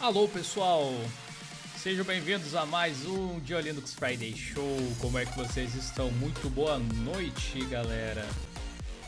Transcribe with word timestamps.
Alô 0.00 0.28
pessoal, 0.28 0.92
sejam 1.76 2.04
bem-vindos 2.04 2.54
a 2.54 2.64
mais 2.66 3.04
um 3.06 3.40
Dia 3.40 3.60
Linux 3.60 3.94
Friday 3.94 4.36
Show. 4.36 4.76
Como 5.00 5.18
é 5.18 5.26
que 5.26 5.36
vocês 5.36 5.74
estão? 5.74 6.10
Muito 6.12 6.48
boa 6.50 6.78
noite, 6.78 7.64
galera. 7.64 8.24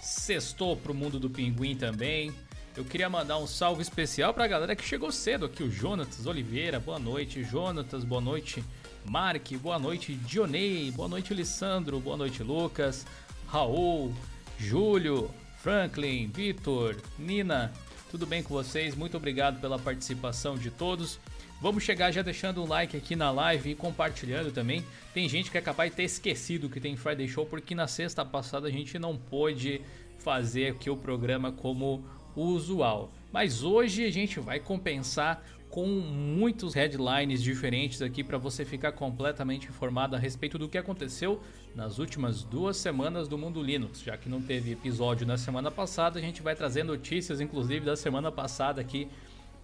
Sextou 0.03 0.77
pro 0.77 0.95
mundo 0.95 1.21
do 1.21 1.31
pinguim 1.31 1.77
também. 1.77 2.35
Eu 2.77 2.85
queria 2.85 3.09
mandar 3.09 3.39
um 3.39 3.47
salve 3.47 3.81
especial 3.81 4.35
pra 4.35 4.47
galera 4.47 4.77
que 4.77 4.85
chegou 4.85 5.11
cedo 5.11 5.47
aqui, 5.47 5.63
o 5.63 5.71
Jonatas 5.71 6.27
Oliveira, 6.27 6.79
boa 6.79 6.99
noite, 6.99 7.43
Jonatas, 7.43 8.05
boa 8.05 8.21
noite, 8.21 8.63
Mark, 9.03 9.51
boa 9.63 9.79
noite, 9.79 10.15
Dionei, 10.15 10.91
boa 10.91 11.09
noite, 11.09 11.33
Lissandro, 11.33 11.99
boa 11.99 12.19
noite, 12.19 12.43
Lucas, 12.43 13.07
Raul, 13.47 14.13
Júlio, 14.59 15.31
Franklin, 15.57 16.27
Vitor, 16.29 16.97
Nina, 17.19 17.73
tudo 18.11 18.27
bem 18.27 18.43
com 18.43 18.53
vocês? 18.53 18.95
Muito 18.95 19.17
obrigado 19.17 19.59
pela 19.59 19.79
participação 19.79 20.55
de 20.59 20.71
todos. 20.71 21.19
Vamos 21.63 21.83
chegar 21.83 22.13
já 22.13 22.21
deixando 22.21 22.63
um 22.63 22.69
like 22.69 22.95
aqui 22.95 23.17
na 23.17 23.31
live 23.31 23.71
e 23.71 23.75
compartilhando 23.75 24.53
também. 24.53 24.85
Tem 25.15 25.27
gente 25.27 25.51
que 25.51 25.57
é 25.57 25.63
capaz 25.63 25.91
de 25.91 25.97
ter 25.97 26.05
esquecido 26.05 26.69
que 26.69 26.79
tem 26.79 26.95
Friday 26.95 27.27
Show 27.27 27.47
porque 27.47 27.75
na 27.75 27.87
sexta 27.87 28.23
passada 28.23 28.69
a 28.69 28.71
gente 28.71 28.99
não 28.99 29.17
pôde 29.17 29.81
fazer 30.19 30.73
aqui 30.73 30.91
o 30.91 30.97
programa 30.97 31.51
como 31.51 32.05
usual. 32.37 33.13
Mas 33.33 33.63
hoje 33.63 34.05
a 34.05 34.11
gente 34.11 34.39
vai 34.39 34.61
compensar 34.61 35.43
com 35.69 35.87
muitos 35.87 36.73
headlines 36.73 37.43
diferentes 37.43 38.01
aqui 38.01 38.25
para 38.25 38.39
você 38.39 38.65
ficar 38.65 38.93
completamente 38.93 39.69
informado 39.69 40.17
a 40.17 40.19
respeito 40.19 40.59
do 40.59 40.69
que 40.69 40.79
aconteceu 40.79 41.41
nas 41.75 41.99
últimas 41.99 42.43
duas 42.43 42.79
semanas 42.79 43.29
do 43.29 43.37
mundo 43.37 43.63
Linux. 43.63 44.01
Já 44.01 44.17
que 44.17 44.29
não 44.29 44.41
teve 44.41 44.73
episódio 44.73 45.27
na 45.27 45.37
semana 45.37 45.71
passada, 45.71 46.19
a 46.19 46.23
gente 46.23 46.41
vai 46.41 46.55
trazer 46.55 46.83
notícias, 46.83 47.41
inclusive 47.41 47.85
da 47.85 47.95
semana 47.95 48.33
passada 48.33 48.81
aqui 48.81 49.09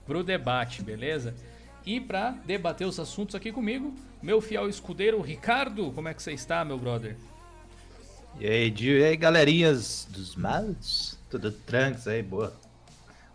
para 0.04 0.19
o 0.19 0.22
debate, 0.22 0.83
beleza? 0.83 1.34
E 1.87 1.99
para 2.00 2.33
debater 2.44 2.87
os 2.87 3.00
assuntos 3.00 3.34
aqui 3.34 3.50
comigo, 3.50 3.94
meu 4.22 4.41
fiel 4.41 4.69
escudeiro 4.69 5.21
Ricardo, 5.21 5.91
como 5.93 6.09
é 6.09 6.15
que 6.15 6.22
você 6.22 6.33
está, 6.33 6.65
meu 6.65 6.78
brother? 6.78 7.16
E 8.39 8.47
aí, 8.47 8.71
Dio, 8.71 8.99
e 8.99 9.04
aí, 9.04 9.16
galerinhas 9.16 10.06
dos 10.10 10.37
males? 10.37 11.19
Tudo 11.31 11.50
tranquilo 11.50 12.15
aí, 12.15 12.22
boa. 12.22 12.62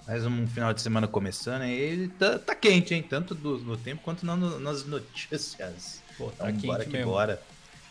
Mais 0.08 0.26
um 0.26 0.48
final 0.48 0.74
de 0.74 0.82
semana 0.82 1.06
começando 1.06 1.66
e 1.66 2.08
tá, 2.18 2.40
tá 2.40 2.56
quente, 2.56 2.96
hein? 2.96 3.04
Tanto 3.04 3.36
do, 3.36 3.58
no 3.58 3.76
tempo 3.76 4.02
quanto 4.02 4.26
no, 4.26 4.58
nas 4.58 4.86
notícias. 4.86 6.02
Pô, 6.18 6.32
tá 6.32 6.50
então, 6.50 6.54
quente 6.54 6.66
bora 6.66 6.86
que 6.86 6.92
mesmo. 6.92 7.12
bora. 7.12 7.42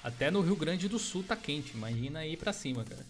Até 0.03 0.31
no 0.31 0.41
Rio 0.41 0.57
Grande 0.57 0.89
do 0.89 0.99
Sul 0.99 1.23
tá 1.23 1.37
quente, 1.37 1.73
imagina 1.75 2.21
aí 2.21 2.35
pra 2.35 2.55
cima, 2.55 2.85
cara. 2.85 3.05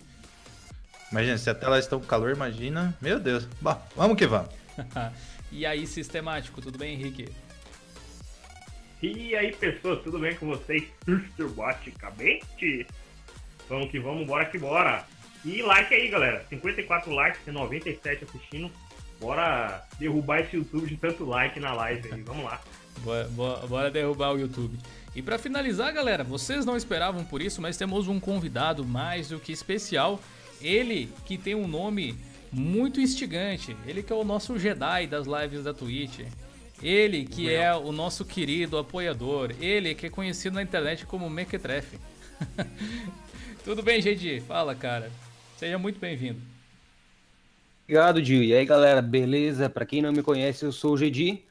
Imagina, 1.12 1.38
se 1.38 1.48
até 1.48 1.68
lá 1.68 1.78
estão 1.78 2.00
com 2.00 2.06
calor, 2.06 2.32
imagina. 2.34 2.98
Meu 3.00 3.20
Deus. 3.20 3.46
Bom, 3.60 3.80
vamos 3.94 4.18
que 4.18 4.26
vamos. 4.26 4.52
e 5.52 5.64
aí, 5.64 5.86
sistemático, 5.86 6.60
tudo 6.60 6.76
bem, 6.76 6.94
Henrique? 6.94 7.28
E 9.00 9.36
aí, 9.36 9.54
pessoas, 9.54 10.02
tudo 10.02 10.18
bem 10.18 10.34
com 10.34 10.48
vocês? 10.48 10.82
Sistemáticamente? 11.04 12.88
Vamos 13.68 13.88
que 13.88 14.00
vamos, 14.00 14.26
bora 14.26 14.46
que 14.46 14.58
bora. 14.58 15.06
E 15.44 15.62
like 15.62 15.94
aí, 15.94 16.08
galera. 16.08 16.44
54 16.48 17.12
likes, 17.12 17.40
tem 17.44 17.54
97 17.54 18.24
assistindo. 18.24 18.68
Bora 19.20 19.86
derrubar 19.98 20.40
esse 20.40 20.56
YouTube 20.56 20.86
de 20.86 20.96
tanto 20.96 21.24
like 21.24 21.58
na 21.58 21.72
live 21.72 22.12
aí. 22.12 22.22
Vamos 22.22 22.44
lá. 22.44 22.60
bora, 22.98 23.28
bora, 23.28 23.66
bora 23.66 23.90
derrubar 23.90 24.32
o 24.34 24.38
YouTube. 24.38 24.78
E 25.14 25.22
para 25.22 25.38
finalizar, 25.38 25.92
galera, 25.92 26.22
vocês 26.22 26.66
não 26.66 26.76
esperavam 26.76 27.24
por 27.24 27.40
isso, 27.40 27.62
mas 27.62 27.78
temos 27.78 28.06
um 28.06 28.20
convidado 28.20 28.84
mais 28.84 29.30
do 29.30 29.40
que 29.40 29.50
especial. 29.50 30.20
Ele 30.60 31.10
que 31.24 31.38
tem 31.38 31.54
um 31.54 31.66
nome 31.66 32.14
muito 32.52 33.00
instigante. 33.00 33.74
Ele 33.86 34.02
que 34.02 34.12
é 34.12 34.16
o 34.16 34.24
nosso 34.24 34.58
Jedi 34.58 35.06
das 35.06 35.26
lives 35.26 35.64
da 35.64 35.72
Twitch. 35.72 36.20
Ele 36.82 37.24
que 37.24 37.50
é 37.50 37.74
o 37.74 37.92
nosso 37.92 38.24
querido 38.24 38.76
apoiador. 38.76 39.54
Ele 39.58 39.94
que 39.94 40.06
é 40.06 40.10
conhecido 40.10 40.54
na 40.54 40.62
internet 40.62 41.06
como 41.06 41.30
Mequetrefe. 41.30 41.98
Tudo 43.64 43.82
bem, 43.82 44.02
gente? 44.02 44.40
Fala, 44.40 44.74
cara. 44.74 45.10
Seja 45.56 45.78
muito 45.78 45.98
bem-vindo. 45.98 46.55
Obrigado, 47.86 48.22
Gil. 48.22 48.42
E 48.42 48.52
aí, 48.52 48.66
galera, 48.66 49.00
beleza? 49.00 49.70
Para 49.70 49.86
quem 49.86 50.02
não 50.02 50.12
me 50.12 50.20
conhece, 50.20 50.64
eu 50.64 50.72
sou 50.72 50.94
o 50.94 50.96
Gedi, 50.96 51.44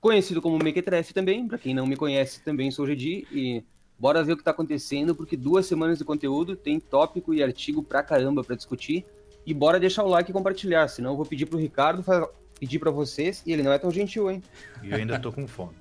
conhecido 0.00 0.40
como 0.40 0.58
Mequetrefe 0.58 1.12
também. 1.12 1.46
Para 1.46 1.58
quem 1.58 1.74
não 1.74 1.86
me 1.86 1.96
conhece, 1.96 2.42
também 2.42 2.70
sou 2.70 2.86
o 2.86 2.88
Gedi. 2.88 3.26
E 3.30 3.62
bora 3.98 4.24
ver 4.24 4.32
o 4.32 4.36
que 4.38 4.42
tá 4.42 4.52
acontecendo, 4.52 5.14
porque 5.14 5.36
duas 5.36 5.66
semanas 5.66 5.98
de 5.98 6.04
conteúdo, 6.04 6.56
tem 6.56 6.80
tópico 6.80 7.34
e 7.34 7.42
artigo 7.42 7.82
pra 7.82 8.02
caramba 8.02 8.42
para 8.42 8.56
discutir. 8.56 9.04
E 9.44 9.52
bora 9.52 9.78
deixar 9.78 10.02
o 10.02 10.08
like 10.08 10.30
e 10.30 10.32
compartilhar, 10.32 10.88
senão 10.88 11.10
eu 11.10 11.16
vou 11.16 11.26
pedir 11.26 11.44
pro 11.44 11.58
Ricardo 11.58 12.02
pedir 12.58 12.78
para 12.78 12.90
vocês, 12.90 13.42
e 13.46 13.52
ele 13.52 13.62
não 13.62 13.72
é 13.72 13.78
tão 13.78 13.90
gentil, 13.90 14.30
hein? 14.30 14.42
E 14.82 14.90
eu 14.90 14.96
ainda 14.96 15.18
tô 15.20 15.30
com 15.30 15.46
fome. 15.46 15.74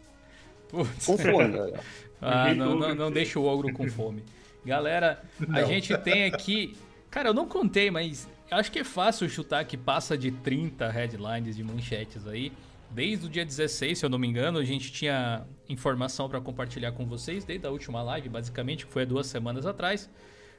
Putz. 0.68 1.06
Com 1.06 1.18
fome, 1.18 1.52
galera. 1.54 1.80
Ah, 2.20 2.52
não, 2.52 2.76
não, 2.76 2.96
não 2.96 3.12
deixa 3.12 3.40
o 3.40 3.46
ogro 3.46 3.72
com 3.72 3.88
fome. 3.88 4.24
Galera, 4.66 5.22
a 5.54 5.62
gente 5.62 5.96
tem 6.00 6.26
aqui 6.26 6.76
Cara, 7.10 7.30
eu 7.30 7.34
não 7.34 7.48
contei, 7.48 7.90
mas 7.90 8.28
acho 8.52 8.72
que 8.72 8.80
é 8.80 8.84
fácil 8.84 9.30
chutar 9.30 9.66
que 9.66 9.78
passa 9.78 10.18
de 10.18 10.32
30 10.32 10.90
headlines 10.90 11.56
de 11.56 11.64
manchetes 11.64 12.28
aí. 12.28 12.52
Desde 12.90 13.26
o 13.26 13.30
dia 13.30 13.46
16, 13.46 14.00
se 14.00 14.06
eu 14.06 14.10
não 14.10 14.18
me 14.18 14.28
engano, 14.28 14.60
a 14.60 14.64
gente 14.64 14.92
tinha 14.92 15.46
informação 15.68 16.30
para 16.30 16.40
compartilhar 16.40 16.94
com 16.94 17.06
vocês, 17.06 17.44
desde 17.44 17.68
a 17.68 17.70
última 17.70 18.02
live, 18.02 18.30
basicamente, 18.30 18.86
que 18.86 18.94
foi 18.94 19.02
há 19.02 19.06
duas 19.06 19.28
semanas 19.28 19.66
atrás. 19.66 20.10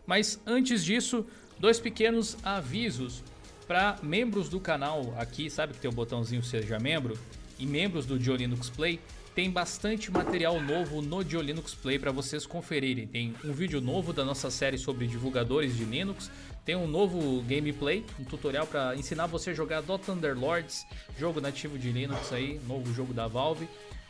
Mas 0.07 0.41
antes 0.47 0.85
disso, 0.85 1.27
dois 1.59 1.81
pequenos 1.81 2.37
avisos 2.43 3.23
para 3.67 3.97
membros 4.03 4.49
do 4.49 4.61
canal 4.61 5.15
aqui, 5.19 5.51
sabe 5.51 5.75
que 5.75 5.81
tem 5.81 5.91
o 5.91 5.95
botãozinho 5.95 6.43
Seja 6.43 6.79
Membro? 6.79 7.19
E 7.59 7.67
membros 7.67 8.07
do 8.07 8.19
Diolinux 8.19 8.71
Play, 8.71 9.01
tem 9.35 9.51
bastante 9.51 10.11
material 10.11 10.61
novo 10.61 11.01
no 11.01 11.23
Diolinux 11.23 11.75
Play 11.75 11.99
para 11.99 12.11
vocês 12.11 12.45
conferirem. 12.45 13.07
Tem 13.07 13.35
um 13.45 13.53
vídeo 13.53 13.81
novo 13.81 14.13
da 14.13 14.25
nossa 14.25 14.51
série 14.51 14.77
sobre 14.77 15.07
divulgadores 15.07 15.77
de 15.77 15.85
Linux, 15.85 16.31
tem 16.69 16.77
um 16.77 16.87
novo 16.87 17.43
gameplay, 17.45 18.05
um 18.21 18.25
tutorial 18.25 18.67
para 18.67 18.95
ensinar 18.95 19.25
você 19.25 19.53
a 19.53 19.55
jogar 19.55 19.81
Dota 19.81 20.13
Underlords, 20.13 20.87
jogo 21.19 21.41
nativo 21.41 21.79
de 21.79 21.91
Linux 21.91 22.31
aí, 22.31 22.61
novo 22.69 22.93
jogo 22.93 23.15
da 23.15 23.27
Valve. 23.27 23.67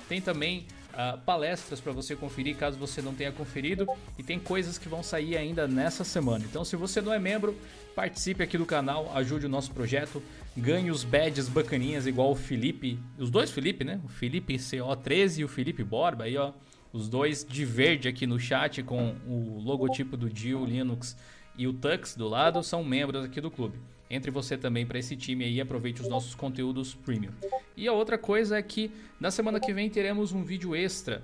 Tem 0.09 0.21
também 0.21 0.67
uh, 0.93 1.17
palestras 1.19 1.81
para 1.81 1.93
você 1.93 2.17
conferir 2.17 2.57
caso 2.57 2.77
você 2.77 3.01
não 3.01 3.15
tenha 3.15 3.31
conferido 3.31 3.87
e 4.19 4.25
tem 4.25 4.41
coisas 4.41 4.77
que 4.77 4.89
vão 4.89 5.05
sair 5.05 5.37
ainda 5.37 5.69
nessa 5.69 6.03
semana. 6.03 6.45
Então, 6.51 6.65
se 6.65 6.75
você 6.75 7.01
não 7.01 7.15
é 7.15 7.19
membro, 7.21 7.57
participe 7.95 8.43
aqui 8.43 8.59
do 8.59 8.67
canal, 8.67 9.09
ajude 9.15 9.47
o 9.47 9.49
nosso 9.49 9.71
projeto, 9.71 10.21
ganhe 10.57 10.91
os 10.91 11.05
badges 11.05 11.49
bacaninhas 11.49 12.09
igual 12.09 12.33
o 12.33 12.35
Felipe, 12.35 12.99
os 13.17 13.31
dois 13.31 13.53
Felipe, 13.53 13.85
né? 13.85 14.01
O 14.05 14.09
Felipe 14.09 14.57
CO13 14.57 15.39
e 15.39 15.45
o 15.45 15.49
Felipe 15.49 15.85
Borba 15.85 16.25
aí, 16.25 16.37
ó. 16.37 16.53
Os 16.93 17.09
dois 17.09 17.45
de 17.49 17.65
verde 17.65 18.09
aqui 18.09 18.27
no 18.27 18.41
chat 18.41 18.83
com 18.83 19.15
o 19.29 19.61
logotipo 19.63 20.17
do 20.17 20.29
Dio 20.29 20.65
Linux 20.65 21.15
e 21.59 21.67
o 21.67 21.73
Tux 21.73 22.15
do 22.15 22.29
lado 22.29 22.63
são 22.63 22.85
membros 22.85 23.25
aqui 23.25 23.41
do 23.41 23.51
clube. 23.51 23.79
Entre 24.09 24.31
você 24.31 24.57
também 24.57 24.87
para 24.87 24.99
esse 24.99 25.17
time 25.17 25.45
aí 25.45 25.61
aproveite 25.61 26.01
os 26.01 26.09
nossos 26.09 26.35
conteúdos 26.35 26.95
premium. 26.95 27.33
E 27.77 27.87
a 27.89 27.93
outra 27.93 28.17
coisa 28.17 28.57
é 28.57 28.63
que 28.63 28.93
na 29.21 29.31
semana 29.31 29.59
que 29.61 29.73
vem 29.73 29.91
teremos 29.91 30.33
um 30.33 30.45
vídeo 30.45 30.75
extra. 30.75 31.23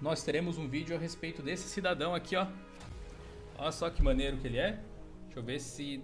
Nós 0.00 0.24
teremos 0.24 0.58
um 0.58 0.68
vídeo 0.68 0.96
a 0.96 0.98
respeito 0.98 1.42
desse 1.42 1.68
cidadão 1.68 2.12
aqui, 2.12 2.34
ó. 2.34 2.48
Olha 3.56 3.70
só 3.72 3.88
que 3.88 4.02
maneiro 4.02 4.36
que 4.36 4.48
ele 4.48 4.58
é. 4.58 4.80
Deixa 5.26 5.38
eu 5.38 5.42
ver 5.42 5.60
se 5.60 6.02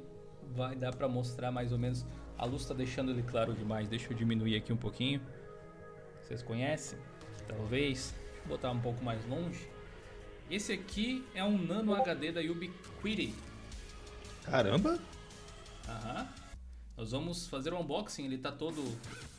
vai 0.54 0.76
dar 0.76 0.94
para 0.94 1.08
mostrar 1.08 1.50
mais 1.50 1.72
ou 1.72 1.78
menos. 1.78 2.06
A 2.38 2.44
luz 2.46 2.62
está 2.62 2.72
deixando 2.72 3.11
ele 3.11 3.25
claro 3.25 3.52
demais. 3.52 3.88
Deixa 3.88 4.11
eu 4.12 4.16
diminuir 4.16 4.56
aqui 4.56 4.72
um 4.72 4.76
pouquinho. 4.76 5.20
Vocês 6.22 6.43
conhecem? 6.43 6.99
Talvez. 7.49 8.14
Vou 8.46 8.56
botar 8.56 8.70
um 8.70 8.81
pouco 8.81 9.04
mais 9.04 9.26
longe. 9.26 9.69
Esse 10.50 10.72
aqui 10.72 11.24
é 11.34 11.44
um 11.44 11.58
Nano 11.58 11.94
HD 11.94 12.32
da 12.32 12.40
Ubiquiti. 12.40 13.34
Caramba! 14.44 14.98
Aham. 15.86 16.26
Nós 16.96 17.12
vamos 17.12 17.46
fazer 17.46 17.72
o 17.72 17.80
unboxing, 17.80 18.24
ele 18.24 18.36
está 18.36 18.50
todo 18.50 18.82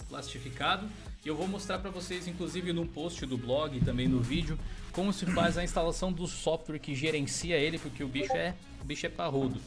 plastificado. 0.07 0.88
E 1.25 1.27
eu 1.27 1.35
vou 1.35 1.47
mostrar 1.47 1.79
para 1.79 1.89
vocês, 1.89 2.27
inclusive 2.27 2.71
no 2.71 2.85
post 2.85 3.25
do 3.25 3.38
blog 3.38 3.75
e 3.75 3.81
também 3.81 4.07
no 4.07 4.21
vídeo, 4.21 4.57
como 4.94 5.11
se 5.11 5.25
faz 5.25 5.57
a 5.57 5.63
instalação 5.63 6.13
do 6.13 6.27
software 6.27 6.79
que 6.79 6.95
gerencia 6.95 7.57
ele, 7.57 7.79
porque 7.79 8.03
o 8.03 8.07
bicho 8.07 8.31
é, 8.33 8.53
o 8.79 8.85
bicho 8.85 9.05
é 9.05 9.09
parrudo. 9.09 9.59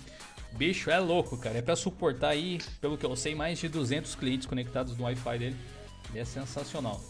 O 0.52 0.56
bicho 0.56 0.90
é 0.90 0.98
louco, 0.98 1.36
cara. 1.36 1.58
É 1.58 1.62
para 1.62 1.74
suportar 1.74 2.28
aí, 2.28 2.58
pelo 2.80 2.96
que 2.96 3.04
eu 3.04 3.16
sei, 3.16 3.34
mais 3.34 3.58
de 3.58 3.68
200 3.68 4.14
clientes 4.14 4.46
conectados 4.46 4.96
no 4.96 5.04
Wi-Fi 5.04 5.38
dele. 5.38 5.56
Ele 6.10 6.20
é 6.20 6.24
sensacional. 6.24 7.02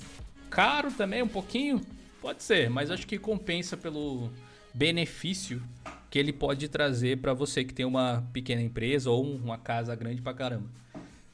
Caro 0.49 0.91
também, 0.91 1.23
um 1.23 1.29
pouquinho? 1.29 1.85
Pode 2.23 2.41
ser, 2.45 2.71
mas 2.71 2.89
acho 2.89 3.05
que 3.05 3.19
compensa 3.19 3.77
pelo 3.77 4.31
benefício 4.73 5.61
que 6.09 6.17
ele 6.17 6.33
pode 6.33 6.69
trazer 6.69 7.21
para 7.21 7.35
você 7.35 7.65
que 7.65 7.75
tem 7.75 7.85
uma 7.85 8.25
pequena 8.33 8.63
empresa 8.63 9.11
ou 9.11 9.25
uma 9.25 9.59
casa 9.59 9.93
grande 9.97 10.23
pra 10.23 10.33
caramba. 10.33 10.71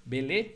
Beleza? 0.02 0.48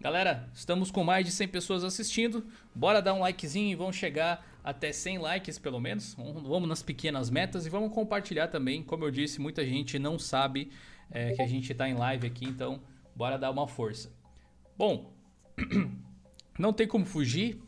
Galera, 0.00 0.50
estamos 0.52 0.90
com 0.90 1.04
mais 1.04 1.24
de 1.24 1.30
100 1.30 1.46
pessoas 1.46 1.84
assistindo. 1.84 2.44
Bora 2.74 3.00
dar 3.00 3.14
um 3.14 3.20
likezinho 3.20 3.70
e 3.70 3.76
vamos 3.76 3.94
chegar 3.94 4.44
até 4.64 4.90
100 4.90 5.18
likes 5.18 5.60
pelo 5.60 5.78
menos. 5.78 6.14
Vamos 6.14 6.68
nas 6.68 6.82
pequenas 6.82 7.30
metas 7.30 7.64
e 7.64 7.70
vamos 7.70 7.94
compartilhar 7.94 8.48
também. 8.48 8.82
Como 8.82 9.04
eu 9.04 9.12
disse, 9.12 9.40
muita 9.40 9.64
gente 9.64 9.96
não 9.96 10.18
sabe 10.18 10.72
é, 11.08 11.34
que 11.34 11.40
a 11.40 11.46
gente 11.46 11.70
está 11.70 11.88
em 11.88 11.94
live 11.94 12.26
aqui, 12.26 12.46
então 12.46 12.80
bora 13.14 13.38
dar 13.38 13.52
uma 13.52 13.68
força. 13.68 14.12
Bom, 14.76 15.14
não 16.58 16.72
tem 16.72 16.88
como 16.88 17.06
fugir 17.06 17.62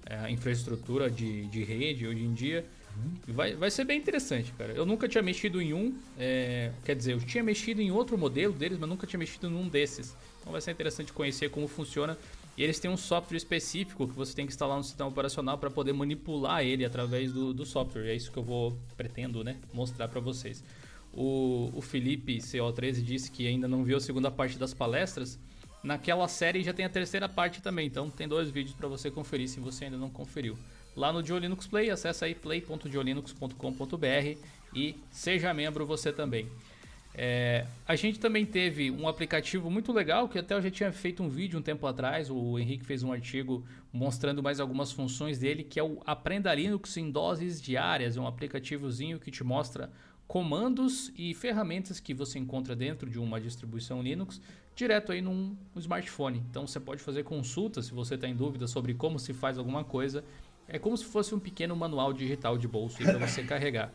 é, 0.05 0.29
infraestrutura 0.29 1.09
de, 1.09 1.45
de 1.47 1.63
rede 1.63 2.05
hoje 2.05 2.23
em 2.23 2.33
dia. 2.33 2.65
Uhum. 2.95 3.33
Vai, 3.33 3.55
vai 3.55 3.71
ser 3.71 3.85
bem 3.85 3.97
interessante, 3.97 4.51
cara. 4.57 4.73
Eu 4.73 4.85
nunca 4.85 5.07
tinha 5.07 5.21
mexido 5.21 5.61
em 5.61 5.73
um, 5.73 5.97
é, 6.17 6.71
quer 6.83 6.95
dizer, 6.95 7.13
eu 7.13 7.19
tinha 7.19 7.43
mexido 7.43 7.81
em 7.81 7.91
outro 7.91 8.17
modelo 8.17 8.53
deles, 8.53 8.77
mas 8.77 8.89
nunca 8.89 9.07
tinha 9.07 9.17
mexido 9.17 9.47
em 9.47 9.55
um 9.55 9.67
desses. 9.67 10.15
Então 10.39 10.51
vai 10.51 10.61
ser 10.61 10.71
interessante 10.71 11.11
conhecer 11.11 11.49
como 11.49 11.67
funciona 11.67 12.17
e 12.57 12.63
eles 12.63 12.79
têm 12.79 12.89
um 12.89 12.97
software 12.97 13.37
específico 13.37 14.07
que 14.07 14.15
você 14.15 14.33
tem 14.33 14.45
que 14.45 14.53
instalar 14.53 14.77
no 14.77 14.83
sistema 14.83 15.09
operacional 15.09 15.57
para 15.57 15.69
poder 15.69 15.91
manipular 15.93 16.63
ele 16.63 16.85
através 16.85 17.33
do, 17.33 17.53
do 17.53 17.65
software. 17.65 18.07
É 18.07 18.15
isso 18.15 18.31
que 18.31 18.37
eu 18.37 18.43
vou 18.43 18.77
pretendo, 18.95 19.43
né, 19.43 19.57
mostrar 19.73 20.07
para 20.07 20.21
vocês. 20.21 20.63
O, 21.13 21.69
o 21.73 21.81
Felipe 21.81 22.37
CO13 22.37 23.03
disse 23.03 23.31
que 23.31 23.47
ainda 23.47 23.67
não 23.67 23.83
viu 23.83 23.97
a 23.97 24.01
segunda 24.01 24.31
parte 24.31 24.57
das 24.57 24.73
palestras. 24.73 25.37
Naquela 25.83 26.27
série 26.27 26.63
já 26.63 26.73
tem 26.73 26.85
a 26.85 26.89
terceira 26.89 27.29
parte 27.29 27.61
também, 27.61 27.87
então 27.87 28.09
tem 28.09 28.27
dois 28.27 28.49
vídeos 28.49 28.75
para 28.75 28.87
você 28.87 29.11
conferir 29.11 29.47
se 29.47 29.59
você 29.59 29.85
ainda 29.85 29.97
não 29.97 30.09
conferiu. 30.09 30.57
Lá 30.95 31.11
no 31.11 31.21
Diolinux 31.21 31.67
Play, 31.67 31.89
acessa 31.89 32.25
aí 32.25 32.33
play.diolinux.com.br 32.33 34.39
e 34.73 34.95
seja 35.11 35.53
membro 35.53 35.85
você 35.85 36.11
também. 36.11 36.49
É, 37.17 37.65
a 37.87 37.95
gente 37.95 38.19
também 38.19 38.45
teve 38.45 38.91
um 38.91 39.07
aplicativo 39.07 39.71
muito 39.71 39.93
legal 39.93 40.27
que 40.27 40.37
até 40.37 40.53
eu 40.53 40.61
já 40.61 40.69
tinha 40.69 40.91
feito 40.91 41.23
um 41.23 41.29
vídeo 41.29 41.57
um 41.57 41.61
tempo 41.61 41.87
atrás. 41.87 42.29
O 42.29 42.59
Henrique 42.59 42.85
fez 42.85 43.03
um 43.03 43.11
artigo 43.11 43.63
mostrando 43.93 44.43
mais 44.43 44.59
algumas 44.59 44.91
funções 44.91 45.39
dele, 45.39 45.63
que 45.63 45.79
é 45.79 45.83
o 45.83 46.01
Aprenda 46.05 46.53
Linux 46.53 46.97
em 46.97 47.09
doses 47.09 47.61
diárias. 47.61 48.17
É 48.17 48.19
um 48.19 48.27
aplicativozinho 48.27 49.17
que 49.17 49.31
te 49.31 49.45
mostra 49.45 49.89
comandos 50.27 51.09
e 51.15 51.33
ferramentas 51.33 52.01
que 52.01 52.13
você 52.13 52.37
encontra 52.37 52.75
dentro 52.75 53.09
de 53.09 53.17
uma 53.17 53.39
distribuição 53.39 54.01
Linux 54.01 54.41
direto 54.75 55.13
aí 55.13 55.21
num 55.21 55.55
smartphone. 55.77 56.43
Então 56.49 56.67
você 56.67 56.81
pode 56.81 57.01
fazer 57.01 57.23
consulta 57.23 57.81
se 57.81 57.93
você 57.93 58.15
está 58.15 58.27
em 58.27 58.35
dúvida 58.35 58.67
sobre 58.67 58.93
como 58.93 59.17
se 59.17 59.31
faz 59.31 59.57
alguma 59.57 59.85
coisa. 59.85 60.21
É 60.67 60.77
como 60.77 60.97
se 60.97 61.05
fosse 61.05 61.33
um 61.33 61.39
pequeno 61.39 61.77
manual 61.77 62.11
digital 62.11 62.57
de 62.57 62.67
bolso 62.67 62.97
para 62.97 63.17
você 63.17 63.41
carregar. 63.45 63.93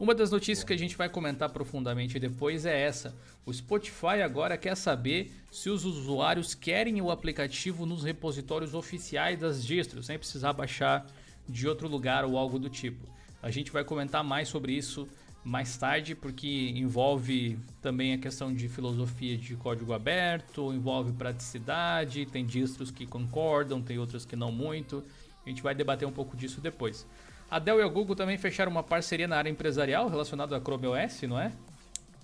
Uma 0.00 0.14
das 0.14 0.30
notícias 0.30 0.64
que 0.64 0.72
a 0.72 0.78
gente 0.78 0.96
vai 0.96 1.10
comentar 1.10 1.50
profundamente 1.50 2.18
depois 2.18 2.64
é 2.64 2.80
essa. 2.80 3.14
O 3.44 3.52
Spotify 3.52 4.22
agora 4.24 4.56
quer 4.56 4.74
saber 4.74 5.30
se 5.52 5.68
os 5.68 5.84
usuários 5.84 6.54
querem 6.54 7.02
o 7.02 7.10
aplicativo 7.10 7.84
nos 7.84 8.02
repositórios 8.02 8.72
oficiais 8.72 9.38
das 9.38 9.62
distros, 9.62 10.06
sem 10.06 10.16
precisar 10.16 10.54
baixar 10.54 11.06
de 11.46 11.68
outro 11.68 11.86
lugar 11.86 12.24
ou 12.24 12.38
algo 12.38 12.58
do 12.58 12.70
tipo. 12.70 13.06
A 13.42 13.50
gente 13.50 13.70
vai 13.70 13.84
comentar 13.84 14.24
mais 14.24 14.48
sobre 14.48 14.72
isso 14.72 15.06
mais 15.44 15.76
tarde, 15.76 16.14
porque 16.14 16.70
envolve 16.74 17.58
também 17.82 18.14
a 18.14 18.18
questão 18.18 18.54
de 18.54 18.68
filosofia 18.70 19.36
de 19.36 19.54
código 19.54 19.92
aberto, 19.92 20.72
envolve 20.72 21.12
praticidade, 21.12 22.24
tem 22.24 22.46
distros 22.46 22.90
que 22.90 23.04
concordam, 23.06 23.82
tem 23.82 23.98
outros 23.98 24.24
que 24.24 24.34
não 24.34 24.50
muito. 24.50 25.04
A 25.44 25.48
gente 25.50 25.62
vai 25.62 25.74
debater 25.74 26.08
um 26.08 26.12
pouco 26.12 26.38
disso 26.38 26.58
depois. 26.58 27.06
A 27.50 27.58
Dell 27.58 27.80
e 27.80 27.82
a 27.82 27.88
Google 27.88 28.14
também 28.14 28.38
fecharam 28.38 28.70
uma 28.70 28.82
parceria 28.82 29.26
na 29.26 29.36
área 29.36 29.50
empresarial 29.50 30.08
relacionada 30.08 30.56
a 30.56 30.60
Chrome 30.60 30.86
OS, 30.86 31.22
não 31.22 31.38
é? 31.38 31.52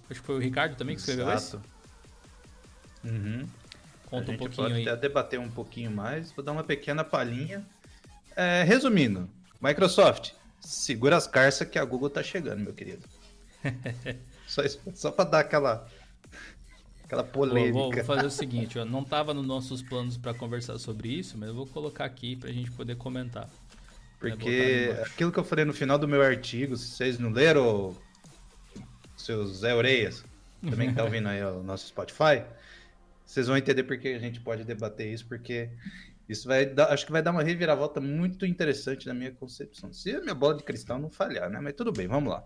Acho 0.08 0.20
que 0.20 0.26
foi 0.26 0.36
o 0.36 0.38
Ricardo 0.38 0.76
também 0.76 0.94
que 0.94 1.00
escreveu 1.00 1.28
Exato. 1.30 1.60
esse. 3.02 3.12
Uhum. 3.12 3.48
Conta 4.06 4.30
a 4.30 4.34
um 4.34 4.38
pouquinho 4.38 4.68
pode 4.68 4.74
aí. 4.74 4.88
até 4.88 4.96
debater 4.96 5.40
um 5.40 5.50
pouquinho 5.50 5.90
mais, 5.90 6.30
vou 6.30 6.44
dar 6.44 6.52
uma 6.52 6.62
pequena 6.62 7.02
palhinha. 7.02 7.66
É, 8.36 8.62
resumindo, 8.62 9.28
Microsoft, 9.60 10.32
segura 10.60 11.16
as 11.16 11.26
carças 11.26 11.68
que 11.68 11.78
a 11.78 11.84
Google 11.84 12.10
tá 12.10 12.22
chegando, 12.22 12.60
meu 12.60 12.72
querido. 12.72 13.02
só 14.46 14.62
só 14.94 15.10
para 15.10 15.28
dar 15.28 15.40
aquela 15.40 15.88
aquela 17.02 17.24
polêmica. 17.24 17.72
Vou, 17.72 17.92
vou 17.92 18.04
fazer 18.04 18.26
o 18.26 18.30
seguinte, 18.30 18.78
ó, 18.78 18.84
não 18.84 19.02
tava 19.02 19.34
nos 19.34 19.46
nossos 19.46 19.82
planos 19.82 20.16
para 20.16 20.34
conversar 20.34 20.78
sobre 20.78 21.08
isso, 21.08 21.36
mas 21.36 21.48
eu 21.48 21.54
vou 21.54 21.66
colocar 21.66 22.04
aqui 22.04 22.36
pra 22.36 22.52
gente 22.52 22.70
poder 22.70 22.96
comentar. 22.96 23.48
Porque 24.18 24.94
aquilo 25.04 25.30
que 25.30 25.38
eu 25.38 25.44
falei 25.44 25.64
no 25.64 25.74
final 25.74 25.98
do 25.98 26.08
meu 26.08 26.22
artigo, 26.22 26.76
se 26.76 26.88
vocês 26.88 27.18
não 27.18 27.30
leram, 27.30 27.96
seus 29.16 29.58
Zé 29.58 29.74
Oreias, 29.74 30.24
também 30.62 30.88
que 30.88 30.94
tá 30.94 31.04
ouvindo 31.04 31.28
aí 31.28 31.42
o 31.44 31.62
nosso 31.62 31.86
Spotify, 31.86 32.44
vocês 33.24 33.46
vão 33.46 33.56
entender 33.56 33.82
porque 33.82 34.08
a 34.08 34.18
gente 34.18 34.40
pode 34.40 34.64
debater 34.64 35.12
isso, 35.12 35.26
porque 35.26 35.70
isso 36.28 36.48
vai 36.48 36.66
dar, 36.66 36.92
acho 36.92 37.04
que 37.04 37.12
vai 37.12 37.22
dar 37.22 37.30
uma 37.30 37.42
reviravolta 37.42 38.00
muito 38.00 38.46
interessante 38.46 39.06
na 39.06 39.14
minha 39.14 39.32
concepção. 39.32 39.92
Se 39.92 40.14
a 40.14 40.20
minha 40.20 40.34
bola 40.34 40.54
de 40.54 40.62
cristal 40.62 40.98
não 40.98 41.10
falhar, 41.10 41.50
né? 41.50 41.60
Mas 41.60 41.74
tudo 41.74 41.92
bem, 41.92 42.08
vamos 42.08 42.32
lá. 42.32 42.44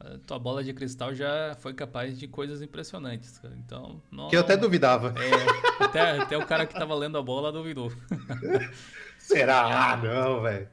A 0.00 0.18
tua 0.26 0.38
bola 0.38 0.64
de 0.64 0.72
cristal 0.72 1.14
já 1.14 1.56
foi 1.60 1.72
capaz 1.72 2.18
de 2.18 2.26
coisas 2.26 2.60
impressionantes, 2.60 3.38
cara. 3.38 3.54
Então, 3.56 4.02
não, 4.10 4.28
que 4.28 4.36
eu 4.36 4.40
até 4.40 4.56
duvidava. 4.56 5.14
É, 5.16 5.84
até, 5.84 6.00
até 6.18 6.36
o 6.36 6.44
cara 6.44 6.66
que 6.66 6.74
tava 6.74 6.94
lendo 6.94 7.16
a 7.16 7.22
bola 7.22 7.52
duvidou. 7.52 7.92
Será? 9.22 9.92
Ah, 9.92 9.96
não, 9.96 10.42
velho. 10.42 10.68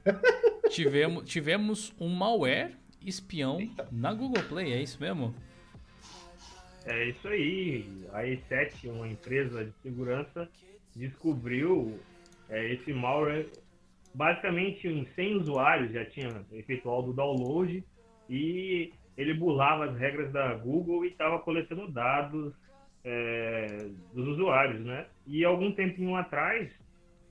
Tivemos, 0.70 1.30
tivemos 1.30 1.94
um 2.00 2.10
malware 2.10 2.76
espião 3.06 3.60
Eita. 3.60 3.88
na 3.92 4.14
Google 4.14 4.44
Play, 4.44 4.74
é 4.74 4.82
isso 4.82 5.00
mesmo? 5.00 5.34
É 6.86 7.06
isso 7.10 7.28
aí. 7.28 8.06
A 8.12 8.24
E7, 8.24 8.90
uma 8.90 9.08
empresa 9.08 9.66
de 9.66 9.72
segurança, 9.82 10.50
descobriu 10.96 12.00
é, 12.50 12.74
esse 12.74 12.92
malware. 12.92 13.50
Basicamente, 14.14 14.88
em 14.88 15.08
100 15.16 15.38
usuários 15.38 15.92
já 15.92 16.04
tinha 16.06 16.44
efetuado 16.52 17.12
o 17.12 17.14
download 17.14 17.84
e 18.28 18.92
ele 19.16 19.34
burlava 19.36 19.86
as 19.86 19.98
regras 19.98 20.32
da 20.32 20.56
Google 20.56 21.06
e 21.06 21.10
estava 21.10 21.40
coletando 21.40 21.88
dados 21.92 22.54
é, 23.04 23.88
dos 24.14 24.28
usuários, 24.30 24.84
né? 24.84 25.06
E 25.28 25.46
algum 25.46 25.72
tempinho 25.72 26.16
atrás, 26.16 26.72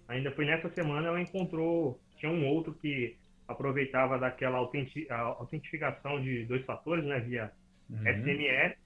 ainda 0.09 0.31
foi 0.33 0.47
nessa 0.47 0.69
semana, 0.71 1.09
ela 1.09 1.21
encontrou, 1.21 2.00
tinha 2.17 2.33
um 2.33 2.47
outro 2.49 2.75
que 2.75 3.17
aproveitava 3.47 4.19
daquela 4.19 4.59
autenti 4.59 5.07
autentificação 5.11 6.21
de 6.21 6.45
dois 6.45 6.65
fatores, 6.65 7.05
né, 7.05 7.21
via 7.21 7.53
Uhum. 7.91 8.05
SMS, 8.05 8.77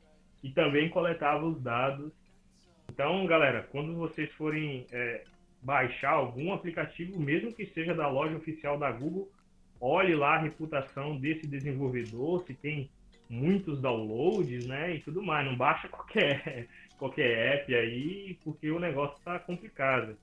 e 0.42 0.50
também 0.50 0.88
coletava 0.88 1.44
os 1.44 1.60
dados. 1.60 2.12
Então, 2.90 3.26
galera, 3.26 3.66
quando 3.70 3.94
vocês 3.96 4.30
forem 4.32 4.86
é, 4.92 5.24
baixar 5.62 6.10
algum 6.10 6.52
aplicativo, 6.52 7.18
mesmo 7.18 7.52
que 7.52 7.66
seja 7.66 7.94
da 7.94 8.08
loja 8.08 8.36
oficial 8.36 8.78
da 8.78 8.90
Google, 8.90 9.28
olhe 9.80 10.14
lá 10.14 10.36
a 10.36 10.40
reputação 10.40 11.18
desse 11.18 11.46
desenvolvedor, 11.46 12.44
se 12.46 12.54
tem 12.54 12.90
muitos 13.28 13.80
downloads, 13.80 14.66
né, 14.66 14.96
e 14.96 15.00
tudo 15.00 15.22
mais. 15.22 15.46
Não 15.46 15.56
baixa 15.56 15.88
qualquer, 15.88 16.68
qualquer 16.98 17.56
app 17.56 17.74
aí, 17.74 18.38
porque 18.44 18.70
o 18.70 18.78
negócio 18.78 19.18
tá 19.24 19.38
complicado. 19.38 20.16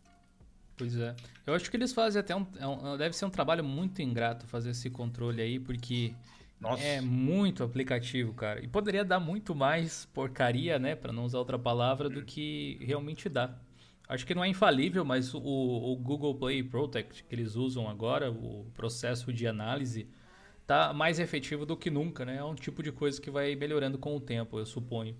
Pois 0.79 0.95
é. 0.95 1.13
Eu 1.45 1.53
acho 1.53 1.69
que 1.69 1.75
eles 1.75 1.91
fazem 1.91 2.21
até 2.21 2.33
um, 2.33 2.47
é 2.57 2.65
um- 2.65 2.97
Deve 2.97 3.13
ser 3.13 3.25
um 3.25 3.29
trabalho 3.29 3.63
muito 3.65 4.01
ingrato 4.01 4.47
fazer 4.47 4.69
esse 4.69 4.89
controle 4.89 5.41
aí, 5.41 5.59
porque 5.59 6.13
Nossa. 6.59 6.81
é 6.81 7.01
muito 7.01 7.63
aplicativo, 7.65 8.33
cara. 8.33 8.63
E 8.63 8.67
poderia 8.67 9.03
dar 9.03 9.19
muito 9.19 9.53
mais 9.53 10.05
porcaria, 10.13 10.79
né? 10.79 10.95
Pra 10.95 11.11
não 11.11 11.25
usar 11.25 11.37
outra 11.37 11.59
palavra, 11.59 12.09
do 12.09 12.23
que 12.23 12.77
realmente 12.81 13.27
dá. 13.27 13.53
Acho 14.07 14.25
que 14.25 14.33
não 14.33 14.43
é 14.43 14.47
infalível, 14.47 15.03
mas 15.03 15.33
o, 15.33 15.39
o 15.41 15.95
Google 15.97 16.33
Play 16.35 16.63
Protect 16.63 17.25
que 17.25 17.35
eles 17.35 17.55
usam 17.55 17.89
agora, 17.89 18.31
o 18.31 18.65
processo 18.73 19.33
de 19.33 19.45
análise, 19.45 20.07
tá 20.65 20.93
mais 20.93 21.19
efetivo 21.19 21.65
do 21.65 21.75
que 21.77 21.89
nunca, 21.91 22.23
né? 22.25 22.37
É 22.37 22.43
um 22.43 22.55
tipo 22.55 22.81
de 22.81 22.91
coisa 22.91 23.21
que 23.21 23.29
vai 23.29 23.53
melhorando 23.55 23.97
com 23.97 24.15
o 24.15 24.19
tempo, 24.19 24.57
eu 24.57 24.65
suponho. 24.65 25.15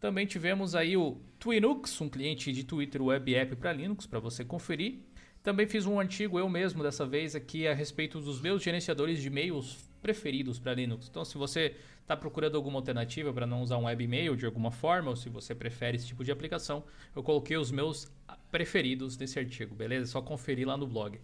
Também 0.00 0.24
tivemos 0.24 0.74
aí 0.74 0.96
o 0.96 1.20
Twinux, 1.38 2.00
um 2.00 2.08
cliente 2.08 2.50
de 2.52 2.64
Twitter 2.64 3.02
Web 3.02 3.34
App 3.34 3.54
para 3.56 3.72
Linux, 3.72 4.06
para 4.06 4.18
você 4.18 4.42
conferir. 4.42 5.00
Também 5.42 5.66
fiz 5.66 5.84
um 5.84 6.00
artigo 6.00 6.38
eu 6.38 6.48
mesmo 6.48 6.82
dessa 6.82 7.04
vez 7.04 7.34
aqui 7.34 7.68
a 7.68 7.74
respeito 7.74 8.18
dos 8.18 8.40
meus 8.40 8.62
gerenciadores 8.62 9.20
de 9.20 9.28
e-mails 9.28 9.78
preferidos 10.00 10.58
para 10.58 10.72
Linux. 10.72 11.06
Então, 11.08 11.22
se 11.22 11.36
você 11.36 11.76
está 12.00 12.16
procurando 12.16 12.56
alguma 12.56 12.78
alternativa 12.78 13.30
para 13.32 13.46
não 13.46 13.60
usar 13.62 13.76
um 13.76 13.84
webmail 13.84 14.34
de 14.36 14.46
alguma 14.46 14.70
forma, 14.70 15.10
ou 15.10 15.16
se 15.16 15.28
você 15.28 15.54
prefere 15.54 15.96
esse 15.96 16.06
tipo 16.06 16.24
de 16.24 16.32
aplicação, 16.32 16.82
eu 17.14 17.22
coloquei 17.22 17.58
os 17.58 17.70
meus 17.70 18.10
preferidos 18.50 19.18
nesse 19.18 19.38
artigo, 19.38 19.74
beleza? 19.74 20.04
É 20.04 20.06
só 20.06 20.22
conferir 20.22 20.66
lá 20.66 20.76
no 20.78 20.86
blog. 20.86 21.20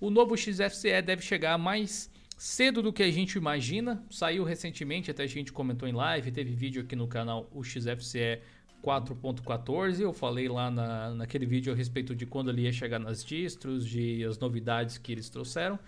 O 0.00 0.08
novo 0.08 0.36
XFCE 0.36 1.02
deve 1.02 1.20
chegar 1.20 1.58
mais 1.58 2.10
cedo 2.40 2.80
do 2.80 2.90
que 2.90 3.02
a 3.02 3.10
gente 3.10 3.36
imagina. 3.36 4.02
Saiu 4.08 4.44
recentemente, 4.44 5.10
até 5.10 5.24
a 5.24 5.26
gente 5.26 5.52
comentou 5.52 5.86
em 5.86 5.92
live, 5.92 6.32
teve 6.32 6.54
vídeo 6.54 6.80
aqui 6.80 6.96
no 6.96 7.06
canal 7.06 7.46
o 7.52 7.62
XFCE 7.62 8.40
4.14. 8.82 10.00
Eu 10.00 10.14
falei 10.14 10.48
lá 10.48 10.70
na, 10.70 11.10
naquele 11.10 11.44
vídeo 11.44 11.70
a 11.70 11.76
respeito 11.76 12.14
de 12.14 12.24
quando 12.24 12.50
ele 12.50 12.62
ia 12.62 12.72
chegar 12.72 12.98
nas 12.98 13.22
distros, 13.22 13.86
de 13.86 14.24
as 14.24 14.38
novidades 14.38 14.96
que 14.96 15.12
eles 15.12 15.28
trouxeram. 15.28 15.78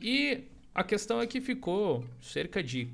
E 0.00 0.44
a 0.72 0.84
questão 0.84 1.20
é 1.20 1.26
que 1.26 1.40
ficou 1.40 2.04
cerca 2.22 2.62
de 2.62 2.86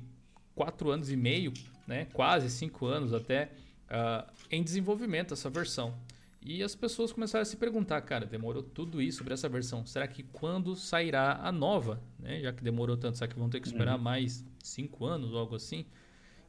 4 0.55 0.89
anos 0.89 1.11
e 1.11 1.15
meio, 1.15 1.53
né, 1.85 2.07
quase 2.11 2.49
5 2.49 2.87
anos 2.87 3.13
até, 3.13 3.51
ah, 3.87 4.25
em 4.49 4.63
desenvolvimento 4.63 5.31
essa 5.31 5.47
versão. 5.47 5.93
E 6.47 6.61
as 6.61 6.75
pessoas 6.75 7.11
começaram 7.11 7.41
a 7.41 7.45
se 7.45 7.57
perguntar, 7.57 7.99
cara, 8.01 8.23
demorou 8.23 8.61
tudo 8.61 9.01
isso 9.01 9.23
para 9.23 9.33
essa 9.33 9.49
versão. 9.49 9.83
Será 9.83 10.07
que 10.07 10.21
quando 10.21 10.75
sairá 10.75 11.39
a 11.41 11.51
nova? 11.51 11.99
Né? 12.19 12.39
Já 12.39 12.53
que 12.53 12.63
demorou 12.63 12.95
tanto, 12.95 13.17
será 13.17 13.27
que 13.27 13.39
vão 13.39 13.49
ter 13.49 13.59
que 13.59 13.67
esperar 13.67 13.97
mais 13.97 14.45
5 14.63 15.05
anos 15.05 15.33
ou 15.33 15.39
algo 15.39 15.55
assim? 15.55 15.87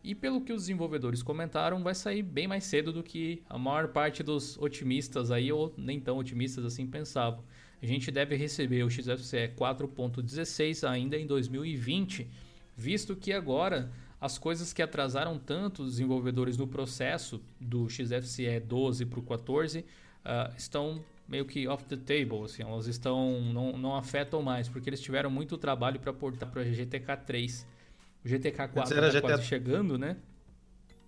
E 0.05 0.15
pelo 0.15 0.43
que 0.43 0.53
os 0.53 0.65
desenvolvedores 0.65 1.23
comentaram, 1.23 1.83
vai 1.83 1.95
sair 1.95 2.23
bem 2.23 2.47
mais 2.47 2.65
cedo 2.65 2.93
do 2.93 3.03
que 3.03 3.43
a 3.49 3.57
maior 3.57 3.89
parte 3.89 4.23
dos 4.23 4.59
otimistas 4.59 5.31
aí, 5.31 5.51
ou 5.51 5.73
nem 5.79 5.99
tão 5.99 6.19
otimistas 6.19 6.67
assim, 6.67 6.87
pensavam. 6.87 7.43
A 7.83 7.87
gente 7.87 8.11
deve 8.11 8.37
receber 8.37 8.85
o 8.85 8.91
XFCE 8.91 9.49
4.16 9.57 10.87
ainda 10.87 11.17
em 11.17 11.27
2020, 11.27 12.31
visto 12.77 13.17
que 13.17 13.33
agora 13.33 13.91
as 14.21 14.39
coisas 14.39 14.73
que 14.73 14.83
atrasaram 14.83 15.39
tanto 15.39 15.83
os 15.83 15.93
desenvolvedores 15.93 16.57
no 16.57 16.67
processo 16.67 17.41
do 17.61 17.89
XFCE 17.89 18.61
12 18.61 19.07
para 19.07 19.21
o 19.21 19.23
14 19.23 19.85
ah, 20.25 20.51
estão 20.57 21.05
meio 21.29 21.45
que 21.45 21.67
off 21.67 21.85
the 21.85 21.97
table, 21.97 22.45
assim, 22.45 22.63
elas 22.63 22.87
estão 22.87 23.41
não, 23.53 23.77
não 23.77 23.97
afetam 23.97 24.43
mais, 24.43 24.69
porque 24.69 24.89
eles 24.89 25.01
tiveram 25.01 25.31
muito 25.31 25.59
trabalho 25.59 25.99
para 25.99 26.13
portar 26.13 26.51
para 26.51 26.65
GTK 26.65 27.17
3. 27.27 27.67
O 28.25 28.29
GTK 28.29 28.57
4 28.69 28.81
Antes 28.81 28.93
era 28.93 29.07
está 29.07 29.19
GTA 29.21 29.29
quase 29.29 29.45
chegando, 29.45 29.99
né? 29.99 30.17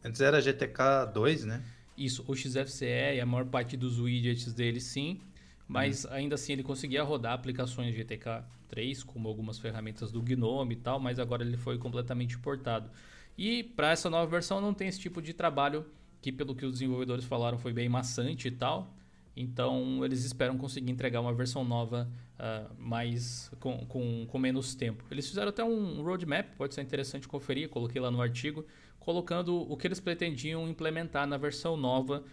Antes 0.04 0.20
era 0.20 0.40
GTK 0.40 1.12
2, 1.12 1.44
né? 1.44 1.62
Isso, 1.96 2.24
o 2.28 2.34
XFCE 2.34 3.16
e 3.16 3.20
a 3.20 3.26
maior 3.26 3.46
parte 3.46 3.76
dos 3.76 3.98
widgets 3.98 4.52
dele 4.52 4.80
sim, 4.80 5.20
mas 5.68 6.06
ainda 6.06 6.34
assim 6.34 6.54
ele 6.54 6.62
conseguia 6.62 7.02
rodar 7.02 7.34
aplicações 7.34 7.94
GTK 7.94 8.42
3, 8.68 9.02
como 9.04 9.28
algumas 9.28 9.58
ferramentas 9.58 10.10
do 10.10 10.22
GNOME 10.22 10.74
e 10.74 10.78
tal, 10.78 10.98
mas 10.98 11.18
agora 11.18 11.44
ele 11.44 11.58
foi 11.58 11.76
completamente 11.76 12.38
portado. 12.38 12.90
E 13.36 13.62
para 13.62 13.90
essa 13.90 14.08
nova 14.08 14.26
versão 14.26 14.60
não 14.60 14.72
tem 14.72 14.88
esse 14.88 14.98
tipo 14.98 15.20
de 15.20 15.34
trabalho 15.34 15.84
que 16.22 16.32
pelo 16.32 16.54
que 16.54 16.64
os 16.64 16.72
desenvolvedores 16.72 17.24
falaram 17.24 17.58
foi 17.58 17.72
bem 17.72 17.88
maçante 17.88 18.48
e 18.48 18.50
tal. 18.50 18.94
Então 19.36 20.04
eles 20.04 20.24
esperam 20.24 20.58
conseguir 20.58 20.90
entregar 20.90 21.20
uma 21.20 21.32
versão 21.32 21.62
nova 21.64 22.08
ah, 22.38 22.66
mais 22.78 23.50
com, 23.60 23.86
com, 23.86 24.26
com 24.26 24.38
menos 24.38 24.74
tempo. 24.74 25.04
Eles 25.10 25.28
fizeram 25.28 25.50
até 25.50 25.62
um 25.62 26.02
roadmap, 26.02 26.46
pode 26.56 26.74
ser 26.74 26.82
interessante 26.82 27.28
conferir, 27.28 27.68
coloquei 27.68 28.00
lá 28.00 28.10
no 28.10 28.20
artigo, 28.20 28.64
colocando 28.98 29.70
o 29.70 29.76
que 29.76 29.86
eles 29.86 30.00
pretendiam 30.00 30.68
implementar 30.68 31.26
na 31.26 31.36
versão 31.36 31.76
nova, 31.76 32.24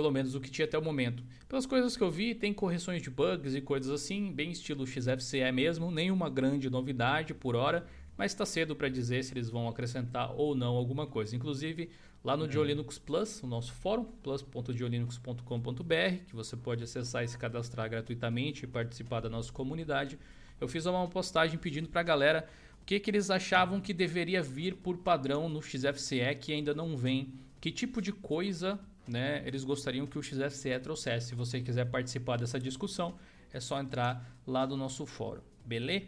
pelo 0.00 0.10
menos 0.10 0.34
o 0.34 0.40
que 0.40 0.50
tinha 0.50 0.64
até 0.64 0.78
o 0.78 0.82
momento. 0.82 1.22
Pelas 1.46 1.66
coisas 1.66 1.94
que 1.94 2.02
eu 2.02 2.10
vi, 2.10 2.34
tem 2.34 2.54
correções 2.54 3.02
de 3.02 3.10
bugs 3.10 3.54
e 3.54 3.60
coisas 3.60 3.92
assim, 3.92 4.32
bem 4.32 4.50
estilo 4.50 4.86
XFCE 4.86 5.52
mesmo, 5.52 5.90
nenhuma 5.90 6.30
grande 6.30 6.70
novidade 6.70 7.34
por 7.34 7.54
hora, 7.54 7.86
mas 8.16 8.32
está 8.32 8.46
cedo 8.46 8.74
para 8.74 8.88
dizer 8.88 9.22
se 9.22 9.34
eles 9.34 9.50
vão 9.50 9.68
acrescentar 9.68 10.32
ou 10.34 10.54
não 10.54 10.74
alguma 10.74 11.06
coisa. 11.06 11.36
Inclusive, 11.36 11.90
lá 12.24 12.34
no 12.34 12.48
Diolinux 12.48 12.98
Plus, 12.98 13.42
o 13.42 13.46
nosso 13.46 13.74
fórum, 13.74 14.06
plus.diolinux.com.br, 14.22 16.24
que 16.26 16.34
você 16.34 16.56
pode 16.56 16.82
acessar 16.82 17.22
e 17.22 17.28
se 17.28 17.36
cadastrar 17.36 17.90
gratuitamente 17.90 18.64
e 18.64 18.68
participar 18.68 19.20
da 19.20 19.28
nossa 19.28 19.52
comunidade, 19.52 20.18
eu 20.58 20.66
fiz 20.66 20.86
uma 20.86 21.06
postagem 21.08 21.58
pedindo 21.58 21.90
para 21.90 22.00
a 22.00 22.04
galera 22.04 22.48
o 22.80 22.86
que, 22.86 22.98
que 22.98 23.10
eles 23.10 23.28
achavam 23.28 23.82
que 23.82 23.92
deveria 23.92 24.42
vir 24.42 24.76
por 24.76 24.96
padrão 24.96 25.46
no 25.46 25.60
XFCE 25.60 26.34
que 26.40 26.54
ainda 26.54 26.72
não 26.72 26.96
vem, 26.96 27.34
que 27.60 27.70
tipo 27.70 28.00
de 28.00 28.12
coisa 28.12 28.80
né, 29.10 29.42
eles 29.44 29.64
gostariam 29.64 30.06
que 30.06 30.18
o 30.18 30.22
XFCE 30.22 30.78
trouxesse. 30.80 31.28
Se 31.28 31.34
você 31.34 31.60
quiser 31.60 31.86
participar 31.86 32.38
dessa 32.38 32.58
discussão, 32.58 33.16
é 33.52 33.58
só 33.58 33.80
entrar 33.80 34.38
lá 34.46 34.66
no 34.66 34.76
nosso 34.76 35.04
fórum, 35.04 35.42
beleza? 35.64 36.06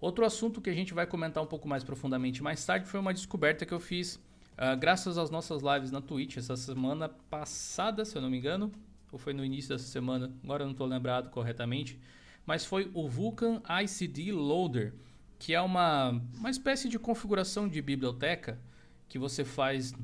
Outro 0.00 0.24
assunto 0.24 0.60
que 0.60 0.70
a 0.70 0.74
gente 0.74 0.92
vai 0.94 1.06
comentar 1.06 1.42
um 1.42 1.46
pouco 1.46 1.66
mais 1.68 1.82
profundamente 1.82 2.42
mais 2.42 2.64
tarde 2.64 2.86
foi 2.86 3.00
uma 3.00 3.12
descoberta 3.12 3.66
que 3.66 3.72
eu 3.72 3.80
fiz 3.80 4.20
ah, 4.56 4.74
graças 4.74 5.16
às 5.16 5.30
nossas 5.30 5.62
lives 5.62 5.92
na 5.92 6.00
Twitch 6.00 6.36
essa 6.36 6.56
semana 6.56 7.08
passada, 7.08 8.04
se 8.04 8.16
eu 8.16 8.22
não 8.22 8.28
me 8.28 8.38
engano, 8.38 8.72
ou 9.12 9.18
foi 9.18 9.32
no 9.32 9.44
início 9.44 9.70
dessa 9.70 9.86
semana, 9.86 10.32
agora 10.42 10.64
eu 10.64 10.66
não 10.66 10.72
estou 10.72 10.86
lembrado 10.86 11.30
corretamente, 11.30 11.98
mas 12.44 12.64
foi 12.64 12.90
o 12.92 13.08
Vulkan 13.08 13.62
ICD 13.84 14.32
Loader, 14.32 14.94
que 15.38 15.54
é 15.54 15.60
uma, 15.60 16.10
uma 16.36 16.50
espécie 16.50 16.88
de 16.88 16.98
configuração 16.98 17.68
de 17.68 17.80
biblioteca 17.80 18.58
que 19.08 19.18
você 19.18 19.44
faz, 19.44 19.94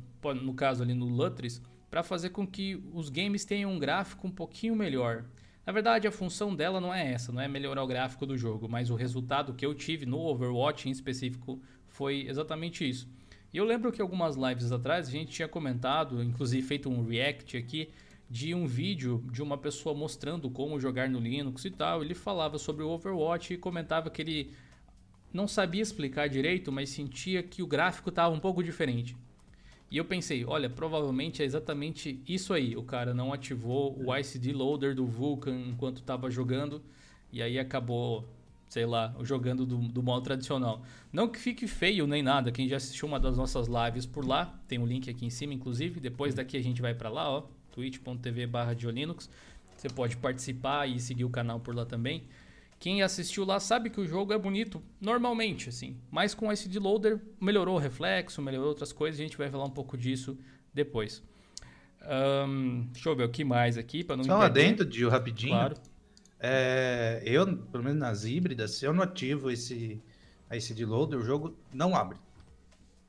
no 0.42 0.54
caso 0.54 0.82
ali 0.82 0.94
no 0.94 1.06
Lutris, 1.06 1.60
para 1.90 2.02
fazer 2.02 2.30
com 2.30 2.46
que 2.46 2.82
os 2.92 3.08
games 3.08 3.44
tenham 3.44 3.72
um 3.72 3.78
gráfico 3.78 4.26
um 4.26 4.30
pouquinho 4.30 4.74
melhor. 4.74 5.24
Na 5.66 5.72
verdade, 5.72 6.06
a 6.06 6.12
função 6.12 6.54
dela 6.54 6.80
não 6.80 6.92
é 6.92 7.12
essa, 7.12 7.32
não 7.32 7.40
é 7.40 7.48
melhorar 7.48 7.82
o 7.82 7.86
gráfico 7.86 8.26
do 8.26 8.36
jogo, 8.36 8.68
mas 8.68 8.90
o 8.90 8.94
resultado 8.94 9.54
que 9.54 9.64
eu 9.64 9.74
tive 9.74 10.04
no 10.04 10.18
Overwatch 10.18 10.88
em 10.88 10.92
específico 10.92 11.60
foi 11.86 12.26
exatamente 12.28 12.88
isso. 12.88 13.08
E 13.52 13.56
eu 13.56 13.64
lembro 13.64 13.92
que 13.92 14.02
algumas 14.02 14.34
lives 14.36 14.72
atrás 14.72 15.06
a 15.06 15.10
gente 15.10 15.30
tinha 15.30 15.46
comentado, 15.46 16.22
inclusive 16.22 16.66
feito 16.66 16.90
um 16.90 17.06
react 17.06 17.56
aqui, 17.56 17.88
de 18.28 18.52
um 18.54 18.66
vídeo 18.66 19.24
de 19.30 19.42
uma 19.42 19.56
pessoa 19.56 19.94
mostrando 19.94 20.50
como 20.50 20.80
jogar 20.80 21.08
no 21.08 21.20
Linux 21.20 21.64
e 21.64 21.70
tal. 21.70 22.02
Ele 22.02 22.14
falava 22.14 22.58
sobre 22.58 22.82
o 22.82 22.88
Overwatch 22.88 23.54
e 23.54 23.56
comentava 23.56 24.10
que 24.10 24.20
ele 24.20 24.50
não 25.34 25.48
sabia 25.48 25.82
explicar 25.82 26.28
direito, 26.28 26.70
mas 26.70 26.88
sentia 26.90 27.42
que 27.42 27.60
o 27.60 27.66
gráfico 27.66 28.08
estava 28.08 28.32
um 28.32 28.38
pouco 28.38 28.62
diferente. 28.62 29.16
E 29.90 29.96
eu 29.96 30.04
pensei, 30.04 30.44
olha, 30.44 30.70
provavelmente 30.70 31.42
é 31.42 31.44
exatamente 31.44 32.20
isso 32.26 32.54
aí. 32.54 32.76
O 32.76 32.84
cara 32.84 33.12
não 33.12 33.32
ativou 33.32 34.00
o 34.00 34.16
ICD 34.16 34.52
Loader 34.52 34.94
do 34.94 35.04
Vulkan 35.04 35.56
enquanto 35.68 35.98
estava 35.98 36.30
jogando 36.30 36.80
e 37.32 37.42
aí 37.42 37.58
acabou, 37.58 38.24
sei 38.68 38.86
lá, 38.86 39.12
jogando 39.22 39.66
do, 39.66 39.76
do 39.76 40.02
modo 40.02 40.22
tradicional. 40.22 40.82
Não 41.12 41.28
que 41.28 41.38
fique 41.38 41.66
feio 41.66 42.06
nem 42.06 42.22
nada. 42.22 42.52
Quem 42.52 42.68
já 42.68 42.76
assistiu 42.76 43.08
uma 43.08 43.18
das 43.18 43.36
nossas 43.36 43.66
lives 43.66 44.06
por 44.06 44.24
lá, 44.24 44.56
tem 44.68 44.78
um 44.78 44.86
link 44.86 45.10
aqui 45.10 45.26
em 45.26 45.30
cima, 45.30 45.52
inclusive. 45.52 45.98
Depois 45.98 46.32
daqui 46.32 46.56
a 46.56 46.62
gente 46.62 46.80
vai 46.80 46.94
para 46.94 47.08
lá, 47.08 47.28
ó, 47.28 47.42
twitch.tv/diolinux. 47.72 49.28
Você 49.76 49.88
pode 49.88 50.16
participar 50.16 50.88
e 50.88 51.00
seguir 51.00 51.24
o 51.24 51.30
canal 51.30 51.58
por 51.58 51.74
lá 51.74 51.84
também. 51.84 52.22
Quem 52.78 53.02
assistiu 53.02 53.44
lá 53.44 53.58
sabe 53.60 53.88
que 53.88 54.00
o 54.00 54.06
jogo 54.06 54.32
é 54.32 54.38
bonito 54.38 54.82
normalmente, 55.00 55.68
assim. 55.68 55.96
Mas 56.10 56.34
com 56.34 56.52
esse 56.52 56.68
de 56.68 56.78
loader 56.78 57.20
melhorou 57.40 57.76
o 57.76 57.78
reflexo, 57.78 58.42
melhorou 58.42 58.68
outras 58.68 58.92
coisas. 58.92 59.18
A 59.18 59.22
gente 59.22 59.38
vai 59.38 59.48
falar 59.48 59.64
um 59.64 59.70
pouco 59.70 59.96
disso 59.96 60.36
depois. 60.72 61.22
Ahn, 62.02 62.82
deixa 62.92 63.08
eu 63.08 63.16
ver 63.16 63.24
o 63.24 63.28
que 63.30 63.44
mais 63.44 63.78
aqui 63.78 64.04
para 64.04 64.16
não 64.16 64.24
Só 64.24 64.36
um 64.36 64.40
perder. 64.40 64.60
adendo, 64.60 64.84
Dio, 64.84 65.08
rapidinho. 65.08 65.52
Claro. 65.52 65.76
é, 66.38 67.22
eu, 67.24 67.56
pelo 67.56 67.82
menos 67.84 67.98
nas 67.98 68.24
híbridas, 68.24 68.72
se 68.72 68.84
eu 68.84 68.92
não 68.92 69.02
ativo 69.02 69.50
esse, 69.50 70.02
esse 70.50 70.74
de 70.74 70.84
loader, 70.84 71.18
o 71.18 71.22
jogo 71.24 71.56
não 71.72 71.96
abre. 71.96 72.18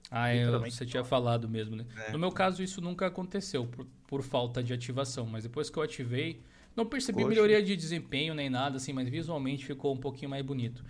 Ah, 0.09 0.33
eu, 0.33 0.59
você 0.61 0.85
tinha 0.85 1.03
falado 1.03 1.49
mesmo, 1.49 1.75
né? 1.75 1.85
É. 2.07 2.11
No 2.11 2.19
meu 2.19 2.31
caso, 2.31 2.63
isso 2.63 2.79
nunca 2.79 3.07
aconteceu 3.07 3.65
por, 3.65 3.85
por 4.07 4.21
falta 4.21 4.63
de 4.63 4.71
ativação, 4.71 5.25
mas 5.25 5.43
depois 5.43 5.69
que 5.69 5.77
eu 5.77 5.83
ativei, 5.83 6.39
não 6.75 6.85
percebi 6.85 7.19
Poxa. 7.19 7.29
melhoria 7.29 7.63
de 7.63 7.75
desempenho 7.75 8.33
nem 8.33 8.49
nada, 8.49 8.77
assim, 8.77 8.91
mas 8.91 9.07
visualmente 9.07 9.65
ficou 9.65 9.93
um 9.93 9.97
pouquinho 9.97 10.29
mais 10.29 10.45
bonito. 10.45 10.83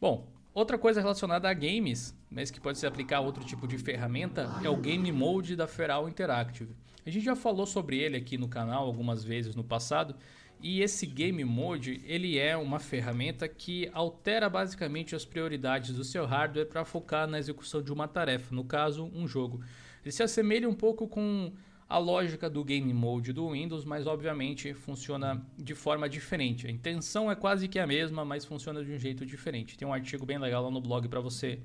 Bom, 0.00 0.26
outra 0.52 0.76
coisa 0.76 1.00
relacionada 1.00 1.48
a 1.48 1.54
games, 1.54 2.14
mas 2.30 2.50
que 2.50 2.60
pode 2.60 2.78
se 2.78 2.86
aplicar 2.86 3.18
a 3.18 3.20
outro 3.20 3.44
tipo 3.44 3.66
de 3.68 3.78
ferramenta, 3.78 4.50
é 4.64 4.68
o 4.68 4.76
Game 4.76 5.10
Mode 5.12 5.54
da 5.54 5.66
Feral 5.66 6.08
Interactive. 6.08 6.74
A 7.04 7.10
gente 7.10 7.24
já 7.24 7.36
falou 7.36 7.66
sobre 7.66 7.98
ele 7.98 8.16
aqui 8.16 8.36
no 8.36 8.48
canal 8.48 8.84
algumas 8.84 9.22
vezes 9.22 9.54
no 9.54 9.62
passado, 9.62 10.16
e 10.60 10.80
esse 10.80 11.06
Game 11.06 11.44
Mode, 11.44 12.02
ele 12.04 12.38
é 12.38 12.56
uma 12.56 12.80
ferramenta 12.80 13.46
que 13.46 13.88
altera 13.92 14.48
basicamente 14.48 15.14
as 15.14 15.24
prioridades 15.24 15.94
do 15.94 16.02
seu 16.02 16.26
hardware 16.26 16.66
para 16.66 16.84
focar 16.84 17.28
na 17.28 17.38
execução 17.38 17.82
de 17.82 17.92
uma 17.92 18.08
tarefa, 18.08 18.54
no 18.54 18.64
caso, 18.64 19.10
um 19.14 19.28
jogo. 19.28 19.60
Ele 20.02 20.10
se 20.10 20.22
assemelha 20.22 20.68
um 20.68 20.74
pouco 20.74 21.06
com 21.06 21.52
a 21.88 21.98
lógica 21.98 22.50
do 22.50 22.64
Game 22.64 22.92
Mode 22.92 23.32
do 23.32 23.50
Windows, 23.50 23.84
mas 23.84 24.06
obviamente 24.06 24.74
funciona 24.74 25.40
de 25.56 25.74
forma 25.74 26.08
diferente. 26.08 26.66
A 26.66 26.70
intenção 26.70 27.30
é 27.30 27.36
quase 27.36 27.68
que 27.68 27.78
a 27.78 27.86
mesma, 27.86 28.24
mas 28.24 28.44
funciona 28.44 28.84
de 28.84 28.92
um 28.92 28.98
jeito 28.98 29.24
diferente. 29.24 29.78
Tem 29.78 29.86
um 29.86 29.92
artigo 29.92 30.26
bem 30.26 30.38
legal 30.38 30.64
lá 30.64 30.70
no 30.70 30.80
blog 30.80 31.08
para 31.08 31.20
você 31.20 31.60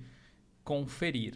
conferir. 0.63 1.36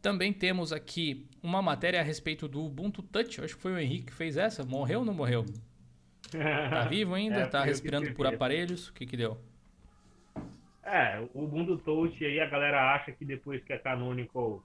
Também 0.00 0.32
temos 0.32 0.72
aqui 0.72 1.26
uma 1.42 1.60
matéria 1.60 2.00
a 2.00 2.02
respeito 2.02 2.46
do 2.46 2.64
Ubuntu 2.64 3.02
Touch. 3.02 3.40
Acho 3.40 3.56
que 3.56 3.62
foi 3.62 3.72
o 3.72 3.78
Henrique 3.78 4.06
que 4.06 4.12
fez 4.12 4.36
essa. 4.36 4.64
Morreu 4.64 5.00
ou 5.00 5.04
não 5.04 5.14
morreu? 5.14 5.44
Tá 6.32 6.86
vivo 6.86 7.12
ainda? 7.14 7.40
É, 7.40 7.46
tá 7.46 7.62
respirando 7.62 8.10
por 8.14 8.26
aparelhos? 8.26 8.88
O 8.88 8.94
que 8.94 9.04
que 9.04 9.18
deu? 9.18 9.38
É, 10.82 11.20
o 11.34 11.44
Ubuntu 11.44 11.76
Touch 11.78 12.24
aí 12.24 12.40
a 12.40 12.46
galera 12.46 12.94
acha 12.94 13.12
que 13.12 13.24
depois 13.24 13.62
que 13.62 13.72
a 13.72 13.78
Canonical 13.78 14.62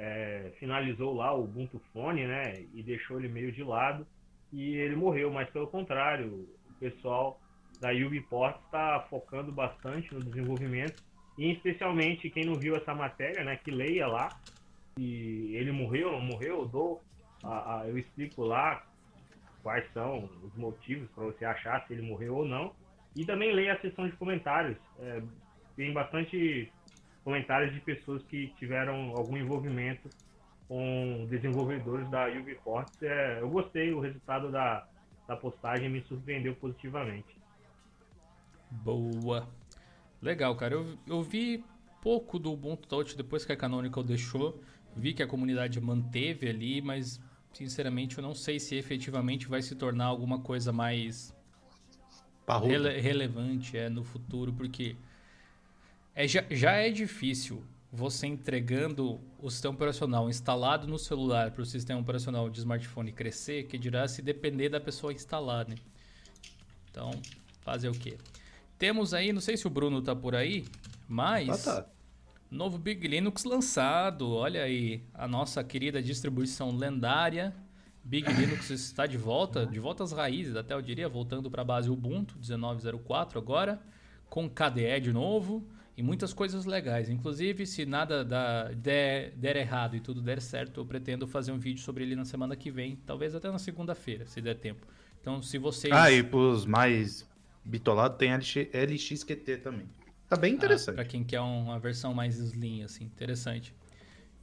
é, 0.00 0.52
finalizou 0.58 1.14
lá 1.14 1.30
o 1.34 1.44
Ubuntu 1.44 1.78
Phone, 1.92 2.26
né, 2.26 2.64
e 2.74 2.82
deixou 2.82 3.18
ele 3.18 3.28
meio 3.28 3.52
de 3.52 3.62
lado, 3.62 4.06
e 4.50 4.74
ele 4.76 4.96
morreu, 4.96 5.30
mas 5.30 5.48
pelo 5.50 5.66
contrário, 5.66 6.26
o 6.26 6.74
pessoal 6.80 7.38
da 7.80 7.90
Ubiport 7.92 8.56
está 8.64 9.06
focando 9.10 9.52
bastante 9.52 10.12
no 10.14 10.22
desenvolvimento, 10.22 10.96
e 11.36 11.52
especialmente 11.52 12.30
quem 12.30 12.46
não 12.46 12.56
viu 12.56 12.76
essa 12.76 12.94
matéria, 12.94 13.44
né, 13.44 13.56
que 13.56 13.70
leia 13.70 14.06
lá, 14.06 14.40
e 14.98 15.54
ele 15.54 15.70
morreu, 15.70 16.12
não 16.12 16.20
morreu, 16.20 16.60
eu 16.60 16.66
dou, 16.66 17.02
a- 17.44 17.80
a- 17.80 17.88
eu 17.88 17.98
explico 17.98 18.42
lá 18.42 18.82
quais 19.62 19.84
são 19.92 20.30
os 20.42 20.54
motivos 20.56 21.10
para 21.10 21.24
você 21.24 21.44
achar 21.44 21.86
se 21.86 21.92
ele 21.92 22.02
morreu 22.02 22.36
ou 22.36 22.44
não, 22.46 22.72
e 23.14 23.26
também 23.26 23.52
leia 23.52 23.74
a 23.74 23.80
seção 23.80 24.08
de 24.08 24.16
comentários. 24.16 24.78
É, 24.98 25.22
tem 25.76 25.92
bastante 25.92 26.72
comentários 27.24 27.72
de 27.74 27.80
pessoas 27.80 28.22
que 28.24 28.48
tiveram 28.58 29.16
algum 29.16 29.36
envolvimento 29.36 30.08
com 30.68 31.26
desenvolvedores 31.28 32.08
da 32.10 32.28
Ubiport. 32.28 32.90
É, 33.02 33.40
eu 33.40 33.50
gostei, 33.50 33.92
o 33.92 34.00
resultado 34.00 34.50
da, 34.50 34.86
da 35.26 35.36
postagem 35.36 35.88
me 35.88 36.02
surpreendeu 36.02 36.54
positivamente. 36.54 37.36
Boa. 38.70 39.48
Legal, 40.22 40.54
cara. 40.54 40.74
Eu, 40.74 40.98
eu 41.06 41.22
vi 41.22 41.64
pouco 42.00 42.38
do 42.38 42.52
Ubuntu 42.52 42.88
Touch 42.88 43.16
depois 43.16 43.44
que 43.44 43.52
a 43.52 43.56
Canonical 43.56 44.02
deixou. 44.02 44.62
Vi 44.96 45.12
que 45.12 45.22
a 45.22 45.26
comunidade 45.26 45.80
manteve 45.80 46.48
ali, 46.48 46.80
mas 46.80 47.20
sinceramente 47.52 48.18
eu 48.18 48.22
não 48.22 48.34
sei 48.34 48.60
se 48.60 48.76
efetivamente 48.76 49.48
vai 49.48 49.62
se 49.62 49.74
tornar 49.74 50.06
alguma 50.06 50.40
coisa 50.40 50.72
mais 50.72 51.34
rele- 52.62 53.00
relevante 53.00 53.76
é, 53.76 53.88
no 53.88 54.04
futuro, 54.04 54.52
porque 54.52 54.96
é, 56.14 56.26
já, 56.26 56.44
já 56.50 56.72
é 56.72 56.90
difícil 56.90 57.62
você 57.92 58.26
entregando 58.26 59.20
o 59.38 59.50
sistema 59.50 59.74
operacional 59.74 60.28
instalado 60.28 60.86
no 60.86 60.98
celular 60.98 61.50
para 61.50 61.62
o 61.62 61.66
sistema 61.66 62.00
operacional 62.00 62.48
de 62.48 62.58
smartphone 62.60 63.10
crescer, 63.12 63.64
que 63.64 63.76
dirá 63.76 64.06
se 64.06 64.22
depender 64.22 64.68
da 64.68 64.80
pessoa 64.80 65.12
instalar, 65.12 65.68
né? 65.68 65.74
Então, 66.90 67.10
fazer 67.62 67.88
o 67.88 67.92
quê? 67.92 68.16
Temos 68.78 69.12
aí, 69.12 69.32
não 69.32 69.40
sei 69.40 69.56
se 69.56 69.66
o 69.66 69.70
Bruno 69.70 70.00
tá 70.02 70.14
por 70.14 70.34
aí, 70.34 70.64
mas 71.08 71.66
Ah, 71.66 71.82
tá. 71.82 71.88
novo 72.50 72.78
Big 72.78 73.06
Linux 73.06 73.44
lançado. 73.44 74.30
Olha 74.30 74.62
aí, 74.62 75.02
a 75.12 75.26
nossa 75.26 75.62
querida 75.64 76.00
distribuição 76.00 76.70
lendária 76.76 77.54
Big 78.02 78.32
Linux 78.32 78.70
está 78.70 79.06
de 79.06 79.16
volta, 79.16 79.66
de 79.66 79.78
volta 79.78 80.02
às 80.02 80.12
raízes, 80.12 80.56
até 80.56 80.74
eu 80.74 80.80
diria, 80.80 81.08
voltando 81.08 81.50
para 81.50 81.62
a 81.62 81.64
base 81.64 81.90
Ubuntu 81.90 82.38
19.04 82.38 83.36
agora, 83.36 83.80
com 84.28 84.48
KDE 84.48 85.00
de 85.00 85.12
novo 85.12 85.66
e 86.00 86.02
muitas 86.02 86.32
coisas 86.32 86.64
legais. 86.64 87.10
Inclusive, 87.10 87.66
se 87.66 87.84
nada 87.84 88.24
da- 88.24 88.68
der, 88.72 89.32
der 89.36 89.54
errado 89.56 89.94
e 89.96 90.00
tudo 90.00 90.22
der 90.22 90.40
certo, 90.40 90.80
eu 90.80 90.86
pretendo 90.86 91.26
fazer 91.26 91.52
um 91.52 91.58
vídeo 91.58 91.82
sobre 91.82 92.04
ele 92.04 92.16
na 92.16 92.24
semana 92.24 92.56
que 92.56 92.70
vem, 92.70 92.96
talvez 93.04 93.34
até 93.34 93.50
na 93.50 93.58
segunda-feira, 93.58 94.26
se 94.26 94.40
der 94.40 94.54
tempo. 94.54 94.86
Então, 95.20 95.42
se 95.42 95.58
vocês 95.58 95.92
Ah, 95.92 96.10
e 96.10 96.22
pros 96.22 96.64
mais 96.64 97.28
bitolados 97.62 98.16
tem 98.16 98.32
LX, 98.34 98.56
LXQT 98.72 99.58
também. 99.58 99.86
Tá 100.26 100.36
bem 100.36 100.54
interessante. 100.54 100.94
Para 100.94 101.04
quem 101.04 101.22
quer 101.22 101.40
uma 101.40 101.78
versão 101.78 102.14
mais 102.14 102.38
slim, 102.38 102.82
assim, 102.82 103.04
interessante. 103.04 103.74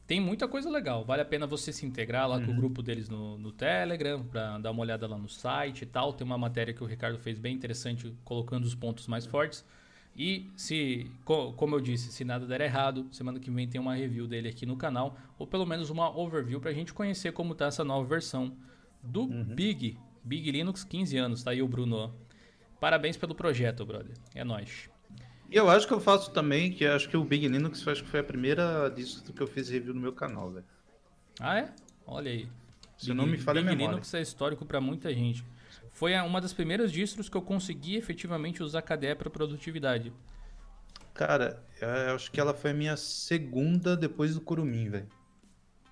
Tem 0.06 0.22
muita 0.22 0.48
coisa 0.48 0.70
legal. 0.70 1.04
Vale 1.04 1.24
a 1.24 1.26
pena 1.26 1.48
você 1.48 1.74
se 1.74 1.88
integrar 1.88 2.30
lá 2.30 2.40
com 2.40 2.52
o 2.52 2.56
grupo 2.56 2.84
deles 2.84 3.10
no, 3.10 3.36
no 3.40 3.52
Telegram, 3.52 4.24
para 4.24 4.60
dar 4.60 4.70
uma 4.72 4.82
olhada 4.82 5.08
lá 5.08 5.18
no 5.18 5.28
site 5.28 5.82
e 5.82 5.86
tal. 5.88 6.14
Tem 6.14 6.24
uma 6.24 6.38
matéria 6.38 6.72
que 6.74 6.84
o 6.84 6.86
Ricardo 6.88 7.18
fez 7.18 7.40
bem 7.40 7.56
interessante, 7.56 8.14
colocando 8.24 8.64
os 8.64 8.76
pontos 8.76 9.08
mais 9.08 9.26
fortes. 9.26 9.66
E 10.18 10.50
se, 10.56 11.12
co- 11.24 11.54
como 11.54 11.76
eu 11.76 11.80
disse, 11.80 12.12
se 12.12 12.24
nada 12.26 12.48
der 12.48 12.62
errado, 12.62 13.08
semana 13.12 13.40
que 13.40 13.52
vem 13.52 13.68
tem 13.68 13.80
uma 13.80 13.94
review 13.94 14.28
dele 14.28 14.50
aqui 14.50 14.66
no 14.66 14.76
canal, 14.76 15.16
ou 15.38 15.46
pelo 15.46 15.66
menos 15.66 15.90
uma 15.92 16.10
overview 16.18 16.60
pra 16.60 16.74
gente 16.74 16.92
conhecer 16.94 17.32
como 17.34 17.54
tá 17.54 17.68
essa 17.68 17.84
nova 17.84 18.08
versão 18.08 18.58
do 19.04 19.28
Big, 19.28 19.96
Big 20.24 20.50
Linux 20.52 20.84
15 20.84 21.18
anos, 21.18 21.44
tá 21.44 21.52
aí 21.52 21.62
o 21.62 21.68
Bruno. 21.68 22.14
Parabéns 22.80 23.16
pelo 23.16 23.36
projeto, 23.36 23.86
brother. 23.86 24.16
É 24.34 24.44
nóis. 24.44 24.90
E 25.50 25.56
eu 25.56 25.70
acho 25.70 25.88
que 25.88 25.94
eu 25.94 26.00
faço 26.00 26.32
também, 26.32 26.72
que 26.72 26.84
acho 26.86 27.08
que 27.08 27.16
o 27.16 27.24
Big 27.24 27.48
Linux 27.48 27.88
acho 27.88 28.04
que 28.04 28.10
foi 28.10 28.20
a 28.20 28.24
primeira 28.24 28.90
disso 28.90 29.24
que 29.32 29.42
eu 29.42 29.48
fiz 29.48 29.70
review 29.70 29.94
no 29.94 30.02
meu 30.02 30.14
canal, 30.14 30.52
velho. 30.52 30.66
Ah, 31.40 31.60
é? 31.60 31.74
Olha 32.08 32.32
aí. 32.32 32.50
Se 32.98 33.14
não 33.14 33.28
me 33.28 33.38
falha 33.38 33.60
a 33.60 33.64
Big 33.64 33.76
memória. 33.76 33.92
Linux 33.94 34.14
é 34.16 34.22
histórico 34.22 34.66
para 34.66 34.82
muita 34.82 35.14
gente. 35.14 35.46
Foi 35.98 36.14
uma 36.20 36.40
das 36.40 36.54
primeiras 36.54 36.92
distros 36.92 37.28
que 37.28 37.36
eu 37.36 37.42
consegui 37.42 37.96
efetivamente 37.96 38.62
usar 38.62 38.84
KDE 38.84 39.16
para 39.16 39.32
produtividade. 39.32 40.14
Cara, 41.12 41.66
eu 41.82 42.14
acho 42.14 42.30
que 42.30 42.40
ela 42.40 42.54
foi 42.54 42.70
a 42.70 42.74
minha 42.76 42.96
segunda 42.96 43.98
depois 43.98 44.36
do 44.36 44.42
Kurumin, 44.42 44.90
velho. 44.90 45.08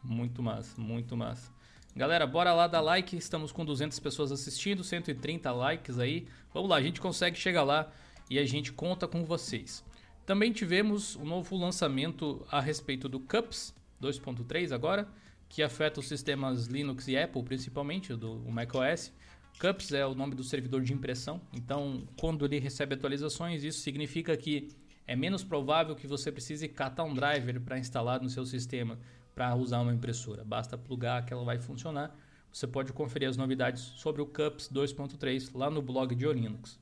Muito 0.04 0.44
massa, 0.44 0.80
muito 0.80 1.18
massa. 1.18 1.52
Galera, 1.96 2.28
bora 2.28 2.54
lá 2.54 2.68
dar 2.68 2.82
like. 2.82 3.18
Estamos 3.18 3.52
com 3.52 3.65
200 3.65 4.00
pessoas 4.00 4.32
assistindo, 4.32 4.84
130 4.84 5.52
likes 5.52 5.98
aí. 5.98 6.28
Vamos 6.54 6.70
lá, 6.70 6.76
a 6.76 6.84
gente 6.84 7.02
consegue 7.02 7.36
chegar 7.36 7.63
lá 7.63 7.91
e 8.30 8.38
a 8.38 8.46
gente 8.46 8.72
conta 8.72 9.08
com 9.08 9.26
vocês. 9.26 9.84
Também 10.24 10.52
tivemos 10.52 11.15
um 11.15 11.26
novo 11.26 11.58
lançamento 11.58 12.46
a 12.52 12.62
respeito 12.62 13.10
do 13.10 13.20
Cups 13.20 13.74
2.3 14.00 14.72
agora, 14.72 15.08
que 15.50 15.63
afeta 15.63 16.00
os 16.00 16.08
sistemas 16.08 16.68
Linux 16.68 17.08
e 17.08 17.18
Apple, 17.18 17.41
principalmente 17.41 18.13
do 18.13 18.38
macOS. 18.52 19.12
Cups 19.60 19.91
é 19.94 20.06
o 20.06 20.13
nome 20.13 20.36
do 20.36 20.44
servidor 20.44 20.82
de 20.82 20.94
impressão, 20.94 21.41
então 21.54 22.08
quando 22.18 22.46
ele 22.46 22.60
recebe 22.60 22.96
atualizações, 22.96 23.63
isso 23.63 23.80
significa 23.80 24.36
que 24.36 24.70
é 25.08 25.15
menos 25.15 25.44
provável 25.44 25.96
que 25.96 26.08
você 26.08 26.32
precise 26.32 26.68
catar 26.68 27.04
um 27.04 27.13
driver 27.13 27.62
para 27.62 27.78
instalar 27.78 28.22
no 28.22 28.30
seu 28.30 28.46
sistema 28.46 29.00
para 29.34 29.56
usar 29.56 29.82
uma 29.82 29.94
impressora. 29.94 30.44
Basta 30.44 30.78
plugar 30.78 31.26
que 31.26 31.34
ela 31.34 31.44
vai 31.44 31.60
funcionar. 31.60 32.15
Você 32.52 32.65
pode 32.65 32.94
conferir 32.94 33.30
as 33.30 33.38
novidades 33.38 33.82
sobre 33.98 34.22
o 34.22 34.26
Cups 34.26 34.70
2.3 34.72 35.52
lá 35.54 35.70
no 35.70 35.82
blog 35.82 36.15
de 36.15 36.26
Linux. 36.26 36.80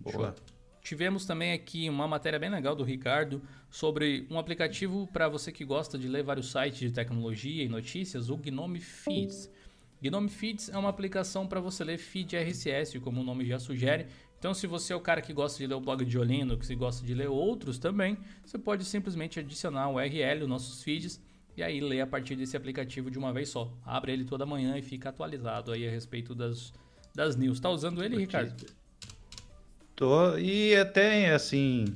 Boa. 0.00 0.34
Tivemos 0.82 1.24
também 1.24 1.52
aqui 1.52 1.88
uma 1.88 2.08
matéria 2.08 2.38
bem 2.38 2.50
legal 2.50 2.74
do 2.74 2.82
Ricardo 2.82 3.42
sobre 3.70 4.26
um 4.30 4.38
aplicativo 4.38 5.06
para 5.12 5.28
você 5.28 5.52
que 5.52 5.64
gosta 5.64 5.98
de 5.98 6.08
ler 6.08 6.22
vários 6.22 6.50
sites 6.50 6.78
de 6.78 6.90
tecnologia 6.90 7.62
e 7.62 7.68
notícias, 7.68 8.30
o 8.30 8.36
Gnome 8.36 8.80
Feeds. 8.80 9.50
Gnome 10.00 10.28
Feeds 10.28 10.68
é 10.68 10.78
uma 10.78 10.88
aplicação 10.88 11.46
para 11.46 11.60
você 11.60 11.82
ler 11.82 11.98
feed 11.98 12.36
RSS, 12.36 13.00
como 13.00 13.20
o 13.20 13.24
nome 13.24 13.44
já 13.44 13.58
sugere. 13.58 14.06
Então, 14.38 14.54
se 14.54 14.66
você 14.66 14.92
é 14.92 14.96
o 14.96 15.00
cara 15.00 15.20
que 15.20 15.32
gosta 15.32 15.58
de 15.58 15.66
ler 15.66 15.74
o 15.74 15.80
blog 15.80 16.04
de 16.04 16.18
Linux 16.18 16.70
e 16.70 16.76
gosta 16.76 17.04
de 17.04 17.12
ler 17.12 17.28
outros 17.28 17.78
também, 17.78 18.16
você 18.44 18.56
pode 18.56 18.84
simplesmente 18.84 19.40
adicionar 19.40 19.88
o 19.88 19.94
URL, 19.94 20.42
os 20.42 20.48
nossos 20.48 20.82
feeds, 20.82 21.20
e 21.56 21.62
aí 21.62 21.80
ler 21.80 22.02
a 22.02 22.06
partir 22.06 22.36
desse 22.36 22.56
aplicativo 22.56 23.10
de 23.10 23.18
uma 23.18 23.32
vez 23.32 23.48
só. 23.48 23.72
Abre 23.84 24.12
ele 24.12 24.24
toda 24.24 24.46
manhã 24.46 24.78
e 24.78 24.82
fica 24.82 25.08
atualizado 25.08 25.72
aí 25.72 25.88
a 25.88 25.90
respeito 25.90 26.36
das, 26.36 26.72
das 27.12 27.34
news. 27.34 27.58
Tá 27.58 27.68
usando 27.68 28.04
ele, 28.04 28.16
Ricardo? 28.16 28.54
Tô, 29.96 30.38
e 30.38 30.76
até, 30.76 31.34
assim, 31.34 31.86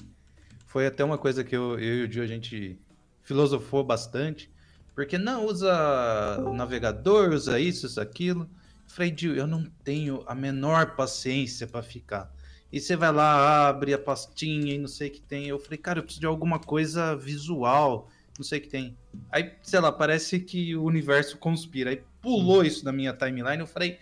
foi 0.66 0.86
até 0.88 1.04
uma 1.04 1.16
coisa 1.16 1.44
que 1.44 1.54
eu, 1.54 1.78
eu 1.78 1.98
e 1.98 2.02
o 2.08 2.10
Gil, 2.10 2.24
a 2.24 2.26
gente 2.26 2.76
filosofou 3.22 3.84
bastante, 3.84 4.50
porque 4.94 5.16
não 5.16 5.46
usa 5.46 6.40
o 6.40 6.52
navegador, 6.52 7.31
usa 7.31 7.59
isso, 7.59 7.87
isso, 7.87 8.00
aquilo. 8.00 8.48
Falei, 8.87 9.14
Gil, 9.16 9.35
eu 9.35 9.46
não 9.46 9.64
tenho 9.83 10.22
a 10.26 10.35
menor 10.35 10.94
paciência 10.96 11.66
para 11.66 11.83
ficar. 11.83 12.31
E 12.70 12.81
você 12.81 12.96
vai 12.96 13.12
lá, 13.12 13.68
abre 13.68 13.92
a 13.92 13.98
pastinha 13.98 14.74
e 14.74 14.78
não 14.78 14.88
sei 14.88 15.09
o 15.09 15.11
que 15.11 15.20
tem. 15.20 15.46
Eu 15.46 15.59
falei, 15.59 15.78
cara, 15.78 15.98
eu 15.98 16.02
preciso 16.02 16.20
de 16.20 16.26
alguma 16.26 16.59
coisa 16.59 17.14
visual, 17.16 18.09
não 18.38 18.44
sei 18.44 18.59
o 18.59 18.62
que 18.62 18.68
tem. 18.68 18.96
Aí, 19.31 19.52
sei 19.62 19.81
lá, 19.81 19.92
parece 19.92 20.40
que 20.40 20.74
o 20.74 20.85
universo 20.85 21.37
conspira. 21.38 21.90
Aí 21.90 22.02
pulou 22.20 22.64
isso 22.64 22.85
na 22.85 22.92
minha 22.92 23.12
timeline. 23.12 23.61
Eu 23.61 23.66
falei, 23.66 23.98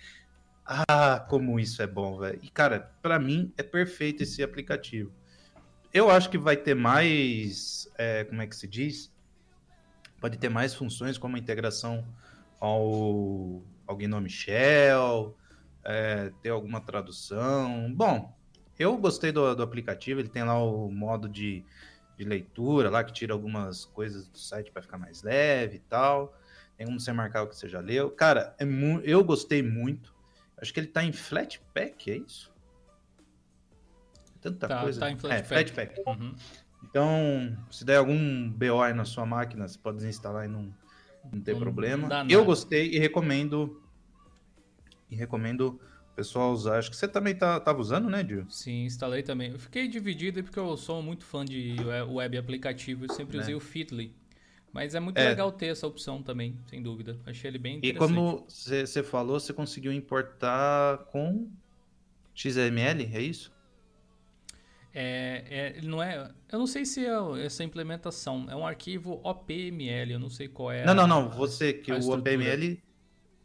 ah, 0.65 1.25
como 1.29 1.59
isso 1.59 1.83
é 1.83 1.87
bom, 1.87 2.19
velho. 2.19 2.39
E, 2.43 2.49
cara, 2.49 2.93
para 3.03 3.19
mim 3.19 3.53
é 3.57 3.63
perfeito 3.63 4.23
esse 4.23 4.43
aplicativo. 4.43 5.13
Eu 5.93 6.09
acho 6.09 6.31
que 6.31 6.39
vai 6.39 6.57
ter 6.57 6.75
mais. 6.75 7.89
É, 7.99 8.23
como 8.23 8.41
é 8.41 8.47
que 8.47 8.55
se 8.55 8.69
diz? 8.69 9.10
Pode 10.21 10.39
ter 10.39 10.49
mais 10.49 10.75
funções, 10.75 11.17
como 11.17 11.37
a 11.37 11.39
integração 11.39 12.07
ao, 12.61 13.63
ao 13.87 13.97
Gnome 13.97 14.29
Shell, 14.29 15.35
é, 15.83 16.31
ter 16.43 16.51
alguma 16.51 16.81
tradução. 16.81 17.93
Bom, 17.95 18.37
eu 18.79 18.97
gostei 18.97 19.33
do, 19.33 19.55
do 19.55 19.63
aplicativo, 19.63 20.21
ele 20.21 20.29
tem 20.29 20.45
lá 20.45 20.63
o 20.63 20.91
modo 20.91 21.29
de, 21.29 21.65
de 22.17 22.25
leitura 22.25 22.91
lá, 22.91 23.03
que 23.03 23.13
tira 23.13 23.33
algumas 23.33 23.85
coisas 23.87 24.29
do 24.29 24.39
site 24.39 24.71
para 24.71 24.83
ficar 24.83 24.99
mais 24.99 25.23
leve 25.23 25.77
e 25.77 25.81
tal. 25.81 26.37
Tem 26.77 26.87
como 26.87 27.01
você 27.01 27.13
marcar 27.13 27.43
o 27.43 27.47
que 27.47 27.57
você 27.57 27.69
já 27.69 27.81
leu. 27.81 28.11
Cara, 28.11 28.55
é 28.59 28.65
eu 29.05 29.25
gostei 29.25 29.63
muito. 29.63 30.15
Acho 30.57 30.73
que 30.73 30.81
ele 30.81 30.87
tá 30.87 31.03
em 31.03 31.13
Flatpak, 31.13 32.11
é 32.11 32.17
isso? 32.17 32.53
Tanta 34.41 34.69
tá, 34.69 34.83
coisa. 34.83 35.01
Tá 35.01 35.11
em 35.11 35.17
Flatpak. 35.17 35.55
É, 35.55 35.65
Flatpak. 35.75 36.03
Uhum. 36.07 36.35
Então, 36.91 37.57
se 37.71 37.85
der 37.85 37.97
algum 37.97 38.51
BO 38.51 38.83
aí 38.83 38.93
na 38.93 39.05
sua 39.05 39.25
máquina, 39.25 39.67
você 39.67 39.79
pode 39.79 39.99
desinstalar 39.99 40.45
e 40.45 40.49
não, 40.49 40.75
não 41.33 41.41
ter 41.41 41.53
não, 41.53 41.61
problema. 41.61 42.09
Eu 42.29 42.45
gostei 42.45 42.91
e 42.91 42.99
recomendo. 42.99 43.81
E 45.09 45.15
recomendo 45.15 45.81
pessoal 46.21 46.53
usar. 46.53 46.79
Acho 46.79 46.91
que 46.91 46.97
você 46.97 47.09
também 47.09 47.35
tá, 47.35 47.59
tava 47.59 47.81
usando, 47.81 48.11
né, 48.11 48.23
Dio? 48.23 48.47
Sim, 48.51 48.85
instalei 48.85 49.23
também. 49.23 49.53
Eu 49.53 49.59
fiquei 49.59 49.89
dividido 49.89 50.43
porque 50.43 50.59
eu 50.59 50.77
sou 50.77 51.03
muito 51.03 51.25
fã 51.25 51.45
de 51.45 51.77
web 52.09 52.37
aplicativo. 52.37 53.07
Eu 53.07 53.15
sempre 53.15 53.39
usei 53.39 53.55
é. 53.55 53.57
o 53.57 53.61
Fitly. 53.61 54.15
Mas 54.73 54.95
é 54.95 55.01
muito 55.01 55.19
é. 55.19 55.31
legal 55.31 55.51
ter 55.51 55.67
essa 55.67 55.87
opção 55.87 56.23
também, 56.23 56.57
sem 56.69 56.83
dúvida. 56.83 57.19
Achei 57.27 57.51
ele 57.51 57.59
bem 57.59 57.79
interessante. 57.79 58.11
E 58.11 58.15
como 58.15 58.47
você 58.49 59.03
falou, 59.03 59.41
você 59.41 59.53
conseguiu 59.53 59.93
importar 59.93 60.99
com 61.07 61.51
XML, 62.35 63.11
é 63.13 63.21
isso? 63.21 63.53
É, 64.93 65.77
é, 65.79 65.83
não 65.83 66.03
é, 66.03 66.31
eu 66.51 66.59
não 66.59 66.67
sei 66.67 66.85
se 66.85 67.05
é 67.07 67.45
essa 67.45 67.63
implementação. 67.63 68.47
É 68.49 68.57
um 68.57 68.67
arquivo 68.67 69.21
OPML, 69.23 70.13
eu 70.13 70.19
não 70.19 70.31
sei 70.31 70.49
qual 70.49 70.73
é. 70.73 70.85
Não, 70.85 70.93
a, 70.93 70.95
não, 70.95 71.07
não. 71.07 71.31
Você 71.31 71.73
que 71.73 71.93
o 71.93 72.11
OPML 72.11 72.81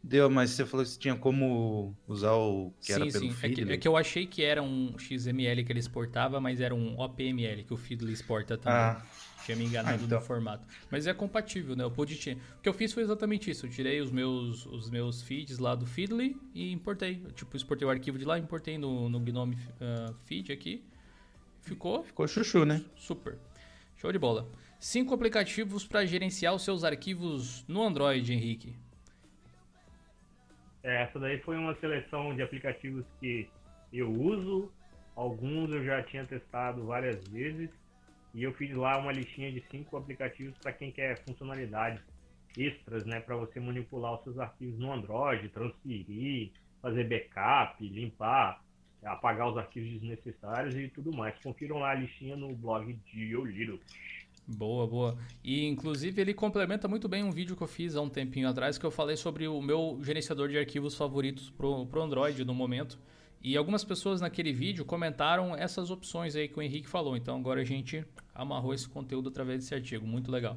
Deu, 0.06 0.30
mas 0.30 0.50
você 0.50 0.64
falou 0.64 0.86
que 0.86 0.92
você 0.92 1.00
tinha 1.00 1.16
como 1.16 1.92
usar 2.06 2.32
o 2.32 2.72
que 2.80 2.86
sim, 2.86 2.92
era 2.92 3.10
pelo 3.10 3.24
sim. 3.26 3.32
Feedly. 3.32 3.62
É 3.62 3.66
que, 3.66 3.72
é 3.72 3.76
que 3.76 3.88
eu 3.88 3.96
achei 3.96 4.24
que 4.24 4.44
era 4.44 4.62
um 4.62 4.96
XML 4.96 5.64
que 5.64 5.72
ele 5.72 5.80
exportava, 5.80 6.40
mas 6.40 6.60
era 6.60 6.72
um 6.72 6.96
OPML 7.00 7.64
que 7.64 7.74
o 7.74 7.76
Feedly 7.76 8.12
exporta 8.12 8.56
também. 8.56 8.78
Ah. 8.78 9.02
Tinha 9.44 9.56
me 9.56 9.64
enganado 9.64 9.98
ah, 10.00 10.04
então. 10.04 10.20
no 10.20 10.24
formato. 10.24 10.64
Mas 10.92 11.08
é 11.08 11.14
compatível, 11.14 11.74
né? 11.74 11.82
Eu 11.82 11.90
pude 11.90 12.14
ter. 12.14 12.36
O 12.56 12.62
que 12.62 12.68
eu 12.68 12.72
fiz 12.72 12.92
foi 12.92 13.02
exatamente 13.02 13.50
isso. 13.50 13.66
Eu 13.66 13.70
tirei 13.70 14.00
os 14.00 14.12
meus, 14.12 14.64
os 14.66 14.88
meus 14.90 15.22
feeds 15.22 15.58
lá 15.58 15.74
do 15.74 15.86
Feedly 15.86 16.36
e 16.54 16.70
importei. 16.70 17.24
Tipo, 17.34 17.56
exportei 17.56 17.86
o 17.86 17.90
arquivo 17.90 18.16
de 18.16 18.24
lá, 18.24 18.38
importei 18.38 18.78
no, 18.78 19.08
no 19.08 19.18
Gnome 19.18 19.56
uh, 19.56 20.14
Feed 20.24 20.52
aqui. 20.52 20.84
Ficou. 21.66 22.04
Ficou 22.04 22.28
chuchu, 22.28 22.64
né? 22.64 22.84
Super. 22.94 23.38
Show 23.96 24.12
de 24.12 24.18
bola. 24.18 24.48
Cinco 24.78 25.12
aplicativos 25.12 25.84
para 25.84 26.06
gerenciar 26.06 26.54
os 26.54 26.62
seus 26.62 26.84
arquivos 26.84 27.66
no 27.66 27.82
Android, 27.82 28.32
Henrique. 28.32 28.76
É, 30.84 31.02
essa 31.02 31.18
daí 31.18 31.40
foi 31.40 31.56
uma 31.56 31.74
seleção 31.80 32.36
de 32.36 32.42
aplicativos 32.42 33.04
que 33.18 33.50
eu 33.92 34.08
uso, 34.12 34.70
alguns 35.16 35.70
eu 35.70 35.84
já 35.84 36.02
tinha 36.04 36.24
testado 36.24 36.84
várias 36.84 37.26
vezes, 37.26 37.68
e 38.32 38.44
eu 38.44 38.52
fiz 38.52 38.72
lá 38.76 38.96
uma 38.98 39.10
listinha 39.10 39.50
de 39.50 39.64
cinco 39.68 39.96
aplicativos 39.96 40.56
para 40.58 40.72
quem 40.72 40.92
quer 40.92 41.18
funcionalidades 41.24 42.00
extras, 42.56 43.04
né, 43.04 43.18
para 43.18 43.34
você 43.36 43.58
manipular 43.58 44.14
os 44.14 44.22
seus 44.22 44.38
arquivos 44.38 44.78
no 44.78 44.92
Android, 44.92 45.48
transferir, 45.48 46.52
fazer 46.80 47.04
backup, 47.08 47.84
limpar, 47.88 48.62
apagar 49.06 49.48
os 49.48 49.56
arquivos 49.56 49.90
desnecessários 50.00 50.74
e 50.74 50.88
tudo 50.88 51.12
mais. 51.12 51.34
Confiram 51.42 51.78
lá 51.78 51.90
a 51.90 51.94
listinha 51.94 52.36
no 52.36 52.54
blog 52.54 52.92
de 53.12 53.36
Linux. 53.36 53.82
Boa, 54.46 54.86
boa. 54.86 55.18
E 55.42 55.66
inclusive 55.66 56.20
ele 56.20 56.32
complementa 56.32 56.86
muito 56.86 57.08
bem 57.08 57.24
um 57.24 57.32
vídeo 57.32 57.56
que 57.56 57.62
eu 57.62 57.66
fiz 57.66 57.96
há 57.96 58.00
um 58.00 58.08
tempinho 58.08 58.48
atrás 58.48 58.78
que 58.78 58.86
eu 58.86 58.92
falei 58.92 59.16
sobre 59.16 59.48
o 59.48 59.60
meu 59.60 59.98
gerenciador 60.02 60.48
de 60.48 60.56
arquivos 60.56 60.94
favoritos 60.94 61.50
pro, 61.50 61.86
pro 61.86 62.02
Android 62.02 62.44
no 62.44 62.54
momento. 62.54 62.98
E 63.42 63.56
algumas 63.56 63.84
pessoas 63.84 64.20
naquele 64.20 64.52
vídeo 64.52 64.84
comentaram 64.84 65.56
essas 65.56 65.90
opções 65.90 66.36
aí 66.36 66.48
que 66.48 66.58
o 66.58 66.62
Henrique 66.62 66.88
falou. 66.88 67.16
Então 67.16 67.36
agora 67.36 67.60
a 67.60 67.64
gente 67.64 68.04
amarrou 68.34 68.72
esse 68.72 68.88
conteúdo 68.88 69.28
através 69.28 69.60
desse 69.60 69.74
artigo. 69.74 70.06
Muito 70.06 70.30
legal. 70.30 70.56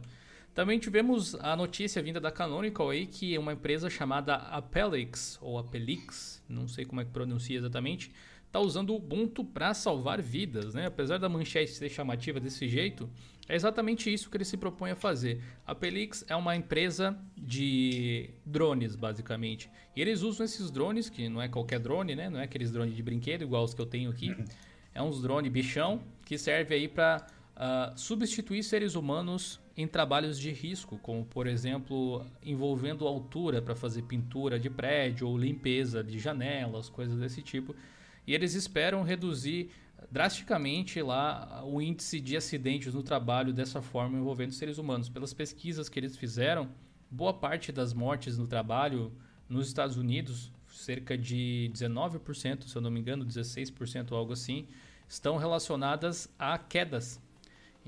Também 0.53 0.77
tivemos 0.77 1.35
a 1.35 1.55
notícia 1.55 2.01
vinda 2.01 2.19
da 2.19 2.31
Canonical 2.31 2.89
aí 2.89 3.07
que 3.07 3.33
é 3.33 3.39
uma 3.39 3.53
empresa 3.53 3.89
chamada 3.89 4.35
Apelix 4.35 5.39
ou 5.41 5.57
Apelix, 5.57 6.43
não 6.47 6.67
sei 6.67 6.85
como 6.85 7.01
é 7.01 7.05
que 7.05 7.12
pronuncia 7.12 7.57
exatamente, 7.57 8.12
está 8.49 8.59
usando 8.59 8.89
o 8.89 8.95
Ubuntu 8.95 9.45
para 9.45 9.75
salvar 9.75 10.19
vidas, 10.21 10.73
né? 10.73 10.88
Apesar 10.88 11.19
da 11.19 11.29
manchete 11.29 11.71
ser 11.71 11.88
chamativa 11.88 12.39
desse 12.39 12.67
jeito, 12.67 13.07
é 13.47 13.55
exatamente 13.55 14.12
isso 14.12 14.29
que 14.29 14.38
ele 14.38 14.45
se 14.45 14.57
propõe 14.57 14.89
a 14.91 14.95
fazer. 14.95 15.41
A 15.65 15.75
Pelix 15.75 16.25
é 16.27 16.35
uma 16.35 16.55
empresa 16.55 17.15
de 17.38 18.31
drones, 18.43 18.95
basicamente. 18.95 19.69
E 19.95 20.01
eles 20.01 20.23
usam 20.23 20.45
esses 20.45 20.71
drones, 20.71 21.09
que 21.09 21.29
não 21.29 21.39
é 21.39 21.47
qualquer 21.47 21.79
drone, 21.79 22.15
né? 22.15 22.27
Não 22.27 22.39
é 22.39 22.43
aqueles 22.43 22.71
drones 22.71 22.95
de 22.95 23.03
brinquedo 23.03 23.43
igual 23.43 23.63
os 23.63 23.73
que 23.73 23.81
eu 23.81 23.85
tenho 23.85 24.09
aqui. 24.09 24.35
É 24.91 25.03
uns 25.03 25.21
drones 25.21 25.51
bichão 25.51 26.01
que 26.25 26.35
serve 26.35 26.73
aí 26.73 26.88
para 26.88 27.17
uh, 27.21 27.55
ah, 27.55 27.93
substituir 27.95 28.63
seres 28.63 28.95
humanos 28.95 29.59
em 29.77 29.88
trabalhos 29.88 30.39
de 30.39 30.51
risco, 30.51 30.97
como 30.97 31.23
por 31.23 31.45
exemplo 31.45 32.25
envolvendo 32.43 33.07
altura 33.07 33.62
para 33.62 33.75
fazer 33.75 34.01
pintura 34.01 34.59
de 34.59 34.67
prédio 34.67 35.27
ou 35.27 35.38
limpeza 35.38 36.03
de 36.03 36.17
janelas, 36.17 36.89
coisas 36.89 37.19
desse 37.19 37.43
tipo. 37.43 37.75
E 38.30 38.34
eles 38.36 38.54
esperam 38.54 39.02
reduzir 39.02 39.72
drasticamente 40.12 41.02
lá 41.02 41.63
o 41.65 41.82
índice 41.82 42.20
de 42.20 42.38
acidentes 42.38 42.94
no 42.94 43.02
trabalho 43.02 43.52
dessa 43.52 43.82
forma 43.82 44.20
envolvendo 44.20 44.54
seres 44.54 44.78
humanos. 44.78 45.10
Pelas 45.10 45.34
pesquisas 45.34 45.89
que 45.89 46.00
eles 46.00 46.15
fizeram, 46.15 46.70
boa 47.10 47.34
parte 47.34 47.72
das 47.72 47.92
mortes 47.92 48.38
no 48.38 48.46
trabalho 48.46 49.12
nos 49.50 49.65
Estados 49.65 49.98
Unidos, 49.98 50.52
cerca 50.68 51.18
de 51.18 51.72
19%, 51.74 52.68
se 52.68 52.76
eu 52.76 52.84
não 52.84 52.92
me 52.92 53.00
engano, 53.00 53.26
16% 53.26 54.12
ou 54.12 54.20
algo 54.20 54.34
assim, 54.34 54.68
estão 55.08 55.36
relacionadas 55.36 56.32
a 56.38 56.56
quedas. 56.60 57.20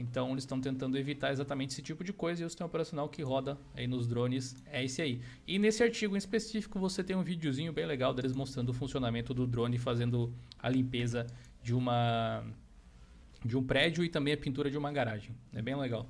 Então 0.02 0.32
eles 0.32 0.44
estão 0.44 0.60
tentando 0.60 0.98
evitar 0.98 1.32
exatamente 1.32 1.72
esse 1.72 1.82
tipo 1.82 2.04
de 2.04 2.12
coisa 2.12 2.42
e 2.42 2.46
o 2.46 2.50
sistema 2.50 2.68
operacional 2.68 3.08
que 3.08 3.22
roda 3.22 3.58
aí 3.76 3.86
nos 3.86 4.08
drones 4.08 4.56
é 4.66 4.84
esse 4.84 5.02
aí. 5.02 5.22
E 5.48 5.60
nesse 5.60 5.84
artigo 5.84 6.16
em 6.16 6.18
específico 6.18 6.80
você 6.80 7.04
tem 7.04 7.16
um 7.16 7.24
videozinho 7.24 7.72
bem 7.72 7.86
legal 7.86 8.14
deles 8.14 8.34
mostrando 8.34 8.70
o 8.70 8.74
funcionamento 8.74 9.34
do 9.34 9.46
drone 9.46 9.78
fazendo 9.78 10.34
a 10.60 10.68
limpeza 10.68 11.28
de 11.62 11.74
uma 11.74 12.44
de 13.46 13.56
um 13.58 13.64
prédio 13.64 14.04
e 14.04 14.10
também 14.10 14.34
a 14.34 14.38
pintura 14.38 14.70
de 14.70 14.78
uma 14.78 14.92
garagem. 14.92 15.36
É 15.54 15.62
bem 15.62 15.76
legal. 15.76 16.08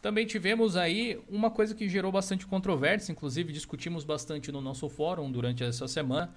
Também 0.00 0.26
tivemos 0.26 0.76
aí 0.76 1.20
uma 1.28 1.50
coisa 1.50 1.74
que 1.74 1.88
gerou 1.88 2.12
bastante 2.12 2.46
controvérsia, 2.46 3.10
inclusive 3.10 3.52
discutimos 3.52 4.04
bastante 4.04 4.52
no 4.52 4.60
nosso 4.60 4.88
fórum 4.88 5.30
durante 5.30 5.64
essa 5.64 5.88
semana. 5.88 6.32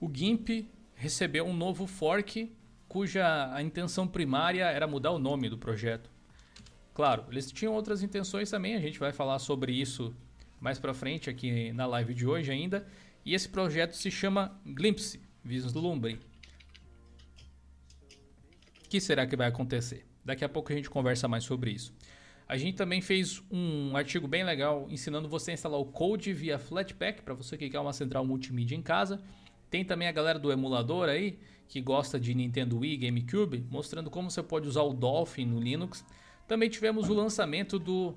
O 0.00 0.10
GIMP 0.12 0.66
recebeu 0.94 1.44
um 1.44 1.54
novo 1.54 1.86
fork 1.86 2.50
cuja 2.88 3.52
a 3.52 3.62
intenção 3.62 4.06
primária 4.06 4.64
era 4.66 4.86
mudar 4.86 5.10
o 5.10 5.18
nome 5.18 5.50
do 5.50 5.58
projeto. 5.58 6.13
Claro, 6.94 7.24
eles 7.28 7.50
tinham 7.50 7.74
outras 7.74 8.02
intenções 8.02 8.48
também, 8.48 8.76
a 8.76 8.80
gente 8.80 8.98
vai 8.98 9.12
falar 9.12 9.38
sobre 9.40 9.72
isso 9.72 10.14
mais 10.60 10.78
para 10.78 10.94
frente 10.94 11.28
aqui 11.28 11.72
na 11.72 11.84
live 11.86 12.14
de 12.14 12.26
hoje 12.26 12.50
ainda. 12.50 12.86
E 13.24 13.34
esse 13.34 13.48
projeto 13.48 13.92
se 13.92 14.10
chama 14.10 14.58
Glimpse, 14.64 15.20
Vislumbre 15.42 16.20
que 18.94 19.00
será 19.00 19.26
que 19.26 19.34
vai 19.34 19.48
acontecer? 19.48 20.06
Daqui 20.24 20.44
a 20.44 20.48
pouco 20.48 20.72
a 20.72 20.76
gente 20.76 20.88
conversa 20.88 21.26
mais 21.26 21.42
sobre 21.42 21.72
isso. 21.72 21.92
A 22.46 22.56
gente 22.56 22.76
também 22.76 23.00
fez 23.00 23.42
um 23.50 23.96
artigo 23.96 24.28
bem 24.28 24.44
legal 24.44 24.86
ensinando 24.88 25.28
você 25.28 25.50
a 25.50 25.54
instalar 25.54 25.80
o 25.80 25.84
Code 25.84 26.32
via 26.32 26.60
Flatpak 26.60 27.22
para 27.22 27.34
você 27.34 27.56
que 27.56 27.68
quer 27.68 27.80
uma 27.80 27.92
central 27.92 28.24
multimídia 28.24 28.76
em 28.76 28.82
casa. 28.82 29.20
Tem 29.68 29.84
também 29.84 30.06
a 30.06 30.12
galera 30.12 30.38
do 30.38 30.52
emulador 30.52 31.08
aí 31.08 31.40
que 31.66 31.80
gosta 31.80 32.20
de 32.20 32.36
Nintendo 32.36 32.78
Wii, 32.78 32.98
GameCube, 32.98 33.66
mostrando 33.68 34.08
como 34.08 34.30
você 34.30 34.44
pode 34.44 34.68
usar 34.68 34.82
o 34.82 34.92
Dolphin 34.92 35.46
no 35.46 35.58
Linux. 35.58 36.04
Também 36.46 36.68
tivemos 36.68 37.08
o 37.08 37.14
lançamento 37.14 37.78
do 37.78 38.14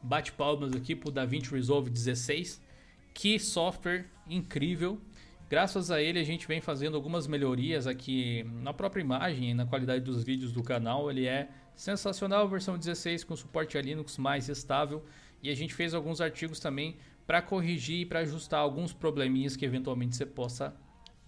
bate-palmas 0.00 0.72
aqui 0.72 0.94
para 0.94 1.08
o 1.08 1.12
DaVinci 1.12 1.50
Resolve 1.50 1.90
16. 1.90 2.62
Que 3.12 3.38
software 3.38 4.06
incrível! 4.28 5.00
Graças 5.48 5.90
a 5.90 6.00
ele 6.00 6.18
a 6.18 6.24
gente 6.24 6.46
vem 6.46 6.60
fazendo 6.60 6.96
algumas 6.96 7.26
melhorias 7.26 7.86
aqui 7.86 8.44
na 8.62 8.72
própria 8.72 9.00
imagem 9.00 9.50
e 9.50 9.54
na 9.54 9.66
qualidade 9.66 10.04
dos 10.04 10.22
vídeos 10.22 10.52
do 10.52 10.62
canal. 10.62 11.10
Ele 11.10 11.26
é 11.26 11.48
sensacional, 11.74 12.48
versão 12.48 12.78
16 12.78 13.24
com 13.24 13.34
suporte 13.34 13.76
a 13.76 13.82
Linux 13.82 14.16
mais 14.16 14.48
estável. 14.48 15.04
E 15.42 15.50
a 15.50 15.54
gente 15.54 15.74
fez 15.74 15.92
alguns 15.92 16.20
artigos 16.20 16.60
também 16.60 16.96
para 17.26 17.42
corrigir 17.42 18.00
e 18.00 18.06
para 18.06 18.20
ajustar 18.20 18.60
alguns 18.60 18.92
probleminhas 18.92 19.56
que 19.56 19.64
eventualmente 19.64 20.16
você 20.16 20.26
possa 20.26 20.74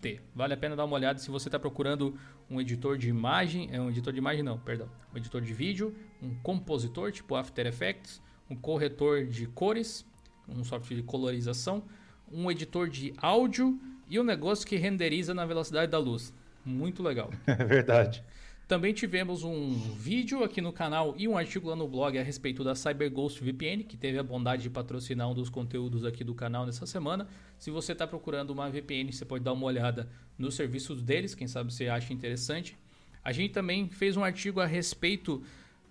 ter. 0.01 0.23
Vale 0.35 0.55
a 0.55 0.57
pena 0.57 0.77
dar 0.77 0.85
uma 0.85 0.95
olhada 0.95 1.19
se 1.19 1.31
você 1.31 1.49
está 1.49 1.59
procurando 1.59 2.19
um 2.51 2.61
editor 2.61 2.97
de 2.97 3.09
imagem, 3.09 3.69
é 3.73 3.81
um 3.81 3.91
editor 3.91 4.13
de 4.13 4.19
imagem 4.19 4.43
não, 4.43 4.59
perdão, 4.59 4.89
um 5.13 5.17
editor 5.17 5.41
de 5.41 5.53
vídeo, 5.53 5.95
um 6.23 6.35
compositor 6.37 7.13
tipo 7.13 7.35
After 7.35 7.67
Effects, 7.67 8.23
um 8.49 8.57
corretor 8.57 9.27
de 9.27 9.47
cores, 9.47 10.07
um 10.49 10.65
software 10.65 10.97
de 10.97 11.03
colorização, 11.03 11.85
um 12.31 12.51
editor 12.51 12.89
de 12.89 13.13
áudio 13.19 13.79
e 14.09 14.19
um 14.19 14.25
negócio 14.25 14.67
que 14.67 14.77
renderiza 14.77 15.35
na 15.35 15.45
velocidade 15.45 15.91
da 15.91 15.99
luz. 15.99 16.33
Muito 16.65 17.03
legal. 17.03 17.31
É 17.47 17.65
verdade. 17.65 18.25
Também 18.69 18.93
tivemos 18.93 19.45
um 19.45 19.73
vídeo 19.95 20.45
aqui 20.45 20.61
no 20.61 20.75
canal 20.75 21.15
e 21.17 21.27
um 21.27 21.39
artigo 21.39 21.71
lá 21.71 21.75
no 21.75 21.89
blog 21.89 22.19
a 22.19 22.23
respeito 22.23 22.63
da 22.63 22.75
CyberGhost 22.75 23.43
VPN, 23.43 23.83
que 23.83 23.97
teve 23.97 24.19
a 24.19 24.23
bondade 24.23 24.63
de 24.63 24.69
patrocinar 24.69 25.27
um 25.27 25.33
dos 25.33 25.49
conteúdos 25.49 26.05
aqui 26.05 26.23
do 26.23 26.35
canal 26.35 26.67
nessa 26.67 26.85
semana. 26.85 27.27
Se 27.59 27.71
você 27.71 27.93
está 27.93 28.07
procurando 28.07 28.51
uma 28.51 28.69
VPN, 28.69 29.11
você 29.11 29.25
pode 29.25 29.43
dar 29.43 29.55
uma 29.55 29.65
olhada 29.65 30.07
nos 30.37 30.55
serviços 30.55 31.01
deles, 31.01 31.35
quem 31.35 31.49
sabe 31.49 31.73
você 31.73 31.89
acha 31.89 32.13
interessante. 32.13 32.77
A 33.25 33.33
gente 33.33 33.55
também 33.55 33.89
fez 33.89 34.19
um 34.19 34.23
artigo 34.23 34.61
a 34.61 34.67
respeito 34.67 35.43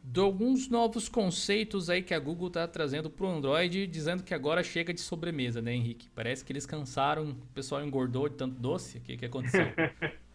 de 0.04 0.20
alguns 0.20 0.70
novos 0.70 1.10
conceitos 1.10 1.90
aí 1.90 2.04
que 2.04 2.14
a 2.14 2.20
Google 2.20 2.50
está 2.50 2.68
trazendo 2.68 3.10
para 3.10 3.26
o 3.26 3.30
Android, 3.30 3.88
dizendo 3.88 4.22
que 4.22 4.36
agora 4.36 4.62
chega 4.62 4.94
de 4.94 5.02
sobremesa, 5.02 5.64
né, 5.64 5.74
Henrique? 5.74 6.10
Parece 6.14 6.46
que 6.46 6.54
eles 6.54 6.68
cansaram, 6.68 7.32
o 7.32 7.54
pessoal 7.56 7.84
engordou 7.84 8.30
de 8.30 8.36
tanto 8.36 8.60
doce. 8.60 9.00
O 9.00 9.02
que, 9.02 9.18
que 9.18 9.26
aconteceu? 9.26 9.66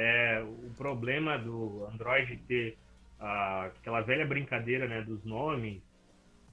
É, 0.00 0.40
o 0.44 0.72
problema 0.76 1.36
do 1.36 1.84
Android 1.92 2.36
ter 2.46 2.78
aquela 3.18 4.00
velha 4.00 4.24
brincadeira 4.24 4.86
né, 4.86 5.02
dos 5.02 5.24
nomes, 5.24 5.82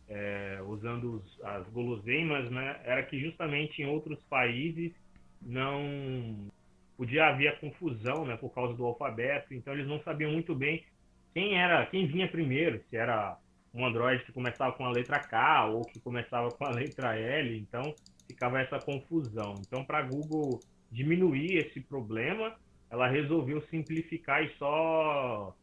é, 0.09 0.59
usando 0.65 1.17
os, 1.17 1.43
as 1.43 1.67
guloseimas, 1.67 2.49
né, 2.49 2.81
era 2.83 3.03
que 3.03 3.19
justamente 3.19 3.83
em 3.83 3.85
outros 3.85 4.17
países 4.23 4.91
não 5.39 6.49
podia 6.97 7.27
haver 7.27 7.59
confusão 7.59 8.25
né, 8.25 8.35
por 8.35 8.49
causa 8.49 8.73
do 8.73 8.83
alfabeto, 8.83 9.53
então 9.53 9.73
eles 9.73 9.87
não 9.87 10.01
sabiam 10.01 10.31
muito 10.31 10.55
bem 10.55 10.83
quem 11.31 11.55
era, 11.61 11.85
quem 11.85 12.07
vinha 12.07 12.27
primeiro, 12.27 12.81
se 12.89 12.97
era 12.97 13.37
um 13.71 13.85
Android 13.85 14.23
que 14.23 14.31
começava 14.31 14.71
com 14.71 14.85
a 14.85 14.91
letra 14.91 15.19
K 15.19 15.67
ou 15.67 15.81
que 15.85 15.99
começava 15.99 16.49
com 16.49 16.65
a 16.65 16.71
letra 16.71 17.15
L, 17.15 17.59
então 17.59 17.93
ficava 18.25 18.59
essa 18.59 18.79
confusão. 18.79 19.53
Então, 19.67 19.85
para 19.85 20.01
Google 20.01 20.61
diminuir 20.91 21.57
esse 21.57 21.79
problema, 21.79 22.55
ela 22.89 23.07
resolveu 23.07 23.61
simplificar 23.69 24.43
e 24.43 24.49
só 24.57 25.55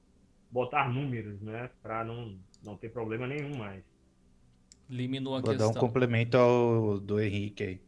botar 0.50 0.88
números, 0.92 1.40
né? 1.40 1.70
Para 1.82 2.04
não, 2.04 2.38
não 2.62 2.76
ter 2.76 2.90
problema 2.90 3.26
nenhum 3.26 3.56
mais. 3.56 3.82
Eliminou 4.90 5.36
a 5.36 5.40
Vou 5.40 5.50
questão. 5.50 5.72
dar 5.72 5.76
um 5.76 5.80
complemento 5.80 6.36
ao 6.36 7.00
do 7.00 7.20
Henrique 7.20 7.62
aí. 7.62 7.80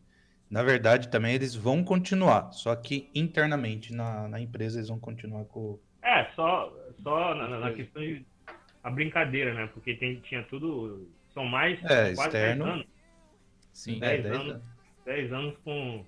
Na 0.50 0.62
verdade, 0.62 1.08
também 1.08 1.34
eles 1.34 1.54
vão 1.54 1.82
continuar, 1.82 2.52
só 2.52 2.74
que 2.76 3.10
internamente 3.14 3.92
na, 3.92 4.28
na 4.28 4.40
empresa 4.40 4.78
eles 4.78 4.88
vão 4.88 4.98
continuar 5.00 5.44
com. 5.46 5.78
É, 6.02 6.24
só, 6.34 6.72
só 7.02 7.34
na, 7.34 7.58
na 7.58 7.72
questão 7.72 8.00
de 8.02 8.24
a 8.82 8.90
brincadeira, 8.90 9.52
né? 9.54 9.66
Porque 9.72 9.94
tem, 9.94 10.20
tinha 10.20 10.42
tudo. 10.44 11.08
São 11.32 11.44
mais 11.44 11.78
É, 11.84 12.14
quase 12.14 12.36
externo. 12.36 12.64
10 12.64 12.74
anos. 12.76 12.86
Sim, 13.72 13.96
É, 14.02 14.18
10 14.18 14.22
10 14.22 14.34
anos. 14.36 14.62
10 15.04 15.32
anos 15.32 15.58
com, 15.64 16.06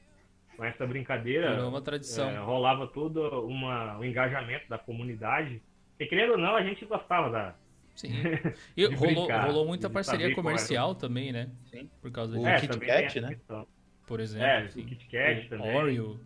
com 0.56 0.64
essa 0.64 0.86
brincadeira. 0.86 1.50
virou 1.54 1.68
uma 1.68 1.82
tradição. 1.82 2.28
É, 2.30 2.38
rolava 2.38 2.86
todo 2.86 3.46
uma, 3.46 3.98
o 3.98 4.04
engajamento 4.04 4.68
da 4.68 4.78
comunidade. 4.78 5.62
E 5.98 6.06
querendo 6.06 6.32
ou 6.32 6.38
não, 6.38 6.56
a 6.56 6.62
gente 6.62 6.84
gostava 6.84 7.30
da. 7.30 7.54
Sim. 7.94 8.10
E 8.76 8.84
rolou, 8.86 9.14
brincar, 9.26 9.46
rolou 9.46 9.66
muita 9.66 9.88
parceria 9.88 10.34
comercial 10.34 10.94
também, 10.94 11.32
né? 11.32 11.50
Sim. 11.70 11.88
Por 12.00 12.10
causa 12.10 12.32
O 12.34 12.38
disso. 12.38 12.48
é, 12.48 12.60
Kit 12.60 12.78
Kat, 12.78 13.20
né? 13.20 13.28
questão. 13.28 13.66
Por 14.06 14.20
exemplo. 14.20 14.46
É, 14.46 14.68
sim. 14.68 14.82
o 14.82 14.86
Kit 14.86 15.06
Kat 15.08 15.46
O 15.46 15.48
também. 15.48 15.74
Oreo. 15.76 16.20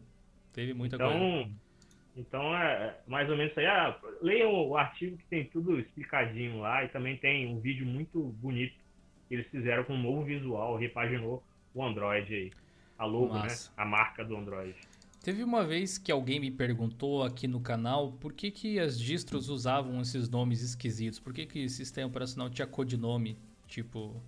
Teve 0.53 0.75
muita 0.75 0.99
coisa. 0.99 1.15
Então, 1.15 1.51
então 2.17 2.57
é 2.57 2.73
é 2.87 2.97
mais 3.07 3.31
ou 3.31 3.37
menos 3.37 3.53
isso 3.53 3.61
aí. 3.61 3.67
Ah, 3.67 3.97
leiam 4.21 4.53
o 4.53 4.77
artigo 4.77 5.17
que 5.17 5.25
tem 5.27 5.45
tudo 5.45 5.79
explicadinho 5.79 6.61
lá 6.61 6.85
e 6.85 6.89
também 6.89 7.17
tem 7.17 7.47
um 7.47 7.61
vídeo 7.61 7.87
muito 7.87 8.21
bonito 8.21 8.75
que 9.29 9.35
eles 9.35 9.47
fizeram 9.49 9.85
com 9.85 9.95
um 9.95 10.03
novo 10.03 10.25
visual, 10.25 10.77
repaginou 10.77 11.41
o 11.73 11.85
Android 11.85 12.35
aí. 12.35 12.51
A 13.01 13.07
logo, 13.07 13.33
Massa. 13.33 13.71
né? 13.71 13.75
A 13.79 13.87
marca 13.87 14.23
do 14.23 14.37
Android. 14.37 14.77
Teve 15.23 15.43
uma 15.43 15.65
vez 15.65 15.97
que 15.97 16.13
alguém 16.13 16.39
me 16.39 16.51
perguntou 16.51 17.23
aqui 17.23 17.49
no 17.49 17.59
canal 17.59 18.13
por 18.13 18.35
que, 18.35 18.51
que 18.51 18.79
as 18.79 19.01
distros 19.01 19.49
usavam 19.49 20.03
esses 20.03 20.29
nomes 20.29 20.63
esquisitos. 20.63 21.19
Por 21.19 21.33
que, 21.33 21.47
que 21.47 21.65
o 21.65 21.71
sistema 21.71 22.09
operacional 22.09 22.51
tinha 22.51 22.67
codinome, 22.67 23.39
tipo 23.67 24.23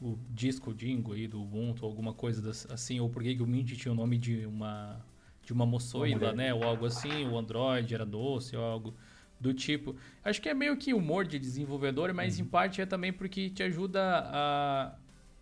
o 0.00 0.18
Disco 0.30 0.72
Dingo 0.72 1.12
aí 1.12 1.28
do 1.28 1.40
Ubuntu, 1.40 1.84
alguma 1.84 2.14
coisa 2.14 2.50
assim, 2.72 2.98
ou 2.98 3.10
por 3.10 3.22
que, 3.22 3.36
que 3.36 3.42
o 3.42 3.46
Mint 3.46 3.72
tinha 3.76 3.92
o 3.92 3.94
nome 3.94 4.16
de 4.16 4.46
uma 4.46 5.04
de 5.42 5.52
uma 5.52 5.66
moçoila, 5.66 6.32
né, 6.32 6.54
ou 6.54 6.64
algo 6.64 6.86
assim, 6.86 7.28
o 7.28 7.36
Android 7.36 7.94
era 7.94 8.06
doce, 8.06 8.56
ou 8.56 8.64
algo 8.64 8.94
do 9.38 9.52
tipo. 9.52 9.94
Acho 10.24 10.40
que 10.40 10.48
é 10.48 10.54
meio 10.54 10.74
que 10.78 10.94
humor 10.94 11.26
de 11.26 11.38
desenvolvedor, 11.38 12.14
mas 12.14 12.38
em 12.38 12.44
parte 12.46 12.80
é 12.80 12.86
também 12.86 13.12
porque 13.12 13.50
te 13.50 13.62
ajuda 13.62 14.00
a 14.32 14.94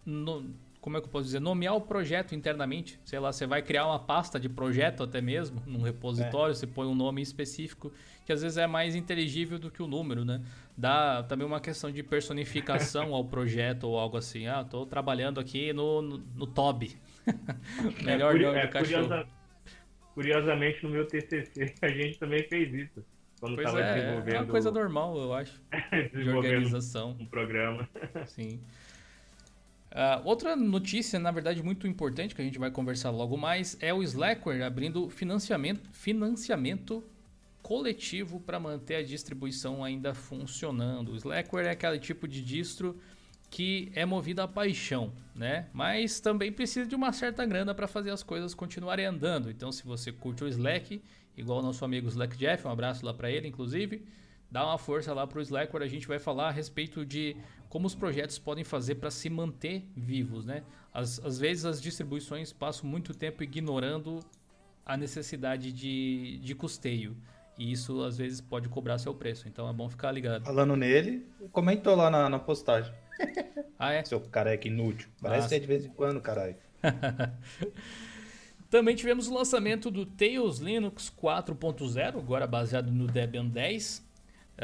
no- 0.05 0.53
como 0.83 0.97
é 0.97 1.01
que 1.01 1.07
eu 1.07 1.11
posso 1.11 1.25
dizer, 1.27 1.41
nomear 1.41 1.75
o 1.77 1.81
projeto 1.81 2.35
internamente. 2.35 2.99
Sei 3.05 3.19
lá, 3.19 3.33
você 3.33 3.47
vai 3.47 3.63
criar 3.63 3.87
uma 3.87 4.01
pasta 4.01 4.39
de 4.39 4.49
projeto 4.49 5.05
até 5.05 5.21
mesmo, 5.21 5.63
num 5.65 5.81
repositório, 5.81 6.55
você 6.55 6.67
põe 6.67 6.87
um 6.89 6.95
nome 6.95 7.23
específico, 7.23 7.93
que 8.27 8.33
às 8.33 8.43
vezes 8.43 8.59
é 8.59 8.67
mais 8.67 8.97
inteligível 8.97 9.59
do 9.61 9.71
que 9.71 9.81
o 9.81 9.87
número, 9.87 10.25
né? 10.25 10.43
Dá 10.77 11.23
também 11.23 11.47
uma 11.47 11.61
questão 11.61 11.91
de 11.91 12.03
personificação 12.03 13.15
ao 13.15 13.25
projeto 13.25 13.85
ou 13.85 13.97
algo 13.97 14.17
assim. 14.17 14.49
Ah, 14.49 14.65
tô 14.65 14.85
trabalhando 14.85 15.39
aqui 15.39 15.73
no, 15.73 16.03
no, 16.03 16.19
no 16.35 16.47
Toby. 16.49 16.97
Melhor 18.05 18.33
curi- 18.33 18.45
nome 18.45 18.59
é, 18.59 18.67
do 18.67 18.73
cachorro. 18.73 19.03
curiosa- 19.05 19.27
curiosamente, 20.15 20.83
no 20.83 20.91
meu 20.91 21.07
TCC, 21.07 21.75
a 21.81 21.89
gente 21.89 22.19
também 22.19 22.43
fez 22.49 22.75
isso. 22.75 23.05
Quando 23.41 23.55
Pois 23.57 23.75
é, 23.75 23.81
é 23.81 23.95
desenvolvendo, 23.95 24.37
uma 24.37 24.47
coisa 24.47 24.71
normal, 24.71 25.17
eu 25.19 25.33
acho, 25.35 25.61
de 26.15 26.29
organização. 26.31 27.17
um 27.19 27.27
programa. 27.27 27.89
Sim. 28.27 28.61
Ah, 29.95 30.23
outra 30.25 30.57
notícia, 30.57 31.19
na 31.19 31.31
verdade, 31.31 31.63
muito 31.63 31.87
importante, 31.87 32.35
que 32.35 32.41
a 32.41 32.45
gente 32.45 32.59
vai 32.59 32.71
conversar 32.71 33.11
logo 33.11 33.37
mais, 33.37 33.77
é 33.79 33.93
o 33.93 34.03
Slackware 34.03 34.63
abrindo 34.63 35.11
financiamento, 35.11 35.89
financiamento 35.93 37.05
coletivo 37.63 38.41
para 38.41 38.59
manter 38.59 38.97
a 38.97 39.03
distribuição 39.03 39.85
ainda 39.85 40.15
funcionando. 40.15 41.13
O 41.13 41.17
Slackware 41.17 41.67
é 41.67 41.71
aquele 41.71 41.99
tipo 41.99 42.27
de 42.27 42.43
distro 42.43 42.99
que 43.51 43.93
é 43.95 44.07
movido 44.07 44.41
à 44.41 44.49
paixão, 44.49 45.13
né? 45.35 45.69
Mas 45.75 46.21
também 46.21 46.51
precisa 46.51 46.89
de 46.89 46.95
uma 46.95 47.13
certa 47.13 47.45
grana 47.45 47.75
para 47.75 47.87
fazer 47.87 48.11
as 48.11 48.23
coisas 48.23 48.55
continuarem 48.55 49.05
andando. 49.05 49.51
Então, 49.51 49.71
se 49.71 49.85
você 49.85 50.11
curte 50.11 50.43
o 50.43 50.49
Slack, 50.49 51.03
igual 51.37 51.59
o 51.59 51.63
nosso 51.63 51.85
amigo 51.85 52.09
Slack 52.09 52.35
Jeff, 52.39 52.67
um 52.67 52.71
abraço 52.71 53.05
lá 53.05 53.13
para 53.13 53.31
ele, 53.31 53.47
inclusive, 53.47 54.03
dá 54.53 54.67
uma 54.67 54.77
força 54.77 55.15
lá 55.15 55.27
para 55.27 55.39
o 55.39 55.43
Slackware. 55.43 55.83
A 55.83 55.89
gente 55.89 56.07
vai 56.07 56.19
falar 56.19 56.49
a 56.49 56.51
respeito 56.51 57.07
de 57.07 57.35
como 57.71 57.87
os 57.87 57.95
projetos 57.95 58.39
podem 58.39 58.63
fazer 58.63 58.97
para 58.97 59.11
se 59.11 59.31
manter 59.31 59.83
vivos, 59.97 60.45
né? 60.45 60.63
Às, 60.93 61.19
às 61.25 61.39
vezes 61.39 61.65
as 61.65 61.81
distribuições 61.81 62.53
passam 62.53 62.89
muito 62.89 63.15
tempo 63.15 63.43
ignorando 63.43 64.21
a 64.85 64.95
necessidade 64.95 65.73
de, 65.73 66.39
de 66.43 66.55
custeio. 66.55 67.17
E 67.59 67.73
isso 67.73 68.03
às 68.03 68.19
vezes 68.19 68.43
pode 68.43 68.69
cobrar 68.69 68.99
seu 68.99 69.15
preço. 69.15 69.49
Então 69.49 69.69
é 69.69 69.73
bom 69.73 69.89
ficar 69.89 70.13
ligado. 70.13 70.45
Falando 70.45 70.77
nele, 70.77 71.27
comentou 71.51 71.97
lá 71.97 72.11
na, 72.11 72.29
na 72.29 72.39
postagem. 72.39 72.93
Ah, 73.79 73.93
é? 73.93 74.05
Seu 74.05 74.21
careca 74.21 74.69
inútil. 74.69 75.09
Parece 75.21 75.49
ser 75.49 75.61
de 75.61 75.67
vez 75.67 75.85
em 75.85 75.89
quando, 75.89 76.21
caralho. 76.21 76.57
Também 78.69 78.95
tivemos 78.95 79.29
o 79.29 79.35
lançamento 79.35 79.91
do 79.91 80.07
Tails 80.07 80.59
Linux 80.59 81.13
4.0, 81.21 82.19
agora 82.19 82.47
baseado 82.47 82.91
no 82.91 83.07
Debian 83.07 83.47
10. 83.47 84.12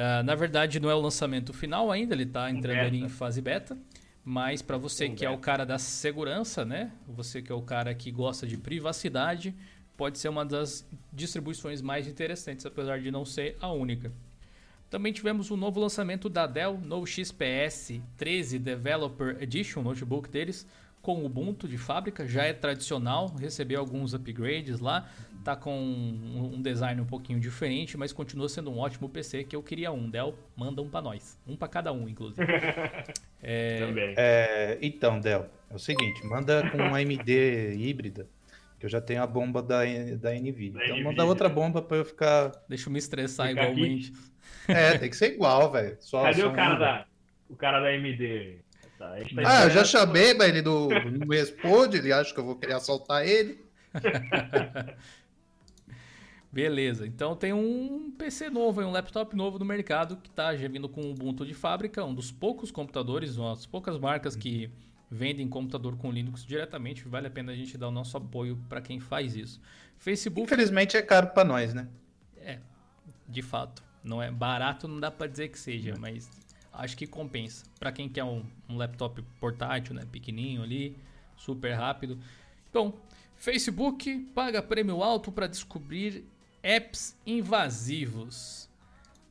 Ah, 0.01 0.23
na 0.23 0.37
verdade, 0.37 0.79
não 0.79 0.89
é 0.89 0.95
o 0.95 1.01
lançamento 1.01 1.53
final 1.53 1.91
ainda, 1.91 2.15
ele 2.15 2.23
está 2.23 2.49
entrando 2.49 2.77
Beta. 2.77 2.87
ali 2.87 3.01
em 3.01 3.09
fase 3.09 3.43
beta. 3.43 3.77
Mas 4.25 4.63
para 4.63 4.79
você 4.79 5.09
que 5.09 5.25
é 5.25 5.31
o 5.31 5.39
cara 5.39 5.65
da 5.67 5.77
segurança, 5.77 6.65
né? 6.65 6.93
Você 7.09 7.43
que 7.43 7.51
é 7.51 7.55
o 7.55 7.63
cara 7.63 7.93
que 7.95 8.13
gosta 8.13 8.47
de 8.47 8.57
privacidade, 8.57 9.53
pode 9.97 10.19
ser 10.19 10.29
uma 10.29 10.45
das 10.45 10.87
distribuições 11.13 11.83
mais 11.83 12.07
interessantes, 12.07 12.65
apesar 12.65 13.01
de 13.01 13.11
não 13.11 13.25
ser 13.25 13.57
a 13.61 13.73
única. 13.73 14.13
Também 14.89 15.13
tivemos 15.13 15.51
o 15.51 15.57
novo 15.57 15.81
lançamento 15.81 16.29
da 16.29 16.47
Dell 16.47 16.79
no 16.79 17.05
XPS 17.05 18.01
13 18.17 18.59
Developer 18.61 19.37
Edition, 19.41 19.83
notebook 19.83 20.29
deles, 20.29 20.65
com 21.03 21.25
Ubuntu 21.25 21.67
de 21.69 21.79
fábrica, 21.79 22.27
já 22.27 22.45
é 22.45 22.53
tradicional, 22.53 23.29
recebeu 23.39 23.81
alguns 23.81 24.13
upgrades 24.15 24.79
lá, 24.81 25.09
tá 25.45 25.55
com 25.57 25.73
um 25.79 26.55
um 26.57 26.63
design 26.63 27.01
um 27.01 27.05
pouquinho 27.07 27.39
diferente, 27.41 27.97
mas 27.97 28.13
continua 28.13 28.49
sendo 28.49 28.71
um 28.71 28.79
ótimo 28.79 29.09
PC 29.09 29.45
que 29.45 29.55
eu 29.57 29.63
queria 29.63 29.91
um. 29.93 30.11
Dell, 30.11 30.35
manda 30.57 30.83
um 30.83 30.89
pra 30.89 31.01
nós, 31.01 31.39
um 31.47 31.57
pra 31.57 31.69
cada 31.69 31.93
um, 31.93 32.09
inclusive. 32.09 32.47
É, 33.41 33.79
Também. 33.79 34.15
É, 34.17 34.79
então, 34.83 35.21
Del, 35.21 35.47
é 35.71 35.75
o 35.75 35.79
seguinte, 35.79 36.27
manda 36.27 36.69
com 36.71 36.79
uma 36.79 36.99
AMD 36.99 37.77
híbrida, 37.79 38.27
que 38.81 38.85
eu 38.87 38.91
já 38.91 39.01
tenho 39.01 39.23
a 39.23 39.27
bomba 39.29 39.63
da, 39.63 39.85
da 40.21 40.33
NVIDIA. 40.35 40.73
Da 40.73 40.85
Então 40.85 40.97
NVIDIA. 40.97 41.05
manda 41.05 41.25
outra 41.25 41.49
bomba 41.49 41.81
pra 41.81 41.99
eu 41.99 42.05
ficar... 42.05 42.51
deixa 42.69 42.89
eu 42.89 42.93
me 42.93 42.99
estressar 42.99 43.49
Fica 43.51 43.63
igualmente. 43.63 44.13
É, 44.67 44.99
tem 44.99 45.09
que 45.09 45.17
ser 45.17 45.35
igual, 45.35 45.71
velho. 45.71 45.91
Cadê 45.91 46.03
só 46.03 46.49
o 46.49 46.53
cara 46.53 46.75
um- 46.75 46.79
da. 46.81 47.07
O 47.49 47.55
cara 47.57 47.81
da 47.81 47.93
MD? 47.95 48.59
Tá, 48.99 49.11
tá 49.11 49.43
Ah, 49.47 49.65
eu 49.65 49.71
já 49.71 49.85
chamei, 49.85 50.35
mas 50.35 50.49
ele 50.49 50.63
não, 50.63 50.89
não 50.89 51.27
me 51.27 51.37
responde, 51.37 51.99
ele 51.99 52.13
acha 52.13 52.35
que 52.35 52.41
eu 52.41 52.45
vou 52.45 52.57
querer 52.57 52.75
assaltar 52.75 53.27
ele. 53.27 53.65
Beleza, 56.51 57.07
então 57.07 57.37
tem 57.37 57.53
um 57.53 58.11
PC 58.11 58.49
novo, 58.49 58.81
um 58.81 58.91
laptop 58.91 59.37
novo 59.37 59.59
no 59.59 59.65
mercado 59.67 60.17
que 60.17 60.29
está 60.29 60.57
já 60.57 60.67
vindo 60.67 60.89
com 60.89 61.11
Ubuntu 61.11 61.45
de 61.45 61.53
fábrica, 61.53 62.03
um 62.05 62.15
dos 62.15 62.33
poucos 62.33 62.71
computadores, 62.71 63.37
uma 63.37 63.55
das 63.55 63.67
poucas 63.67 63.99
marcas 63.99 64.35
que 64.35 64.71
vendem 65.11 65.47
computador 65.47 65.97
com 65.97 66.11
Linux 66.11 66.45
diretamente. 66.45 67.07
Vale 67.07 67.27
a 67.27 67.31
pena 67.31 67.53
a 67.53 67.55
gente 67.55 67.77
dar 67.77 67.89
o 67.89 67.93
nosso 67.93 68.17
apoio 68.17 68.59
para 68.69 68.81
quem 68.81 68.99
faz 68.99 69.37
isso. 69.37 69.61
Facebook, 69.99 70.47
Infelizmente 70.47 70.97
é 70.97 71.03
caro 71.03 71.29
pra 71.29 71.45
nós, 71.45 71.75
né? 71.75 71.87
é, 72.41 72.59
de 73.29 73.43
fato, 73.43 73.83
não 74.03 74.23
é 74.23 74.31
barato, 74.31 74.89
não 74.89 74.99
dá 74.99 75.11
para 75.11 75.27
dizer 75.27 75.49
que 75.49 75.59
seja, 75.59 75.95
mas 75.99 76.31
acho 76.79 76.97
que 76.97 77.07
compensa. 77.07 77.67
Para 77.79 77.93
quem 77.93 78.09
quer 78.09 78.25
um, 78.25 78.45
um 78.69 78.77
laptop 78.77 79.21
portátil, 79.41 79.95
né, 79.95 80.07
pequenininho 80.11 80.63
ali, 80.63 80.97
super 81.37 81.73
rápido. 81.73 82.19
Bom, 82.73 82.99
Facebook 83.37 84.19
paga 84.35 84.63
prêmio 84.63 85.03
alto 85.03 85.31
para 85.31 85.47
descobrir 85.47 86.25
apps 86.63 87.17
invasivos. 87.27 88.69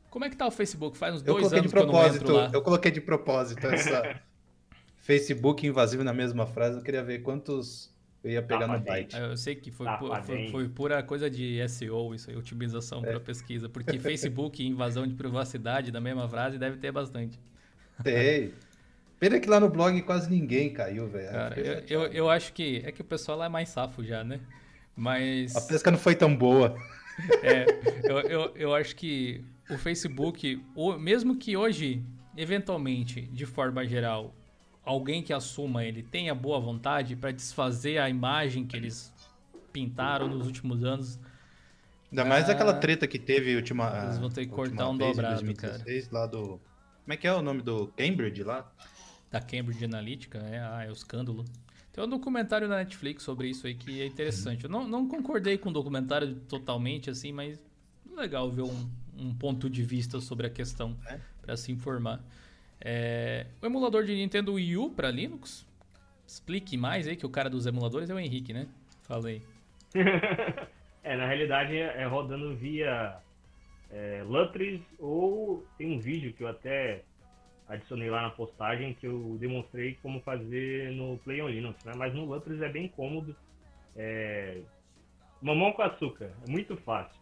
Como 0.09 0.25
é 0.25 0.29
que 0.29 0.35
tá 0.35 0.45
o 0.45 0.51
Facebook? 0.51 0.97
Faz 0.97 1.15
uns 1.15 1.21
Eu 1.21 1.33
dois 1.33 1.51
anos 1.53 1.71
que 1.71 1.77
eu 1.77 1.85
não 1.85 1.91
propósito, 1.91 2.23
entro 2.23 2.35
lá. 2.35 2.51
eu 2.53 2.61
coloquei 2.61 2.91
de 2.91 3.01
propósito 3.01 3.65
essa 3.67 4.21
Facebook 4.99 5.65
invasivo 5.65 6.03
na 6.03 6.13
mesma 6.13 6.45
frase. 6.45 6.77
Eu 6.77 6.83
queria 6.83 7.03
ver 7.03 7.19
quantos 7.19 7.89
eu 8.27 8.33
ia 8.33 8.41
pegar 8.41 8.67
no 8.67 8.73
Safadinho. 8.73 8.95
byte. 8.95 9.15
Eu 9.17 9.37
sei 9.37 9.55
que 9.55 9.71
foi, 9.71 9.87
pu- 9.97 10.23
foi, 10.23 10.47
foi 10.49 10.69
pura 10.69 11.01
coisa 11.03 11.29
de 11.29 11.59
SEO, 11.67 12.13
isso 12.13 12.29
aí, 12.29 12.35
otimização 12.35 12.99
É. 13.05 13.11
para 13.11 13.19
pesquisa, 13.19 13.67
porque 13.69 13.97
Facebook 13.99 14.61
e 14.61 14.67
invasão 14.67 15.07
de 15.07 15.13
privacidade 15.15 15.91
da 15.91 16.01
mesma 16.01 16.27
frase 16.27 16.57
deve 16.57 16.77
ter 16.77 16.91
bastante. 16.91 17.39
Tem. 18.03 18.51
Pena 19.19 19.39
que 19.39 19.49
lá 19.49 19.59
no 19.59 19.69
blog 19.69 19.99
quase 20.03 20.29
ninguém 20.29 20.71
caiu, 20.71 21.07
velho. 21.07 21.31
Cara, 21.31 21.59
eu, 21.59 21.81
eu, 21.89 22.01
eu 22.13 22.29
acho 22.29 22.53
que 22.53 22.81
é 22.85 22.91
que 22.91 23.01
o 23.01 23.05
pessoal 23.05 23.37
lá 23.37 23.45
é 23.45 23.49
mais 23.49 23.69
safo 23.69 24.03
já, 24.03 24.23
né? 24.23 24.39
Mas 24.95 25.55
A 25.55 25.61
pesca 25.61 25.89
não 25.89 25.97
foi 25.97 26.15
tão 26.15 26.35
boa. 26.35 26.75
é, 27.41 27.65
eu, 28.03 28.19
eu, 28.19 28.53
eu 28.55 28.75
acho 28.75 28.95
que 28.95 29.43
o 29.71 29.77
Facebook, 29.77 30.61
o- 30.75 30.93
mesmo 30.99 31.35
que 31.37 31.57
hoje, 31.57 32.03
eventualmente, 32.35 33.21
de 33.21 33.45
forma 33.45 33.85
geral, 33.87 34.35
alguém 34.87 35.21
que 35.21 35.33
assuma 35.33 35.83
ele 35.83 36.01
tenha 36.01 36.33
boa 36.33 36.59
vontade 36.59 37.15
para 37.15 37.31
desfazer 37.31 37.97
a 37.99 38.09
imagem 38.09 38.65
que 38.65 38.75
eles 38.75 39.13
pintaram 39.73 40.27
nos 40.27 40.47
últimos 40.47 40.83
anos, 40.83 41.19
Ainda 42.09 42.23
mais 42.23 42.47
Ah. 42.47 42.53
aquela 42.53 42.73
treta 42.73 43.05
que 43.05 43.19
teve 43.19 43.53
última. 43.57 44.03
Eles 44.05 44.17
vão 44.17 44.29
ter 44.29 44.45
que 44.45 44.51
cortar 44.53 44.87
um 44.89 44.97
vez, 44.97 45.11
dobrado, 45.11 45.41
2016, 45.43 46.09
lá 46.09 46.25
do. 46.25 46.57
Como 47.03 47.13
é 47.13 47.17
que 47.17 47.27
é 47.27 47.33
o 47.33 47.41
nome 47.41 47.61
do 47.61 47.87
Cambridge 47.97 48.43
lá? 48.43 48.71
da 49.29 49.41
Cambridge 49.41 49.83
Analytica, 49.83 50.37
é, 50.37 50.57
ah, 50.59 50.85
é 50.85 50.89
o 50.89 50.93
escândalo. 50.93 51.43
Tem 51.91 52.01
um 52.01 52.07
documentário 52.07 52.65
na 52.69 52.77
Netflix 52.77 53.23
sobre 53.23 53.49
isso 53.49 53.67
aí 53.67 53.75
que 53.75 54.01
é 54.01 54.05
interessante. 54.05 54.63
Eu 54.63 54.69
não, 54.69 54.87
não 54.87 55.05
concordei 55.05 55.57
com 55.57 55.67
o 55.69 55.73
documentário 55.73 56.33
totalmente, 56.47 57.09
assim, 57.09 57.33
mas 57.33 57.59
legal 58.15 58.49
ver 58.49 58.61
um, 58.61 58.89
um 59.17 59.33
ponto 59.35 59.69
de 59.69 59.83
vista 59.83 60.21
sobre 60.21 60.47
a 60.47 60.49
questão 60.49 60.95
É. 61.07 61.19
para 61.41 61.57
se 61.57 61.73
informar. 61.73 62.23
É, 62.79 63.47
o 63.61 63.65
emulador 63.65 64.03
de 64.03 64.13
Nintendo 64.13 64.53
Wii 64.53 64.77
U 64.77 64.91
para 64.91 65.09
Linux? 65.09 65.67
Explique 66.25 66.77
mais 66.77 67.07
aí, 67.07 67.15
que 67.15 67.25
o 67.25 67.29
cara 67.29 67.49
dos 67.49 67.65
emuladores 67.65 68.09
é 68.09 68.13
o 68.13 68.19
Henrique, 68.19 68.53
né? 68.53 68.67
Fala 69.03 69.29
aí. 69.29 69.41
é, 71.03 71.15
na 71.15 71.25
realidade 71.25 71.75
é 71.75 72.05
rodando 72.05 72.55
via 72.55 73.17
é, 73.89 74.23
Lutris 74.25 74.81
ou 74.99 75.65
tem 75.77 75.91
um 75.95 75.99
vídeo 75.99 76.33
que 76.33 76.43
eu 76.43 76.47
até 76.47 77.03
adicionei 77.67 78.09
lá 78.09 78.21
na 78.21 78.29
postagem 78.29 78.93
que 78.93 79.07
eu 79.07 79.37
demonstrei 79.39 79.97
como 80.01 80.21
fazer 80.21 80.91
no 80.91 81.17
Play 81.19 81.41
on 81.41 81.49
Linux, 81.49 81.83
né? 81.83 81.93
Mas 81.95 82.13
no 82.13 82.25
Lutris 82.25 82.61
é 82.61 82.69
bem 82.69 82.87
cômodo. 82.87 83.35
É... 83.95 84.61
Mamão 85.41 85.71
com 85.73 85.81
açúcar, 85.81 86.31
é 86.47 86.51
muito 86.51 86.77
fácil. 86.77 87.19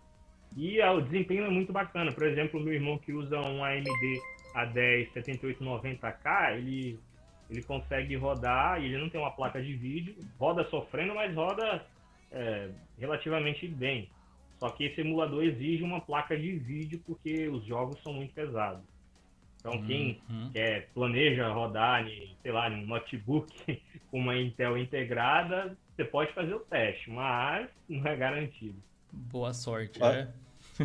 E 0.56 0.82
ah, 0.82 0.94
o 0.94 1.02
desempenho 1.02 1.46
é 1.46 1.50
muito 1.50 1.74
bacana. 1.74 2.12
Por 2.12 2.26
exemplo, 2.26 2.60
meu 2.60 2.74
irmão 2.74 2.98
que 2.98 3.12
usa 3.12 3.40
um 3.42 3.64
AMD 3.64 4.22
A10 4.56 5.12
7890K, 5.14 6.58
ele, 6.58 7.00
ele 7.50 7.62
consegue 7.64 8.16
rodar 8.16 8.82
e 8.82 8.86
ele 8.86 8.98
não 8.98 9.10
tem 9.10 9.20
uma 9.20 9.32
placa 9.32 9.62
de 9.62 9.74
vídeo, 9.76 10.16
roda 10.40 10.64
sofrendo, 10.70 11.14
mas 11.16 11.34
roda 11.36 11.86
é, 12.32 12.70
relativamente 13.00 13.68
bem. 13.68 14.10
Só 14.60 14.70
que 14.70 14.86
esse 14.86 15.02
emulador 15.02 15.44
exige 15.44 15.84
uma 15.84 16.00
placa 16.00 16.38
de 16.38 16.54
vídeo 16.58 17.02
porque 17.06 17.48
os 17.50 17.66
jogos 17.66 18.02
são 18.02 18.14
muito 18.14 18.34
pesados. 18.34 18.84
Então 19.60 19.82
quem 19.86 20.22
Uhum. 20.30 20.50
quer, 20.54 20.90
planeja 20.94 21.48
rodar, 21.50 22.08
em, 22.08 22.36
sei 22.42 22.52
lá, 22.52 22.68
um 22.70 22.86
notebook 22.86 23.52
com 24.12 24.20
uma 24.20 24.38
Intel 24.38 24.78
integrada, 24.78 25.76
você 25.96 26.06
pode 26.06 26.32
fazer 26.34 26.54
o 26.54 26.60
teste, 26.60 27.10
mas 27.10 27.68
não 27.90 28.06
é 28.08 28.16
garantido. 28.16 28.76
Boa 29.12 29.54
sorte, 29.54 30.02
Ah. 30.04 30.12
né? 30.12 30.34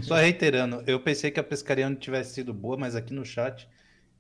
Só 0.03 0.15
reiterando, 0.17 0.83
eu 0.87 1.01
pensei 1.01 1.31
que 1.31 1.41
a 1.41 1.45
pescaria 1.45 1.89
não 1.89 1.97
tivesse 1.97 2.35
sido 2.35 2.55
boa, 2.55 2.77
mas 2.77 2.95
aqui 2.95 3.13
no 3.13 3.25
chat, 3.25 3.69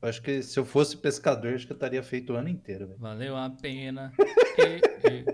eu 0.02 0.08
acho 0.08 0.20
que 0.20 0.42
se 0.42 0.58
eu 0.58 0.64
fosse 0.64 0.96
pescador, 0.96 1.54
acho 1.54 1.66
que 1.66 1.72
eu 1.72 1.76
estaria 1.76 2.02
feito 2.02 2.32
o 2.32 2.36
ano 2.36 2.48
inteiro, 2.48 2.86
velho. 2.88 2.98
Valeu 2.98 3.36
a 3.36 3.50
pena. 3.50 4.12
E- 4.58 4.80
e. 5.08 5.24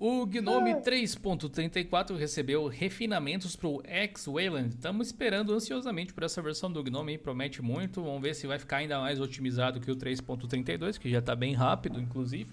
o 0.00 0.26
Gnome 0.26 0.74
3.34 0.76 2.16
recebeu 2.16 2.66
refinamentos 2.66 3.54
para 3.54 3.68
o 3.68 3.82
X-Wayland. 3.84 4.70
Estamos 4.70 5.08
esperando 5.08 5.52
ansiosamente 5.52 6.12
por 6.14 6.22
essa 6.22 6.40
versão 6.42 6.72
do 6.72 6.82
Gnome, 6.82 7.18
promete 7.18 7.62
muito. 7.62 8.02
Vamos 8.02 8.22
ver 8.22 8.34
se 8.34 8.46
vai 8.46 8.58
ficar 8.58 8.78
ainda 8.78 8.98
mais 8.98 9.20
otimizado 9.20 9.80
que 9.80 9.90
o 9.90 9.96
3.32, 9.96 10.98
que 10.98 11.10
já 11.10 11.18
está 11.18 11.36
bem 11.36 11.54
rápido, 11.54 12.00
inclusive. 12.00 12.50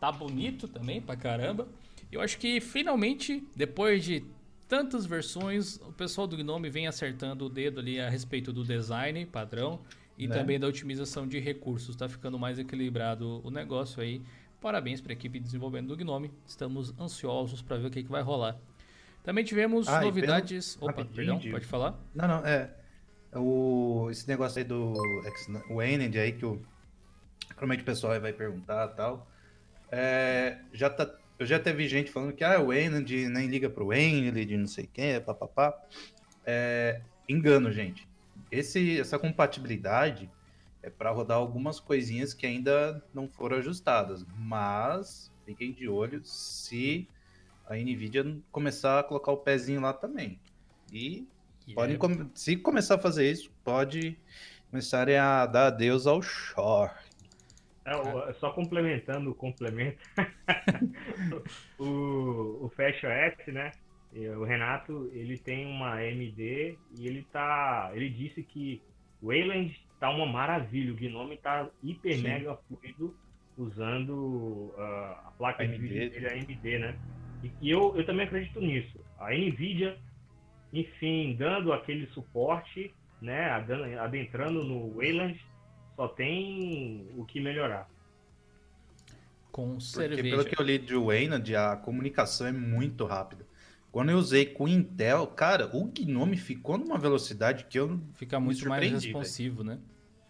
Tá 0.00 0.10
bonito 0.10 0.66
também 0.68 1.00
pra 1.00 1.16
caramba. 1.16 1.68
Eu 2.10 2.20
acho 2.20 2.38
que 2.38 2.60
finalmente, 2.60 3.42
depois 3.56 4.04
de 4.04 4.24
tantas 4.72 5.04
versões, 5.04 5.76
o 5.82 5.92
pessoal 5.92 6.26
do 6.26 6.34
Gnome 6.34 6.70
vem 6.70 6.86
acertando 6.86 7.44
o 7.44 7.48
dedo 7.50 7.78
ali 7.78 8.00
a 8.00 8.08
respeito 8.08 8.54
do 8.54 8.64
design 8.64 9.26
padrão 9.26 9.80
e 10.16 10.26
Né? 10.26 10.34
também 10.34 10.58
da 10.58 10.66
otimização 10.66 11.28
de 11.28 11.38
recursos. 11.38 11.94
Tá 11.94 12.08
ficando 12.08 12.38
mais 12.38 12.58
equilibrado 12.58 13.42
o 13.44 13.50
negócio 13.50 14.00
aí. 14.02 14.22
Parabéns 14.62 14.98
para 14.98 15.12
a 15.12 15.14
equipe 15.14 15.38
de 15.38 15.44
desenvolvimento 15.44 15.88
do 15.88 15.96
Gnome. 15.96 16.30
Estamos 16.46 16.98
ansiosos 16.98 17.60
para 17.60 17.76
ver 17.76 17.88
o 17.88 17.90
que, 17.90 18.02
que 18.02 18.10
vai 18.10 18.22
rolar. 18.22 18.56
Também 19.22 19.44
tivemos 19.44 19.86
Ah, 19.88 20.00
novidades. 20.00 20.76
pelo- 20.76 20.90
Opa, 20.90 21.04
perdão, 21.04 21.38
pode 21.38 21.66
falar? 21.66 22.00
Não, 22.14 22.26
não, 22.26 22.46
é. 22.46 22.70
O, 23.34 24.08
esse 24.10 24.26
negócio 24.26 24.56
aí 24.58 24.64
do 24.64 24.94
o 25.68 25.82
Ened 25.82 26.16
aí 26.18 26.32
que 26.32 26.46
o, 26.46 26.58
provavelmente 27.48 27.82
o 27.82 27.84
pessoal 27.84 28.18
vai 28.18 28.32
perguntar 28.32 28.90
e 28.90 28.96
tal. 28.96 29.28
É, 29.90 30.60
já 30.72 30.88
tá, 30.88 31.14
eu 31.42 31.46
já 31.46 31.58
teve 31.58 31.88
gente 31.88 32.10
falando 32.10 32.32
que 32.32 32.44
ah, 32.44 32.60
o 32.60 32.72
Ened 32.72 33.28
nem 33.28 33.48
liga 33.48 33.68
pro 33.68 33.92
Ened, 33.92 34.44
de 34.44 34.56
não 34.56 34.66
sei 34.66 34.88
quem, 34.92 35.20
papapá. 35.20 35.74
É, 36.46 37.00
engano, 37.28 37.72
gente. 37.72 38.08
Esse, 38.50 39.00
essa 39.00 39.18
compatibilidade 39.18 40.30
é 40.82 40.88
para 40.90 41.10
rodar 41.10 41.38
algumas 41.38 41.80
coisinhas 41.80 42.32
que 42.32 42.46
ainda 42.46 43.02
não 43.12 43.28
foram 43.28 43.56
ajustadas, 43.56 44.24
mas 44.36 45.32
fiquem 45.44 45.72
de 45.72 45.88
olho 45.88 46.20
se 46.24 47.08
a 47.66 47.74
Nvidia 47.74 48.36
começar 48.50 49.00
a 49.00 49.02
colocar 49.02 49.32
o 49.32 49.36
pezinho 49.36 49.80
lá 49.80 49.92
também. 49.92 50.38
E 50.92 51.26
E 51.66 51.74
Podem 51.74 51.96
é- 51.96 52.26
Se 52.34 52.56
começar 52.56 52.96
a 52.96 52.98
fazer 52.98 53.30
isso, 53.30 53.50
pode 53.64 54.16
começarem 54.70 55.16
a 55.16 55.46
dar 55.46 55.66
adeus 55.68 56.06
ao 56.06 56.20
short. 56.22 56.94
É, 57.84 58.32
só 58.34 58.50
complementando 58.50 59.30
o 59.30 59.34
complemento, 59.34 59.98
o, 61.78 62.66
o 62.66 62.72
Fashion 62.76 63.08
X, 63.08 63.52
né? 63.52 63.72
O 64.38 64.44
Renato, 64.44 65.10
ele 65.14 65.38
tem 65.38 65.66
uma 65.66 65.94
AMD 65.94 66.78
e 66.98 67.06
ele 67.06 67.26
tá. 67.32 67.90
Ele 67.94 68.10
disse 68.10 68.42
que 68.42 68.82
o 69.22 69.28
Wayland 69.28 69.74
tá 69.98 70.10
uma 70.10 70.26
maravilha, 70.26 70.92
o 70.92 70.96
Gnome 70.96 71.38
tá 71.38 71.68
hiper 71.82 72.16
Sim. 72.16 72.22
mega 72.22 72.56
fluido 72.68 73.16
usando 73.56 74.74
ah, 74.76 75.22
a 75.26 75.30
placa 75.32 75.66
de 75.66 75.74
AMD. 75.74 75.88
vídeo 75.88 76.10
dele, 76.10 76.26
a 76.26 76.32
AMD, 76.32 76.78
né? 76.78 76.98
E, 77.42 77.50
e 77.62 77.70
eu, 77.70 77.96
eu 77.96 78.04
também 78.04 78.26
acredito 78.26 78.60
nisso. 78.60 78.98
A 79.18 79.30
Nvidia, 79.30 79.96
enfim, 80.72 81.34
dando 81.38 81.72
aquele 81.72 82.06
suporte, 82.08 82.92
né? 83.20 83.50
Adentrando 83.98 84.62
no 84.64 84.94
Wayland, 84.94 85.40
só 85.96 86.08
tem 86.08 87.08
o 87.16 87.24
que 87.24 87.40
melhorar. 87.40 87.88
Com 89.50 89.72
Porque 89.72 89.84
cerveja. 89.84 90.22
pelo 90.22 90.44
que 90.44 90.60
eu 90.60 90.64
li 90.64 90.78
de 90.78 90.96
Wayland, 90.96 91.54
a 91.54 91.76
comunicação 91.76 92.46
é 92.46 92.52
muito 92.52 93.04
rápida. 93.04 93.46
Quando 93.90 94.10
eu 94.10 94.16
usei 94.16 94.46
com 94.46 94.66
Intel, 94.66 95.26
cara, 95.26 95.68
o 95.76 95.84
Gnome 95.84 96.38
ficou 96.38 96.78
numa 96.78 96.96
velocidade 96.96 97.64
que 97.64 97.78
eu. 97.78 98.00
Fica 98.14 98.40
muito 98.40 98.66
mais 98.66 98.90
responsivo, 98.90 99.62
né? 99.62 99.78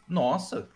Nossa! 0.08 0.68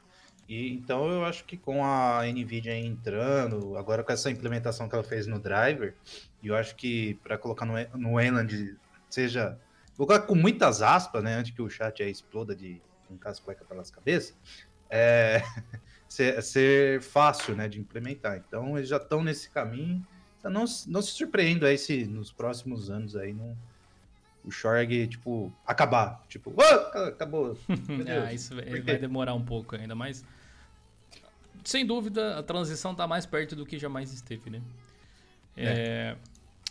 E, 0.48 0.72
então 0.72 1.10
eu 1.10 1.24
acho 1.24 1.44
que 1.44 1.56
com 1.56 1.84
a 1.84 2.22
Nvidia 2.22 2.78
entrando, 2.78 3.76
agora 3.76 4.04
com 4.04 4.12
essa 4.12 4.30
implementação 4.30 4.88
que 4.88 4.94
ela 4.94 5.02
fez 5.02 5.26
no 5.26 5.40
driver, 5.40 5.96
e 6.40 6.46
eu 6.46 6.54
acho 6.54 6.76
que 6.76 7.14
para 7.24 7.36
colocar 7.36 7.66
no, 7.66 7.74
no 7.98 8.14
Wayland 8.14 8.76
seja. 9.10 9.58
Vou 9.96 10.06
colocar 10.06 10.26
com 10.26 10.34
muitas 10.34 10.82
aspas, 10.82 11.24
né? 11.24 11.36
Antes 11.36 11.52
que 11.52 11.62
o 11.62 11.70
chat 11.70 12.02
aí 12.02 12.10
exploda 12.10 12.54
de 12.54 12.80
um 13.10 13.16
caso 13.16 13.42
cueca 13.42 13.64
pelas 13.64 13.90
cabeças. 13.90 14.36
É, 14.90 15.42
ser, 16.08 16.42
ser 16.42 17.00
fácil 17.00 17.54
né, 17.54 17.68
de 17.68 17.80
implementar. 17.80 18.42
Então 18.46 18.76
eles 18.76 18.88
já 18.88 18.96
estão 18.96 19.22
nesse 19.22 19.50
caminho. 19.50 20.04
Então 20.38 20.50
não, 20.50 20.64
não 20.86 21.02
se 21.02 21.12
surpreenda 21.12 21.66
aí 21.66 21.78
se 21.78 22.04
nos 22.04 22.32
próximos 22.32 22.90
anos 22.90 23.16
aí 23.16 23.32
não, 23.32 23.56
o 24.44 24.50
Shorg, 24.50 25.08
tipo, 25.08 25.52
acabar. 25.66 26.24
Tipo, 26.28 26.54
oh, 26.56 26.98
acabou. 26.98 27.58
ah, 28.24 28.32
isso 28.32 28.54
vai, 28.54 28.80
vai 28.80 28.98
demorar 28.98 29.34
um 29.34 29.44
pouco 29.44 29.74
ainda, 29.74 29.94
mas 29.94 30.24
sem 31.64 31.84
dúvida 31.84 32.38
a 32.38 32.42
transição 32.42 32.92
está 32.92 33.06
mais 33.06 33.26
perto 33.26 33.56
do 33.56 33.66
que 33.66 33.78
jamais 33.78 34.12
esteve, 34.12 34.50
né? 34.50 34.62
É. 35.56 35.64
É, 35.64 36.16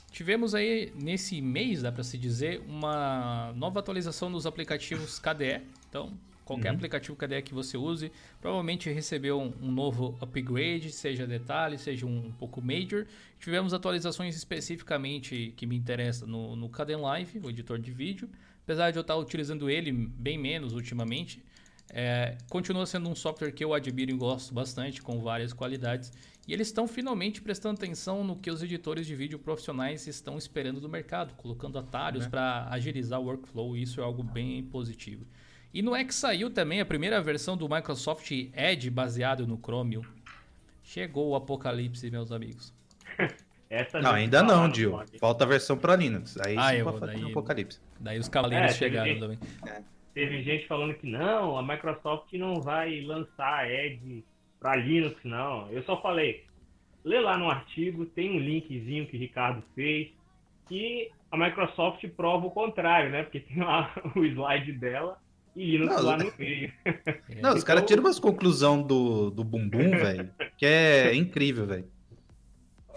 tivemos 0.10 0.56
aí 0.56 0.94
nesse 0.96 1.42
mês, 1.42 1.82
dá 1.82 1.92
para 1.92 2.04
se 2.04 2.18
dizer, 2.18 2.62
uma 2.66 3.52
nova 3.56 3.80
atualização 3.80 4.32
dos 4.32 4.46
aplicativos 4.46 5.20
KDE. 5.20 5.62
Então, 5.90 6.14
qualquer 6.46 6.70
uhum. 6.70 6.76
aplicativo 6.76 7.18
KDE 7.18 7.42
que 7.42 7.54
você 7.54 7.76
use, 7.76 8.12
provavelmente 8.40 8.90
recebeu 8.92 9.42
um, 9.42 9.52
um, 9.62 9.72
novo 9.72 10.16
upgrade, 10.22 10.92
seja 10.92 11.26
detalhe, 11.26 11.78
seja 11.78 12.06
um, 12.06 12.28
um, 12.28 12.32
pouco 12.32 12.62
major. 12.62 13.08
Tivemos 13.40 13.74
atualizações 13.74 14.36
especificamente 14.38 15.54
que 15.58 15.66
me 15.66 15.76
interessam 15.76 16.28
no, 16.28 16.56
no 16.56 16.70
Kden 16.70 16.98
Live, 16.98 17.40
o 17.40 17.50
editor 17.50 17.80
de 17.80 17.92
vídeo. 17.92 18.30
Apesar 18.64 18.92
de 18.92 18.98
eu 18.98 19.02
estar 19.02 19.16
utilizando 19.16 19.70
ele 19.70 19.92
bem 19.92 20.38
menos 20.38 20.74
ultimamente, 20.74 21.44
é, 21.90 22.38
continua 22.50 22.86
sendo 22.86 23.10
um 23.10 23.16
software 23.16 23.52
que 23.52 23.64
eu 23.64 23.74
admiro 23.74 24.12
e 24.12 24.16
gosto 24.16 24.54
bastante, 24.54 25.02
com 25.02 25.20
várias 25.20 25.52
qualidades. 25.52 26.12
E 26.48 26.54
eles 26.54 26.68
estão 26.68 26.88
finalmente 26.88 27.42
prestando 27.42 27.76
atenção 27.76 28.24
no 28.24 28.36
que 28.36 28.52
os 28.52 28.62
editores 28.62 29.08
de 29.08 29.16
vídeo 29.16 29.40
profissionais 29.40 30.06
estão 30.06 30.38
esperando 30.38 30.80
do 30.80 30.88
mercado, 30.88 31.34
colocando 31.36 31.80
atalhos 31.80 32.26
é. 32.26 32.30
para 32.30 32.68
agilizar 32.70 33.20
o 33.20 33.26
workflow, 33.26 33.76
e 33.76 33.82
isso 33.82 34.00
é 34.00 34.04
algo 34.04 34.22
bem 34.22 34.64
positivo. 34.64 35.26
E 35.76 35.82
não 35.82 35.94
é 35.94 36.06
que 36.06 36.16
saiu 36.16 36.50
também 36.50 36.80
a 36.80 36.86
primeira 36.86 37.22
versão 37.22 37.58
do 37.58 37.68
Microsoft 37.68 38.32
Edge 38.32 38.90
baseado 38.90 39.46
no 39.46 39.58
Chromium. 39.58 40.04
Chegou 40.82 41.32
o 41.32 41.36
apocalipse, 41.36 42.10
meus 42.10 42.32
amigos. 42.32 42.74
não, 44.02 44.14
ainda 44.14 44.42
não, 44.42 44.70
Dio. 44.70 45.04
Falta 45.20 45.44
a 45.44 45.48
versão 45.48 45.78
para 45.78 45.98
Linux. 45.98 46.40
Aí 46.40 46.58
ah, 46.58 46.70
sim 46.70 46.78
eu, 46.78 47.00
daí, 47.02 47.24
apocalipse. 47.26 47.82
Daí 48.00 48.18
os 48.18 48.30
cavaleiros 48.30 48.72
é, 48.72 48.74
chegaram 48.74 49.10
gente, 49.10 49.20
também. 49.20 49.38
É. 49.68 49.82
Teve 50.14 50.44
gente 50.44 50.66
falando 50.66 50.94
que 50.94 51.08
não, 51.08 51.58
a 51.58 51.62
Microsoft 51.62 52.32
não 52.32 52.62
vai 52.62 53.02
lançar 53.02 53.70
Edge 53.70 54.24
para 54.62 54.78
Linux, 54.78 55.18
não. 55.26 55.70
Eu 55.72 55.84
só 55.84 56.02
falei, 56.02 56.46
lê 57.04 57.20
lá 57.20 57.38
no 57.38 57.50
artigo, 57.50 58.06
tem 58.06 58.32
um 58.32 58.40
linkzinho 58.40 59.08
que 59.08 59.18
o 59.18 59.20
Ricardo 59.20 59.62
fez, 59.76 60.08
que 60.70 61.12
a 61.30 61.36
Microsoft 61.36 62.08
prova 62.16 62.48
o 62.48 62.52
contrário, 62.52 63.12
né? 63.12 63.24
Porque 63.24 63.42
tem 63.42 63.62
lá 63.62 63.94
o 64.16 64.24
slide 64.24 64.72
dela 64.72 65.20
e 65.56 65.78
Linux 65.78 65.96
não, 65.96 66.04
lá 66.04 66.18
no 66.18 66.34
meio. 66.38 66.72
Não, 67.42 67.54
os 67.54 67.64
caras 67.64 67.86
tiram 67.86 68.04
umas 68.04 68.20
conclusões 68.20 68.86
do, 68.86 69.30
do 69.30 69.44
bumbum, 69.44 69.92
velho, 69.92 70.30
que 70.58 70.66
é 70.66 71.16
incrível, 71.16 71.66
velho. 71.66 71.86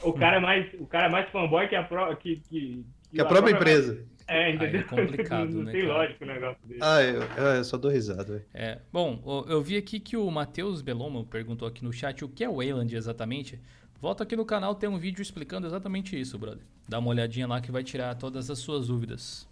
O 0.02 0.12
cara 0.12 0.36
é 0.36 0.40
mais, 0.40 0.72
o 0.74 0.86
cara 0.86 1.06
é 1.06 1.10
mais 1.10 1.28
fanboy 1.30 1.68
que 1.68 1.76
a, 1.76 1.82
pro, 1.82 2.16
que, 2.16 2.36
que, 2.36 2.40
que, 2.50 2.84
que 3.12 3.20
a 3.20 3.24
própria 3.24 3.52
empresa. 3.52 4.04
É, 4.28 4.50
entendeu? 4.52 4.80
é 4.80 4.84
complicado, 4.84 5.50
não, 5.54 5.62
né? 5.62 5.64
Não 5.64 5.72
tem 5.72 5.80
cara? 5.82 5.92
lógico 5.94 6.24
o 6.24 6.26
negócio 6.26 6.58
dele. 6.66 6.80
Ah, 6.82 7.02
eu, 7.02 7.22
eu 7.22 7.64
só 7.64 7.76
dou 7.76 7.90
risada, 7.90 8.24
velho. 8.24 8.44
É, 8.52 8.78
bom, 8.92 9.44
eu 9.48 9.62
vi 9.62 9.76
aqui 9.76 9.98
que 9.98 10.16
o 10.16 10.30
Matheus 10.30 10.82
Belomo 10.82 11.24
perguntou 11.24 11.66
aqui 11.66 11.82
no 11.84 11.92
chat 11.92 12.24
o 12.24 12.28
que 12.28 12.44
é 12.44 12.48
o 12.48 12.56
Wayland 12.56 12.94
exatamente. 12.94 13.58
Volta 14.00 14.22
aqui 14.22 14.36
no 14.36 14.44
canal, 14.44 14.74
tem 14.74 14.88
um 14.88 14.98
vídeo 14.98 15.22
explicando 15.22 15.66
exatamente 15.66 16.18
isso, 16.18 16.38
brother. 16.38 16.62
Dá 16.88 16.98
uma 16.98 17.08
olhadinha 17.08 17.46
lá 17.46 17.60
que 17.60 17.72
vai 17.72 17.82
tirar 17.82 18.14
todas 18.14 18.50
as 18.50 18.58
suas 18.58 18.86
dúvidas. 18.86 19.48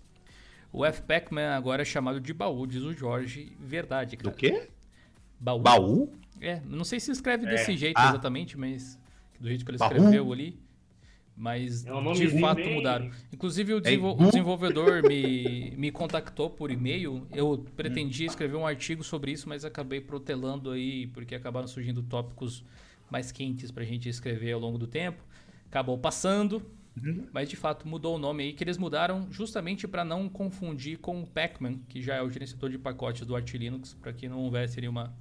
O 0.73 0.85
F-Pac-Man 0.85 1.55
agora 1.55 1.83
é 1.83 1.85
chamado 1.85 2.21
de 2.21 2.33
baú, 2.33 2.67
diz 2.67 2.83
o 2.83 2.93
Jorge. 2.93 3.57
Verdade, 3.59 4.17
cara. 4.17 4.31
Do 4.31 4.37
quê? 4.37 4.69
Baú. 5.41 5.61
Baú? 5.61 6.13
É, 6.41 6.61
não 6.67 6.85
sei 6.85 7.01
se 7.01 7.11
escreve 7.11 7.47
é. 7.47 7.51
desse 7.51 7.77
jeito 7.77 7.97
ah. 7.99 8.09
exatamente, 8.09 8.59
mas 8.59 8.99
do 9.41 9.49
jeito 9.49 9.65
que 9.65 9.71
ele 9.71 9.79
baú? 9.79 9.93
escreveu 9.93 10.33
ali. 10.33 10.59
Mas 11.37 11.85
é 11.85 12.13
de 12.15 12.41
fato 12.41 12.57
bem... 12.57 12.75
mudaram. 12.75 13.11
Inclusive 13.31 13.75
o, 13.75 13.81
desenvol 13.81 14.15
o 14.19 14.25
desenvolvedor 14.25 15.07
me, 15.07 15.75
me 15.77 15.91
contactou 15.91 16.49
por 16.49 16.71
e-mail. 16.71 17.27
Eu 17.31 17.67
pretendia 17.77 18.27
escrever 18.27 18.57
um 18.57 18.67
artigo 18.67 19.05
sobre 19.05 19.33
isso, 19.33 19.47
mas 19.47 19.63
acabei 19.63 20.01
protelando 20.01 20.71
aí, 20.71 21.07
porque 21.09 21.35
acabaram 21.35 21.69
surgindo 21.69 22.03
tópicos 22.03 22.65
mais 23.11 23.31
quentes 23.31 23.71
pra 23.71 23.85
gente 23.85 24.09
escrever 24.09 24.53
ao 24.53 24.61
longo 24.61 24.79
do 24.79 24.87
tempo. 24.87 25.23
Acabou 25.69 25.99
passando, 25.99 26.63
uhum. 27.03 27.27
mas 27.33 27.49
de 27.49 27.57
fato 27.57 27.87
mudou 27.87 28.17
o 28.17 28.19
nome 28.19 28.45
aí, 28.45 28.53
que 28.53 28.63
eles 28.65 28.79
mudaram 28.79 29.27
justamente 29.31 29.87
para 29.87 30.05
não 30.05 30.29
confundir 30.29 30.99
com 30.99 31.23
o 31.23 31.27
Pacman, 31.27 31.81
que 31.89 32.03
já 32.03 32.17
é 32.17 32.23
o 32.23 32.31
gerenciador 32.31 32.71
de 32.71 32.79
pacotes 32.79 33.27
do 33.27 33.35
Arch 33.35 33.55
Linux, 33.55 33.95
para 33.95 34.13
que 34.13 34.29
não 34.29 34.41
houvesse 34.41 34.79
ali 34.79 34.89
uma, 34.89 35.15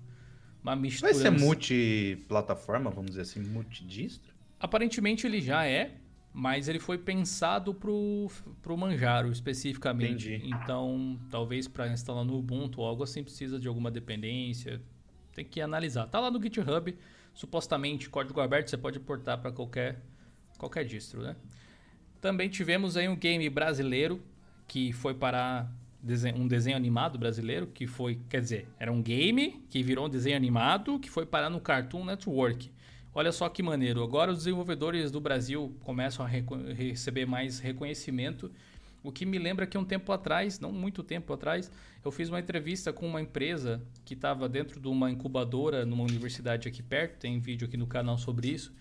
uma 0.62 0.76
mistura. 0.76 1.14
Vai 1.14 1.22
ser 1.22 1.32
multiplataforma, 1.32 2.90
vamos 2.90 3.12
dizer 3.12 3.22
assim, 3.22 3.40
multidistro? 3.42 4.34
Aparentemente 4.60 5.28
ele 5.28 5.42
já 5.42 5.66
é, 5.66 5.96
mas 6.38 6.68
ele 6.68 6.80
foi 6.80 6.98
pensado 6.98 7.74
pro, 7.74 8.30
pro 8.62 8.76
Manjaro 8.76 9.32
especificamente. 9.32 10.34
Entendi. 10.34 10.50
Então, 10.54 11.18
talvez 11.32 11.66
para 11.66 11.88
instalar 11.88 12.26
no 12.26 12.38
Ubuntu 12.38 12.82
ou 12.82 12.88
algo 12.88 13.04
assim 13.04 13.24
precisa 13.24 13.58
de 13.58 13.70
alguma 13.70 13.90
dependência. 13.90 14.82
Tem 15.34 15.46
que 15.46 15.62
analisar. 15.62 16.08
Tá 16.08 16.20
lá 16.20 16.30
no 16.30 16.42
GitHub, 16.42 16.94
supostamente 17.34 18.10
código 18.10 18.42
aberto, 18.42 18.70
você 18.70 18.78
pode 18.78 19.00
portar 19.00 19.38
para 19.40 19.52
qualquer 19.52 20.02
qualquer 20.58 20.84
distro, 20.84 21.22
né? 21.22 21.36
Também 22.26 22.50
tivemos 22.50 22.98
aí 22.98 23.08
um 23.08 23.16
game 23.16 23.48
brasileiro 23.52 24.20
que 24.68 24.92
foi 24.92 25.14
para 25.14 25.70
um 26.36 26.48
desenho 26.48 26.76
animado 26.76 27.20
brasileiro, 27.20 27.68
que 27.68 27.86
foi, 27.86 28.20
quer 28.28 28.42
dizer, 28.42 28.68
era 28.80 28.92
um 28.92 29.00
game 29.00 29.64
que 29.70 29.84
virou 29.84 30.08
um 30.08 30.10
desenho 30.10 30.36
animado 30.36 31.00
que 31.00 31.08
foi 31.08 31.24
parar 31.24 31.52
no 31.52 31.62
Cartoon 31.62 32.04
Network. 32.04 32.72
Olha 33.14 33.32
só 33.32 33.48
que 33.48 33.62
maneiro. 33.62 34.02
Agora 34.02 34.32
os 34.32 34.40
desenvolvedores 34.40 35.12
do 35.12 35.22
Brasil 35.22 35.78
começam 35.84 36.26
a 36.26 36.28
receber 36.28 37.28
mais 37.28 37.60
reconhecimento. 37.60 38.52
O 39.04 39.12
que 39.12 39.24
me 39.24 39.38
lembra 39.38 39.68
que 39.68 39.78
um 39.78 39.86
tempo 39.86 40.12
atrás, 40.12 40.60
não 40.60 40.72
muito 40.72 41.04
tempo 41.04 41.32
atrás, 41.32 41.72
eu 42.04 42.12
fiz 42.12 42.30
uma 42.30 42.40
entrevista 42.40 42.92
com 42.92 43.08
uma 43.08 43.22
empresa 43.22 43.84
que 44.04 44.16
estava 44.16 44.50
dentro 44.50 44.80
de 44.80 44.88
uma 44.88 45.12
incubadora 45.12 45.86
numa 45.86 46.04
universidade 46.04 46.68
aqui 46.68 46.82
perto. 46.82 47.20
Tem 47.20 47.40
vídeo 47.40 47.68
aqui 47.68 47.78
no 47.78 47.86
canal 47.86 48.18
sobre 48.18 48.48
isso. 48.48 48.74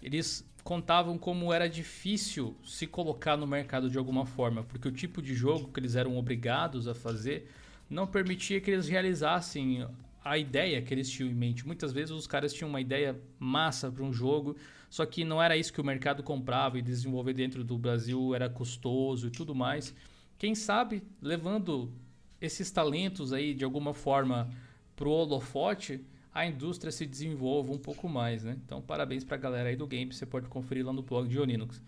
Eles 0.00 0.44
contavam 0.64 1.18
como 1.18 1.52
era 1.52 1.68
difícil 1.68 2.56
se 2.64 2.86
colocar 2.86 3.36
no 3.36 3.46
mercado 3.46 3.90
de 3.90 3.98
alguma 3.98 4.24
forma, 4.24 4.62
porque 4.62 4.88
o 4.88 4.92
tipo 4.92 5.20
de 5.20 5.34
jogo 5.34 5.68
que 5.72 5.80
eles 5.80 5.96
eram 5.96 6.16
obrigados 6.16 6.86
a 6.86 6.94
fazer 6.94 7.50
não 7.90 8.06
permitia 8.06 8.60
que 8.60 8.70
eles 8.70 8.88
realizassem 8.88 9.86
a 10.24 10.38
ideia 10.38 10.80
que 10.80 10.94
eles 10.94 11.10
tinham 11.10 11.30
em 11.30 11.34
mente. 11.34 11.66
Muitas 11.66 11.92
vezes 11.92 12.10
os 12.10 12.26
caras 12.26 12.54
tinham 12.54 12.68
uma 12.68 12.80
ideia 12.80 13.20
massa 13.38 13.90
para 13.90 14.04
um 14.04 14.12
jogo, 14.12 14.56
só 14.88 15.04
que 15.04 15.24
não 15.24 15.42
era 15.42 15.56
isso 15.56 15.72
que 15.72 15.80
o 15.80 15.84
mercado 15.84 16.22
comprava 16.22 16.78
e 16.78 16.82
desenvolver 16.82 17.34
dentro 17.34 17.64
do 17.64 17.76
Brasil 17.76 18.34
era 18.34 18.48
custoso 18.48 19.26
e 19.26 19.30
tudo 19.30 19.54
mais. 19.54 19.94
Quem 20.38 20.54
sabe 20.54 21.02
levando 21.20 21.92
esses 22.40 22.70
talentos 22.70 23.32
aí 23.32 23.52
de 23.52 23.64
alguma 23.64 23.92
forma 23.92 24.48
pro 24.94 25.10
holofote, 25.10 26.04
a 26.34 26.46
indústria 26.46 26.90
se 26.90 27.04
desenvolva 27.06 27.72
um 27.72 27.78
pouco 27.78 28.08
mais, 28.08 28.42
né? 28.44 28.56
Então, 28.64 28.80
parabéns 28.80 29.24
para 29.24 29.36
a 29.36 29.40
galera 29.40 29.68
aí 29.68 29.76
do 29.76 29.86
game, 29.86 30.12
você 30.12 30.24
pode 30.24 30.48
conferir 30.48 30.84
lá 30.86 30.92
no 30.92 31.02
blog 31.02 31.28
de 31.28 31.38
Linux. 31.44 31.82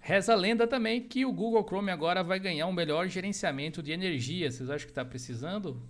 Reza 0.00 0.32
a 0.32 0.36
lenda 0.36 0.66
também 0.66 1.02
que 1.02 1.24
o 1.24 1.32
Google 1.32 1.64
Chrome 1.64 1.90
agora 1.90 2.24
vai 2.24 2.40
ganhar 2.40 2.66
um 2.66 2.72
melhor 2.72 3.06
gerenciamento 3.06 3.82
de 3.82 3.92
energia. 3.92 4.50
Vocês 4.50 4.70
acham 4.70 4.86
que 4.86 4.92
está 4.92 5.04
precisando? 5.04 5.80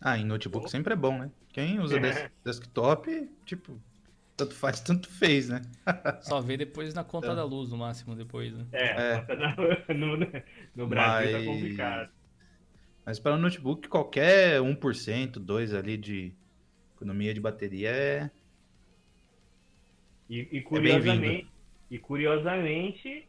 Ah, 0.00 0.18
em 0.18 0.24
notebook 0.24 0.70
sempre 0.70 0.94
é 0.94 0.96
bom, 0.96 1.18
né? 1.18 1.30
Quem 1.52 1.78
usa 1.78 1.98
é. 1.98 2.30
desktop, 2.42 3.30
tipo, 3.44 3.78
tanto 4.36 4.54
faz, 4.54 4.80
tanto 4.82 5.08
fez, 5.08 5.48
né? 5.50 5.60
Só 6.22 6.40
vê 6.40 6.56
depois 6.56 6.94
na 6.94 7.04
conta 7.04 7.26
então. 7.26 7.36
da 7.36 7.44
luz, 7.44 7.70
no 7.70 7.76
máximo, 7.76 8.16
depois, 8.16 8.54
né? 8.54 8.66
É, 8.72 9.24
é. 9.88 9.94
No, 9.94 10.16
no, 10.74 10.86
Brasil 10.86 11.32
tá 11.32 11.38
Mas... 11.38 11.46
tá 11.46 11.52
complicado. 11.52 12.10
Mas 13.10 13.18
para 13.18 13.34
um 13.34 13.38
notebook, 13.38 13.88
qualquer 13.88 14.60
1%, 14.60 15.44
2% 15.44 15.76
ali 15.76 15.96
de 15.96 16.32
economia 16.94 17.34
de 17.34 17.40
bateria 17.40 17.90
é. 17.90 18.30
E, 20.28 20.48
e 20.52 20.58
é 20.58 20.60
curiosamente, 20.60 21.48
é 21.90 21.94
e 21.94 21.98
curiosamente, 21.98 23.28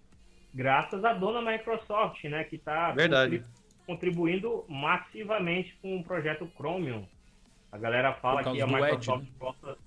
graças 0.53 1.03
à 1.03 1.13
dona 1.13 1.41
Microsoft, 1.41 2.23
né? 2.25 2.43
Que 2.43 2.59
tá 2.59 2.91
Verdade 2.91 3.43
contribuindo 3.87 4.63
massivamente 4.69 5.75
com 5.81 5.97
o 5.97 6.03
projeto 6.03 6.47
Chromium. 6.55 7.07
A 7.71 7.77
galera 7.79 8.13
fala 8.13 8.43
que 8.43 8.61
a 8.61 8.67
Microsoft 8.67 9.23
Edge, 9.23 9.31
né? 9.31 9.37
gosta, 9.39 9.77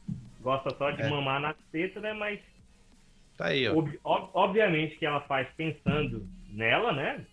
gosta 0.40 0.76
só 0.76 0.90
de 0.90 1.02
é. 1.02 1.08
mamar 1.08 1.40
na 1.40 1.54
teta, 1.70 2.00
né? 2.00 2.12
Mas 2.12 2.40
tá 3.36 3.46
aí, 3.46 3.68
ó. 3.68 3.76
Ob, 3.76 3.96
obviamente 4.02 4.96
que 4.98 5.06
ela 5.06 5.20
faz 5.20 5.46
pensando 5.56 6.28
nela, 6.48 6.92
né? 6.92 7.24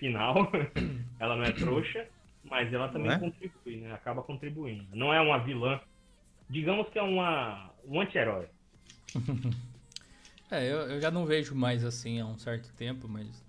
Final, 0.00 0.50
ela 1.20 1.36
não 1.36 1.44
é 1.44 1.52
trouxa, 1.52 2.06
mas 2.42 2.72
ela 2.72 2.88
também 2.88 3.12
é? 3.12 3.18
contribui, 3.18 3.76
né? 3.76 3.92
Acaba 3.92 4.22
contribuindo. 4.22 4.86
Não 4.94 5.12
é 5.12 5.20
uma 5.20 5.38
vilã. 5.38 5.78
Digamos 6.48 6.88
que 6.88 6.98
é 6.98 7.02
uma, 7.02 7.70
um 7.86 8.00
anti-herói. 8.00 8.46
é, 10.50 10.64
eu, 10.72 10.78
eu 10.78 11.00
já 11.00 11.10
não 11.10 11.26
vejo 11.26 11.54
mais 11.54 11.84
assim 11.84 12.18
há 12.18 12.24
um 12.24 12.38
certo 12.38 12.72
tempo, 12.72 13.06
mas 13.06 13.44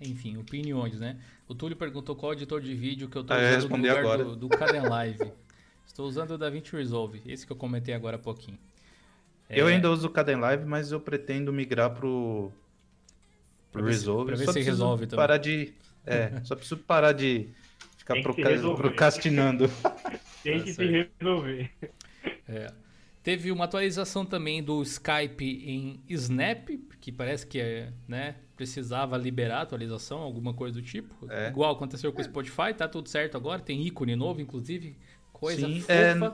enfim, 0.00 0.38
opiniões, 0.38 0.98
né? 0.98 1.20
O 1.46 1.54
Túlio 1.54 1.76
perguntou 1.76 2.16
qual 2.16 2.32
editor 2.32 2.60
de 2.62 2.74
vídeo 2.74 3.08
que 3.08 3.16
eu 3.16 3.22
tô 3.22 3.34
ah, 3.34 3.36
usando 3.36 3.68
no 3.68 3.76
lugar 3.76 3.98
agora. 3.98 4.24
do, 4.24 4.36
do 4.36 4.48
Caden 4.48 4.88
Live. 4.88 5.32
Estou 5.86 6.06
usando 6.06 6.32
o 6.32 6.38
DaVinci 6.38 6.74
Resolve, 6.74 7.22
esse 7.26 7.46
que 7.46 7.52
eu 7.52 7.56
comentei 7.56 7.94
agora 7.94 8.16
há 8.16 8.18
pouquinho. 8.18 8.58
Eu 9.48 9.68
É, 9.68 9.74
ainda 9.74 9.90
uso 9.90 10.08
o 10.08 10.10
Caden 10.10 10.36
Live, 10.36 10.64
mas 10.64 10.90
eu 10.90 10.98
pretendo 10.98 11.52
migrar 11.52 11.90
pro, 11.90 12.50
Pra 13.74 13.82
ver 13.82 13.92
se- 13.92 13.98
Resolve. 14.00 14.26
pra 14.26 14.36
ver 14.36 14.44
Só 14.46 14.52
se 14.52 14.58
preciso 14.58 14.70
resolve 14.70 15.06
também. 15.06 15.16
parar 15.22 15.36
de. 15.38 15.74
É, 16.06 16.40
só 16.44 16.54
preciso 16.56 16.76
parar 16.78 17.12
de 17.12 17.48
ficar 17.98 18.20
proca- 18.22 18.42
procrastinando. 18.76 19.68
Tem 20.42 20.58
Tá 20.58 20.64
que 20.64 20.72
se 20.74 20.84
resolver. 21.20 21.70
É. 22.48 22.72
Teve 23.22 23.50
uma 23.50 23.64
atualização 23.64 24.24
também 24.26 24.62
do 24.62 24.82
Skype 24.82 25.44
em 25.66 25.98
Snap, 26.10 26.68
que 27.00 27.10
parece 27.10 27.46
que 27.46 27.58
é, 27.58 27.90
né, 28.06 28.36
precisava 28.54 29.16
liberar 29.16 29.60
a 29.60 29.62
atualização, 29.62 30.18
alguma 30.18 30.52
coisa 30.52 30.74
do 30.78 30.82
tipo. 30.82 31.14
É. 31.30 31.48
Igual 31.48 31.72
aconteceu 31.72 32.12
com 32.12 32.20
o 32.20 32.24
Spotify, 32.24 32.74
tá 32.76 32.86
tudo 32.86 33.08
certo 33.08 33.36
agora, 33.38 33.60
tem 33.62 33.80
ícone 33.86 34.14
novo, 34.14 34.42
inclusive, 34.42 34.94
coisa 35.32 35.66
Sim, 35.66 35.80
fofa. 35.80 35.92
é, 35.94 36.14
né? 36.14 36.32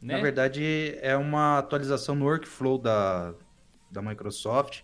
Na 0.00 0.18
verdade, 0.20 0.96
é 1.02 1.16
uma 1.16 1.58
atualização 1.58 2.14
no 2.14 2.24
workflow 2.26 2.78
da, 2.78 3.34
da 3.90 4.00
Microsoft 4.00 4.82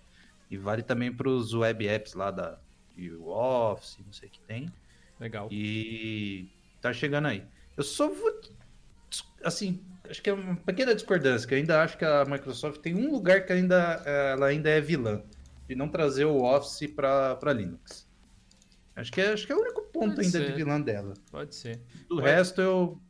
e 0.53 0.59
vale 0.59 0.83
também 0.83 1.11
para 1.11 1.29
os 1.31 1.55
web 1.55 1.87
apps 1.89 2.13
lá 2.13 2.31
da 2.31 2.59
e 2.95 3.11
o 3.11 3.27
Office, 3.29 3.97
não 4.05 4.13
sei 4.13 4.29
o 4.29 4.33
que 4.33 4.41
tem. 4.41 4.71
Legal. 5.19 5.49
E 5.51 6.51
tá 6.81 6.93
chegando 6.93 7.27
aí. 7.29 7.43
Eu 7.75 7.83
só 7.83 8.09
vou. 8.09 8.39
Assim, 9.43 9.83
acho 10.09 10.21
que 10.23 10.29
é 10.29 10.33
uma 10.35 10.57
pequena 10.57 10.95
discordância, 10.95 11.49
que 11.49 11.55
eu 11.55 11.59
ainda 11.59 11.83
acho 11.83 11.97
que 11.97 12.05
a 12.05 12.25
Microsoft 12.27 12.81
tem 12.81 12.95
um 12.95 13.11
lugar 13.11 13.47
que 13.47 13.53
ainda, 13.53 14.03
eh, 14.05 14.33
ela 14.33 14.47
ainda 14.47 14.69
é 14.69 14.81
vilã, 14.81 15.23
de 15.67 15.75
não 15.75 15.89
trazer 15.89 16.27
o 16.27 16.43
Office 16.43 16.87
para 16.95 17.53
Linux. 17.55 18.07
Acho 18.95 19.11
que, 19.11 19.21
é, 19.23 19.33
acho 19.33 19.47
que 19.47 19.53
é 19.53 19.57
o 19.57 19.61
único 19.61 19.81
ponto 19.85 20.15
Pode 20.17 20.27
ainda 20.27 20.39
ser. 20.39 20.47
de 20.51 20.53
vilã 20.53 20.79
dela. 20.81 21.15
Pode 21.31 21.55
ser. 21.55 21.81
Do 22.09 22.17
Pode- 22.17 22.27
resto, 22.29 22.61
eu. 22.61 23.01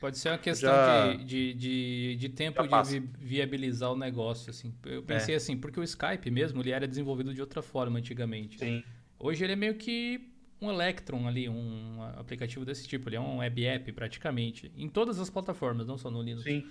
Pode 0.00 0.16
ser 0.18 0.30
uma 0.30 0.38
questão 0.38 0.70
Já- 0.70 1.12
de, 1.14 1.24
de, 1.24 1.54
de, 1.54 2.16
de 2.16 2.28
tempo 2.30 2.62
de 2.66 2.98
vi- 3.00 3.08
viabilizar 3.18 3.92
o 3.92 3.96
negócio, 3.96 4.48
assim. 4.50 4.72
Eu 4.86 5.02
pensei 5.02 5.34
assim, 5.34 5.56
porque 5.58 5.78
o 5.78 5.84
Skype 5.84 6.30
mesmo, 6.30 6.62
ele 6.62 6.70
era 6.70 6.88
desenvolvido 6.88 7.34
de 7.34 7.40
outra 7.40 7.60
forma 7.60 7.98
antigamente. 7.98 8.58
Sim. 8.58 8.82
Hoje 9.18 9.44
ele 9.44 9.52
é 9.52 9.56
meio 9.56 9.74
que 9.74 10.28
um 10.60 10.70
Electron 10.70 11.28
ali, 11.28 11.48
um 11.48 12.02
aplicativo 12.16 12.64
desse 12.64 12.88
tipo. 12.88 13.08
Ele 13.10 13.16
é 13.16 13.20
um 13.20 13.38
web 13.38 13.64
app 13.66 13.92
praticamente. 13.92 14.72
Em 14.76 14.88
todas 14.88 15.18
as 15.20 15.28
plataformas, 15.28 15.86
não 15.86 15.98
só 15.98 16.10
no 16.10 16.22
Linux. 16.22 16.44
Sim. 16.44 16.66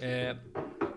É, 0.00 0.36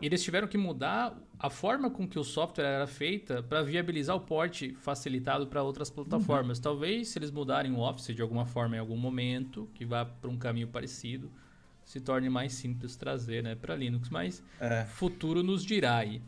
eles 0.02 0.24
tiveram 0.24 0.48
que 0.48 0.58
mudar 0.58 1.16
a 1.38 1.50
forma 1.50 1.90
com 1.92 2.08
que 2.08 2.18
o 2.18 2.24
software 2.24 2.66
era 2.66 2.88
feita 2.88 3.44
para 3.44 3.62
viabilizar 3.62 4.16
o 4.16 4.22
porte 4.22 4.74
facilitado 4.76 5.48
para 5.48 5.62
outras 5.62 5.90
plataformas. 5.90 6.60
Talvez 6.60 7.10
se 7.10 7.20
eles 7.20 7.30
mudarem 7.30 7.72
o 7.74 7.80
Office 7.80 8.16
de 8.16 8.22
alguma 8.22 8.46
forma 8.46 8.76
em 8.76 8.80
algum 8.80 8.98
momento, 8.98 9.70
que 9.74 9.86
vá 9.86 10.06
para 10.06 10.30
um 10.30 10.38
caminho 10.38 10.68
parecido, 10.68 11.32
se 11.86 12.00
torne 12.02 12.30
mais 12.30 12.54
simples 12.54 12.96
trazer 12.96 13.44
né, 13.44 13.56
para 13.56 13.76
Linux. 13.76 14.10
Mas 14.10 14.44
É. 14.60 14.86
futuro 14.86 15.44
nos 15.44 15.64
dirá 15.64 15.98
aí. 15.98 16.22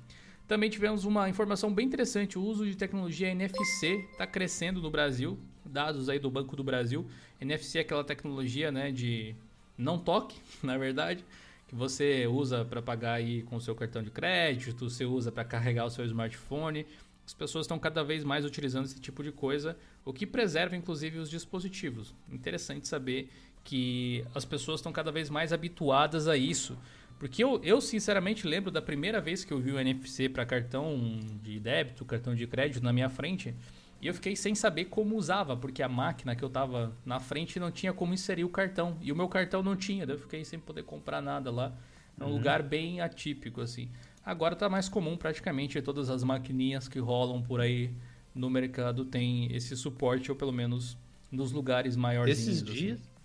Também 0.48 0.70
tivemos 0.70 1.04
uma 1.04 1.28
informação 1.28 1.74
bem 1.74 1.86
interessante, 1.86 2.40
o 2.40 2.42
uso 2.42 2.66
de 2.66 2.78
tecnologia 2.78 3.28
NFC 3.30 4.06
está 4.12 4.26
crescendo 4.26 4.82
no 4.82 4.90
Brasil, 4.90 5.38
dados 5.66 6.08
aí 6.08 6.20
do 6.20 6.32
Banco 6.32 6.56
do 6.56 6.64
Brasil. 6.64 7.06
NFC 7.42 7.80
é 7.80 7.82
aquela 7.82 8.04
tecnologia 8.04 8.72
né, 8.72 8.90
de 8.92 9.36
não 9.78 10.00
toque, 10.00 10.40
na 10.64 10.78
verdade, 10.78 11.26
que 11.68 11.76
você 11.76 12.28
usa 12.28 12.64
para 12.64 12.82
pagar 12.82 13.16
aí 13.16 13.42
com 13.44 13.58
o 13.58 13.62
seu 13.62 13.76
cartão 13.76 14.02
de 14.02 14.10
crédito, 14.10 14.90
você 14.90 15.04
usa 15.04 15.34
para 15.34 15.44
carregar 15.44 15.86
o 15.86 15.90
seu 15.90 16.06
smartphone. 16.06 16.86
As 17.26 17.34
pessoas 17.34 17.66
estão 17.66 17.78
cada 17.78 18.06
vez 18.06 18.24
mais 18.24 18.46
utilizando 18.46 18.86
esse 18.86 19.02
tipo 19.02 19.22
de 19.22 19.34
coisa, 19.34 19.78
o 20.06 20.14
que 20.14 20.26
preserva 20.26 20.78
inclusive 20.78 21.20
os 21.20 21.30
dispositivos. 21.30 22.16
Interessante 22.32 22.88
saber 22.88 23.30
que 23.68 24.24
as 24.34 24.46
pessoas 24.46 24.80
estão 24.80 24.94
cada 24.94 25.12
vez 25.12 25.30
mais 25.30 25.52
habituadas 25.52 26.26
a 26.30 26.38
isso. 26.38 26.78
Porque 27.20 27.44
eu, 27.44 27.60
eu 27.62 27.82
sinceramente 27.82 28.48
lembro 28.48 28.72
da 28.72 28.82
primeira 28.82 29.20
vez 29.20 29.44
que 29.44 29.52
eu 29.52 29.60
vi 29.60 29.74
o 29.74 29.80
NFC 29.80 30.30
para 30.30 30.46
cartão 30.46 31.20
de 31.44 31.60
débito, 31.60 32.06
cartão 32.06 32.34
de 32.34 32.48
crédito 32.48 32.82
na 32.82 32.94
minha 32.94 33.10
frente, 33.10 33.54
e 34.02 34.08
eu 34.08 34.14
fiquei 34.14 34.38
sem 34.38 34.56
saber 34.56 34.86
como 34.86 35.18
usava, 35.18 35.58
porque 35.58 35.84
a 35.84 35.90
máquina 35.90 36.34
que 36.34 36.44
eu 36.44 36.50
tava 36.50 36.96
na 37.06 37.20
frente 37.20 37.60
não 37.60 37.70
tinha 37.70 37.92
como 37.92 38.14
inserir 38.14 38.46
o 38.46 38.50
cartão, 38.50 38.98
e 39.02 39.12
o 39.12 39.16
meu 39.18 39.28
cartão 39.28 39.62
não 39.62 39.76
tinha, 39.76 40.06
daí 40.06 40.16
eu 40.16 40.20
fiquei 40.20 40.46
sem 40.46 40.58
poder 40.60 40.84
comprar 40.84 41.22
nada 41.22 41.52
lá. 41.52 41.76
É 42.18 42.24
um 42.24 42.32
lugar 42.32 42.64
bem 42.64 43.02
atípico 43.02 43.60
assim. 43.60 43.90
Agora 44.26 44.56
tá 44.56 44.70
mais 44.70 44.88
comum 44.88 45.18
praticamente 45.18 45.82
todas 45.82 46.10
as 46.10 46.24
maquininhas 46.24 46.88
que 46.88 47.00
rolam 47.00 47.42
por 47.42 47.60
aí 47.60 47.92
no 48.34 48.50
mercado 48.50 49.04
tem 49.04 49.54
esse 49.54 49.76
suporte 49.76 50.32
ou 50.32 50.38
pelo 50.38 50.54
menos 50.54 50.98
nos 51.30 51.52
lugares 51.52 51.98
maiores. 51.98 52.40
Esses 52.40 52.64
dias. 52.64 53.17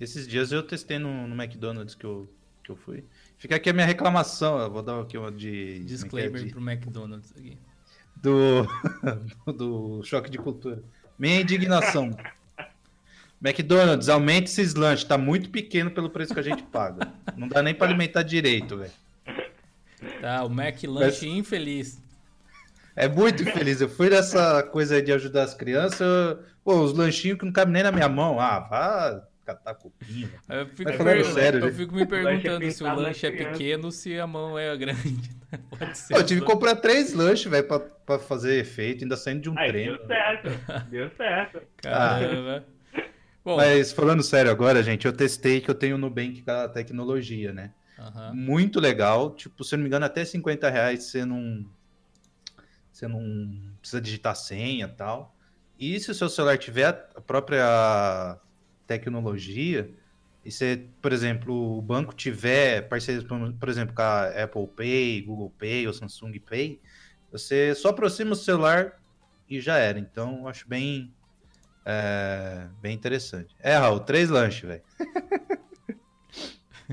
Esses 0.00 0.26
dias 0.26 0.50
eu 0.50 0.62
testei 0.62 0.98
no, 0.98 1.26
no 1.28 1.40
McDonald's 1.40 1.94
que 1.94 2.04
eu, 2.04 2.28
que 2.62 2.70
eu 2.70 2.76
fui. 2.76 3.04
Fica 3.38 3.56
aqui 3.56 3.70
a 3.70 3.72
minha 3.72 3.86
reclamação. 3.86 4.58
Eu 4.58 4.70
vou 4.70 4.82
dar 4.82 5.00
aqui 5.00 5.16
uma 5.16 5.30
de. 5.30 5.80
Disclaimer 5.80 6.52
como 6.52 6.70
é 6.70 6.76
que 6.76 6.82
é? 6.82 6.90
pro 6.90 6.92
McDonald's 6.92 7.32
aqui. 7.36 7.58
do, 8.16 8.66
do 9.52 10.02
choque 10.02 10.30
de 10.30 10.38
cultura. 10.38 10.82
Minha 11.18 11.40
indignação. 11.40 12.10
McDonald's, 13.40 14.08
aumente 14.08 14.50
esses 14.50 14.74
lanches. 14.74 15.04
Tá 15.04 15.16
muito 15.16 15.50
pequeno 15.50 15.90
pelo 15.90 16.10
preço 16.10 16.34
que 16.34 16.40
a 16.40 16.44
gente 16.44 16.62
paga. 16.64 17.12
Não 17.36 17.46
dá 17.46 17.62
nem 17.62 17.74
pra 17.74 17.86
alimentar 17.86 18.22
direito, 18.22 18.78
velho. 18.78 18.92
Tá, 20.20 20.44
o 20.44 20.48
Mac 20.48 20.82
Lanche 20.84 21.28
infeliz. 21.28 22.02
É 22.96 23.08
muito 23.08 23.42
infeliz. 23.42 23.80
Eu 23.80 23.88
fui 23.88 24.08
nessa 24.08 24.62
coisa 24.62 24.96
aí 24.96 25.02
de 25.02 25.12
ajudar 25.12 25.44
as 25.44 25.54
crianças. 25.54 26.38
Pô, 26.64 26.80
os 26.80 26.92
lanchinhos 26.92 27.38
que 27.38 27.44
não 27.44 27.52
cabem 27.52 27.74
nem 27.74 27.82
na 27.82 27.92
minha 27.92 28.08
mão. 28.08 28.40
Ah, 28.40 28.60
vá 28.60 29.22
catar 29.44 29.74
cupinha. 29.74 30.28
Eu 30.48 30.66
fico, 30.68 30.84
Mas 30.84 30.96
falando 30.96 31.14
per- 31.22 31.32
sério, 31.32 31.58
eu 31.60 31.68
gente. 31.68 31.76
fico 31.76 31.94
me 31.94 32.06
perguntando 32.06 32.70
se 32.70 32.82
o 32.82 32.94
lanche 32.94 33.26
é 33.26 33.30
pequeno 33.30 33.92
se 33.92 34.18
a 34.18 34.26
mão 34.26 34.58
é 34.58 34.76
grande. 34.76 35.30
Pode 35.78 35.96
ser. 35.98 36.14
Pô, 36.14 36.20
eu 36.20 36.26
tive 36.26 36.40
que 36.40 36.46
comprar 36.46 36.76
três 36.76 37.12
lanches, 37.12 37.44
velho, 37.50 37.66
pra, 37.68 37.78
pra 37.80 38.18
fazer 38.18 38.58
efeito, 38.58 39.04
ainda 39.04 39.16
saindo 39.16 39.42
de 39.42 39.50
um 39.50 39.58
Aí, 39.58 39.68
treino. 39.68 39.96
deu 39.98 40.06
certo. 40.06 40.84
Deu 40.90 41.10
certo. 41.16 41.62
Caramba. 41.76 42.64
Bom, 43.44 43.56
Mas 43.56 43.92
falando 43.92 44.22
sério 44.22 44.50
agora, 44.50 44.82
gente, 44.82 45.04
eu 45.06 45.12
testei 45.12 45.60
que 45.60 45.70
eu 45.70 45.74
tenho 45.74 45.98
no 45.98 46.08
Nubank 46.08 46.40
com 46.42 46.50
a 46.50 46.66
tecnologia, 46.68 47.52
né? 47.52 47.72
aham. 47.98 48.32
Muito 48.34 48.80
legal. 48.80 49.34
Tipo, 49.34 49.62
se 49.62 49.74
eu 49.74 49.76
não 49.76 49.82
me 49.82 49.88
engano, 49.88 50.06
até 50.06 50.24
50 50.24 50.68
reais 50.70 51.04
você 51.04 51.24
não. 51.24 51.64
Você 52.90 53.06
não 53.08 53.20
precisa 53.80 54.00
digitar 54.00 54.34
senha 54.36 54.86
e 54.86 54.96
tal. 54.96 55.36
E 55.78 55.98
se 56.00 56.10
o 56.10 56.14
seu 56.14 56.28
celular 56.28 56.56
tiver 56.56 56.86
a 56.86 57.20
própria 57.20 58.38
tecnologia, 58.86 59.90
e 60.44 60.50
você, 60.50 60.86
por 61.00 61.12
exemplo, 61.12 61.78
o 61.78 61.80
banco 61.80 62.14
tiver 62.14 62.82
parcerias, 62.88 63.24
por 63.24 63.68
exemplo, 63.68 63.94
com 63.94 64.02
a 64.02 64.26
Apple 64.44 64.66
Pay, 64.68 65.22
Google 65.22 65.52
Pay 65.58 65.86
ou 65.86 65.92
Samsung 65.92 66.38
Pay, 66.38 66.80
você 67.32 67.74
só 67.74 67.88
aproxima 67.88 68.32
o 68.32 68.36
celular 68.36 69.00
e 69.48 69.60
já 69.60 69.78
era. 69.78 69.98
Então, 69.98 70.40
eu 70.40 70.48
acho 70.48 70.68
bem. 70.68 71.12
é, 71.84 72.68
bem 72.82 72.94
interessante. 72.94 73.56
É, 73.58 73.76
Raul, 73.76 74.00
três 74.00 74.28
lanches, 74.28 74.68
velho. 74.68 74.82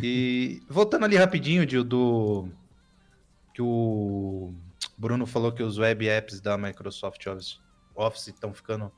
E 0.01 0.61
voltando 0.69 1.03
ali 1.03 1.17
rapidinho, 1.17 1.65
Dil, 1.65 1.83
do 1.83 2.47
que 3.53 3.61
o 3.61 4.53
Bruno 4.97 5.25
falou 5.25 5.51
que 5.51 5.61
os 5.61 5.77
web 5.77 6.07
apps 6.07 6.39
da 6.39 6.57
Microsoft 6.57 7.25
Office 7.95 8.27
estão 8.27 8.53
ficando 8.53 8.91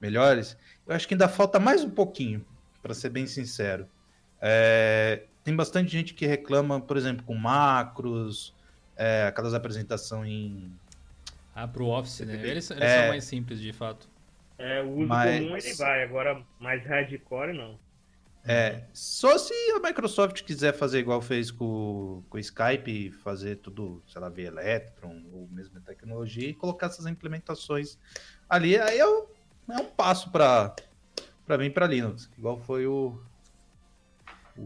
melhores. 0.00 0.56
Eu 0.86 0.94
acho 0.94 1.06
que 1.06 1.14
ainda 1.14 1.28
falta 1.28 1.58
mais 1.58 1.82
um 1.84 1.90
pouquinho, 1.90 2.44
para 2.82 2.94
ser 2.94 3.08
bem 3.10 3.26
sincero. 3.26 3.86
É, 4.40 5.24
tem 5.44 5.54
bastante 5.54 5.90
gente 5.90 6.14
que 6.14 6.26
reclama, 6.26 6.80
por 6.80 6.96
exemplo, 6.96 7.24
com 7.24 7.34
macros, 7.34 8.54
é, 8.96 9.24
aquelas 9.26 9.54
apresentações 9.54 10.30
em. 10.30 10.72
Ah, 11.54 11.66
pro 11.66 11.86
Office, 11.86 12.20
né? 12.20 12.34
Eles, 12.34 12.70
eles 12.70 12.82
É. 12.82 13.00
são 13.00 13.08
mais 13.08 13.24
simples, 13.24 13.60
de 13.60 13.72
fato. 13.72 14.08
É, 14.56 14.80
o 14.82 14.90
uso 14.92 15.06
Mas- 15.08 15.40
comum 15.40 15.56
ele 15.56 15.74
vai, 15.74 16.02
agora 16.04 16.42
mais 16.60 16.84
hardcore 16.86 17.52
não. 17.52 17.78
É, 18.44 18.84
só 18.94 19.36
se 19.36 19.52
a 19.72 19.80
Microsoft 19.80 20.42
quiser 20.42 20.72
fazer 20.72 21.00
igual 21.00 21.20
fez 21.20 21.50
com, 21.50 22.22
com 22.30 22.36
o 22.36 22.40
Skype, 22.40 23.10
fazer 23.22 23.56
tudo, 23.56 24.02
sei 24.06 24.20
lá, 24.22 24.28
via 24.28 24.46
Electron 24.48 25.20
ou 25.32 25.48
mesmo 25.50 25.78
tecnologia 25.80 26.48
e 26.48 26.54
colocar 26.54 26.86
essas 26.86 27.04
implementações 27.06 27.98
ali, 28.48 28.78
aí 28.78 29.02
um- 29.04 29.26
é 29.70 29.76
um 29.76 29.84
passo 29.86 30.30
para 30.30 30.74
vir 31.58 31.72
para 31.72 31.86
Linux, 31.86 32.30
igual 32.38 32.58
foi 32.58 32.86
o. 32.86 33.18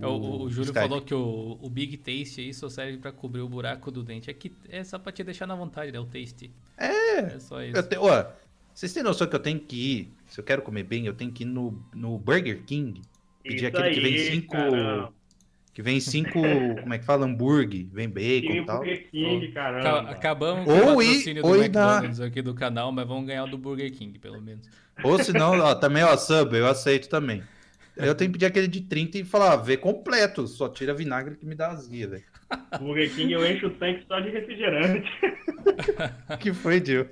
É, 0.00 0.06
O, 0.06 0.10
o- 0.10 0.42
o 0.44 0.48
Júlio 0.50 0.70
Skype. 0.70 0.80
falou 0.88 1.02
que 1.02 1.14
o, 1.14 1.58
o 1.60 1.68
Big 1.68 1.98
Taste 1.98 2.40
aí 2.40 2.54
só 2.54 2.68
serve 2.70 2.96
pra 2.98 3.12
cobrir 3.12 3.42
o 3.42 3.48
buraco 3.48 3.90
do 3.90 4.02
dente. 4.02 4.30
É, 4.30 4.32
que, 4.32 4.50
é 4.70 4.82
só 4.82 4.98
pra 4.98 5.12
te 5.12 5.22
deixar 5.22 5.46
na 5.46 5.54
vontade, 5.54 5.92
né? 5.92 6.00
O 6.00 6.06
Taste. 6.06 6.50
É. 6.78 7.18
É 7.18 7.38
só 7.38 7.62
isso. 7.62 7.76
Eu 7.76 7.82
te- 7.86 7.98
ó, 7.98 8.24
vocês 8.74 8.90
têm 8.92 9.02
noção 9.02 9.26
que 9.26 9.36
eu 9.36 9.40
tenho 9.40 9.60
que 9.60 9.76
ir, 9.76 10.12
se 10.28 10.40
eu 10.40 10.44
quero 10.44 10.62
comer 10.62 10.84
bem, 10.84 11.04
eu 11.06 11.12
tenho 11.12 11.30
que 11.30 11.42
ir 11.42 11.46
no, 11.46 11.78
no 11.94 12.16
Burger 12.18 12.62
King, 12.64 13.02
pedir 13.42 13.56
Isso 13.56 13.66
aquele 13.66 13.94
que 13.94 14.00
vem 14.00 14.14
aí, 14.14 14.30
cinco. 14.30 14.52
caramba. 14.52 15.12
Que 15.74 15.82
vem 15.82 16.00
cinco. 16.00 16.40
como 16.80 16.94
é 16.94 16.98
que 16.98 17.04
fala? 17.04 17.26
Hambúrguer, 17.26 17.86
vem 17.92 18.08
bacon 18.08 18.52
e 18.54 18.64
tal. 18.64 18.78
Burger 18.78 19.10
King, 19.10 19.48
caramba. 19.52 20.10
Acabamos 20.10 20.66
Ou 20.68 20.80
com 20.80 20.96
o 20.96 21.02
ir- 21.02 21.06
patrocínio 21.06 21.42
do 21.42 21.48
ou 21.48 21.54
ir 21.56 21.58
na- 21.58 21.64
McDonald's 21.66 22.20
aqui 22.20 22.40
do 22.40 22.54
canal, 22.54 22.90
mas 22.92 23.06
vamos 23.06 23.26
ganhar 23.26 23.44
o 23.44 23.46
do 23.46 23.58
Burger 23.58 23.92
King, 23.92 24.18
pelo 24.18 24.40
menos. 24.40 24.66
Ou 25.02 25.22
se 25.22 25.32
não, 25.32 25.58
ó, 25.58 25.74
também, 25.74 26.02
ó, 26.02 26.16
sub, 26.16 26.56
eu 26.56 26.66
aceito 26.66 27.08
também. 27.08 27.42
Eu 27.96 28.14
tenho 28.14 28.30
que 28.30 28.38
pedir 28.38 28.46
aquele 28.46 28.68
de 28.68 28.80
30 28.80 29.18
e 29.18 29.24
falar, 29.24 29.56
vê 29.56 29.76
completo, 29.76 30.46
só 30.46 30.68
tira 30.68 30.94
vinagre 30.94 31.36
que 31.36 31.44
me 31.44 31.54
dá 31.54 31.70
azia, 31.70 32.08
velho. 32.08 32.24
Burger 32.78 33.14
King 33.14 33.32
eu 33.32 33.46
encho 33.46 33.66
o 33.66 33.70
tanque 33.70 34.04
só 34.06 34.20
de 34.20 34.30
refrigerante. 34.30 35.10
que 36.40 36.52
foi, 36.52 36.84
Gil? 36.84 37.06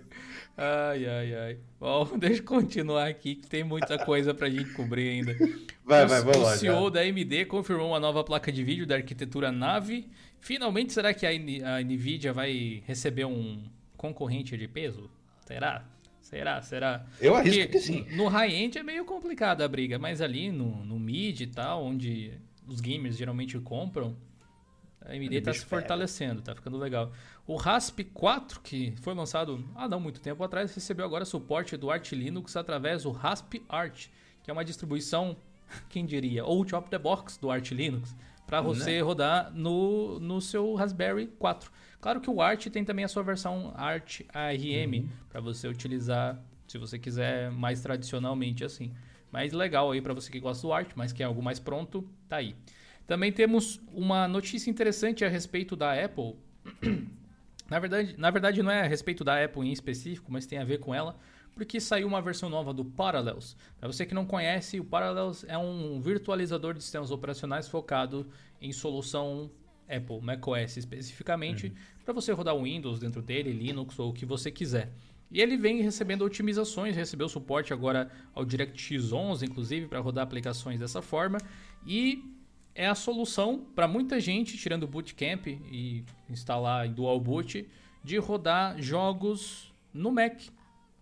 Ai, 0.57 1.07
ai, 1.07 1.34
ai. 1.34 1.59
Bom, 1.78 2.07
deixa 2.18 2.41
eu 2.41 2.45
continuar 2.45 3.09
aqui, 3.09 3.36
que 3.36 3.47
tem 3.47 3.64
muita 3.64 3.99
coisa 4.05 4.34
pra 4.34 4.51
gente 4.51 4.72
cobrir 4.72 5.09
ainda. 5.09 5.34
Vai, 5.84 6.05
o, 6.05 6.09
vai, 6.09 6.20
vamos 6.20 6.43
lá. 6.43 6.53
O 6.53 6.57
CEO 6.57 6.91
da 6.91 7.01
AMD 7.01 7.47
confirmou 7.47 7.88
uma 7.88 8.01
nova 8.01 8.22
placa 8.22 8.53
de 8.53 8.62
vídeo 8.62 8.86
da 8.86 8.97
arquitetura 8.97 9.51
Nave. 9.51 10.09
Finalmente, 10.38 10.93
será 10.93 11.14
que 11.14 11.26
a, 11.26 11.30
a 11.30 11.82
NVIDIA 11.82 12.32
vai 12.32 12.82
receber 12.86 13.24
um 13.24 13.64
concorrente 13.97 14.57
de 14.57 14.68
peso? 14.68 15.11
Será? 15.47 15.84
Será? 16.31 16.62
Será? 16.62 17.07
Eu 17.20 17.35
arrisco 17.35 17.62
Porque 17.62 17.78
que 17.78 17.85
sim. 17.85 18.07
No 18.16 18.28
high-end 18.28 18.78
é 18.78 18.83
meio 18.85 19.05
complicada 19.05 19.64
a 19.64 19.68
briga, 19.68 19.99
mas 19.99 20.20
ali 20.22 20.53
no, 20.53 20.85
no 20.85 20.99
mid 20.99 21.41
e 21.41 21.47
tal, 21.49 21.85
onde 21.85 22.33
os 22.68 22.81
gamers 22.81 23.16
geralmente 23.16 23.59
compram, 23.59 24.16
a 25.05 25.12
AMD 25.12 25.35
está 25.35 25.53
se 25.53 25.64
fortalecendo, 25.64 26.41
tá 26.41 26.55
ficando 26.55 26.78
legal. 26.78 27.11
O 27.47 27.57
RASP 27.57 28.05
4, 28.05 28.61
que 28.61 28.95
foi 29.01 29.12
lançado 29.12 29.64
há 29.74 29.89
não 29.89 29.99
muito 29.99 30.20
tempo 30.20 30.45
atrás, 30.45 30.72
recebeu 30.72 31.05
agora 31.05 31.24
suporte 31.24 31.76
do 31.76 31.91
Arch 31.91 32.12
Linux 32.12 32.55
através 32.55 33.03
do 33.03 33.11
RASP 33.11 33.62
Arch, 33.68 34.09
que 34.43 34.51
é 34.51 34.53
uma 34.53 34.64
distribuição, 34.64 35.37
quem 35.91 36.07
diria, 36.07 36.43
out 36.43 36.74
of 36.76 36.89
the 36.91 36.99
box 36.99 37.39
do 37.39 37.51
Arch 37.51 37.72
Linux, 37.72 38.14
para 38.47 38.61
você 38.61 38.97
né? 38.97 39.01
rodar 39.01 39.51
no, 39.53 40.20
no 40.20 40.41
seu 40.41 40.74
Raspberry 40.74 41.26
4. 41.26 41.70
Claro 42.01 42.21
que 42.21 42.31
o 42.31 42.41
Arch 42.41 42.67
tem 42.71 42.85
também 42.85 43.05
a 43.05 43.09
sua 43.09 43.23
versão 43.23 43.73
Arch 43.77 44.23
ARM, 44.33 45.01
uhum. 45.01 45.09
para 45.29 45.41
você 45.41 45.69
utilizar, 45.69 46.43
se 46.67 46.79
você 46.79 46.99
quiser, 46.99 47.51
mais 47.51 47.83
tradicionalmente 47.83 48.65
assim. 48.65 48.93
Mas 49.31 49.53
legal 49.53 49.91
aí 49.93 50.01
para 50.01 50.15
você 50.15 50.31
que 50.31 50.41
gosta 50.41 50.67
do 50.67 50.73
Arch, 50.73 50.93
mas 50.97 51.13
quer 51.13 51.25
algo 51.25 51.43
mais 51.43 51.59
pronto, 51.59 52.09
tá 52.29 52.37
aí. 52.37 52.57
Também 53.07 53.31
temos 53.31 53.81
uma 53.93 54.27
notícia 54.27 54.71
interessante 54.71 55.25
a 55.25 55.29
respeito 55.29 55.77
da 55.77 55.93
Apple. 55.93 56.37
na, 57.69 57.79
verdade, 57.79 58.15
na 58.17 58.31
verdade, 58.31 58.63
não 58.63 58.71
é 58.71 58.81
a 58.81 58.87
respeito 58.87 59.23
da 59.23 59.45
Apple 59.45 59.69
em 59.69 59.73
específico, 59.73 60.33
mas 60.33 60.47
tem 60.47 60.59
a 60.59 60.65
ver 60.65 60.79
com 60.79 60.95
ela, 60.95 61.19
porque 61.53 61.81
saiu 61.81 62.09
uma 62.09 62.23
versão 62.23 62.49
nova 62.49 62.73
do 62.73 62.85
Parallels. 62.85 63.57
Para 63.79 63.89
você 63.89 64.07
que 64.07 64.15
não 64.15 64.25
conhece, 64.25 64.81
o 64.81 64.85
Parallels 64.85 65.45
é 65.47 65.59
um 65.59 66.01
virtualizador 66.01 66.73
de 66.73 66.83
sistemas 66.83 67.11
operacionais 67.11 67.69
focado 67.69 68.27
em 68.61 68.73
solução 68.73 69.51
Apple, 69.95 70.20
macOS 70.20 70.76
especificamente, 70.76 71.66
uhum. 71.66 71.74
para 72.05 72.14
você 72.14 72.32
rodar 72.32 72.57
Windows 72.57 73.01
dentro 73.01 73.20
dele, 73.20 73.53
Linux 73.53 73.99
ou 73.99 74.11
o 74.11 74.12
que 74.12 74.24
você 74.24 74.51
quiser. 74.51 74.91
E 75.30 75.41
ele 75.41 75.57
vem 75.57 75.80
recebendo 75.80 76.22
otimizações, 76.22 76.97
recebeu 76.97 77.28
suporte 77.28 77.72
agora 77.72 78.11
ao 78.34 78.45
DirectX 78.45 79.12
11, 79.12 79.45
inclusive, 79.45 79.86
para 79.86 80.01
rodar 80.01 80.24
aplicações 80.24 80.80
dessa 80.80 81.01
forma. 81.01 81.38
E 81.86 82.24
é 82.74 82.86
a 82.86 82.95
solução 82.95 83.64
para 83.74 83.86
muita 83.86 84.18
gente, 84.18 84.57
tirando 84.57 84.84
o 84.84 84.88
Bootcamp 84.88 85.47
e 85.47 86.05
instalar 86.28 86.86
em 86.86 86.93
Dual 86.93 87.20
Boot, 87.20 87.68
de 88.03 88.16
rodar 88.18 88.80
jogos 88.82 89.72
no 89.95 90.11
Mac. 90.11 90.41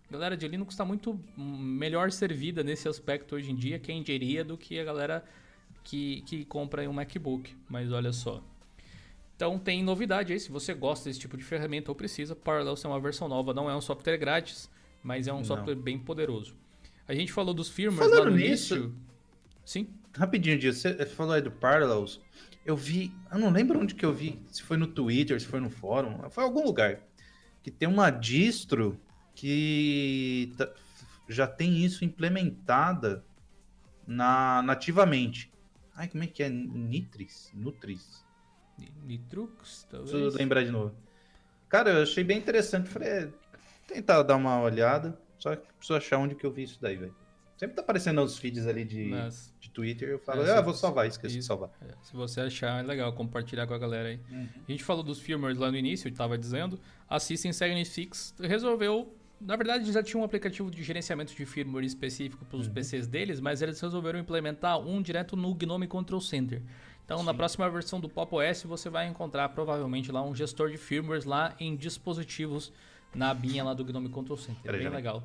A 0.07 0.13
galera 0.13 0.37
de 0.37 0.47
Linux 0.47 0.73
está 0.73 0.85
muito 0.85 1.19
melhor 1.37 2.11
servida 2.11 2.63
nesse 2.63 2.87
aspecto 2.87 3.35
hoje 3.35 3.51
em 3.51 3.55
dia, 3.55 3.79
quem 3.79 4.03
diria, 4.03 4.43
do 4.43 4.57
que 4.57 4.79
a 4.79 4.83
galera 4.83 5.23
que, 5.83 6.21
que 6.21 6.45
compra 6.45 6.87
um 6.87 6.93
MacBook. 6.93 7.55
Mas 7.67 7.91
olha 7.91 8.11
só. 8.11 8.43
Então 9.39 9.57
tem 9.57 9.81
novidade 9.81 10.33
aí, 10.33 10.39
se 10.39 10.51
você 10.51 10.73
gosta 10.73 11.07
desse 11.07 11.17
tipo 11.17 11.37
de 11.37 11.45
ferramenta 11.45 11.89
ou 11.89 11.95
precisa, 11.95 12.35
Parallels 12.35 12.83
é 12.83 12.89
uma 12.89 12.99
versão 12.99 13.29
nova, 13.29 13.53
não 13.53 13.69
é 13.69 13.73
um 13.75 13.79
software 13.79 14.17
grátis, 14.17 14.69
mas 15.01 15.29
é 15.29 15.31
um 15.31 15.37
não. 15.37 15.45
software 15.45 15.75
bem 15.75 15.97
poderoso. 15.97 16.57
A 17.07 17.13
gente 17.13 17.31
falou 17.31 17.53
dos 17.53 17.69
firmwares 17.69 18.11
Falando 18.11 18.25
lá 18.25 18.31
no 18.31 18.35
nisso, 18.35 18.75
início. 18.75 18.95
Sim 19.63 19.87
rapidinho, 20.13 20.59
Dia, 20.59 20.73
você 20.73 21.05
falou 21.05 21.31
aí 21.31 21.41
do 21.41 21.51
Parallels. 21.51 22.19
Eu 22.65 22.75
vi, 22.75 23.13
eu 23.31 23.39
não 23.39 23.49
lembro 23.49 23.79
onde 23.79 23.95
que 23.95 24.05
eu 24.05 24.13
vi, 24.13 24.41
se 24.51 24.61
foi 24.61 24.75
no 24.75 24.87
Twitter, 24.87 25.39
se 25.39 25.47
foi 25.47 25.61
no 25.61 25.69
fórum, 25.69 26.29
foi 26.29 26.43
em 26.43 26.47
algum 26.47 26.65
lugar. 26.65 26.99
Que 27.63 27.71
tem 27.71 27.87
uma 27.87 28.09
distro 28.09 28.99
que 29.33 30.51
tá, 30.57 30.69
já 31.29 31.47
tem 31.47 31.77
isso 31.77 32.03
implementada 32.03 33.23
na, 34.05 34.61
nativamente. 34.63 35.49
Ai, 35.95 36.09
como 36.09 36.25
é 36.25 36.27
que 36.27 36.43
é? 36.43 36.49
Nitris? 36.49 37.49
Nutris? 37.53 38.27
Nitrux, 39.05 39.87
talvez. 39.89 40.11
Preciso 40.11 40.37
lembrar 40.37 40.63
de 40.63 40.71
novo. 40.71 40.93
Cara, 41.67 41.91
eu 41.91 42.03
achei 42.03 42.23
bem 42.23 42.37
interessante. 42.37 42.89
Falei, 42.89 43.09
é, 43.09 43.29
tentar 43.87 44.23
dar 44.23 44.35
uma 44.35 44.61
olhada. 44.61 45.17
Só 45.37 45.55
que 45.55 45.65
preciso 45.77 45.97
achar 45.97 46.17
onde 46.17 46.35
que 46.35 46.45
eu 46.45 46.51
vi 46.51 46.63
isso 46.63 46.77
daí, 46.81 46.97
velho. 46.97 47.15
Sempre 47.59 47.75
tá 47.75 47.81
aparecendo 47.81 48.21
nos 48.21 48.37
feeds 48.37 48.65
ali 48.67 48.85
de, 48.85 49.05
Mas... 49.05 49.53
de 49.59 49.69
Twitter. 49.69 50.07
Eu 50.07 50.19
falo, 50.19 50.43
é, 50.43 50.57
ah, 50.57 50.61
vou 50.61 50.73
salvar, 50.73 51.07
esqueci 51.07 51.39
isso. 51.39 51.39
de 51.39 51.45
salvar. 51.45 51.69
É, 51.81 51.93
se 52.01 52.13
você 52.13 52.39
achar, 52.39 52.81
é 52.81 52.87
legal 52.87 53.11
compartilhar 53.11 53.67
com 53.67 53.73
a 53.73 53.77
galera 53.77 54.07
aí. 54.07 54.19
Uhum. 54.31 54.47
A 54.65 54.71
gente 54.71 54.81
falou 54.81 55.03
dos 55.03 55.19
firmwares 55.19 55.57
lá 55.57 55.69
no 55.69 55.75
início, 55.75 56.07
eu 56.07 56.13
tava 56.13 56.37
dizendo. 56.37 56.79
A 57.09 57.19
System 57.19 57.51
Fix 57.83 58.33
resolveu. 58.39 59.13
Na 59.41 59.57
verdade, 59.57 59.91
já 59.91 60.01
tinham 60.01 60.21
um 60.21 60.23
aplicativo 60.23 60.71
de 60.71 60.81
gerenciamento 60.83 61.33
de 61.33 61.45
firmware 61.45 61.85
específico 61.85 62.45
para 62.45 62.57
os 62.57 62.67
uhum. 62.67 62.73
PCs 62.73 63.07
deles, 63.07 63.41
mas 63.41 63.61
eles 63.61 63.79
resolveram 63.79 64.19
implementar 64.19 64.79
um 64.79 65.01
direto 65.01 65.35
no 65.35 65.53
GNOME 65.53 65.87
Control 65.87 66.21
Center. 66.21 66.61
Então, 67.09 67.21
Sim. 67.21 67.25
na 67.25 67.33
próxima 67.33 67.67
versão 67.71 67.99
do 67.99 68.07
Pop 68.07 68.35
OS, 68.35 68.61
você 68.61 68.87
vai 68.87 69.07
encontrar 69.07 69.49
provavelmente 69.49 70.11
lá 70.11 70.21
um 70.21 70.35
gestor 70.35 70.69
de 70.69 70.77
firmwares 70.77 71.25
lá 71.25 71.55
em 71.59 71.75
dispositivos 71.75 72.71
na 73.15 73.31
abinha 73.31 73.63
lá 73.63 73.73
do 73.73 73.83
GNOME 73.83 74.09
Control 74.09 74.37
Center. 74.37 74.75
É 74.75 74.77
bem 74.77 74.89
legal. 74.89 75.23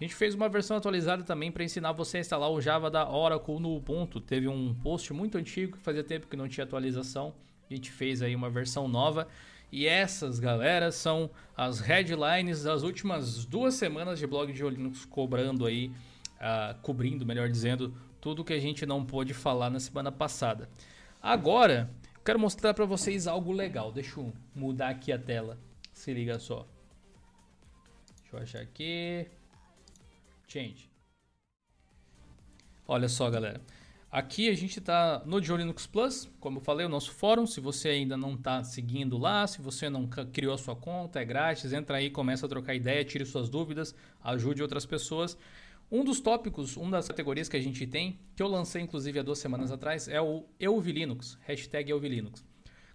A 0.00 0.04
gente 0.04 0.14
fez 0.14 0.32
uma 0.36 0.48
versão 0.48 0.76
atualizada 0.76 1.24
também 1.24 1.50
para 1.50 1.64
ensinar 1.64 1.90
você 1.90 2.18
a 2.18 2.20
instalar 2.20 2.48
o 2.52 2.60
Java 2.60 2.88
da 2.88 3.10
Oracle 3.10 3.58
no 3.58 3.74
Ubuntu. 3.74 4.20
Teve 4.20 4.46
um 4.46 4.72
post 4.74 5.12
muito 5.12 5.36
antigo 5.36 5.76
que 5.76 5.82
fazia 5.82 6.04
tempo 6.04 6.28
que 6.28 6.36
não 6.36 6.46
tinha 6.46 6.62
atualização. 6.62 7.34
A 7.68 7.74
gente 7.74 7.90
fez 7.90 8.22
aí 8.22 8.36
uma 8.36 8.48
versão 8.48 8.86
nova. 8.86 9.26
E 9.72 9.88
essas, 9.88 10.38
galera, 10.38 10.92
são 10.92 11.28
as 11.56 11.80
headlines 11.80 12.62
das 12.62 12.84
últimas 12.84 13.44
duas 13.44 13.74
semanas 13.74 14.20
de 14.20 14.26
blog 14.28 14.52
de 14.52 14.62
Linux 14.62 15.04
cobrando 15.04 15.66
aí, 15.66 15.88
uh, 16.36 16.80
cobrindo, 16.80 17.26
melhor 17.26 17.48
dizendo, 17.48 17.92
tudo 18.20 18.44
que 18.44 18.52
a 18.52 18.60
gente 18.60 18.86
não 18.86 19.04
pôde 19.04 19.34
falar 19.34 19.68
na 19.68 19.80
semana 19.80 20.12
passada. 20.12 20.68
Agora, 21.26 21.90
quero 22.22 22.38
mostrar 22.38 22.74
para 22.74 22.84
vocês 22.84 23.26
algo 23.26 23.50
legal. 23.50 23.90
Deixa 23.90 24.20
eu 24.20 24.30
mudar 24.54 24.90
aqui 24.90 25.10
a 25.10 25.18
tela. 25.18 25.58
Se 25.90 26.12
liga 26.12 26.38
só. 26.38 26.68
Deixa 28.20 28.36
eu 28.36 28.42
achar 28.42 28.60
aqui. 28.60 29.26
Change. 30.46 30.90
Olha 32.86 33.08
só, 33.08 33.30
galera. 33.30 33.58
Aqui 34.12 34.50
a 34.50 34.54
gente 34.54 34.78
está 34.78 35.22
no 35.24 35.42
Joe 35.42 35.56
Linux 35.56 35.86
Plus, 35.86 36.30
como 36.38 36.58
eu 36.58 36.62
falei, 36.62 36.84
o 36.84 36.90
nosso 36.90 37.10
fórum. 37.10 37.46
Se 37.46 37.58
você 37.58 37.88
ainda 37.88 38.18
não 38.18 38.34
está 38.34 38.62
seguindo 38.62 39.16
lá, 39.16 39.46
se 39.46 39.62
você 39.62 39.88
não 39.88 40.06
criou 40.06 40.52
a 40.52 40.58
sua 40.58 40.76
conta, 40.76 41.20
é 41.20 41.24
grátis, 41.24 41.72
entra 41.72 41.96
aí, 41.96 42.10
começa 42.10 42.44
a 42.44 42.48
trocar 42.50 42.74
ideia, 42.74 43.02
tire 43.02 43.24
suas 43.24 43.48
dúvidas, 43.48 43.94
ajude 44.22 44.60
outras 44.60 44.84
pessoas. 44.84 45.38
Um 45.90 46.04
dos 46.04 46.20
tópicos, 46.20 46.76
uma 46.76 46.92
das 46.92 47.06
categorias 47.08 47.48
que 47.48 47.56
a 47.56 47.60
gente 47.60 47.86
tem, 47.86 48.18
que 48.34 48.42
eu 48.42 48.48
lancei 48.48 48.82
inclusive 48.82 49.18
há 49.18 49.22
duas 49.22 49.38
semanas 49.38 49.70
atrás, 49.70 50.08
é 50.08 50.20
o 50.20 50.44
Eu 50.58 50.80
Linux, 50.80 51.38
hashtag 51.42 51.90
Eu 51.90 51.98
Linux. 51.98 52.44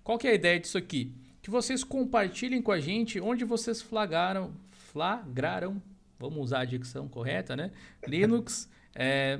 Qual 0.04 0.18
que 0.18 0.28
é 0.28 0.32
a 0.32 0.36
ideia 0.36 0.60
disso 0.60 0.78
aqui? 0.78 1.14
Que 1.42 1.50
vocês 1.50 1.84
compartilhem 1.84 2.62
com 2.62 2.72
a 2.72 2.80
gente 2.80 3.20
onde 3.20 3.46
vocês 3.46 3.82
flagraram, 3.82 4.54
flagraram 4.72 5.82
vamos 6.20 6.38
usar 6.40 6.60
a 6.60 6.66
dicção 6.66 7.08
correta, 7.08 7.56
né? 7.56 7.72
Linux 8.06 8.70
é, 8.94 9.40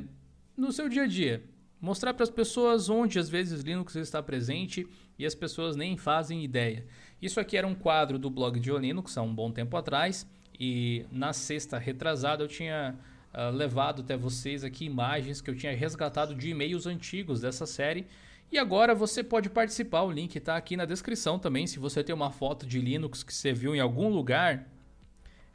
no 0.56 0.72
seu 0.72 0.88
dia 0.88 1.04
a 1.04 1.08
dia. 1.08 1.44
Mostrar 1.82 2.14
para 2.14 2.24
as 2.24 2.30
pessoas 2.30 2.90
onde 2.90 3.20
às 3.20 3.30
vezes 3.30 3.62
Linux 3.62 3.96
está 3.96 4.24
presente 4.24 4.88
e 5.18 5.26
as 5.26 5.36
pessoas 5.36 5.76
nem 5.76 5.98
fazem 5.98 6.44
ideia. 6.44 6.86
Isso 7.22 7.40
aqui 7.40 7.58
era 7.58 7.68
um 7.68 7.76
quadro 7.76 8.18
do 8.18 8.30
blog 8.30 8.60
de 8.60 8.72
Linux 8.72 9.18
há 9.18 9.22
um 9.22 9.34
bom 9.34 9.52
tempo 9.52 9.76
atrás 9.76 10.26
e 10.58 11.06
na 11.12 11.32
sexta 11.32 11.78
retrasada 11.78 12.44
eu 12.44 12.48
tinha 12.48 12.98
uh, 13.34 13.56
levado 13.56 14.02
até 14.02 14.16
vocês 14.18 14.64
aqui 14.64 14.86
imagens 14.86 15.42
que 15.42 15.50
eu 15.50 15.56
tinha 15.56 15.76
resgatado 15.76 16.36
de 16.36 16.50
e-mails 16.50 16.86
antigos 16.86 17.42
dessa 17.42 17.66
série. 17.66 18.08
E 18.52 18.58
agora 18.58 18.96
você 18.96 19.24
pode 19.24 19.50
participar, 19.50 20.02
o 20.02 20.12
link 20.12 20.36
está 20.36 20.58
aqui 20.58 20.76
na 20.76 20.86
descrição 20.86 21.38
também. 21.38 21.68
Se 21.68 21.78
você 21.78 22.04
tem 22.04 22.16
uma 22.16 22.32
foto 22.32 22.66
de 22.66 22.80
Linux 22.82 23.22
que 23.22 23.34
você 23.34 23.54
viu 23.54 23.76
em 23.76 23.80
algum 23.80 24.10
lugar, 24.10 24.68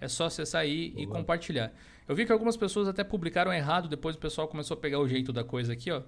é 0.00 0.06
só 0.06 0.26
acessar 0.26 0.62
aí 0.62 0.90
Boa. 0.90 1.02
e 1.02 1.06
compartilhar. 1.06 1.72
Eu 2.06 2.14
vi 2.14 2.24
que 2.24 2.32
algumas 2.32 2.56
pessoas 2.56 2.86
até 2.86 3.02
publicaram 3.02 3.52
errado, 3.52 3.88
depois 3.88 4.14
o 4.14 4.18
pessoal 4.18 4.46
começou 4.46 4.76
a 4.76 4.80
pegar 4.80 5.00
o 5.00 5.08
jeito 5.08 5.32
da 5.32 5.42
coisa 5.42 5.72
aqui, 5.72 5.90
ó. 5.90 6.02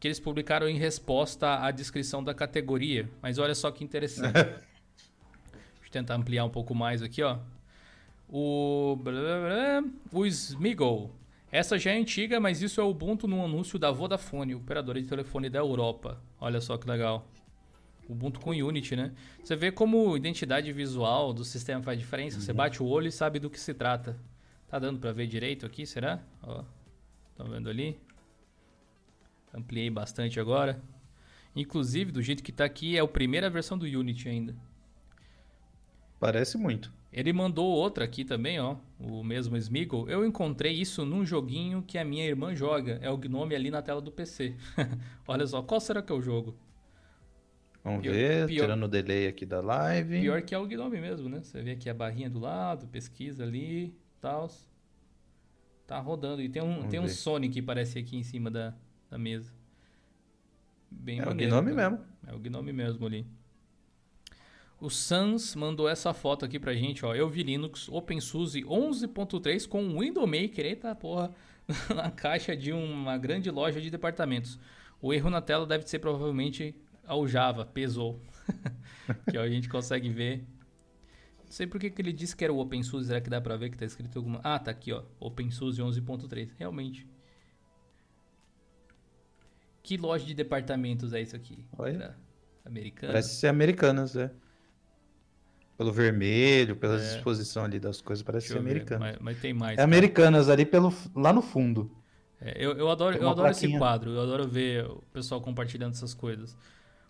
Que 0.00 0.08
eles 0.08 0.18
publicaram 0.18 0.68
em 0.68 0.76
resposta 0.76 1.60
à 1.60 1.70
descrição 1.70 2.24
da 2.24 2.34
categoria. 2.34 3.08
Mas 3.20 3.38
olha 3.38 3.54
só 3.54 3.70
que 3.70 3.84
interessante. 3.84 4.32
Deixa 4.34 4.58
eu 5.84 5.90
tentar 5.90 6.16
ampliar 6.16 6.44
um 6.44 6.50
pouco 6.50 6.74
mais 6.74 7.02
aqui, 7.02 7.22
ó. 7.22 7.38
O. 8.34 8.96
O 10.10 10.24
Smiggle. 10.24 11.10
Essa 11.50 11.78
já 11.78 11.90
é 11.90 11.98
antiga, 11.98 12.40
mas 12.40 12.62
isso 12.62 12.80
é 12.80 12.84
o 12.84 12.88
Ubuntu 12.88 13.28
no 13.28 13.44
anúncio 13.44 13.78
da 13.78 13.90
Vodafone, 13.90 14.54
operadora 14.54 15.02
de 15.02 15.06
telefone 15.06 15.50
da 15.50 15.58
Europa. 15.58 16.18
Olha 16.40 16.58
só 16.58 16.78
que 16.78 16.88
legal. 16.88 17.28
Ubuntu 18.08 18.40
com 18.40 18.50
Unity, 18.52 18.96
né? 18.96 19.12
Você 19.44 19.54
vê 19.54 19.70
como 19.70 20.16
identidade 20.16 20.72
visual 20.72 21.34
do 21.34 21.44
sistema 21.44 21.82
faz 21.82 21.98
diferença. 21.98 22.38
Uhum. 22.38 22.42
Você 22.42 22.52
bate 22.54 22.82
o 22.82 22.86
olho 22.86 23.06
e 23.06 23.12
sabe 23.12 23.38
do 23.38 23.50
que 23.50 23.60
se 23.60 23.74
trata. 23.74 24.18
Tá 24.66 24.78
dando 24.78 24.98
para 24.98 25.12
ver 25.12 25.26
direito 25.26 25.66
aqui, 25.66 25.84
será? 25.84 26.18
Ó, 26.42 26.64
estão 27.30 27.46
vendo 27.50 27.68
ali? 27.68 28.00
Ampliei 29.52 29.90
bastante 29.90 30.40
agora. 30.40 30.82
Inclusive, 31.54 32.10
do 32.10 32.22
jeito 32.22 32.42
que 32.42 32.50
tá 32.50 32.64
aqui, 32.64 32.96
é 32.96 33.00
a 33.00 33.06
primeira 33.06 33.50
versão 33.50 33.76
do 33.76 33.84
Unity 33.84 34.30
ainda. 34.30 34.56
Parece 36.18 36.56
muito. 36.56 36.90
Ele 37.12 37.32
mandou 37.32 37.66
outra 37.66 38.04
aqui 38.04 38.24
também, 38.24 38.58
ó. 38.58 38.76
O 38.98 39.22
mesmo 39.22 39.56
Smiggle. 39.56 40.08
Eu 40.08 40.24
encontrei 40.24 40.72
isso 40.72 41.04
num 41.04 41.26
joguinho 41.26 41.82
que 41.82 41.98
a 41.98 42.04
minha 42.04 42.24
irmã 42.24 42.54
joga. 42.54 42.98
É 43.02 43.10
o 43.10 43.18
Gnome 43.18 43.54
ali 43.54 43.70
na 43.70 43.82
tela 43.82 44.00
do 44.00 44.10
PC. 44.10 44.54
Olha 45.28 45.46
só, 45.46 45.62
qual 45.62 45.78
será 45.80 46.00
que 46.00 46.10
é 46.10 46.14
o 46.14 46.22
jogo? 46.22 46.56
Vamos 47.84 48.00
Pior- 48.02 48.12
ver, 48.14 48.46
pior- 48.46 48.62
tirando 48.62 48.84
o 48.84 48.88
delay 48.88 49.26
aqui 49.26 49.44
da 49.44 49.60
live. 49.60 50.20
Pior 50.20 50.40
que 50.40 50.54
é 50.54 50.58
o 50.58 50.66
Gnome 50.66 51.00
mesmo, 51.00 51.28
né? 51.28 51.42
Você 51.42 51.60
vê 51.60 51.72
aqui 51.72 51.90
a 51.90 51.94
barrinha 51.94 52.30
do 52.30 52.38
lado, 52.38 52.86
pesquisa 52.86 53.42
ali, 53.42 53.94
tal. 54.20 54.48
Tá 55.86 55.98
rodando. 55.98 56.40
E 56.40 56.48
tem 56.48 56.62
um, 56.62 56.76
Vamos 56.76 56.90
tem 56.90 57.00
um. 57.00 57.08
Sonic 57.08 57.52
que 57.54 57.60
parece 57.62 57.98
aqui 57.98 58.16
em 58.16 58.22
cima 58.22 58.50
da, 58.50 58.72
da 59.10 59.18
mesa. 59.18 59.52
Bem 60.90 61.18
É 61.18 61.22
o 61.24 61.26
maneiro, 61.26 61.52
Gnome 61.52 61.74
cara. 61.74 61.90
mesmo. 61.90 62.04
É 62.26 62.34
o 62.34 62.38
Gnome 62.38 62.72
mesmo 62.72 63.04
ali. 63.06 63.26
O 64.82 64.90
Sans 64.90 65.54
mandou 65.54 65.88
essa 65.88 66.12
foto 66.12 66.44
aqui 66.44 66.58
pra 66.58 66.74
gente, 66.74 67.06
ó. 67.06 67.14
Eu 67.14 67.28
vi 67.28 67.44
Linux 67.44 67.88
OpenSUSE 67.88 68.64
11.3 68.64 69.68
com 69.68 70.00
Window 70.00 70.26
Maker, 70.26 70.66
eita 70.66 70.92
porra, 70.92 71.32
na 71.94 72.10
caixa 72.10 72.56
de 72.56 72.72
uma 72.72 73.16
grande 73.16 73.48
loja 73.48 73.80
de 73.80 73.88
departamentos. 73.88 74.58
O 75.00 75.14
erro 75.14 75.30
na 75.30 75.40
tela 75.40 75.64
deve 75.64 75.88
ser 75.88 76.00
provavelmente 76.00 76.74
ao 77.06 77.28
Java, 77.28 77.64
pesou. 77.64 78.20
que 79.30 79.38
ó, 79.38 79.42
a 79.42 79.48
gente 79.48 79.68
consegue 79.68 80.08
ver. 80.08 80.44
Não 81.44 81.52
sei 81.52 81.64
por 81.64 81.80
que, 81.80 81.88
que 81.88 82.02
ele 82.02 82.12
disse 82.12 82.34
que 82.34 82.42
era 82.42 82.52
o 82.52 82.58
OpenSUSE, 82.58 83.06
será 83.06 83.20
que 83.20 83.30
dá 83.30 83.40
pra 83.40 83.56
ver 83.56 83.70
que 83.70 83.78
tá 83.78 83.84
escrito 83.84 84.18
alguma... 84.18 84.40
Ah, 84.42 84.58
tá 84.58 84.72
aqui, 84.72 84.92
ó. 84.92 85.04
OpenSUSE 85.20 85.80
11.3, 85.80 86.50
realmente. 86.58 87.06
Que 89.80 89.96
loja 89.96 90.24
de 90.24 90.34
departamentos 90.34 91.12
é 91.12 91.22
isso 91.22 91.36
aqui? 91.36 91.64
Olha. 91.78 91.92
Será? 91.92 92.16
Americana? 92.64 93.12
Parece 93.12 93.36
ser 93.36 93.46
americanas, 93.46 94.16
é. 94.16 94.32
Pelo 95.76 95.92
vermelho, 95.92 96.76
pela 96.76 96.94
É. 96.94 96.98
disposição 96.98 97.64
ali 97.64 97.80
das 97.80 98.00
coisas, 98.00 98.22
parece 98.22 98.48
Deixa 98.48 98.62
ser 98.62 98.68
americana. 98.70 99.00
Mas, 99.00 99.16
mas 99.20 99.40
tem 99.40 99.52
mais. 99.54 99.72
É 99.72 99.76
cara. 99.76 99.84
americanas 99.88 100.48
ali 100.48 100.64
pelo, 100.66 100.92
lá 101.14 101.32
no 101.32 101.42
fundo. 101.42 101.90
É, 102.40 102.54
eu, 102.64 102.72
eu 102.72 102.90
adoro, 102.90 103.16
eu 103.16 103.28
adoro 103.28 103.50
esse 103.50 103.76
quadro, 103.78 104.10
eu 104.10 104.20
adoro 104.20 104.46
ver 104.46 104.84
o 104.84 105.02
pessoal 105.12 105.40
compartilhando 105.40 105.92
essas 105.92 106.12
coisas. 106.12 106.56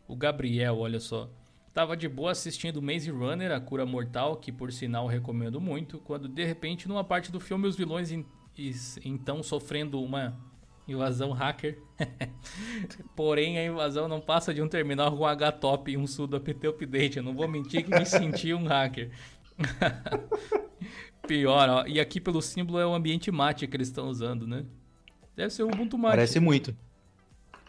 O 0.06 0.14
Gabriel, 0.14 0.78
olha 0.78 1.00
só. 1.00 1.28
Tava 1.74 1.96
de 1.96 2.06
boa 2.06 2.32
assistindo 2.32 2.82
Maze 2.82 3.10
Runner, 3.10 3.50
A 3.50 3.58
Cura 3.60 3.86
Mortal, 3.86 4.36
que 4.36 4.52
por 4.52 4.70
sinal 4.70 5.06
recomendo 5.06 5.58
muito, 5.60 5.98
quando 5.98 6.28
de 6.28 6.44
repente, 6.44 6.86
numa 6.86 7.02
parte 7.02 7.32
do 7.32 7.40
filme, 7.40 7.66
os 7.66 7.74
vilões 7.76 8.10
em- 8.12 8.26
is- 8.58 8.98
então 9.04 9.42
sofrendo 9.42 10.02
uma 10.02 10.38
invasão 10.86 11.32
hacker. 11.32 11.78
Porém, 13.16 13.58
a 13.58 13.64
invasão 13.64 14.08
não 14.08 14.20
passa 14.20 14.52
de 14.52 14.60
um 14.60 14.68
terminal 14.68 15.16
com 15.16 15.24
HTOP 15.26 15.92
e 15.92 15.96
um 15.96 16.06
sudo 16.06 16.36
apt 16.36 16.66
update. 16.66 17.16
Eu 17.18 17.22
não 17.22 17.34
vou 17.34 17.48
mentir 17.48 17.84
que 17.84 17.90
me 17.90 18.04
senti 18.04 18.52
um 18.52 18.64
hacker. 18.66 19.10
Pior, 21.26 21.68
ó. 21.68 21.86
E 21.86 22.00
aqui 22.00 22.20
pelo 22.20 22.42
símbolo 22.42 22.78
é 22.78 22.86
o 22.86 22.94
ambiente 22.94 23.30
mate 23.30 23.66
que 23.66 23.76
eles 23.76 23.88
estão 23.88 24.08
usando, 24.08 24.46
né? 24.46 24.64
Deve 25.36 25.50
ser 25.50 25.62
o 25.62 25.68
Ubuntu 25.68 25.96
Mate. 25.96 26.12
Parece 26.12 26.40
muito. 26.40 26.76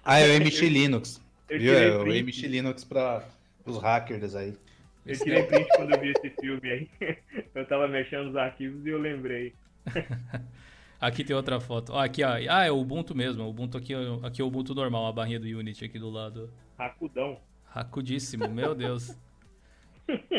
Ah, 0.04 0.20
é 0.20 0.38
o 0.38 0.42
MX 0.42 0.60
Linux. 0.62 1.22
Eu 1.50 1.60
Viu? 1.60 1.74
É 1.74 1.98
o. 1.98 2.06
MX 2.06 2.38
Linux 2.44 2.84
para 2.84 3.26
os 3.66 3.78
hackers 3.78 4.36
aí. 4.36 4.58
Eu 5.06 5.18
tirei 5.18 5.44
print 5.44 5.68
quando 5.76 5.92
eu 5.92 6.00
vi 6.00 6.12
esse 6.12 6.30
filme 6.42 6.70
aí. 6.70 6.90
Eu 7.54 7.66
tava 7.68 7.88
mexendo 7.88 8.26
nos 8.26 8.36
arquivos 8.36 8.86
e 8.86 8.90
eu 8.90 8.98
lembrei. 8.98 9.54
Aqui 11.04 11.22
tem 11.22 11.36
outra 11.36 11.60
foto. 11.60 11.92
Ó, 11.92 12.00
aqui, 12.00 12.24
ó. 12.24 12.30
Ah, 12.50 12.64
é 12.64 12.72
o 12.72 12.80
Ubuntu 12.80 13.14
mesmo. 13.14 13.44
O 13.44 13.50
Ubuntu 13.50 13.78
aqui, 13.78 13.94
aqui 14.24 14.42
é 14.42 14.46
o 14.46 14.48
Ubuntu 14.48 14.74
normal, 14.74 15.06
a 15.06 15.12
barrinha 15.12 15.38
do 15.38 15.46
Unity 15.46 15.84
aqui 15.84 16.00
do 16.00 16.10
lado. 16.10 16.50
Racudão. 16.78 17.42
Racudíssimo, 17.66 18.48
meu 18.48 18.74
Deus. 18.74 19.18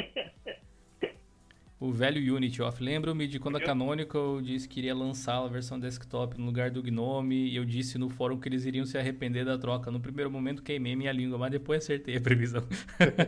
O 1.81 1.93
velho 1.93 2.35
Unity 2.35 2.63
off. 2.63 2.83
Lembro-me 2.83 3.27
de 3.27 3.39
quando 3.39 3.57
a 3.57 3.61
Canonical 3.61 4.41
disse 4.41 4.67
que 4.67 4.81
iria 4.81 4.95
lançar 4.95 5.45
a 5.45 5.49
versão 5.49 5.79
desktop 5.79 6.39
no 6.39 6.47
lugar 6.47 6.71
do 6.71 6.83
Gnome 6.83 7.49
e 7.51 7.57
eu 7.57 7.65
disse 7.65 7.99
no 7.99 8.09
fórum 8.09 8.39
que 8.39 8.49
eles 8.49 8.65
iriam 8.65 8.87
se 8.87 8.97
arrepender 8.97 9.45
da 9.45 9.59
troca. 9.59 9.91
No 9.91 10.01
primeiro 10.01 10.31
momento 10.31 10.63
queimei 10.63 10.97
minha 10.97 11.13
língua, 11.13 11.37
mas 11.37 11.51
depois 11.51 11.83
acertei 11.83 12.17
a 12.17 12.21
previsão. 12.23 12.63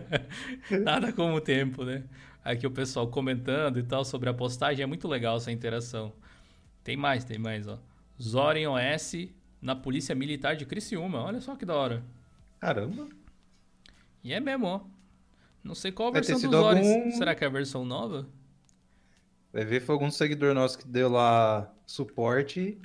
Nada 0.82 1.12
como 1.12 1.34
o 1.34 1.40
tempo, 1.40 1.84
né? 1.84 2.04
Aqui 2.42 2.66
o 2.66 2.70
pessoal 2.70 3.08
comentando 3.08 3.78
e 3.78 3.82
tal 3.82 4.06
sobre 4.06 4.30
a 4.30 4.32
postagem. 4.32 4.82
É 4.82 4.86
muito 4.86 5.06
legal 5.06 5.36
essa 5.36 5.52
interação. 5.52 6.14
Tem 6.86 6.96
mais, 6.96 7.24
tem 7.24 7.36
mais, 7.36 7.66
ó. 7.66 7.80
Zorin 8.22 8.66
OS 8.66 9.28
na 9.60 9.74
Polícia 9.74 10.14
Militar 10.14 10.54
de 10.54 10.64
Criciúma. 10.64 11.20
Olha 11.20 11.40
só 11.40 11.56
que 11.56 11.64
da 11.66 11.74
hora. 11.74 12.04
Caramba. 12.60 13.08
E 14.22 14.32
é 14.32 14.38
mesmo, 14.38 14.66
ó. 14.66 14.80
Não 15.64 15.74
sei 15.74 15.90
qual 15.90 16.10
a 16.10 16.12
ter 16.12 16.18
versão 16.20 16.38
sido 16.38 16.50
dos 16.52 16.60
Zoris. 16.60 16.86
algum- 16.86 17.10
Será 17.10 17.34
que 17.34 17.42
é 17.42 17.48
a 17.48 17.50
versão 17.50 17.84
nova? 17.84 18.28
Vai 19.52 19.64
ver, 19.64 19.80
foi 19.80 19.94
algum 19.94 20.12
seguidor 20.12 20.54
nosso 20.54 20.78
que 20.78 20.86
deu 20.86 21.08
lá 21.08 21.74
suporte. 21.84 22.78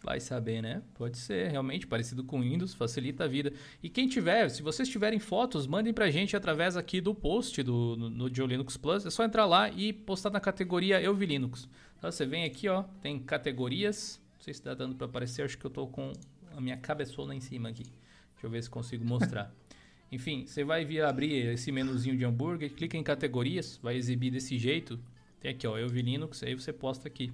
Vai 0.00 0.20
saber, 0.20 0.62
né? 0.62 0.80
Pode 0.94 1.18
ser, 1.18 1.50
realmente, 1.50 1.88
parecido 1.88 2.22
com 2.22 2.40
Windows, 2.40 2.72
facilita 2.72 3.24
a 3.24 3.26
vida. 3.28 3.52
E 3.82 3.88
quem 3.88 4.06
tiver, 4.06 4.48
se 4.48 4.62
vocês 4.62 4.88
tiverem 4.88 5.18
fotos, 5.18 5.66
mandem 5.66 5.92
pra 5.92 6.08
gente 6.08 6.36
através 6.36 6.76
aqui 6.76 7.00
do 7.00 7.12
post 7.16 7.60
do, 7.64 7.96
no, 7.96 8.08
no 8.10 8.28
Linux 8.28 8.76
Plus. 8.76 9.04
É 9.04 9.10
só 9.10 9.24
entrar 9.24 9.44
lá 9.44 9.68
e 9.70 9.92
postar 9.92 10.30
na 10.30 10.38
categoria 10.40 11.02
Eu 11.02 11.14
Vi 11.16 11.26
Linux. 11.26 11.68
Então 12.00 12.10
você 12.10 12.24
vem 12.24 12.44
aqui, 12.44 12.66
ó, 12.66 12.84
tem 13.02 13.18
categorias. 13.18 14.18
Não 14.36 14.40
sei 14.40 14.54
se 14.54 14.62
tá 14.62 14.72
dando 14.72 14.94
pra 14.94 15.06
aparecer, 15.06 15.42
acho 15.42 15.58
que 15.58 15.66
eu 15.66 15.70
tô 15.70 15.86
com 15.86 16.14
a 16.56 16.58
minha 16.58 16.78
cabeçona 16.78 17.34
em 17.34 17.40
cima 17.40 17.68
aqui. 17.68 17.82
Deixa 17.82 18.46
eu 18.46 18.48
ver 18.48 18.62
se 18.62 18.70
consigo 18.70 19.04
mostrar. 19.04 19.54
Enfim, 20.10 20.46
você 20.46 20.64
vai 20.64 20.82
vir 20.82 21.04
abrir 21.04 21.52
esse 21.52 21.70
menuzinho 21.70 22.16
de 22.16 22.24
hambúrguer, 22.24 22.72
clica 22.72 22.96
em 22.96 23.02
categorias, 23.02 23.78
vai 23.82 23.96
exibir 23.96 24.30
desse 24.30 24.58
jeito. 24.58 24.98
Tem 25.40 25.50
aqui, 25.50 25.66
ó, 25.66 25.76
Eu 25.76 25.90
Vi 25.90 26.00
Linux, 26.00 26.42
aí 26.42 26.54
você 26.54 26.72
posta 26.72 27.06
aqui. 27.06 27.30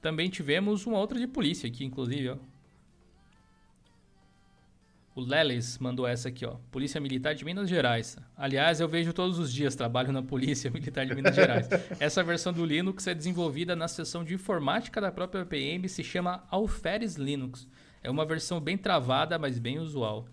Também 0.00 0.30
tivemos 0.30 0.86
uma 0.86 0.98
outra 0.98 1.20
de 1.20 1.26
polícia 1.26 1.68
aqui, 1.68 1.84
inclusive, 1.84 2.30
ó. 2.30 2.38
O 5.14 5.20
Leles 5.20 5.78
mandou 5.78 6.06
essa 6.06 6.28
aqui, 6.28 6.46
ó. 6.46 6.56
Polícia 6.70 6.98
Militar 6.98 7.34
de 7.34 7.44
Minas 7.44 7.68
Gerais. 7.68 8.16
Aliás, 8.34 8.80
eu 8.80 8.88
vejo 8.88 9.12
todos 9.12 9.38
os 9.38 9.52
dias, 9.52 9.76
trabalho 9.76 10.10
na 10.10 10.22
Polícia 10.22 10.70
Militar 10.72 11.04
de 11.04 11.14
Minas 11.14 11.34
Gerais. 11.34 11.68
Essa 12.00 12.24
versão 12.24 12.50
do 12.50 12.64
Linux 12.64 13.06
é 13.06 13.14
desenvolvida 13.14 13.76
na 13.76 13.88
seção 13.88 14.24
de 14.24 14.32
informática 14.32 15.00
da 15.00 15.12
própria 15.12 15.44
PM 15.44 15.84
e 15.84 15.88
se 15.88 16.02
chama 16.02 16.44
Alferes 16.50 17.16
Linux. 17.16 17.68
É 18.02 18.10
uma 18.10 18.24
versão 18.24 18.58
bem 18.58 18.78
travada, 18.78 19.38
mas 19.38 19.58
bem 19.58 19.78
usual. 19.78 20.26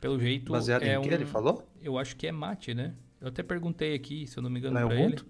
Pelo 0.00 0.18
jeito, 0.18 0.50
Baseado 0.50 0.82
é 0.82 0.94
em 0.94 1.02
que 1.02 1.08
um... 1.08 1.12
ele 1.12 1.26
falou? 1.26 1.68
Eu 1.82 1.98
acho 1.98 2.16
que 2.16 2.26
é 2.26 2.32
Mate, 2.32 2.72
né? 2.72 2.94
Eu 3.20 3.28
até 3.28 3.42
perguntei 3.42 3.94
aqui, 3.94 4.26
se 4.26 4.38
eu 4.38 4.42
não 4.42 4.48
me 4.48 4.58
engano, 4.58 4.80
Não 4.80 4.86
é 4.86 4.86
pra 4.86 4.94
ele. 4.94 5.06
Ubuntu? 5.06 5.26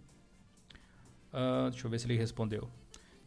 Ah, 1.33 1.69
deixa 1.71 1.87
eu 1.87 1.91
ver 1.91 1.99
se 1.99 2.07
ele 2.07 2.17
respondeu. 2.17 2.69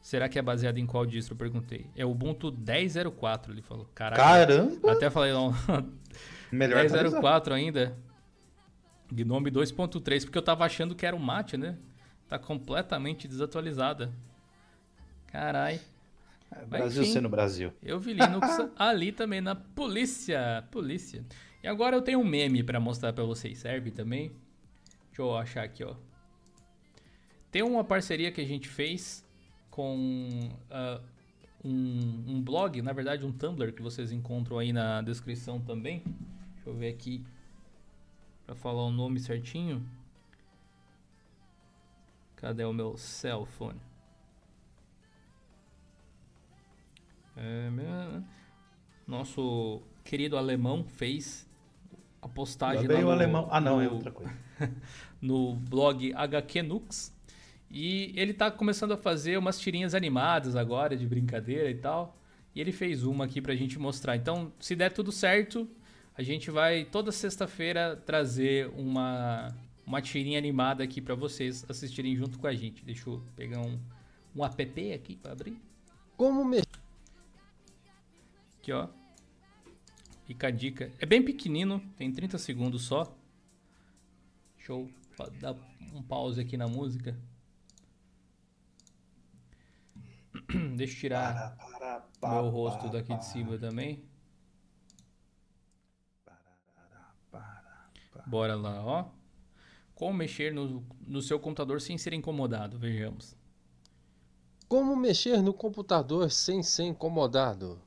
Será 0.10 0.28
que 0.28 0.40
é 0.40 0.42
baseado 0.42 0.80
em 0.80 0.88
qual 0.88 1.06
distro? 1.06 1.36
Eu 1.36 1.38
perguntei. 1.38 1.86
É 1.96 2.04
o 2.04 2.10
Ubuntu 2.10 2.52
10.04, 2.52 3.52
ele 3.52 3.62
falou. 3.62 3.86
Caraca. 3.94 4.20
Caramba! 4.20 4.92
Até 4.92 5.08
falei, 5.08 5.32
não. 5.32 5.54
Melhor 6.52 6.84
atualizar. 6.84 7.22
10.04 7.22 7.52
ainda. 7.52 7.96
Gnome 9.12 9.52
2.3, 9.52 10.24
porque 10.24 10.36
eu 10.40 10.42
tava 10.42 10.66
achando 10.66 10.96
que 10.96 11.06
era 11.06 11.16
o 11.16 11.20
Mate, 11.20 11.58
né? 11.58 11.78
Tá 12.28 12.40
completamente 12.40 13.28
desatualizada. 13.28 14.12
Carai. 15.28 15.80
É, 16.56 16.66
Brasil 16.66 17.04
enfim. 17.04 17.14
sendo 17.14 17.30
Brasil. 17.30 17.72
Eu 17.80 18.00
vi 18.00 18.14
Linux 18.14 18.48
ali 18.76 19.12
também 19.12 19.42
na 19.42 19.54
polícia. 19.54 20.68
Polícia. 20.72 21.24
E 21.62 21.68
agora 21.68 21.96
eu 21.96 22.02
tenho 22.02 22.18
um 22.18 22.26
meme 22.26 22.64
pra 22.64 22.80
mostrar 22.80 23.14
pra 23.14 23.26
vocês. 23.26 23.60
Serve 23.60 23.92
também? 23.92 24.32
Deixa 25.10 25.22
eu 25.22 25.38
achar 25.38 25.64
aqui, 25.66 25.84
ó. 25.84 25.94
Tem 27.52 27.62
uma 27.62 27.84
parceria 27.84 28.32
que 28.32 28.42
a 28.42 28.48
gente 28.48 28.68
fez 28.68 29.29
com 29.80 30.50
ah, 30.70 31.00
um, 31.64 32.26
um 32.28 32.42
blog, 32.42 32.82
na 32.82 32.92
verdade 32.92 33.26
um 33.26 33.32
Tumblr 33.32 33.72
que 33.72 33.82
vocês 33.82 34.12
encontram 34.12 34.60
aí 34.60 34.74
na 34.74 35.02
descrição 35.02 35.62
também. 35.62 36.04
Deixa 36.56 36.70
eu 36.70 36.74
ver 36.74 36.90
aqui 36.90 37.26
pra 38.46 38.56
falar 38.56 38.84
o 38.84 38.92
nome 38.92 39.22
certinho. 39.22 39.90
Cadê 42.36 42.66
o 42.66 42.74
meu 42.74 42.98
cell 42.98 43.46
phone? 43.46 43.80
É, 47.38 47.70
nosso 49.08 49.82
querido 50.04 50.36
alemão 50.36 50.84
fez 50.84 51.50
a 52.22 52.28
postagem 52.28 52.86
Lá 52.86 52.96
veio 52.96 53.08
o 53.08 53.12
no, 53.12 53.12
alemão. 53.12 53.48
Ah, 53.50 53.62
não, 53.62 53.80
é 53.80 53.86
no- 53.86 53.94
outra 53.94 54.12
coisa. 54.12 54.34
no 55.22 55.56
blog 55.56 56.14
HQNux. 56.14 57.18
E 57.72 58.12
ele 58.16 58.34
tá 58.34 58.50
começando 58.50 58.94
a 58.94 58.98
fazer 58.98 59.38
umas 59.38 59.60
tirinhas 59.60 59.94
animadas 59.94 60.56
agora, 60.56 60.98
de 60.98 61.06
brincadeira 61.06 61.70
e 61.70 61.76
tal. 61.76 62.18
E 62.56 62.60
ele 62.60 62.72
fez 62.72 63.04
uma 63.04 63.26
aqui 63.26 63.42
pra 63.42 63.56
gente 63.56 63.78
mostrar. 63.78 64.16
Então, 64.16 64.52
se 64.60 64.76
der 64.76 64.92
tudo 64.92 65.12
certo, 65.12 65.70
a 66.16 66.24
gente 66.24 66.50
vai 66.50 66.84
toda 66.84 67.12
sexta-feira 67.12 67.96
trazer 67.96 68.70
uma, 68.76 69.56
uma 69.86 70.02
tirinha 70.02 70.38
animada 70.38 70.84
aqui 70.84 71.00
pra 71.00 71.14
vocês 71.14 71.64
assistirem 71.70 72.16
junto 72.16 72.40
com 72.40 72.48
a 72.48 72.54
gente. 72.54 72.84
Deixa 72.84 73.08
eu 73.08 73.24
pegar 73.36 73.62
um, 73.62 73.80
um 74.36 74.44
app 74.44 74.94
aqui 74.94 75.16
pra 75.16 75.32
abrir. 75.32 75.56
Como 76.18 76.44
mexer? 76.44 76.66
Aqui, 78.60 78.72
ó. 78.72 78.88
Fica 80.26 80.48
a 80.48 80.52
dica. 80.52 80.92
É 81.00 81.06
bem 81.06 81.24
pequenino, 81.24 81.82
tem 81.98 82.12
30 82.12 82.38
segundos 82.38 82.84
só. 82.84 83.04
Deixa 84.58 84.72
eu 84.72 84.90
dar 85.40 85.56
um 85.94 86.02
pause 86.02 86.42
aqui 86.42 86.58
na 86.58 86.68
música. 86.68 87.18
Deixa 90.76 90.94
eu 90.96 91.00
tirar 91.00 91.56
Para, 91.58 92.02
para, 92.20 92.42
meu 92.42 92.50
rosto 92.50 92.80
para, 92.82 92.90
daqui 92.94 93.10
de 93.10 93.16
para, 93.16 93.22
cima 93.22 93.58
também. 93.58 94.04
para, 97.32 97.90
para. 98.12 98.24
Bora 98.26 98.56
lá, 98.56 98.84
ó. 98.84 99.06
Como 99.96 100.14
mexer 100.14 100.54
no, 100.54 100.84
no 101.06 101.22
seu 101.22 101.40
computador 101.40 101.82
sem 101.82 101.98
ser 101.98 102.14
incomodado? 102.14 102.80
Vejamos. 102.80 103.36
Como 104.68 104.96
mexer 104.96 105.42
no 105.42 105.54
computador 105.54 106.32
sem 106.32 106.64
ser 106.64 106.84
incomodado? 106.84 107.82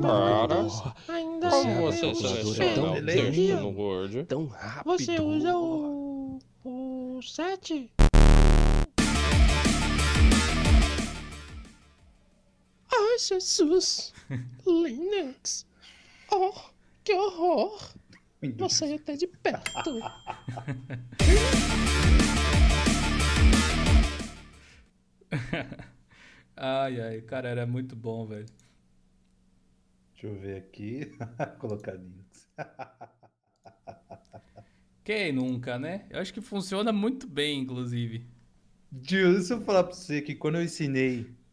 Para. 0.00 0.66
Ainda 1.08 1.50
Como 1.50 1.82
você 1.82 2.06
você 2.14 2.26
é 2.26 2.34
seleciona 2.42 2.74
tão 2.74 2.92
o 2.94 3.04
texto 3.06 3.60
no 3.60 3.68
Word? 3.80 4.24
tão 4.24 4.46
rápido. 4.46 4.84
Você 4.84 5.20
usa 5.20 5.56
o. 5.56 6.38
o 6.64 7.20
7? 7.22 7.90
Ai, 13.14 13.18
Jesus! 13.18 14.12
Linux! 14.66 15.64
Oh, 16.32 16.52
que 17.04 17.12
horror! 17.12 17.94
Não 18.58 18.68
sai 18.68 18.94
até 18.94 19.14
de 19.14 19.28
perto! 19.28 20.00
Ai, 26.56 27.00
ai, 27.00 27.20
cara, 27.20 27.48
era 27.48 27.64
muito 27.64 27.94
bom, 27.94 28.26
velho. 28.26 28.46
Deixa 30.14 30.26
eu 30.26 30.34
ver 30.34 30.56
aqui. 30.56 31.12
Colocar 31.60 31.92
links. 31.92 32.48
Quem 35.04 35.32
nunca, 35.32 35.78
né? 35.78 36.04
Eu 36.10 36.18
acho 36.18 36.34
que 36.34 36.40
funciona 36.40 36.92
muito 36.92 37.28
bem, 37.28 37.60
inclusive. 37.60 38.26
Gil, 39.02 39.40
se 39.40 39.52
eu 39.52 39.60
falar 39.60 39.84
pra 39.84 39.92
você 39.94 40.20
que 40.20 40.34
quando 40.34 40.56
eu 40.56 40.64
ensinei 40.64 41.43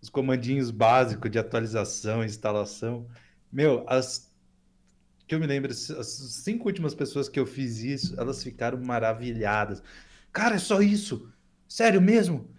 os 0.00 0.08
comandinhos 0.08 0.70
básicos 0.70 1.30
de 1.30 1.38
atualização 1.38 2.22
e 2.22 2.26
instalação, 2.26 3.06
meu, 3.52 3.84
as 3.86 4.30
que 5.26 5.34
eu 5.34 5.38
me 5.38 5.46
lembro, 5.46 5.70
as 5.70 6.08
cinco 6.42 6.66
últimas 6.66 6.92
pessoas 6.92 7.28
que 7.28 7.38
eu 7.38 7.46
fiz 7.46 7.78
isso, 7.78 8.14
elas 8.18 8.42
ficaram 8.42 8.78
maravilhadas. 8.80 9.80
Cara, 10.32 10.56
é 10.56 10.58
só 10.58 10.82
isso? 10.82 11.30
Sério 11.68 12.02
mesmo? 12.02 12.50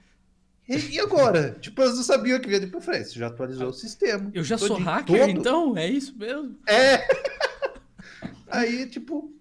E, 0.69 0.95
e 0.95 0.99
agora? 0.99 1.51
tipo, 1.59 1.81
elas 1.81 1.97
não 1.97 2.03
sabiam 2.03 2.39
que 2.39 2.47
vinha. 2.47 2.61
Eu 2.61 2.81
falei, 2.81 3.03
você 3.03 3.19
já 3.19 3.27
atualizou 3.27 3.67
o 3.67 3.73
sistema. 3.73 4.31
Eu 4.33 4.41
já 4.41 4.57
sou 4.57 4.77
hacker, 4.77 5.19
todo. 5.19 5.29
então? 5.29 5.77
É 5.77 5.85
isso 5.85 6.17
mesmo? 6.17 6.57
É! 6.65 7.05
Aí, 8.47 8.85
tipo, 8.87 9.33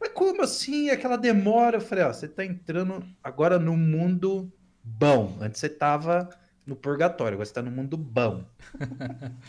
mas 0.00 0.10
como 0.12 0.42
assim? 0.42 0.88
Aquela 0.88 1.16
demora? 1.16 1.76
Eu 1.76 1.80
falei, 1.82 2.04
ó, 2.04 2.12
você 2.12 2.26
tá 2.26 2.42
entrando 2.42 3.04
agora 3.22 3.58
no 3.58 3.76
mundo 3.76 4.50
bom. 4.82 5.36
Antes 5.42 5.60
você 5.60 5.68
tava 5.68 6.28
purgatório, 6.76 7.34
agora 7.34 7.46
você 7.46 7.52
tá 7.54 7.62
no 7.62 7.70
mundo 7.70 7.96
bom. 7.96 8.44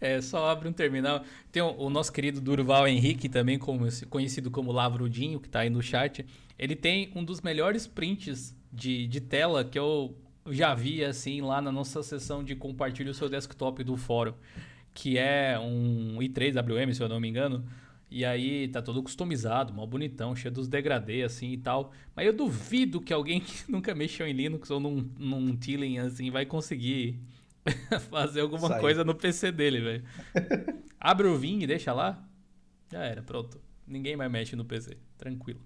É, 0.00 0.20
só 0.20 0.48
abre 0.50 0.68
um 0.68 0.72
terminal. 0.72 1.24
Tem 1.50 1.62
o, 1.62 1.70
o 1.78 1.88
nosso 1.88 2.12
querido 2.12 2.40
Durval 2.40 2.86
Henrique, 2.86 3.28
também 3.28 3.58
como- 3.58 3.86
conhecido 4.10 4.50
como 4.50 4.72
Lavrudinho, 4.72 5.40
que 5.40 5.48
tá 5.48 5.60
aí 5.60 5.70
no 5.70 5.80
chat. 5.80 6.26
Ele 6.58 6.76
tem 6.76 7.10
um 7.14 7.24
dos 7.24 7.40
melhores 7.40 7.86
prints 7.86 8.54
de, 8.72 9.06
de 9.06 9.20
tela 9.20 9.64
que 9.64 9.78
eu 9.78 10.14
já 10.50 10.74
vi, 10.74 11.02
assim, 11.04 11.40
lá 11.40 11.62
na 11.62 11.72
nossa 11.72 12.02
sessão 12.02 12.44
de 12.44 12.54
compartilhe 12.54 13.08
o 13.08 13.14
seu 13.14 13.28
desktop 13.28 13.82
do 13.82 13.96
fórum. 13.96 14.34
Que 14.92 15.16
é 15.18 15.58
um 15.58 16.18
i3WM, 16.18 16.92
se 16.92 17.02
eu 17.02 17.08
não 17.08 17.18
me 17.20 17.28
engano. 17.28 17.64
E 18.14 18.24
aí 18.24 18.68
tá 18.68 18.80
todo 18.80 19.02
customizado, 19.02 19.74
mal 19.74 19.88
bonitão, 19.88 20.36
cheio 20.36 20.54
dos 20.54 20.68
degradê, 20.68 21.24
assim 21.24 21.50
e 21.50 21.56
tal. 21.56 21.90
Mas 22.14 22.24
eu 22.24 22.32
duvido 22.32 23.00
que 23.00 23.12
alguém 23.12 23.40
que 23.42 23.68
nunca 23.68 23.92
mexeu 23.92 24.24
em 24.24 24.32
Linux 24.32 24.70
ou 24.70 24.78
num, 24.78 25.10
num 25.18 25.56
Tilling, 25.56 25.98
assim, 25.98 26.30
vai 26.30 26.46
conseguir 26.46 27.18
fazer 28.08 28.42
alguma 28.42 28.68
Sair. 28.68 28.80
coisa 28.80 29.02
no 29.02 29.16
PC 29.16 29.50
dele, 29.50 29.80
velho. 29.80 30.04
Abre 31.00 31.26
o 31.26 31.36
Vim 31.36 31.58
e 31.62 31.66
deixa 31.66 31.92
lá. 31.92 32.24
Já 32.88 33.02
era, 33.02 33.20
pronto. 33.20 33.60
Ninguém 33.84 34.14
mais 34.14 34.30
mexe 34.30 34.54
no 34.54 34.64
PC. 34.64 34.96
Tranquilo. 35.18 35.60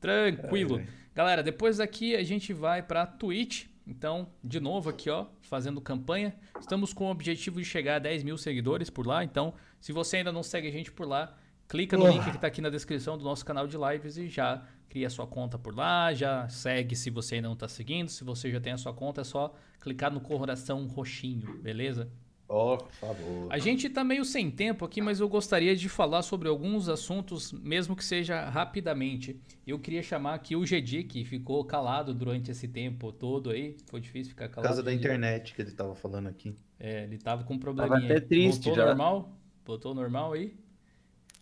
Tranquilo. 0.00 0.76
Ai. 0.76 0.88
Galera, 1.14 1.42
depois 1.42 1.76
daqui 1.76 2.16
a 2.16 2.24
gente 2.24 2.54
vai 2.54 2.82
pra 2.82 3.04
Twitch. 3.04 3.66
Então, 3.86 4.32
de 4.42 4.60
novo 4.60 4.88
aqui, 4.88 5.10
ó, 5.10 5.26
fazendo 5.42 5.78
campanha. 5.78 6.34
Estamos 6.58 6.94
com 6.94 7.08
o 7.08 7.10
objetivo 7.10 7.60
de 7.60 7.66
chegar 7.66 7.96
a 7.96 7.98
10 7.98 8.22
mil 8.22 8.38
seguidores 8.38 8.88
por 8.88 9.06
lá. 9.06 9.22
Então, 9.22 9.52
se 9.78 9.92
você 9.92 10.16
ainda 10.16 10.32
não 10.32 10.42
segue 10.42 10.68
a 10.68 10.72
gente 10.72 10.90
por 10.90 11.06
lá, 11.06 11.36
clica 11.68 11.96
no 11.96 12.06
Ah. 12.06 12.10
link 12.10 12.30
que 12.30 12.38
tá 12.38 12.46
aqui 12.46 12.60
na 12.60 12.70
descrição 12.70 13.16
do 13.18 13.24
nosso 13.24 13.44
canal 13.44 13.66
de 13.66 13.76
lives 13.76 14.16
e 14.16 14.28
já 14.28 14.62
cria 14.88 15.08
sua 15.08 15.26
conta 15.26 15.58
por 15.58 15.74
lá. 15.74 16.12
Já 16.12 16.48
segue 16.48 16.94
se 16.94 17.10
você 17.10 17.36
ainda 17.36 17.48
não 17.48 17.56
tá 17.56 17.68
seguindo. 17.68 18.08
Se 18.08 18.24
você 18.24 18.50
já 18.50 18.60
tem 18.60 18.72
a 18.72 18.78
sua 18.78 18.92
conta, 18.92 19.22
é 19.22 19.24
só 19.24 19.54
clicar 19.80 20.12
no 20.12 20.20
coração 20.20 20.86
roxinho, 20.86 21.58
beleza? 21.62 22.10
Ó, 22.48 22.76
por 22.76 22.92
favor. 22.92 23.46
A 23.50 23.56
gente 23.58 23.88
tá 23.88 24.04
meio 24.04 24.26
sem 24.26 24.50
tempo 24.50 24.84
aqui, 24.84 25.00
mas 25.00 25.20
eu 25.20 25.28
gostaria 25.28 25.74
de 25.74 25.88
falar 25.88 26.20
sobre 26.20 26.48
alguns 26.50 26.86
assuntos, 26.86 27.50
mesmo 27.50 27.96
que 27.96 28.04
seja 28.04 28.44
rapidamente. 28.50 29.40
Eu 29.66 29.78
queria 29.78 30.02
chamar 30.02 30.34
aqui 30.34 30.54
o 30.54 30.66
Gedi, 30.66 31.02
que 31.04 31.24
ficou 31.24 31.64
calado 31.64 32.12
durante 32.12 32.50
esse 32.50 32.68
tempo 32.68 33.10
todo 33.10 33.48
aí. 33.48 33.78
Foi 33.86 34.00
difícil 34.02 34.30
ficar 34.32 34.48
Por 34.48 34.56
calado. 34.56 34.68
causa 34.68 34.82
da 34.82 34.92
internet 34.92 35.54
que 35.54 35.62
ele 35.62 35.70
tava 35.70 35.94
falando 35.94 36.26
aqui. 36.26 36.54
É, 36.78 37.04
ele 37.04 37.16
tava 37.16 37.42
com 37.44 37.54
um 37.54 37.58
Tava 37.58 37.74
probleminha. 37.86 38.10
até 38.18 38.20
triste 38.20 38.64
Voltou 38.64 38.74
já. 38.74 38.86
normal? 38.86 39.32
Voltou 39.64 39.94
normal 39.94 40.32
aí? 40.34 40.54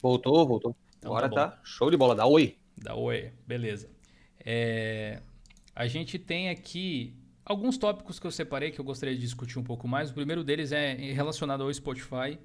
Voltou, 0.00 0.46
voltou. 0.46 0.76
Então 0.98 1.12
Agora 1.12 1.28
tá 1.28 1.48
tá 1.48 1.60
show 1.62 1.90
de 1.90 1.96
bola. 1.96 2.14
Dá 2.14 2.26
oi. 2.26 2.56
Da 2.76 2.94
Oi, 2.94 3.30
beleza. 3.46 3.90
É, 4.44 5.20
a 5.74 5.86
gente 5.86 6.18
tem 6.18 6.48
aqui 6.48 7.14
alguns 7.44 7.76
tópicos 7.76 8.18
que 8.18 8.26
eu 8.26 8.30
separei 8.30 8.70
que 8.70 8.80
eu 8.80 8.84
gostaria 8.84 9.14
de 9.14 9.20
discutir 9.20 9.58
um 9.58 9.62
pouco 9.62 9.86
mais. 9.86 10.10
O 10.10 10.14
primeiro 10.14 10.42
deles 10.42 10.72
é 10.72 10.94
relacionado 10.94 11.62
ao 11.62 11.72
Spotify, 11.72 12.38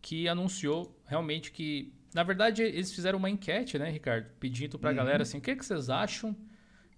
que 0.00 0.28
anunciou 0.28 0.98
realmente 1.04 1.52
que, 1.52 1.92
na 2.14 2.22
verdade, 2.22 2.62
eles 2.62 2.92
fizeram 2.92 3.18
uma 3.18 3.28
enquete, 3.28 3.78
né, 3.78 3.90
Ricardo, 3.90 4.30
pedindo 4.40 4.78
pra 4.78 4.92
galera 4.92 5.24
assim, 5.24 5.38
o 5.38 5.40
que, 5.42 5.54
que 5.54 5.64
vocês 5.64 5.90
acham 5.90 6.34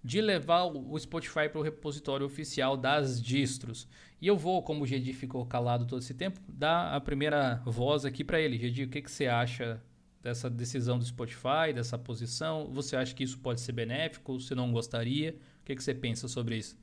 de 0.03 0.19
levar 0.19 0.65
o 0.65 0.99
Spotify 0.99 1.47
para 1.49 1.59
o 1.59 1.63
repositório 1.63 2.25
oficial 2.25 2.75
das 2.75 3.21
distros. 3.21 3.87
E 4.21 4.27
eu 4.27 4.37
vou, 4.37 4.61
como 4.61 4.83
o 4.83 4.87
Gedi 4.87 5.13
ficou 5.13 5.45
calado 5.45 5.85
todo 5.85 6.01
esse 6.01 6.13
tempo, 6.13 6.39
dar 6.47 6.93
a 6.93 6.99
primeira 6.99 7.61
voz 7.65 8.03
aqui 8.03 8.23
para 8.23 8.39
ele. 8.39 8.57
Gedi, 8.57 8.83
o 8.83 8.89
que, 8.89 9.01
que 9.01 9.11
você 9.11 9.27
acha 9.27 9.81
dessa 10.21 10.49
decisão 10.49 10.99
do 10.99 11.05
Spotify, 11.05 11.73
dessa 11.73 11.97
posição? 11.97 12.69
Você 12.73 12.95
acha 12.95 13.13
que 13.13 13.23
isso 13.23 13.39
pode 13.39 13.61
ser 13.61 13.71
benéfico? 13.71 14.39
Você 14.39 14.53
não 14.53 14.71
gostaria? 14.71 15.37
O 15.61 15.65
que, 15.65 15.75
que 15.75 15.83
você 15.83 15.93
pensa 15.93 16.27
sobre 16.27 16.57
isso? 16.57 16.77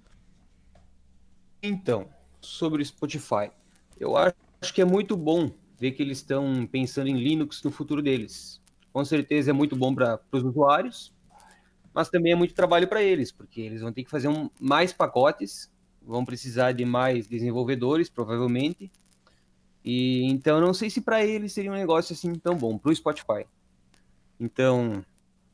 Então, 1.63 2.09
sobre 2.41 2.83
o 2.83 2.87
Spotify, 2.87 3.51
eu 3.99 4.17
acho 4.17 4.73
que 4.73 4.81
é 4.81 4.85
muito 4.85 5.15
bom 5.15 5.51
ver 5.79 5.93
que 5.93 6.03
eles 6.03 6.19
estão 6.19 6.67
pensando 6.67 7.09
em 7.09 7.19
Linux 7.19 7.63
no 7.63 7.71
futuro 7.71 8.01
deles. 8.01 8.61
Com 8.93 9.05
certeza 9.05 9.51
é 9.51 9.53
muito 9.53 9.77
bom 9.77 9.95
para 9.95 10.21
os 10.33 10.43
usuários, 10.43 11.13
mas 11.95 12.09
também 12.09 12.33
é 12.33 12.37
muito 12.37 12.55
trabalho 12.55 12.89
para 12.89 13.03
eles, 13.03 13.33
porque 13.33 13.61
eles 13.61 13.81
vão 13.81 13.93
ter 13.93 14.05
que 14.05 14.11
fazer 14.11 14.29
um- 14.29 14.51
mais 14.61 14.93
pacotes, 14.93 15.71
vão 16.03 16.25
precisar 16.25 16.73
de 16.73 16.85
mais 16.85 17.27
desenvolvedores, 17.27 18.09
provavelmente. 18.09 18.91
E 19.85 20.25
então 20.27 20.61
não 20.61 20.75
sei 20.75 20.91
se 20.91 21.01
para 21.01 21.25
eles 21.25 21.53
seria 21.53 21.71
um 21.73 21.75
negócio 21.77 22.13
assim 22.15 22.35
tão 22.35 22.57
bom 22.57 22.79
para 22.79 22.91
o 22.91 22.97
Spotify. 22.97 23.47
Então, 24.39 25.05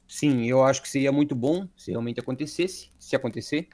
sim, 0.09 0.47
eu 0.47 0.64
acho 0.64 0.82
que 0.82 0.89
seria 0.91 1.12
muito 1.12 1.34
bom 1.37 1.68
se 1.76 1.91
realmente 1.93 2.20
acontecesse, 2.20 2.91
se 2.99 3.16
acontecer. 3.16 3.68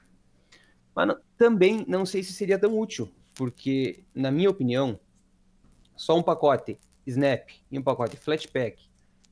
Mas 0.95 1.09
não- 1.09 1.21
também 1.39 1.85
não 1.89 2.05
sei 2.05 2.23
se 2.23 2.33
seria 2.33 2.59
tão 2.59 2.79
útil, 2.79 3.11
porque, 3.35 4.05
na 4.15 4.31
minha 4.31 4.51
opinião, 4.51 4.99
só 5.97 6.17
um 6.19 6.23
pacote 6.23 6.79
Snap 7.07 7.49
e 7.71 7.79
um 7.79 7.83
pacote 7.83 8.17
Flatpak 8.17 8.79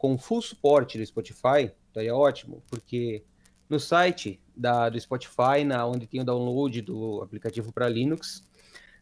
com 0.01 0.17
full 0.17 0.41
suporte 0.41 0.97
do 0.97 1.05
Spotify 1.05 1.71
estaria 1.87 2.17
ótimo, 2.17 2.63
porque 2.71 3.23
no 3.69 3.79
site 3.79 4.41
da, 4.57 4.89
do 4.89 4.99
Spotify, 4.99 5.63
na, 5.63 5.87
onde 5.87 6.07
tem 6.07 6.23
o 6.23 6.25
download 6.25 6.81
do 6.81 7.21
aplicativo 7.23 7.71
para 7.71 7.87
Linux, 7.87 8.43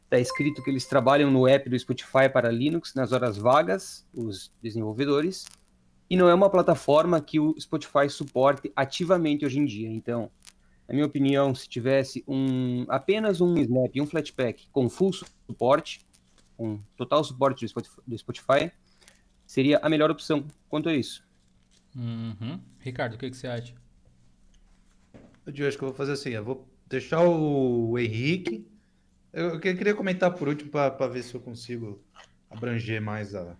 está 0.02 0.18
escrito 0.18 0.60
que 0.60 0.68
eles 0.68 0.86
trabalham 0.86 1.30
no 1.30 1.46
app 1.46 1.70
do 1.70 1.78
Spotify 1.78 2.28
para 2.32 2.50
Linux 2.50 2.94
nas 2.94 3.12
horas 3.12 3.36
vagas, 3.36 4.04
os 4.12 4.52
desenvolvedores, 4.60 5.46
e 6.10 6.16
não 6.16 6.28
é 6.28 6.34
uma 6.34 6.50
plataforma 6.50 7.20
que 7.20 7.38
o 7.38 7.54
Spotify 7.60 8.10
suporte 8.10 8.72
ativamente 8.74 9.46
hoje 9.46 9.60
em 9.60 9.64
dia. 9.64 9.88
Então, 9.88 10.28
na 10.88 10.94
minha 10.94 11.06
opinião, 11.06 11.54
se 11.54 11.68
tivesse 11.68 12.24
um 12.26 12.84
apenas 12.88 13.40
um 13.40 13.56
Snap 13.56 13.94
e 13.94 14.00
um 14.00 14.06
Flatpak 14.06 14.68
com 14.72 14.88
full 14.88 15.12
suporte, 15.12 16.00
com 16.56 16.80
total 16.96 17.22
suporte 17.22 17.64
do 17.64 17.68
Spotify, 17.68 18.00
do 18.04 18.18
Spotify, 18.18 18.72
seria 19.48 19.78
a 19.82 19.88
melhor 19.88 20.10
opção 20.10 20.46
quanto 20.68 20.88
a 20.90 20.94
isso. 20.94 21.26
Uhum. 21.96 22.60
Ricardo, 22.78 23.14
o 23.14 23.18
que, 23.18 23.30
que 23.30 23.36
você 23.36 23.48
acha? 23.48 23.74
Eu 25.46 25.66
acho 25.66 25.78
que 25.78 25.82
eu 25.82 25.88
vou 25.88 25.96
fazer 25.96 26.12
assim, 26.12 26.30
eu 26.30 26.44
vou 26.44 26.68
deixar 26.86 27.22
o 27.22 27.98
Henrique 27.98 28.66
Eu, 29.32 29.54
eu 29.54 29.60
queria 29.60 29.94
comentar 29.94 30.30
por 30.34 30.46
último 30.48 30.70
para 30.70 31.06
ver 31.08 31.22
se 31.22 31.34
eu 31.34 31.40
consigo 31.40 31.98
abranger 32.50 33.00
mais 33.00 33.34
a 33.34 33.56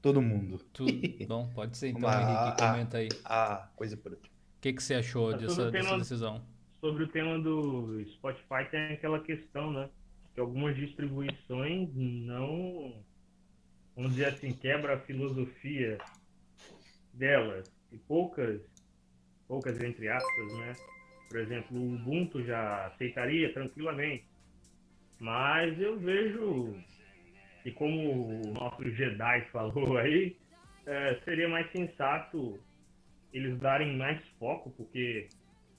todo 0.00 0.22
mundo. 0.22 0.58
Tudo 0.72 0.90
bom, 1.28 1.48
pode 1.54 1.76
ser 1.76 1.88
então, 1.88 2.08
Uma- 2.08 2.22
Henrique, 2.22 2.62
a- 2.62 2.70
comenta 2.72 2.98
aí. 2.98 3.08
A 3.24 3.68
coisa 3.76 3.96
por 3.96 4.12
último. 4.12 4.28
O 4.28 4.60
que, 4.60 4.72
que 4.72 4.82
você 4.82 4.94
achou 4.94 5.36
dessa, 5.36 5.70
dessa 5.70 5.98
decisão? 5.98 6.42
Sobre 6.80 7.04
o 7.04 7.08
tema 7.08 7.38
do 7.38 8.02
Spotify 8.14 8.64
tem 8.70 8.92
aquela 8.94 9.20
questão, 9.20 9.72
né? 9.72 9.88
Que 10.34 10.40
algumas 10.40 10.74
distribuições 10.76 11.88
não, 11.94 13.02
vamos 13.98 14.12
dizer 14.12 14.26
assim, 14.26 14.52
quebra 14.52 14.94
a 14.94 15.00
filosofia 15.00 15.98
delas. 17.12 17.68
E 17.90 17.98
poucas, 17.98 18.60
poucas 19.48 19.80
entre 19.82 20.08
aspas, 20.08 20.58
né? 20.58 20.72
Por 21.28 21.40
exemplo, 21.40 21.76
o 21.76 21.94
Ubuntu 21.96 22.44
já 22.44 22.86
aceitaria 22.86 23.52
tranquilamente. 23.52 24.24
Mas 25.18 25.78
eu 25.80 25.98
vejo 25.98 26.76
que 27.64 27.72
como 27.72 28.40
o 28.46 28.52
nosso 28.52 28.88
Jedi 28.88 29.40
falou 29.50 29.98
aí, 29.98 30.36
é, 30.86 31.18
seria 31.24 31.48
mais 31.48 31.68
sensato 31.72 32.56
eles 33.32 33.58
darem 33.58 33.96
mais 33.96 34.22
foco, 34.38 34.70
porque 34.70 35.26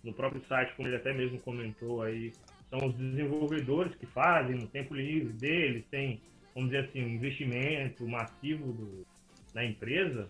no 0.04 0.14
próprio 0.14 0.44
site, 0.46 0.76
como 0.76 0.90
ele 0.90 0.98
até 0.98 1.14
mesmo 1.14 1.40
comentou 1.40 2.02
aí, 2.02 2.34
são 2.70 2.86
os 2.86 2.96
desenvolvedores 2.96 3.96
que 3.96 4.06
fazem 4.08 4.58
no 4.58 4.68
tempo 4.68 4.94
livre 4.94 5.32
deles, 5.34 5.86
tem, 5.90 6.22
vamos 6.60 6.72
dizer 6.72 6.90
assim, 6.90 7.04
um 7.04 7.10
investimento 7.10 8.08
massivo 8.08 8.74
do, 8.74 9.08
da 9.54 9.64
empresa, 9.64 10.30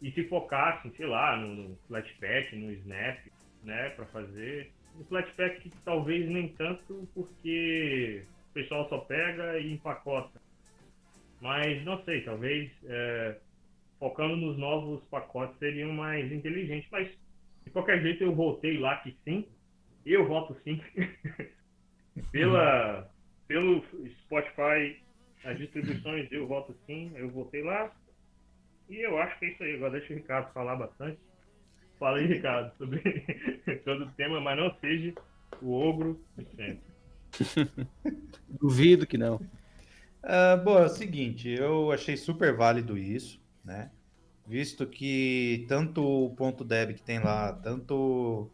e 0.00 0.10
se 0.12 0.24
focassem, 0.28 0.92
sei 0.96 1.06
lá, 1.06 1.36
no, 1.36 1.54
no 1.54 1.76
Flatpak, 1.88 2.56
no 2.56 2.72
Snap, 2.72 3.18
né, 3.64 3.90
para 3.90 4.06
fazer. 4.06 4.70
No 4.96 5.04
Flatpak 5.04 5.70
talvez 5.84 6.28
nem 6.28 6.48
tanto, 6.48 7.08
porque 7.14 8.24
o 8.50 8.54
pessoal 8.54 8.88
só 8.88 8.98
pega 8.98 9.58
e 9.58 9.72
empacota. 9.72 10.40
Mas 11.40 11.84
não 11.84 12.02
sei, 12.04 12.22
talvez 12.22 12.70
é, 12.84 13.36
focando 13.98 14.36
nos 14.36 14.56
novos 14.58 15.02
pacotes 15.04 15.58
seriam 15.58 15.92
mais 15.92 16.30
inteligentes. 16.32 16.88
Mas 16.90 17.08
de 17.64 17.70
qualquer 17.70 18.00
jeito 18.02 18.22
eu 18.22 18.34
voltei 18.34 18.78
lá 18.78 18.96
que 18.98 19.16
sim. 19.24 19.46
Eu 20.04 20.26
voto 20.26 20.56
sim. 20.64 20.80
Pela, 22.30 23.11
pelo 23.46 23.84
Spotify, 24.24 25.00
as 25.44 25.58
distribuições 25.58 26.30
eu 26.30 26.46
voto 26.46 26.74
sim. 26.86 27.12
Eu 27.14 27.30
voltei 27.30 27.62
lá. 27.62 27.92
E 28.88 29.00
eu 29.00 29.18
acho 29.18 29.38
que 29.38 29.46
é 29.46 29.48
isso 29.50 29.62
aí. 29.62 29.74
Agora 29.74 29.92
deixa 29.92 30.12
o 30.12 30.16
Ricardo 30.16 30.52
falar 30.52 30.76
bastante. 30.76 31.18
Fala 31.98 32.18
aí, 32.18 32.26
Ricardo, 32.26 32.76
sobre 32.78 33.00
todo 33.84 34.04
o 34.04 34.10
tema, 34.12 34.40
mas 34.40 34.58
não 34.58 34.74
seja 34.80 35.14
o 35.60 35.72
ogro 35.72 36.20
de 36.36 36.44
sempre. 36.56 36.92
Duvido 38.48 39.06
que 39.06 39.16
não. 39.16 39.40
Ah, 40.22 40.56
bom, 40.56 40.78
é 40.78 40.84
o 40.84 40.88
seguinte, 40.88 41.48
eu 41.48 41.90
achei 41.90 42.16
super 42.16 42.54
válido 42.54 42.96
isso, 42.96 43.40
né? 43.64 43.90
Visto 44.46 44.86
que 44.86 45.64
tanto 45.68 46.02
o 46.04 46.34
ponto 46.34 46.64
deb 46.64 46.94
que 46.94 47.02
tem 47.02 47.18
lá, 47.18 47.52
tanto 47.52 48.50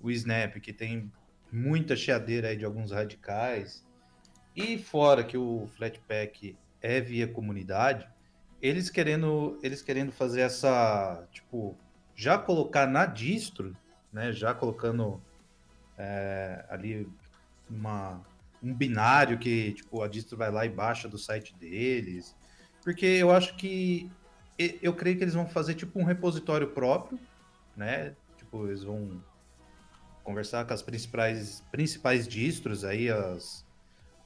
o 0.00 0.10
Snap, 0.10 0.54
que 0.60 0.72
tem 0.72 1.12
muita 1.50 1.94
chiadeira 1.94 2.48
aí 2.48 2.56
de 2.56 2.64
alguns 2.64 2.90
radicais, 2.90 3.84
e 4.54 4.78
fora 4.78 5.24
que 5.24 5.36
o 5.36 5.68
Flatpak 5.76 6.56
é 6.80 7.00
via 7.00 7.26
comunidade, 7.26 8.08
eles 8.60 8.90
querendo, 8.90 9.58
eles 9.62 9.82
querendo 9.82 10.12
fazer 10.12 10.42
essa, 10.42 11.26
tipo, 11.32 11.76
já 12.14 12.38
colocar 12.38 12.86
na 12.86 13.06
distro, 13.06 13.76
né? 14.12 14.32
Já 14.32 14.54
colocando 14.54 15.20
é, 15.96 16.64
ali 16.68 17.08
uma, 17.68 18.20
um 18.62 18.72
binário 18.72 19.38
que 19.38 19.72
tipo 19.72 20.02
a 20.02 20.08
distro 20.08 20.36
vai 20.36 20.50
lá 20.50 20.64
e 20.66 20.68
baixa 20.68 21.08
do 21.08 21.18
site 21.18 21.54
deles, 21.54 22.36
porque 22.82 23.06
eu 23.06 23.30
acho 23.30 23.56
que 23.56 24.10
eu 24.58 24.94
creio 24.94 25.16
que 25.16 25.24
eles 25.24 25.34
vão 25.34 25.46
fazer 25.46 25.74
tipo 25.74 25.98
um 25.98 26.04
repositório 26.04 26.68
próprio, 26.68 27.18
né? 27.76 28.14
Tipo 28.36 28.66
eles 28.66 28.84
vão 28.84 29.20
conversar 30.22 30.64
com 30.66 30.74
as 30.74 30.82
principais 30.82 31.64
principais 31.72 32.28
distros 32.28 32.84
aí 32.84 33.10
as 33.10 33.64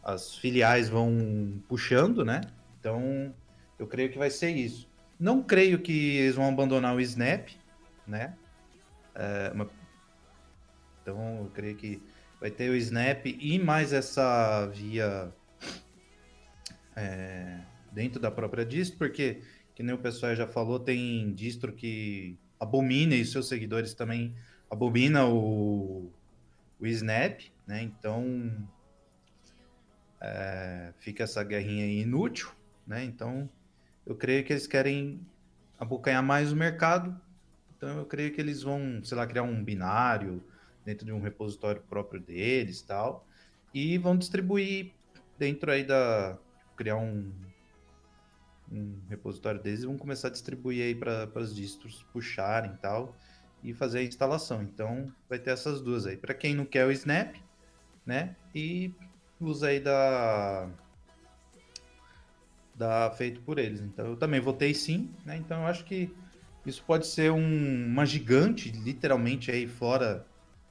as 0.07 0.37
filiais 0.37 0.89
vão 0.89 1.61
puxando, 1.69 2.25
né? 2.25 2.41
Então 2.79 3.35
eu 3.77 3.89
creio 3.89 4.09
que 4.09 4.17
vai 4.17 4.31
ser 4.31 4.51
isso. 4.51 4.89
Não 5.19 5.43
creio 5.43 5.81
que 5.81 6.19
eles 6.19 6.37
vão 6.37 6.49
abandonar 6.49 6.95
o 6.95 7.01
Snap, 7.01 7.49
né? 8.07 8.37
É, 9.17 9.51
uma- 9.53 9.69
Então 11.03 11.39
eu 11.39 11.51
creio 11.53 11.75
que 11.75 12.01
vai 12.41 12.53
ter 12.53 12.71
o 12.71 12.77
Snap 12.77 13.27
e 13.27 13.59
mais 13.59 13.93
essa 13.93 14.67
via 14.67 15.35
é, 16.95 17.59
dentro 17.91 18.21
da 18.21 18.31
própria 18.31 18.65
distro, 18.65 18.99
porque, 18.99 19.43
que 19.75 19.83
nem 19.83 19.93
o 19.93 19.99
pessoal 19.99 20.37
já 20.37 20.47
falou, 20.47 20.79
tem 20.79 21.33
distro 21.35 21.73
que 21.73 22.39
abomina 22.61 23.17
e 23.17 23.25
seus 23.25 23.49
seguidores 23.49 23.93
também 23.93 24.37
abomina 24.71 25.27
o, 25.27 26.13
o 26.79 26.87
Snap, 26.87 27.41
né? 27.67 27.83
Então 27.83 28.69
é, 30.27 30.93
fica 30.99 31.23
essa 31.23 31.43
guerrinha 31.45 31.85
aí 31.85 32.01
inútil, 32.01 32.51
né? 32.87 33.05
Então 33.05 33.49
eu 34.05 34.17
creio 34.17 34.45
que 34.45 34.53
eles 34.53 34.67
querem 34.67 35.21
abocanhar 35.79 36.23
mais 36.23 36.53
o 36.53 36.57
mercado, 36.57 37.19
então 37.77 37.99
eu 37.99 38.07
creio 38.07 38.33
que 38.33 38.41
eles 38.41 38.63
vão, 38.63 39.01
sei 39.05 39.17
lá, 39.17 39.27
criar 39.27 39.45
um 39.45 39.63
binário 39.63 40.43
dentro 40.85 41.07
de 41.07 41.13
um 41.13 41.21
repositório 41.21 41.81
próprio 41.83 42.21
deles 42.21 42.83
tal, 42.83 43.27
e 43.73 43.99
vão 43.99 44.17
distribuir 44.17 44.93
dentro 45.39 45.71
aí 45.71 45.85
da. 45.85 46.37
criar 46.77 46.97
um, 46.97 47.33
um 48.73 48.99
repositório 49.09 49.63
deles 49.63 49.83
e 49.83 49.87
vão 49.87 49.97
começar 49.97 50.29
a 50.29 50.31
distribuir 50.31 50.83
aí 50.83 50.95
para 50.95 51.31
as 51.37 51.55
distros 51.55 52.05
puxarem 52.13 52.75
tal, 52.81 53.15
e 53.63 53.73
fazer 53.75 54.01
a 54.01 54.05
instalação. 54.05 54.63
Então 54.63 55.13
vai 55.29 55.39
ter 55.39 55.51
essas 55.51 55.81
duas 55.81 56.07
aí. 56.07 56.17
Para 56.17 56.35
quem 56.35 56.55
não 56.55 56.65
quer 56.65 56.87
o 56.87 56.91
Snap, 56.91 57.37
né? 58.05 58.35
E 58.55 58.93
aí 59.63 59.81
da. 59.81 60.69
da 62.75 63.11
feito 63.11 63.41
por 63.41 63.59
eles. 63.59 63.81
Então 63.81 64.07
eu 64.07 64.17
também 64.17 64.41
votei 64.41 64.75
sim, 64.75 65.11
né? 65.25 65.37
Então 65.37 65.63
eu 65.63 65.67
acho 65.67 65.85
que 65.85 66.15
isso 66.65 66.83
pode 66.85 67.07
ser 67.07 67.31
um- 67.33 67.87
uma 67.87 68.05
gigante, 68.05 68.71
literalmente 68.71 69.51
aí 69.51 69.67
fora 69.67 70.27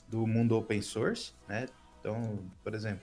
do 0.08 0.28
mundo 0.28 0.56
open 0.56 0.82
source, 0.82 1.34
né? 1.48 1.66
Então, 2.00 2.40
por 2.64 2.74
exemplo, 2.76 3.02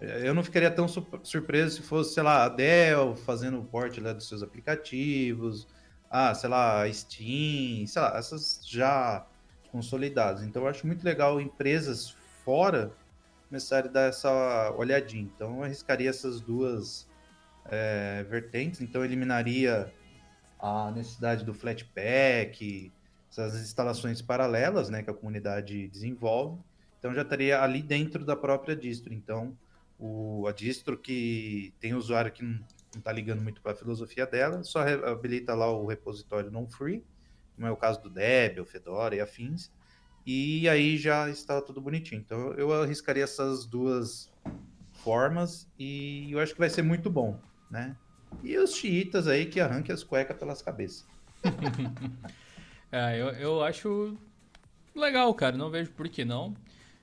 eu 0.00 0.34
não 0.34 0.42
ficaria 0.42 0.70
tão 0.70 0.86
su- 0.86 1.06
surpreso 1.22 1.76
se 1.76 1.82
fosse, 1.82 2.12
sei 2.14 2.22
lá, 2.22 2.44
a 2.44 2.48
Dell 2.48 3.14
fazendo 3.16 3.58
o 3.60 3.64
port 3.64 3.96
lá 3.98 4.12
dos 4.12 4.28
seus 4.28 4.42
aplicativos, 4.42 5.66
ah, 6.10 6.34
sei 6.34 6.50
lá, 6.50 6.82
a 6.82 6.92
Steam, 6.92 7.86
sei 7.86 8.02
lá, 8.02 8.18
essas 8.18 8.60
já 8.68 9.24
consolidadas. 9.70 10.42
Então, 10.42 10.62
eu 10.62 10.68
acho 10.68 10.86
muito 10.86 11.02
legal 11.04 11.40
empresas 11.40 12.10
fora 12.44 12.92
a 13.56 13.92
dar 13.92 14.08
essa 14.08 14.74
olhadinha. 14.76 15.30
Então, 15.34 15.58
eu 15.58 15.64
arriscaria 15.64 16.10
essas 16.10 16.40
duas 16.40 17.08
é, 17.66 18.24
vertentes. 18.24 18.80
Então, 18.80 19.04
eliminaria 19.04 19.92
a 20.58 20.92
necessidade 20.92 21.44
do 21.44 21.52
Flatpak, 21.52 22.92
essas 23.28 23.60
instalações 23.60 24.22
paralelas, 24.22 24.88
né, 24.88 25.02
que 25.02 25.10
a 25.10 25.14
comunidade 25.14 25.88
desenvolve. 25.88 26.62
Então 26.98 27.12
já 27.12 27.22
estaria 27.22 27.60
ali 27.60 27.82
dentro 27.82 28.24
da 28.24 28.36
própria 28.36 28.76
distro. 28.76 29.12
Então 29.12 29.58
o, 29.98 30.46
a 30.46 30.52
distro 30.52 30.96
que 30.96 31.74
tem 31.80 31.94
usuário 31.94 32.30
que 32.30 32.44
não 32.44 32.60
está 32.96 33.10
ligando 33.10 33.42
muito 33.42 33.60
para 33.60 33.72
a 33.72 33.74
filosofia 33.74 34.24
dela, 34.24 34.62
só 34.62 34.82
habilita 34.86 35.52
lá 35.54 35.68
o 35.68 35.84
repositório 35.84 36.50
non 36.50 36.68
free, 36.68 37.04
como 37.56 37.66
é 37.66 37.70
o 37.72 37.76
caso 37.76 38.00
do 38.00 38.08
Debian, 38.08 38.64
Fedora 38.64 39.16
e 39.16 39.20
afins. 39.20 39.72
E 40.24 40.68
aí 40.68 40.96
já 40.96 41.28
está 41.28 41.60
tudo 41.60 41.80
bonitinho. 41.80 42.20
Então 42.20 42.52
eu 42.54 42.72
arriscaria 42.72 43.24
essas 43.24 43.66
duas 43.66 44.30
formas 44.92 45.68
e 45.78 46.30
eu 46.30 46.38
acho 46.38 46.52
que 46.52 46.60
vai 46.60 46.70
ser 46.70 46.82
muito 46.82 47.10
bom, 47.10 47.38
né? 47.70 47.96
E 48.42 48.56
os 48.56 48.74
xiitas 48.74 49.26
aí 49.26 49.46
que 49.46 49.60
arranquem 49.60 49.94
as 49.94 50.02
cuecas 50.02 50.36
pelas 50.36 50.62
cabeças. 50.62 51.06
É, 52.94 53.18
eu, 53.18 53.28
eu 53.28 53.64
acho 53.64 54.18
legal, 54.94 55.32
cara. 55.32 55.56
Não 55.56 55.70
vejo 55.70 55.90
por 55.92 56.06
que 56.10 56.26
não. 56.26 56.54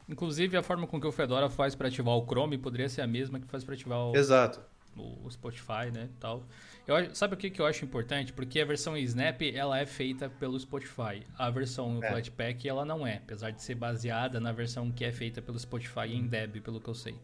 Inclusive, 0.07 0.55
a 0.55 0.61
forma 0.61 0.86
com 0.86 1.01
que 1.01 1.07
o 1.07 1.11
Fedora 1.11 1.49
faz 1.49 1.74
para 1.74 1.88
ativar 1.88 2.13
o 2.15 2.26
Chrome 2.28 2.59
poderia 2.59 2.88
ser 2.88 3.01
a 3.01 3.07
mesma 3.07 3.39
que 3.39 3.47
faz 3.47 3.63
para 3.63 3.74
ativar 3.74 3.99
o, 3.99 4.15
Exato. 4.15 4.61
O- 4.97 5.29
Spotify, 5.31 5.91
né, 5.93 6.09
tal. 6.19 6.43
Eu, 6.87 7.13
sabe 7.15 7.33
o 7.35 7.37
que, 7.37 7.49
que 7.49 7.61
eu 7.61 7.65
acho 7.65 7.85
importante? 7.85 8.33
Porque 8.33 8.59
a 8.59 8.65
versão 8.65 8.97
Snap, 8.97 9.41
ela 9.43 9.79
é 9.79 9.85
feita 9.85 10.29
pelo 10.29 10.59
Spotify. 10.59 11.23
A 11.37 11.49
versão 11.49 12.03
É. 12.03 12.09
Flatpak, 12.09 12.67
ela 12.67 12.83
não 12.83 13.05
é, 13.05 13.17
apesar 13.17 13.51
de 13.51 13.61
ser 13.61 13.75
baseada 13.75 14.39
na 14.39 14.51
versão 14.51 14.91
que 14.91 15.05
é 15.05 15.11
feita 15.11 15.41
pelo 15.41 15.57
Spotify 15.59 16.07
em 16.13 16.25
Deb, 16.27 16.61
pelo 16.61 16.79
que 16.81 16.89
eu 16.89 16.95
sei. 16.95 17.15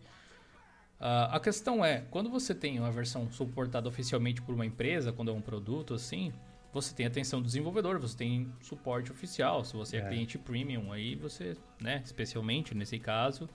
Ah, 1.00 1.36
a 1.36 1.40
questão 1.40 1.84
é, 1.84 2.04
quando 2.10 2.30
você 2.30 2.56
tem 2.56 2.80
uma 2.80 2.92
versão 2.92 3.30
suportada 3.32 3.88
oficialmente 3.90 4.42
por 4.42 4.56
uma 4.56 4.66
empresa, 4.66 5.12
quando 5.12 5.30
é 5.30 5.34
um 5.34 5.42
produto 5.42 5.94
assim, 5.94 6.32
você 6.72 6.94
tem 6.96 7.06
atenção 7.06 7.42
do 7.42 7.46
desenvolvedor, 7.46 8.00
você 8.00 8.16
tem 8.18 8.52
suporte 8.62 9.12
oficial. 9.12 9.64
Se 9.66 9.74
você 9.76 9.98
é, 9.98 10.00
É. 10.02 10.08
cliente 10.08 10.38
premium, 10.38 10.92
aí 10.92 11.16
você, 11.16 11.58
né, 11.82 12.02
especialmente 12.04 12.74
nesse 12.74 12.98
caso, 13.00 13.50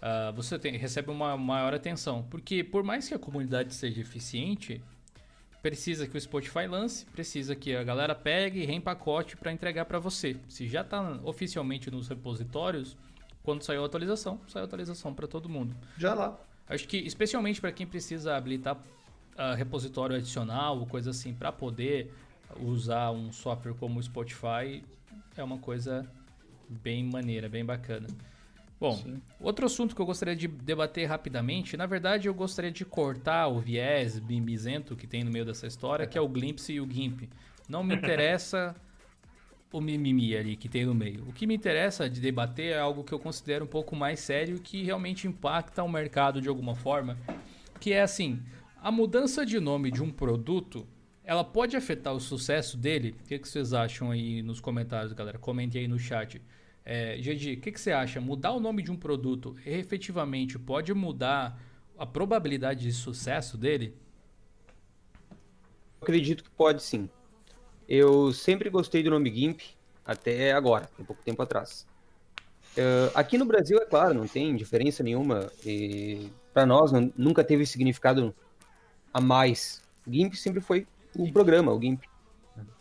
ah, 0.00 0.32
você 0.34 0.58
tem- 0.58 0.76
recebe 0.76 1.10
uma 1.10 1.36
maior 1.36 1.74
atenção. 1.74 2.22
Porque 2.30 2.62
por 2.64 2.82
mais 2.82 3.08
que 3.08 3.14
a 3.14 3.18
comunidade 3.18 3.74
seja 3.74 4.00
eficiente, 4.00 4.80
precisa 5.62 6.06
que 6.06 6.16
o 6.16 6.20
Spotify 6.20 6.66
lance, 6.66 7.04
precisa 7.06 7.56
que 7.56 7.74
a 7.74 7.82
galera 7.82 8.14
pegue 8.14 8.60
e 8.62 8.66
reempacote 8.66 9.36
para 9.36 9.52
entregar 9.52 9.84
para 9.84 9.98
você. 9.98 10.36
Se 10.48 10.68
já 10.68 10.82
está 10.82 11.18
oficialmente 11.24 11.90
nos 11.90 12.08
repositórios, 12.08 12.96
quando 13.42 13.62
saiu 13.62 13.82
a 13.82 13.86
atualização, 13.86 14.40
saiu 14.48 14.62
a 14.62 14.66
atualização 14.66 15.12
para 15.14 15.26
todo 15.26 15.48
mundo. 15.48 15.74
Já 15.98 16.14
lá. 16.14 16.38
Acho 16.68 16.86
que 16.86 16.96
especialmente 16.98 17.60
para 17.60 17.72
quem 17.72 17.86
precisa 17.86 18.36
habilitar 18.36 18.76
ah, 19.36 19.54
repositório 19.54 20.16
adicional 20.16 20.78
ou 20.78 20.86
coisa 20.86 21.10
assim 21.10 21.32
para 21.32 21.52
poder 21.52 22.12
usar 22.60 23.10
um 23.10 23.32
software 23.32 23.74
como 23.74 23.98
o 23.98 24.02
Spotify 24.02 24.82
é 25.36 25.42
uma 25.42 25.58
coisa 25.58 26.08
bem 26.68 27.04
maneira, 27.04 27.48
bem 27.48 27.64
bacana. 27.64 28.06
Bom, 28.78 29.02
outro 29.40 29.64
assunto 29.64 29.94
que 29.94 30.02
eu 30.02 30.06
gostaria 30.06 30.36
de 30.36 30.46
debater 30.46 31.06
rapidamente, 31.06 31.78
na 31.78 31.86
verdade 31.86 32.28
eu 32.28 32.34
gostaria 32.34 32.70
de 32.70 32.84
cortar 32.84 33.48
o 33.48 33.58
viés 33.58 34.20
mimizento 34.20 34.94
que 34.94 35.06
tem 35.06 35.24
no 35.24 35.30
meio 35.30 35.46
dessa 35.46 35.66
história, 35.66 36.06
que 36.06 36.18
é 36.18 36.20
o 36.20 36.28
Glimpse 36.28 36.74
e 36.74 36.80
o 36.80 36.90
GIMP. 36.90 37.28
Não 37.68 37.82
me 37.82 37.94
interessa 37.94 38.76
o 39.72 39.80
mimimi 39.80 40.36
ali 40.36 40.56
que 40.56 40.68
tem 40.68 40.84
no 40.84 40.94
meio. 40.94 41.24
O 41.26 41.32
que 41.32 41.46
me 41.46 41.54
interessa 41.54 42.08
de 42.08 42.20
debater 42.20 42.72
é 42.72 42.78
algo 42.78 43.02
que 43.02 43.12
eu 43.12 43.18
considero 43.18 43.64
um 43.64 43.68
pouco 43.68 43.96
mais 43.96 44.20
sério 44.20 44.60
que 44.60 44.82
realmente 44.82 45.26
impacta 45.26 45.82
o 45.82 45.88
mercado 45.88 46.40
de 46.40 46.48
alguma 46.48 46.74
forma, 46.74 47.16
que 47.80 47.92
é 47.92 48.02
assim, 48.02 48.42
a 48.82 48.90
mudança 48.90 49.44
de 49.44 49.58
nome 49.58 49.90
de 49.90 50.02
um 50.02 50.10
produto, 50.10 50.86
ela 51.24 51.42
pode 51.42 51.76
afetar 51.76 52.14
o 52.14 52.20
sucesso 52.20 52.76
dele? 52.76 53.16
O 53.20 53.26
que, 53.26 53.38
que 53.38 53.48
vocês 53.48 53.72
acham 53.72 54.10
aí 54.10 54.42
nos 54.42 54.60
comentários, 54.60 55.12
galera? 55.12 55.38
Comentem 55.38 55.80
aí 55.80 55.88
no 55.88 55.98
chat. 55.98 56.40
É, 56.88 57.16
Gedi, 57.18 57.54
o 57.54 57.60
que, 57.60 57.72
que 57.72 57.80
você 57.80 57.90
acha? 57.90 58.20
Mudar 58.20 58.52
o 58.52 58.60
nome 58.60 58.80
de 58.80 58.92
um 58.92 58.96
produto 58.96 59.56
efetivamente 59.66 60.56
pode 60.56 60.94
mudar 60.94 61.60
a 61.98 62.06
probabilidade 62.06 62.82
de 62.84 62.92
sucesso 62.92 63.58
dele? 63.58 63.92
Acredito 66.00 66.44
que 66.44 66.50
pode 66.50 66.80
sim. 66.80 67.10
Eu 67.88 68.32
sempre 68.32 68.70
gostei 68.70 69.02
do 69.02 69.10
nome 69.10 69.34
GIMP, 69.34 69.62
até 70.04 70.52
agora, 70.52 70.88
tem 70.96 71.04
pouco 71.04 71.20
tempo 71.24 71.42
atrás. 71.42 71.84
Eh, 72.76 73.10
aqui 73.16 73.36
no 73.36 73.44
Brasil, 73.46 73.78
é 73.78 73.84
claro, 73.84 74.14
não 74.14 74.28
tem 74.28 74.54
diferença 74.54 75.02
nenhuma. 75.02 75.50
Para 76.54 76.64
nós, 76.64 76.92
não- 76.92 77.12
nunca 77.16 77.42
teve 77.42 77.66
significado 77.66 78.32
a 79.12 79.20
mais. 79.20 79.82
GIMP 80.06 80.34
sempre 80.36 80.60
foi 80.60 80.86
o 81.16 81.32
programa, 81.32 81.72
o 81.72 81.80
GIMP. 81.80 82.04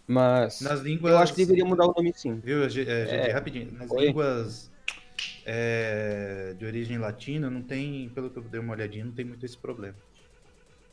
Mas 0.07 0.61
Nas 0.61 0.81
línguas. 0.81 1.13
eu 1.13 1.19
acho 1.19 1.33
que 1.33 1.41
deveria 1.41 1.65
mudar 1.65 1.85
o 1.85 1.93
nome 1.95 2.13
sim. 2.15 2.39
Viu, 2.39 2.63
é, 2.63 2.69
GG, 2.69 2.89
É. 2.89 3.31
rapidinho. 3.31 3.71
Nas 3.71 3.89
Oi. 3.91 4.07
línguas 4.07 4.71
é, 5.45 6.53
de 6.57 6.65
origem 6.65 6.97
latina, 6.97 7.49
não 7.49 7.61
tem, 7.61 8.09
pelo 8.09 8.29
que 8.29 8.37
eu 8.37 8.43
dei 8.43 8.59
uma 8.59 8.73
olhadinha, 8.73 9.05
não 9.05 9.11
tem 9.11 9.25
muito 9.25 9.45
esse 9.45 9.57
problema. 9.57 9.95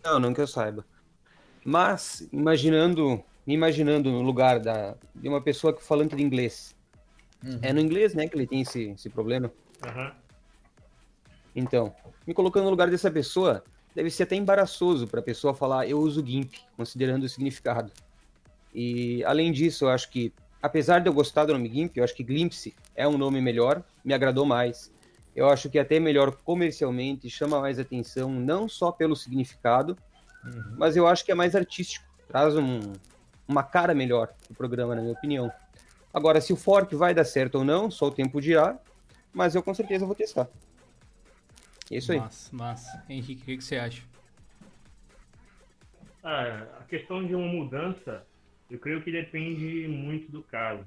Não, 0.05 0.19
não 0.19 0.33
que 0.35 0.41
eu 0.41 0.47
saiba. 0.47 0.85
Mas, 1.65 2.27
imaginando, 2.33 3.23
me 3.47 3.55
imaginando 3.55 4.11
no 4.11 4.23
lugar 4.23 4.59
da, 4.59 4.97
de 5.15 5.29
uma 5.29 5.41
pessoa 5.41 5.73
que 5.75 5.83
falante 5.83 6.17
de 6.17 6.23
inglês. 6.23 6.75
É 7.61 7.73
no 7.73 7.81
inglês, 7.81 8.15
né, 8.15 8.29
que 8.29 8.37
ele 8.37 8.47
tem 8.47 8.61
esse, 8.63 8.91
esse 8.91 9.11
problema. 9.11 9.53
Aham. 9.85 10.15
Então, 11.55 11.95
me 12.27 12.33
colocando 12.33 12.65
no 12.65 12.71
lugar 12.71 12.89
dessa 12.89 13.11
pessoa, 13.11 13.63
deve 13.95 14.11
ser 14.11 14.23
até 14.23 14.37
embaraçoso 14.37 15.07
para 15.07 15.21
a 15.21 15.23
pessoa 15.23 15.53
falar 15.53 15.87
eu 15.89 15.99
uso 15.99 16.25
GIMP, 16.25 16.55
considerando 16.77 17.25
o 17.25 17.29
significado. 17.29 17.93
E 18.75 19.23
além 19.25 19.53
disso, 19.53 19.85
eu 19.85 19.89
acho 19.91 20.11
que, 20.11 20.33
apesar 20.63 21.01
de 21.01 21.09
eu 21.09 21.13
gostar 21.13 21.45
do 21.45 21.53
nome 21.53 21.69
GIMP, 21.69 21.97
eu 21.97 22.05
acho 22.05 22.15
que 22.15 22.23
Glimpse 22.25 22.75
é 22.95 23.07
um 23.07 23.19
nome 23.19 23.41
melhor, 23.41 23.83
me 24.05 24.15
agradou 24.15 24.47
mais. 24.47 24.93
Eu 25.35 25.49
acho 25.49 25.71
que 25.71 25.79
é 25.79 25.83
até 25.83 25.99
melhor 25.99 26.35
comercialmente, 26.37 27.29
chama 27.31 27.61
mais 27.61 27.79
atenção, 27.79 28.31
não 28.31 28.69
só 28.69 28.93
pelo 28.93 29.17
significado, 29.17 29.97
mas 30.77 30.97
eu 30.97 31.07
acho 31.07 31.25
que 31.25 31.33
é 31.33 31.35
mais 31.35 31.55
artístico, 31.55 32.05
traz 32.29 32.57
um- 32.57 32.93
uma 33.47 33.63
cara 33.63 33.95
melhor 33.95 34.33
pro 34.47 34.55
programa, 34.55 34.95
na 34.95 35.01
minha 35.01 35.15
opinião. 35.15 35.51
Agora, 36.13 36.41
se 36.41 36.53
o 36.53 36.57
fork 36.57 36.95
vai 36.95 37.15
dar 37.15 37.25
certo 37.25 37.57
ou 37.57 37.65
não, 37.65 37.91
só 37.91 38.07
o 38.07 38.11
tempo 38.11 38.41
dirá, 38.41 38.79
mas 39.33 39.55
eu 39.55 39.63
com 39.63 39.73
certeza 39.73 40.05
vou 40.05 40.15
testar. 40.15 40.49
É 41.91 41.97
isso 41.97 42.13
aí. 42.13 42.19
Massa, 42.19 42.57
massa. 42.57 43.05
Henrique, 43.09 43.43
o 43.43 43.45
que, 43.47 43.57
que 43.57 43.65
você 43.65 43.77
acha? 43.77 44.03
Ah, 46.23 46.67
a 46.81 46.85
questão 46.85 47.27
de 47.27 47.35
uma 47.35 47.47
mudança, 47.47 48.25
eu 48.73 48.79
creio 48.79 49.03
que 49.03 49.13
depende 49.13 49.87
muito 49.87 50.33
do 50.33 50.43
caso. 50.43 50.87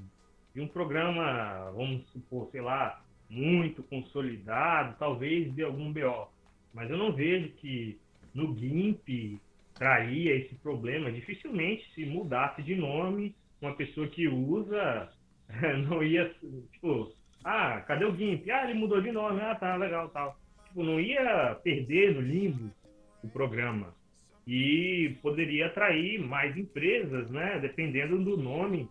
De 0.56 0.60
um 0.60 0.68
programa, 0.68 1.72
vamos 1.76 2.04
supor, 2.10 2.50
sei 2.52 2.62
lá, 2.62 3.00
muito 3.30 3.84
consolidado, 3.84 4.96
talvez 4.98 5.54
dê 5.54 5.62
algum 5.62 5.94
BO. 5.94 6.28
Mas 6.74 6.90
eu 6.90 6.98
não 6.98 7.14
vejo 7.14 7.50
que 7.58 8.00
no 8.34 8.58
GIMP 8.58 9.40
traria 9.76 10.36
esse 10.36 10.56
problema. 10.56 11.12
Dificilmente, 11.12 11.88
se 11.94 12.06
mudasse 12.06 12.64
de 12.64 12.76
nome, 12.76 13.36
uma 13.62 13.76
pessoa 13.76 14.08
que 14.08 14.28
usa 14.28 15.08
não 15.88 16.04
ia, 16.04 16.34
tipo, 16.72 17.14
ah, 17.44 17.82
cadê 17.82 18.06
o 18.06 18.16
GIMP? 18.16 18.50
Ah, 18.50 18.68
ele 18.68 18.80
mudou 18.80 19.00
de 19.00 19.12
nome, 19.12 19.42
ah, 19.42 19.54
tá, 19.54 19.76
legal, 19.76 20.10
tal. 20.10 20.40
Tipo, 20.70 20.84
não 20.84 21.00
ia 21.00 21.54
perder 21.64 22.16
no 22.16 22.22
limbo 22.22 22.72
o 23.24 23.30
programa 23.30 23.94
e 24.48 25.18
poderia 25.22 25.68
atrair 25.68 26.20
mais 26.20 26.56
empresas, 26.58 27.30
né? 27.32 27.60
Dependendo 27.60 28.24
do 28.24 28.38
nome 28.38 28.88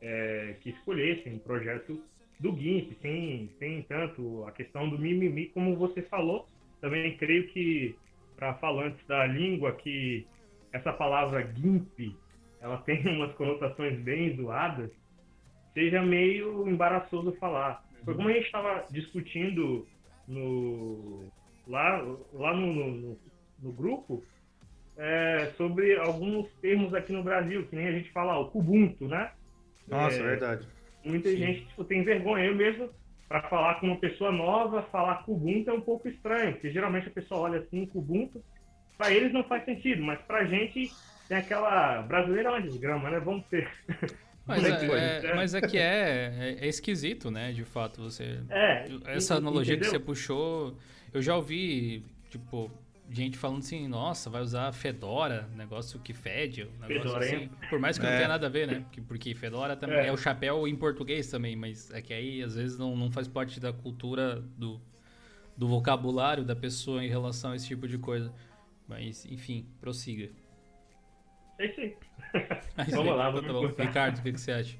é, 0.00 0.56
que 0.60 0.70
escolhessem 0.70 1.38
projeto 1.38 2.02
do 2.38 2.56
GIMP, 2.56 2.96
sem, 3.00 3.50
sem 3.58 3.82
tanto 3.82 4.44
a 4.44 4.52
questão 4.52 4.88
do 4.88 4.98
mimimi, 4.98 5.46
como 5.46 5.76
você 5.76 6.02
falou. 6.02 6.46
Também 6.80 7.16
creio 7.16 7.48
que 7.48 7.96
para 8.36 8.54
falantes 8.54 9.04
da 9.06 9.26
língua 9.26 9.72
que 9.72 10.26
essa 10.72 10.92
palavra 10.92 11.52
GIMP 11.54 12.14
ela 12.60 12.78
tem 12.82 13.06
umas 13.08 13.34
conotações 13.34 13.98
bem 14.00 14.36
zoadas, 14.36 14.90
seja 15.72 16.02
meio 16.02 16.68
embaraçoso 16.68 17.32
falar. 17.36 17.82
Foi 18.04 18.14
como 18.14 18.28
a 18.28 18.32
gente 18.32 18.46
estava 18.46 18.86
discutindo 18.90 19.86
no, 20.26 21.28
lá, 21.66 21.98
lá 22.32 22.54
no, 22.54 22.72
no, 22.72 23.18
no 23.60 23.72
grupo, 23.72 24.22
é, 24.98 25.52
sobre 25.56 25.96
alguns 25.96 26.48
termos 26.60 26.92
aqui 26.92 27.12
no 27.12 27.22
Brasil, 27.22 27.64
que 27.68 27.76
nem 27.76 27.86
a 27.86 27.92
gente 27.92 28.10
fala, 28.10 28.38
o 28.38 28.50
Kubuntu, 28.50 29.06
né? 29.06 29.30
Nossa, 29.86 30.16
É, 30.16 30.22
verdade. 30.22 30.66
Muita 31.04 31.34
gente 31.34 31.64
tipo, 31.66 31.84
tem 31.84 32.02
vergonha. 32.02 32.44
Eu 32.46 32.56
mesmo, 32.56 32.90
para 33.28 33.42
falar 33.48 33.76
com 33.76 33.86
uma 33.86 33.96
pessoa 33.96 34.32
nova, 34.32 34.82
falar 34.90 35.22
Kubuntu 35.22 35.70
é 35.70 35.72
um 35.72 35.80
pouco 35.80 36.08
estranho, 36.08 36.52
porque 36.52 36.70
geralmente 36.72 37.08
a 37.08 37.12
pessoa 37.12 37.42
olha 37.42 37.60
assim, 37.60 37.86
Kubuntu, 37.86 38.44
para 38.98 39.12
eles 39.12 39.32
não 39.32 39.44
faz 39.44 39.64
sentido, 39.64 40.02
mas 40.02 40.20
pra 40.22 40.44
gente 40.44 40.90
tem 41.28 41.38
aquela 41.38 42.02
brasileira 42.02 42.48
é 42.48 42.52
uma 42.52 42.62
desgrama, 42.62 43.08
né? 43.10 43.20
Vamos 43.20 43.46
ter. 43.46 43.70
Mas 44.48 44.64
é 44.64 44.86
é, 44.86 45.26
é- 45.26 45.34
mas 45.34 45.54
é 45.54 45.60
que 45.60 45.76
é, 45.76 46.32
é, 46.62 46.64
é 46.64 46.68
esquisito, 46.68 47.30
né? 47.30 47.52
De 47.52 47.64
fato, 47.64 48.00
você. 48.00 48.40
É, 48.48 48.86
Essa 49.04 49.34
analogia 49.34 49.76
que 49.76 49.84
você 49.84 49.90
entendeu? 49.90 50.06
puxou, 50.06 50.78
eu 51.12 51.20
já 51.20 51.36
ouvi, 51.36 52.02
tipo, 52.30 52.70
gente 53.10 53.38
falando 53.38 53.58
assim, 53.60 53.88
nossa, 53.88 54.28
vai 54.30 54.42
usar 54.42 54.72
Fedora, 54.72 55.48
negócio 55.56 55.98
que 56.00 56.12
fede, 56.12 56.64
um 56.64 56.78
negócio 56.86 57.02
Fedora, 57.02 57.24
assim. 57.24 57.36
hein? 57.36 57.50
Por 57.70 57.78
mais 57.78 57.98
que 57.98 58.04
não 58.04 58.12
É. 58.12 58.16
tenha 58.16 58.28
nada 58.28 58.46
a 58.46 58.50
ver, 58.50 58.66
né? 58.66 58.80
Porque, 58.80 59.00
porque 59.00 59.34
Fedora 59.34 59.76
também 59.76 59.98
É. 59.98 60.06
é. 60.08 60.12
o 60.12 60.16
chapéu 60.16 60.66
em 60.68 60.76
português 60.76 61.28
também, 61.30 61.56
mas 61.56 61.90
é 61.92 62.02
que 62.02 62.12
aí 62.12 62.42
às 62.42 62.54
vezes 62.54 62.78
não, 62.78 62.96
não 62.96 63.10
faz 63.10 63.26
parte 63.26 63.58
da 63.60 63.72
cultura 63.72 64.40
do, 64.56 64.80
do 65.56 65.66
vocabulário 65.68 66.44
da 66.44 66.54
pessoa 66.56 67.02
em 67.04 67.08
relação 67.08 67.52
a 67.52 67.56
esse 67.56 67.66
tipo 67.66 67.88
de 67.88 67.98
coisa. 67.98 68.32
Mas, 68.86 69.26
enfim, 69.26 69.66
prossiga. 69.80 70.30
É 71.58 71.66
isso 71.66 71.80
aí. 71.80 71.96
Mas, 72.76 72.90
Vamos 72.90 73.16
lá, 73.16 73.30
então 73.30 73.42
vamos 73.42 73.70
tá 73.74 73.82
bom. 73.82 73.88
Ricardo, 73.88 74.18
o 74.18 74.22
que, 74.22 74.32
que 74.32 74.40
você 74.40 74.52
acha? 74.52 74.78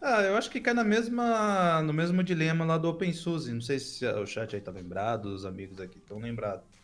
Ah, 0.00 0.22
eu 0.22 0.36
acho 0.36 0.50
que 0.50 0.60
cai 0.60 0.74
na 0.74 0.84
mesma, 0.84 1.82
no 1.82 1.92
mesmo 1.92 2.22
dilema 2.22 2.64
lá 2.64 2.78
do 2.78 2.88
OpenSUSE. 2.88 3.52
Não 3.52 3.60
sei 3.60 3.78
se 3.80 4.06
o 4.06 4.26
chat 4.26 4.54
aí 4.54 4.62
tá 4.62 4.70
lembrado, 4.70 5.26
os 5.26 5.44
amigos 5.44 5.80
aqui 5.80 5.98
estão 5.98 6.18
lembrados. 6.18 6.77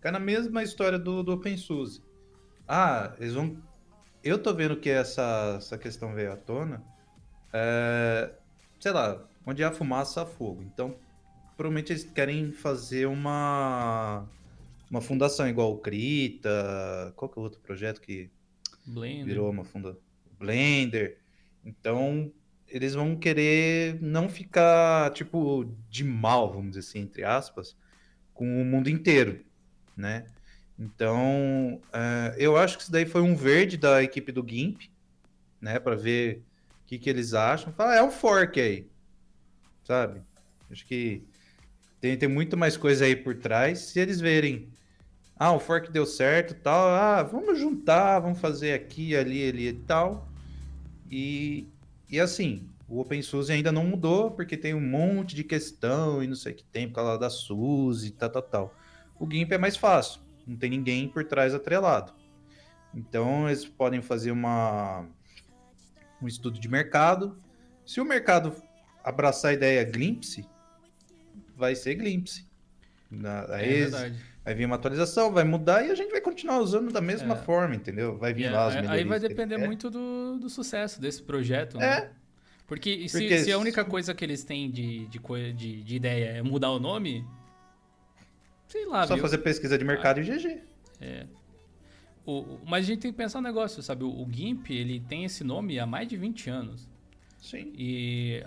Cai 0.00 0.10
na 0.10 0.18
mesma 0.18 0.62
história 0.62 0.98
do, 0.98 1.22
do 1.22 1.32
OpenSUSE. 1.32 2.02
Ah, 2.66 3.14
eles 3.18 3.34
vão. 3.34 3.56
Eu 4.22 4.38
tô 4.38 4.54
vendo 4.54 4.76
que 4.76 4.88
essa, 4.88 5.56
essa 5.58 5.76
questão 5.76 6.14
veio 6.14 6.32
à 6.32 6.36
tona. 6.36 6.82
É, 7.52 8.32
sei 8.78 8.92
lá, 8.92 9.22
onde 9.46 9.62
há 9.62 9.70
fumaça 9.70 10.22
há 10.22 10.26
fogo. 10.26 10.62
Então, 10.62 10.96
provavelmente 11.56 11.92
eles 11.92 12.04
querem 12.04 12.52
fazer 12.52 13.06
uma 13.06 14.26
uma 14.90 15.00
fundação 15.00 15.48
igual 15.48 15.72
o 15.72 15.78
Krita. 15.78 17.12
Qual 17.16 17.28
que 17.28 17.38
é 17.38 17.40
o 17.40 17.44
outro 17.44 17.60
projeto 17.60 18.00
que 18.00 18.30
Blender. 18.86 19.26
virou 19.26 19.50
uma 19.50 19.64
funda 19.64 19.96
Blender. 20.38 21.18
Então, 21.64 22.32
eles 22.66 22.94
vão 22.94 23.16
querer 23.16 24.00
não 24.00 24.28
ficar, 24.28 25.12
tipo, 25.12 25.70
de 25.88 26.04
mal, 26.04 26.52
vamos 26.52 26.70
dizer 26.70 26.80
assim, 26.80 27.00
entre 27.00 27.24
aspas, 27.24 27.76
com 28.32 28.62
o 28.62 28.64
mundo 28.64 28.88
inteiro, 28.88 29.44
né? 30.00 30.24
Então, 30.78 31.80
eh, 31.92 32.36
eu 32.38 32.56
acho 32.56 32.76
que 32.76 32.82
isso 32.84 32.92
daí 32.92 33.06
foi 33.06 33.20
um 33.22 33.36
verde 33.36 33.76
da 33.76 34.02
equipe 34.02 34.32
do 34.32 34.44
GIMP, 34.48 34.90
né? 35.60 35.78
Para 35.78 35.94
ver 35.94 36.42
o 36.84 36.86
que, 36.86 36.98
que 36.98 37.10
eles 37.10 37.34
acham. 37.34 37.72
Fala, 37.72 37.94
é 37.96 38.02
um 38.02 38.10
fork 38.10 38.60
aí, 38.60 38.86
sabe? 39.84 40.22
Acho 40.70 40.86
que 40.86 41.22
Tem, 42.00 42.16
tem 42.16 42.28
muito 42.28 42.56
mais 42.56 42.76
coisa 42.76 43.04
aí 43.04 43.14
por 43.16 43.36
trás. 43.36 43.78
Se 43.80 44.00
eles 44.00 44.20
verem, 44.20 44.68
ah, 45.36 45.52
o 45.52 45.60
fork 45.60 45.90
deu 45.92 46.06
certo 46.06 46.54
tal, 46.54 46.88
ah, 46.90 47.22
vamos 47.22 47.58
juntar, 47.58 48.20
vamos 48.20 48.40
fazer 48.40 48.72
aqui, 48.72 49.16
ali, 49.16 49.48
ali 49.48 49.68
e 49.68 49.72
tal. 49.74 50.28
E, 51.10 51.68
e 52.08 52.20
assim, 52.20 52.68
o 52.88 53.00
OpenSUSE 53.00 53.52
ainda 53.52 53.72
não 53.72 53.84
mudou, 53.84 54.30
porque 54.30 54.56
tem 54.56 54.74
um 54.74 54.80
monte 54.80 55.34
de 55.34 55.44
questão 55.44 56.22
e 56.22 56.26
não 56.26 56.34
sei 56.36 56.52
o 56.52 56.56
que 56.56 56.64
tem 56.64 56.88
por 56.88 56.96
causa 56.96 57.18
da 57.18 57.30
SUSE 57.30 58.08
e 58.08 58.10
tal, 58.12 58.30
tal, 58.30 58.42
tal. 58.42 58.74
O 59.20 59.30
GIMP 59.30 59.52
é 59.52 59.58
mais 59.58 59.76
fácil, 59.76 60.20
não 60.46 60.56
tem 60.56 60.70
ninguém 60.70 61.06
por 61.08 61.24
trás 61.24 61.54
atrelado. 61.54 62.12
Então 62.94 63.46
eles 63.48 63.64
podem 63.64 64.02
fazer 64.02 64.32
uma, 64.32 65.06
um 66.20 66.26
estudo 66.26 66.58
de 66.58 66.68
mercado. 66.68 67.38
Se 67.86 68.00
o 68.00 68.04
mercado 68.04 68.52
abraçar 69.04 69.52
a 69.52 69.54
ideia 69.54 69.84
Glimpse, 69.84 70.44
vai 71.56 71.74
ser 71.76 71.94
Glimpse. 71.94 72.48
Na, 73.10 73.44
É 73.50 73.54
aí 73.56 73.68
verdade. 73.80 74.24
vai 74.44 74.54
vir 74.54 74.64
uma 74.64 74.76
atualização, 74.76 75.30
vai 75.32 75.44
mudar 75.44 75.84
e 75.84 75.90
a 75.90 75.94
gente 75.94 76.10
vai 76.10 76.20
continuar 76.20 76.58
usando 76.60 76.92
da 76.92 77.00
mesma 77.00 77.34
É. 77.34 77.38
forma, 77.38 77.74
entendeu? 77.74 78.16
Vai 78.16 78.32
vir 78.32 78.44
É, 78.46 78.50
lá 78.50 78.66
as 78.66 78.74
aí- 78.76 78.82
melhorias. 78.82 79.02
aí 79.02 79.08
vai 79.08 79.20
depender 79.20 79.58
muito 79.58 79.90
do, 79.90 80.38
do 80.38 80.48
sucesso 80.48 81.00
desse 81.00 81.22
projeto, 81.22 81.76
né? 81.76 81.86
É, 81.86 82.10
Porque, 82.66 83.08
se, 83.08 83.18
Porque 83.18 83.38
se 83.40 83.50
a 83.52 83.58
única 83.58 83.84
coisa 83.84 84.14
que 84.14 84.24
eles 84.24 84.44
têm 84.44 84.70
de, 84.70 85.06
de, 85.08 85.18
de, 85.54 85.82
de 85.82 85.96
ideia 85.96 86.26
é 86.38 86.42
mudar 86.42 86.70
o 86.70 86.78
nome, 86.78 87.26
sei 88.70 88.86
lá, 88.86 89.06
só 89.06 89.14
viu? 89.14 89.22
fazer 89.22 89.38
pesquisa 89.38 89.76
de 89.76 89.84
mercado 89.84 90.20
e 90.20 90.22
GG. 90.24 90.60
O- 92.24 92.38
o- 92.40 92.60
mas 92.66 92.84
a 92.84 92.86
gente 92.88 93.00
tem 93.00 93.10
que 93.10 93.16
pensar 93.16 93.38
um 93.38 93.42
negócio, 93.42 93.82
sabe? 93.82 94.04
O, 94.04 94.08
o 94.08 94.28
GIMP, 94.30 94.70
ele 94.70 95.00
tem 95.00 95.24
esse 95.24 95.42
nome 95.42 95.78
há 95.78 95.86
mais 95.86 96.06
de 96.08 96.16
20 96.16 96.48
anos. 96.50 96.88
Sim. 97.40 97.72
E 97.76 98.44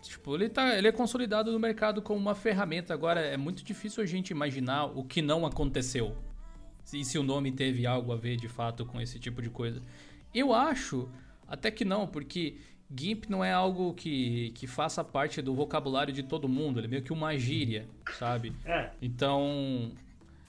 tipo, 0.00 0.34
ele 0.34 0.48
tá, 0.48 0.76
ele 0.76 0.88
é 0.88 0.92
consolidado 0.92 1.52
no 1.52 1.58
mercado 1.58 2.00
como 2.00 2.18
uma 2.18 2.34
ferramenta. 2.34 2.94
Agora 2.94 3.20
é 3.20 3.36
muito 3.36 3.62
difícil 3.64 4.02
a 4.02 4.06
gente 4.06 4.30
imaginar 4.30 4.86
o 4.86 5.04
que 5.04 5.20
não 5.20 5.44
aconteceu. 5.44 6.16
E 6.92 7.04
se 7.04 7.18
o 7.18 7.22
nome 7.22 7.52
teve 7.52 7.86
algo 7.86 8.12
a 8.12 8.16
ver 8.16 8.36
de 8.36 8.48
fato 8.48 8.84
com 8.86 9.00
esse 9.00 9.18
tipo 9.18 9.40
de 9.42 9.50
coisa. 9.50 9.82
Eu 10.34 10.52
acho 10.54 11.08
até 11.46 11.70
que 11.70 11.84
não, 11.84 12.06
porque 12.06 12.56
GIMP 12.94 13.28
não 13.28 13.44
é 13.44 13.52
algo 13.52 13.94
que, 13.94 14.50
que 14.54 14.66
faça 14.66 15.02
parte 15.02 15.40
do 15.40 15.54
vocabulário 15.54 16.12
de 16.12 16.22
todo 16.22 16.48
mundo, 16.48 16.78
ele 16.80 16.86
é 16.86 16.90
meio 16.90 17.02
que 17.02 17.12
uma 17.12 17.36
gíria, 17.36 17.86
sabe? 18.18 18.52
É, 18.64 18.90
Então, 19.00 19.92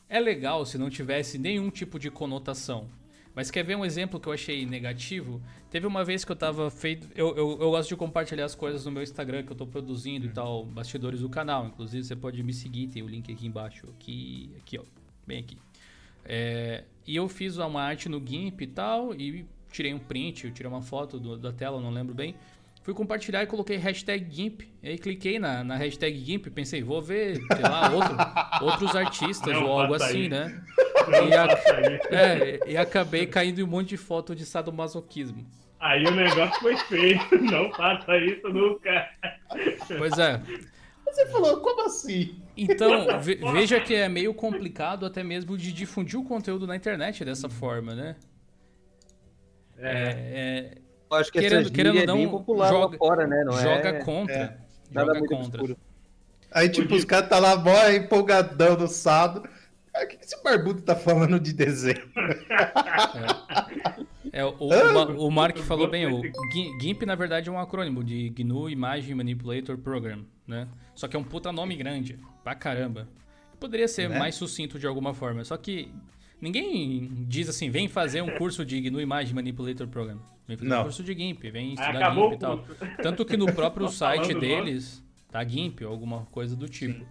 é 0.09 0.19
legal 0.19 0.65
se 0.65 0.77
não 0.77 0.89
tivesse 0.89 1.37
nenhum 1.37 1.69
tipo 1.69 1.97
de 1.97 2.11
conotação. 2.11 2.87
Mas 3.35 3.49
quer 3.49 3.63
ver 3.63 3.75
um 3.75 3.83
exemplo 3.83 4.19
que 4.19 4.27
eu 4.27 4.33
achei 4.33 4.63
negativo? 4.65 5.41
Teve 5.71 5.87
uma 5.87 6.03
vez 6.05 6.23
que 6.23 6.31
eu 6.31 6.35
tava 6.35 6.69
feito. 6.69 7.09
Eu, 7.15 7.35
eu, 7.35 7.51
eu 7.59 7.71
gosto 7.71 7.89
de 7.89 7.95
compartilhar 7.95 8.45
as 8.45 8.53
coisas 8.53 8.85
no 8.85 8.91
meu 8.91 9.01
Instagram 9.01 9.41
que 9.43 9.51
eu 9.51 9.55
tô 9.55 9.65
produzindo 9.65 10.27
e 10.27 10.29
tal, 10.29 10.63
bastidores 10.65 11.21
do 11.21 11.29
canal. 11.29 11.65
Inclusive, 11.65 12.03
você 12.03 12.15
pode 12.15 12.43
me 12.43 12.53
seguir, 12.53 12.87
tem 12.87 13.01
o 13.01 13.07
link 13.07 13.31
aqui 13.33 13.47
embaixo. 13.47 13.87
Aqui, 13.95 14.51
aqui 14.57 14.77
ó. 14.77 14.83
Bem 15.25 15.39
aqui. 15.39 15.57
É, 16.25 16.83
e 17.07 17.15
eu 17.15 17.27
fiz 17.27 17.57
uma 17.57 17.81
arte 17.81 18.07
no 18.07 18.21
GIMP 18.23 18.61
e 18.61 18.67
tal, 18.67 19.15
e 19.15 19.45
tirei 19.73 19.93
um 19.93 19.99
print, 19.99 20.45
eu 20.45 20.51
tirei 20.53 20.71
uma 20.71 20.81
foto 20.81 21.19
do- 21.19 21.37
da 21.37 21.51
tela, 21.51 21.81
não 21.81 21.89
lembro 21.89 22.13
bem. 22.13 22.35
Fui 22.83 22.93
compartilhar 22.93 23.41
e 23.43 23.47
coloquei 23.47 23.77
hashtag 23.77 24.27
GIMP. 24.29 24.61
E 24.83 24.89
aí 24.89 24.97
cliquei 24.97 25.39
na, 25.39 25.63
na 25.63 25.75
hashtag 25.77 26.17
GIMP, 26.23 26.47
pensei, 26.49 26.83
vou 26.83 27.01
ver, 27.01 27.37
sei 27.37 27.61
lá, 27.63 27.89
outro, 27.91 28.15
outros 28.65 28.95
artistas 28.95 29.53
Não 29.53 29.65
ou 29.65 29.79
algo 29.81 29.93
assim, 29.93 30.21
isso. 30.21 30.29
né? 30.29 30.63
não 31.07 31.27
E 31.29 31.33
a-. 31.33 31.47
É, 32.11 32.59
e 32.71 32.77
acabei 32.77 33.25
caindo 33.25 33.59
em 33.59 33.63
um 33.63 33.67
monte 33.67 33.89
de 33.89 33.97
foto 33.97 34.35
de 34.35 34.45
sadomasoquismo. 34.45 35.45
Aí 35.79 36.05
o 36.05 36.11
negócio 36.11 36.59
foi 36.61 36.75
feio. 36.77 37.19
Não 37.41 37.71
faça 37.73 38.15
isso 38.17 38.47
nunca. 38.49 39.09
Pois 39.97 40.17
é. 40.19 40.41
Você 41.05 41.25
falou, 41.27 41.57
como 41.61 41.85
assim? 41.85 42.35
Então, 42.57 43.19
ve- 43.19 43.39
veja 43.53 43.79
que 43.79 43.93
é 43.93 44.07
meio 44.09 44.33
complicado 44.33 45.05
até 45.05 45.23
mesmo 45.23 45.57
de 45.57 45.71
difundir 45.71 46.19
o 46.19 46.23
conteúdo 46.23 46.65
na 46.67 46.75
internet 46.75 47.23
dessa 47.25 47.49
forma, 47.49 47.93
né? 47.95 48.15
É, 49.77 49.91
É, 49.91 50.77
Eu 51.11 51.17
acho 51.17 51.31
que 51.31 51.39
Querendo- 51.39 51.61
essa 51.61 51.69
querendo 51.71 52.05
não, 52.05 52.15
é 52.15 52.17
bem 52.17 52.29
popular 52.29 52.69
joga- 52.69 52.91
lá 52.93 52.97
fora, 52.97 53.27
né? 53.27 53.43
Não 53.43 53.53
joga 53.53 53.89
é 53.89 53.93
contra. 54.03 54.57
nada 54.91 55.13
Joga 55.13 55.27
contra. 55.27 55.61
obscuro. 55.61 55.77
Aí, 56.51 56.69
tipo, 56.69 56.95
os 56.95 57.05
caras 57.05 57.29
tá 57.29 57.39
lá 57.39 57.55
mó 57.55 57.87
empolgadão 57.89 58.77
no 58.77 58.87
sado. 58.87 59.41
Cara, 59.91 60.05
o 60.05 60.07
que 60.07 60.17
que 60.17 60.25
esse 60.25 60.41
barbudo 60.43 60.81
tá 60.81 60.95
falando 60.95 61.39
de 61.39 61.53
desenho? 61.53 62.01
É, 64.31 64.43
o, 64.43 64.49
o, 64.59 64.69
Ma- 64.93 65.05
o 65.05 65.29
Mark 65.31 65.57
falou 65.59 65.87
bem, 65.89 66.05
o 66.07 66.21
Gi- 66.51 66.77
GIMP 66.81 67.03
na 67.05 67.15
verdade 67.15 67.49
é 67.49 67.51
um 67.51 67.59
acrônimo 67.59 68.03
de 68.03 68.29
GNU 68.29 68.69
Imagine 68.69 69.13
Manipulator 69.15 69.77
Program, 69.77 70.25
né? 70.47 70.67
Só 70.95 71.07
que 71.07 71.15
é 71.15 71.19
um 71.19 71.23
puta 71.23 71.51
nome 71.51 71.75
grande, 71.75 72.17
pra 72.43 72.55
caramba. 72.55 73.07
Poderia 73.59 73.87
ser 73.87 74.09
Né? 74.09 74.17
mais 74.19 74.35
sucinto 74.35 74.79
de 74.79 74.87
alguma 74.87 75.13
forma, 75.13 75.43
só 75.43 75.55
que 75.57 75.91
ninguém 76.43 77.09
diz 77.27 77.47
assim, 77.47 77.69
vem 77.69 77.87
fazer 77.87 78.21
um 78.21 78.37
curso 78.37 78.65
de 78.65 78.79
GNU 78.81 78.99
Imagine 78.99 79.33
Manipulator 79.33 79.87
Program. 79.87 80.19
Vem 80.47 80.57
fazer 80.57 80.69
um 80.69 80.75
Não. 80.75 80.83
curso 80.83 81.03
de 81.03 81.13
GIMP, 81.13 81.49
vem 81.49 81.69
estudar 81.73 81.95
acabou 81.95 82.31
GIMP 82.31 82.35
e 82.35 82.39
tal. 82.39 82.65
Tanto 83.01 83.25
que 83.25 83.37
no 83.37 83.51
próprio 83.53 83.87
Só 83.87 83.93
site 84.07 84.33
deles 84.33 85.01
tá 85.31 85.43
GIMP 85.43 85.81
ou 85.83 85.91
alguma 85.91 86.25
coisa 86.25 86.55
do 86.55 86.67
tipo. 86.67 87.05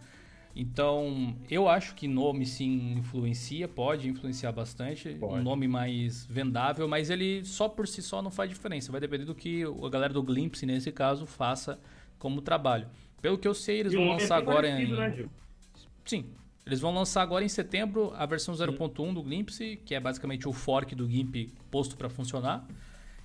Então, 0.54 1.34
eu 1.50 1.66
acho 1.66 1.94
que 1.94 2.06
nome 2.06 2.44
sim 2.44 2.92
influencia, 2.98 3.66
pode 3.66 4.06
influenciar 4.06 4.52
bastante. 4.52 5.08
Pode. 5.14 5.40
Um 5.40 5.42
nome 5.42 5.66
mais 5.66 6.26
vendável, 6.26 6.86
mas 6.86 7.08
ele 7.08 7.42
só 7.42 7.70
por 7.70 7.88
si 7.88 8.02
só 8.02 8.20
não 8.20 8.30
faz 8.30 8.50
diferença. 8.50 8.92
Vai 8.92 9.00
depender 9.00 9.24
do 9.24 9.34
que 9.34 9.62
a 9.64 9.88
galera 9.88 10.12
do 10.12 10.22
Glimpse, 10.22 10.66
nesse 10.66 10.92
caso, 10.92 11.24
faça 11.24 11.80
como 12.18 12.42
trabalho. 12.42 12.86
Pelo 13.22 13.38
que 13.38 13.48
eu 13.48 13.54
sei, 13.54 13.80
eles 13.80 13.94
E 13.94 13.96
vão 13.96 14.04
é 14.04 14.10
lançar 14.10 14.40
bem 14.40 14.48
agora 14.50 14.68
em. 14.68 14.92
né, 14.92 15.10
Gil? 15.16 15.30
Sim. 16.04 16.26
Eles 16.64 16.80
vão 16.80 16.94
lançar 16.94 17.22
agora 17.22 17.44
em 17.44 17.48
setembro 17.48 18.12
a 18.16 18.24
versão 18.24 18.54
0.1 18.54 19.12
do 19.12 19.22
Glimpse, 19.22 19.80
que 19.84 19.94
é 19.94 20.00
basicamente 20.00 20.48
o 20.48 20.52
fork 20.52 20.94
do 20.94 21.08
GIMP 21.08 21.52
posto 21.70 21.96
para 21.96 22.08
funcionar. 22.08 22.66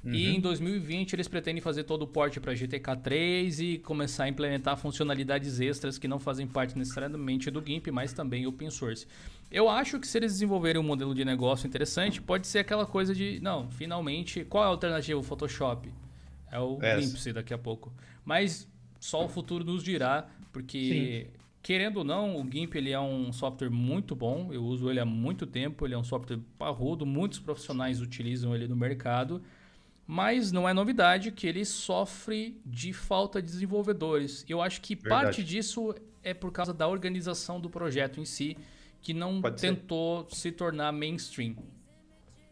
E 0.06 0.30
em 0.30 0.40
2020 0.40 1.14
eles 1.14 1.28
pretendem 1.28 1.62
fazer 1.62 1.84
todo 1.84 2.04
o 2.04 2.08
porte 2.08 2.40
para 2.40 2.56
GTK 2.56 2.96
3 3.04 3.60
e 3.60 3.78
começar 3.80 4.24
a 4.24 4.30
implementar 4.30 4.78
funcionalidades 4.78 5.60
extras 5.60 5.98
que 5.98 6.08
não 6.08 6.18
fazem 6.18 6.48
parte 6.48 6.78
necessariamente 6.78 7.52
do 7.52 7.62
GIMP, 7.66 7.88
mas 7.92 8.14
também 8.14 8.48
open 8.48 8.70
source. 8.70 9.06
Eu 9.52 9.68
acho 9.68 10.00
que 10.00 10.08
se 10.08 10.18
eles 10.18 10.34
desenvolverem 10.34 10.82
um 10.82 10.86
modelo 10.86 11.14
de 11.14 11.26
negócio 11.26 11.68
interessante, 11.68 12.22
pode 12.22 12.48
ser 12.48 12.60
aquela 12.60 12.86
coisa 12.86 13.14
de, 13.14 13.40
não, 13.42 13.70
finalmente, 13.72 14.46
qual 14.46 14.64
é 14.64 14.68
a 14.68 14.70
alternativa 14.70 15.20
ao 15.20 15.24
Photoshop? 15.24 15.92
É 16.50 16.60
o 16.60 16.78
Essa. 16.82 17.02
Glimpse 17.02 17.34
daqui 17.34 17.54
a 17.54 17.58
pouco. 17.58 17.92
Mas 18.24 18.66
só 19.00 19.26
o 19.26 19.28
futuro 19.28 19.66
nos 19.66 19.84
dirá, 19.84 20.28
porque 20.54 21.28
querendo 21.68 21.98
ou 21.98 22.04
não, 22.06 22.38
o 22.38 22.50
GIMP 22.50 22.76
ele 22.76 22.92
é 22.92 23.00
um 23.00 23.34
software 23.34 23.70
muito 23.70 24.16
bom, 24.16 24.54
eu 24.54 24.64
uso 24.64 24.90
ele 24.90 25.02
há 25.02 25.06
muito 25.06 25.46
tempo, 25.46 25.86
ele 25.86 25.94
é 25.94 25.98
um 25.98 26.04
software 26.04 26.40
parrudo, 26.58 27.06
muitos 27.06 27.40
profissionais 27.40 28.00
utilizam 28.00 28.56
ele 28.56 28.70
no 28.70 28.76
mercado, 28.78 29.42
mas 30.08 30.50
não 30.50 30.70
é 30.70 30.74
novidade 30.74 31.30
que 31.30 31.46
ele 31.46 31.66
sofre 31.66 32.58
de 32.66 32.94
falta 32.94 33.42
de 33.42 33.50
desenvolvedores. 33.50 34.46
Eu 34.48 34.62
acho 34.62 34.80
que 34.80 34.96
Verdade. 34.96 35.24
parte 35.26 35.44
disso 35.44 35.94
é 36.24 36.34
por 36.34 36.54
causa 36.54 36.74
da 36.74 36.88
organização 36.88 37.60
do 37.60 37.70
projeto 37.70 38.22
em 38.22 38.24
si, 38.24 38.58
que 39.02 39.14
não 39.14 39.42
Pode 39.42 39.60
ser. 39.60 39.76
tentou 39.76 40.26
se 40.30 40.54
tornar 40.54 40.94
mainstream. 40.94 41.54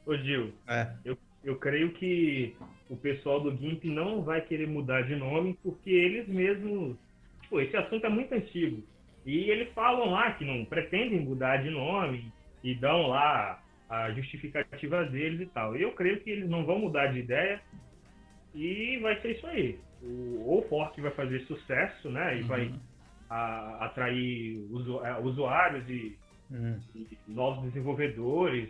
Ô, 0.06 0.18
Gil, 0.18 0.52
É, 0.68 0.92
eu, 1.06 1.18
eu 1.42 1.56
creio 1.56 1.94
que 1.94 2.54
o 2.90 2.98
pessoal 2.98 3.40
do 3.40 3.56
GIMP 3.56 3.86
não 3.86 4.22
vai 4.24 4.42
querer 4.42 4.68
mudar 4.68 5.04
de 5.04 5.16
nome 5.16 5.58
porque 5.64 5.90
eles 5.90 6.28
mesmos. 6.28 6.98
Tipo, 7.44 7.62
esse 7.62 7.78
assunto 7.78 8.06
é 8.06 8.10
muito 8.10 8.34
antigo. 8.34 8.84
E 9.26 9.50
eles 9.50 9.72
falam 9.74 10.12
lá 10.12 10.32
que 10.34 10.46
não 10.46 10.64
pretendem 10.66 11.20
mudar 11.22 11.58
de 11.58 11.70
nome 11.70 12.32
e 12.64 12.76
dão 12.76 13.08
lá 13.08 13.62
a 13.90 14.12
justificativa 14.12 15.04
deles 15.06 15.42
e 15.42 15.46
tal. 15.48 15.76
Eu 15.76 15.92
creio 15.94 16.20
que 16.22 16.30
eles 16.30 16.50
não 16.50 16.66
vão 16.66 16.80
mudar 16.80 17.08
de 17.08 17.20
ideia 17.20 17.62
e 18.54 18.98
vai 19.02 19.20
ser 19.22 19.32
isso 19.32 19.48
aí. 19.48 19.80
O, 20.02 20.44
ou 20.48 20.60
o 20.60 20.70
Fork 20.70 21.00
vai 21.02 21.12
fazer 21.12 21.42
sucesso, 21.42 22.10
né? 22.10 22.40
E 22.40 22.44
vai 22.44 22.72
a- 23.30 23.86
atrair 23.86 24.58
usu- 24.72 25.04
eh, 25.04 25.20
usuários 25.22 25.88
e 25.90 26.18
hum, 26.52 26.80
e 26.96 27.08
novos 27.28 27.64
desenvolvedores 27.64 28.70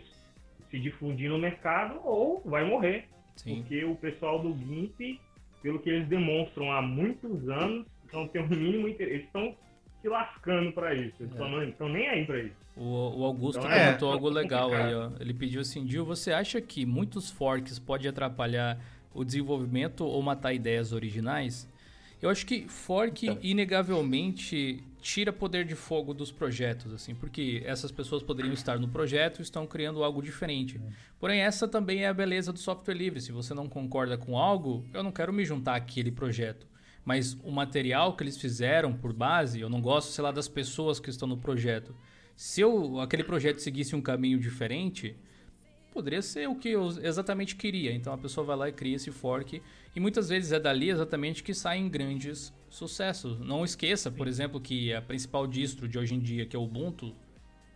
se 0.70 0.78
difundir 0.80 1.28
no 1.30 1.38
mercado 1.38 2.00
ou 2.02 2.42
vai 2.44 2.64
morrer. 2.64 3.04
Sim. 3.36 3.56
Porque 3.60 3.84
o 3.84 3.94
pessoal 3.96 4.38
do 4.38 4.56
GIMP, 4.56 5.20
pelo 5.62 5.78
que 5.78 5.90
eles 5.90 6.08
demonstram 6.08 6.72
há 6.72 6.80
muitos 6.80 7.46
anos, 7.50 7.86
não 8.12 8.26
tem 8.28 8.40
o 8.42 8.48
mínimo 8.48 8.88
interesse. 8.88 9.14
Eles 9.16 9.26
estão 9.26 9.54
se 10.06 10.08
lascando 10.08 10.72
para 10.72 10.94
isso. 10.94 11.14
Eles 11.20 11.32
É. 11.34 11.36
tão- 11.36 11.50
não 11.50 11.62
estão 11.64 11.88
nem 11.88 12.06
aí 12.08 12.24
para 12.24 12.38
isso. 12.40 12.54
O, 12.76 13.20
o 13.20 13.24
Augusto 13.24 13.58
Então, 13.58 13.70
é, 13.70 13.86
comentou 13.86 14.12
algo 14.12 14.28
legal 14.28 14.72
aí, 14.72 14.94
ó. 14.94 15.10
Ele 15.18 15.34
pediu 15.34 15.60
assim, 15.60 15.88
Gil, 15.88 16.04
você 16.04 16.30
acha 16.32 16.60
que 16.60 16.86
muitos 16.86 17.30
forks 17.30 17.78
podem 17.78 18.08
atrapalhar 18.08 18.78
o 19.12 19.24
desenvolvimento 19.24 20.04
ou 20.04 20.22
matar 20.22 20.52
ideias 20.52 20.92
originais? 20.92 21.68
Eu 22.22 22.30
acho 22.30 22.46
que 22.46 22.66
fork 22.68 23.26
Então. 23.26 23.38
inegavelmente 23.42 24.82
tira 25.00 25.32
poder 25.32 25.64
de 25.64 25.74
fogo 25.74 26.12
dos 26.12 26.32
projetos, 26.32 26.92
assim, 26.92 27.14
porque 27.14 27.62
essas 27.64 27.92
pessoas 27.92 28.22
poderiam 28.22 28.52
estar 28.54 28.78
no 28.78 28.88
projeto 28.88 29.38
e 29.38 29.42
estão 29.42 29.66
criando 29.66 30.02
algo 30.02 30.20
diferente. 30.22 30.80
Porém, 31.20 31.40
essa 31.40 31.68
também 31.68 32.04
é 32.04 32.08
a 32.08 32.14
beleza 32.14 32.52
do 32.52 32.58
software 32.58 32.94
livre. 32.94 33.20
Se 33.20 33.30
você 33.32 33.54
não 33.54 33.68
concorda 33.68 34.16
com 34.18 34.36
algo, 34.36 34.84
eu 34.92 35.02
não 35.02 35.12
quero 35.12 35.32
me 35.32 35.44
juntar 35.44 35.76
àquele 35.76 36.10
projeto. 36.10 36.66
Mas 37.06 37.38
o 37.44 37.52
material 37.52 38.16
que 38.16 38.24
eles 38.24 38.36
fizeram 38.36 38.92
por 38.92 39.12
base, 39.12 39.60
eu 39.60 39.70
não 39.70 39.80
gosto, 39.80 40.10
sei 40.10 40.24
lá, 40.24 40.32
das 40.32 40.48
pessoas 40.48 40.98
que 40.98 41.08
estão 41.08 41.28
no 41.28 41.36
projeto. 41.38 41.94
Se 42.34 42.60
eu, 42.60 42.98
aquele 43.00 43.22
projeto 43.22 43.60
seguisse 43.60 43.94
um 43.94 44.02
caminho 44.02 44.38
diferente, 44.40 45.16
poderia 45.92 46.20
ser 46.20 46.48
o 46.48 46.56
que 46.56 46.70
eu 46.70 46.84
exatamente 47.00 47.54
queria. 47.54 47.92
Então 47.92 48.12
a 48.12 48.18
pessoa 48.18 48.44
vai 48.44 48.56
lá 48.56 48.68
e 48.68 48.72
cria 48.72 48.96
esse 48.96 49.12
fork. 49.12 49.62
E 49.94 50.00
muitas 50.00 50.28
vezes 50.28 50.50
é 50.50 50.58
dali 50.58 50.90
exatamente 50.90 51.44
que 51.44 51.54
saem 51.54 51.88
grandes 51.88 52.52
sucessos. 52.68 53.38
Não 53.38 53.64
esqueça, 53.64 54.10
por 54.10 54.26
exemplo, 54.26 54.60
que 54.60 54.92
a 54.92 55.00
principal 55.00 55.46
distro 55.46 55.88
de 55.88 55.98
hoje 55.98 56.14
em 56.14 56.18
dia, 56.18 56.44
que 56.44 56.56
é 56.56 56.58
o 56.58 56.64
Ubuntu, 56.64 57.14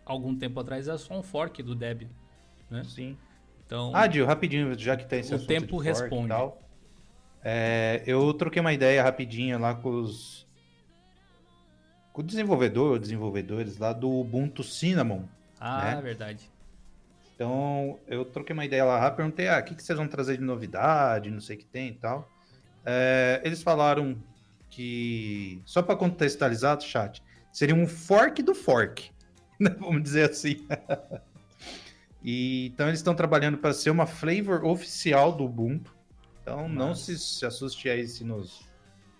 algum 0.04 0.34
tempo 0.36 0.58
atrás 0.58 0.88
era 0.88 0.98
só 0.98 1.16
um 1.16 1.22
fork 1.22 1.62
do 1.62 1.74
Debian. 1.76 2.10
Né? 2.68 2.82
Sim. 2.82 3.16
Então, 3.64 3.92
Ah, 3.94 4.08
Dil, 4.08 4.26
rapidinho, 4.26 4.76
já 4.76 4.96
que 4.96 5.06
tem 5.08 5.20
esse 5.20 5.32
O 5.32 5.46
tempo 5.46 5.66
de 5.66 5.70
fork 5.70 5.86
e 5.86 5.88
responde. 5.88 6.28
tal. 6.28 6.60
É, 7.42 8.02
eu 8.06 8.32
troquei 8.34 8.60
uma 8.60 8.72
ideia 8.72 9.02
rapidinha 9.02 9.58
lá 9.58 9.74
com 9.74 9.90
os 9.90 10.46
com 12.12 12.22
o 12.22 12.24
desenvolvedor 12.24 12.98
desenvolvedores 12.98 13.78
lá 13.78 13.92
do 13.92 14.10
Ubuntu 14.10 14.62
Cinnamon. 14.62 15.24
ah, 15.58 15.94
né? 15.96 16.02
verdade. 16.02 16.50
Então, 17.34 17.98
eu 18.06 18.22
troquei 18.22 18.52
uma 18.52 18.66
ideia 18.66 18.84
lá, 18.84 19.10
perguntei, 19.10 19.48
ah, 19.48 19.58
o 19.58 19.64
que, 19.64 19.74
que 19.74 19.82
vocês 19.82 19.96
vão 19.96 20.06
trazer 20.06 20.36
de 20.36 20.42
novidade, 20.42 21.30
não 21.30 21.40
sei 21.40 21.56
o 21.56 21.58
que 21.58 21.64
tem 21.64 21.88
e 21.88 21.94
tal. 21.94 22.30
É, 22.84 23.40
eles 23.42 23.62
falaram 23.62 24.22
que, 24.68 25.62
só 25.64 25.80
para 25.80 25.96
contextualizar 25.96 26.78
chat, 26.80 27.22
seria 27.50 27.74
um 27.74 27.86
fork 27.86 28.42
do 28.42 28.54
fork, 28.54 29.10
né? 29.58 29.74
vamos 29.78 30.02
dizer 30.02 30.28
assim. 30.28 30.66
e, 32.22 32.66
então, 32.66 32.88
eles 32.88 33.00
estão 33.00 33.14
trabalhando 33.14 33.56
para 33.56 33.72
ser 33.72 33.88
uma 33.88 34.04
flavor 34.04 34.62
oficial 34.64 35.32
do 35.32 35.44
Ubuntu. 35.44 35.96
Então, 36.50 36.68
não 36.68 36.88
Massa. 36.88 37.04
se, 37.04 37.18
se 37.18 37.46
assuste 37.46 37.88
aí 37.88 38.08
se 38.08 38.24
nos 38.24 38.62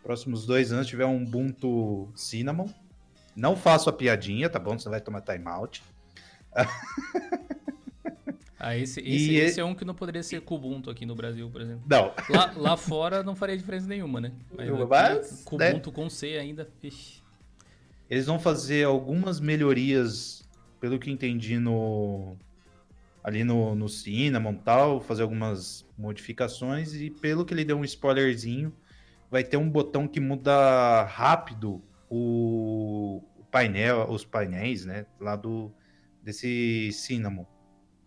próximos 0.03 0.45
dois 0.45 0.73
anos 0.73 0.89
tiver 0.89 1.07
um 1.07 1.23
Ubuntu 1.23 2.09
Cinnamon. 2.17 2.69
Não 3.37 3.55
faço 3.57 3.89
a 3.89 3.93
piadinha, 3.93 4.51
tá 4.51 4.59
bom? 4.59 4.77
Você 4.77 4.89
vai 4.89 5.01
tomar 5.01 5.21
timeout. 5.21 5.83
Ah, 8.63 8.77
esse, 8.77 9.01
esse, 9.01 9.31
e- 9.31 9.37
esse 9.37 9.59
é 9.59 9.65
um 9.65 9.75
que 9.75 9.87
não 9.87 9.95
poderia 9.95 10.23
ser 10.23 10.43
Kubuntu 10.43 10.91
aqui 10.91 11.07
no 11.07 11.15
Brasil, 11.15 11.49
por 11.49 11.63
exemplo. 11.63 11.83
Não, 11.89 12.13
Lá, 12.29 12.53
lá 12.55 12.77
fora 12.77 13.23
não 13.23 13.35
faria 13.35 13.57
diferença 13.57 13.87
nenhuma, 13.87 14.21
né? 14.21 14.33
Aqui, 14.53 14.71
mas, 14.87 15.43
Kubuntu 15.47 15.91
com 15.91 16.11
C 16.11 16.37
ainda, 16.37 16.69
vixe. 16.83 17.23
Eles 18.11 18.27
vão 18.27 18.39
fazer 18.39 18.85
algumas 18.85 19.41
melhorias, 19.41 20.47
pelo 20.79 20.99
que 20.99 21.11
entendi, 21.11 21.59
no 21.59 22.37
ali 23.23 23.45
no, 23.45 23.75
no 23.75 23.89
Cinnamon 23.89 24.53
e 24.53 24.59
tal, 24.59 25.01
fazer 25.01 25.23
algumas 25.23 25.87
modificações 25.99 26.95
e 26.95 27.11
pelo 27.11 27.45
que 27.45 27.53
ele 27.55 27.65
deu 27.65 27.77
um 27.79 27.85
spoilerzinho, 27.85 28.73
vai 29.31 29.45
ter 29.45 29.57
um 29.57 29.69
botão 29.69 30.09
que 30.09 30.19
muda 30.21 31.03
rápido 31.05 31.83
o, 32.09 33.23
o 33.39 33.45
painel, 33.51 34.07
os 34.11 34.25
painéis, 34.25 34.85
né, 34.85 35.07
lá 35.21 35.37
do 35.37 35.71
desse 36.23 36.91
Cinnamon. 36.93 37.45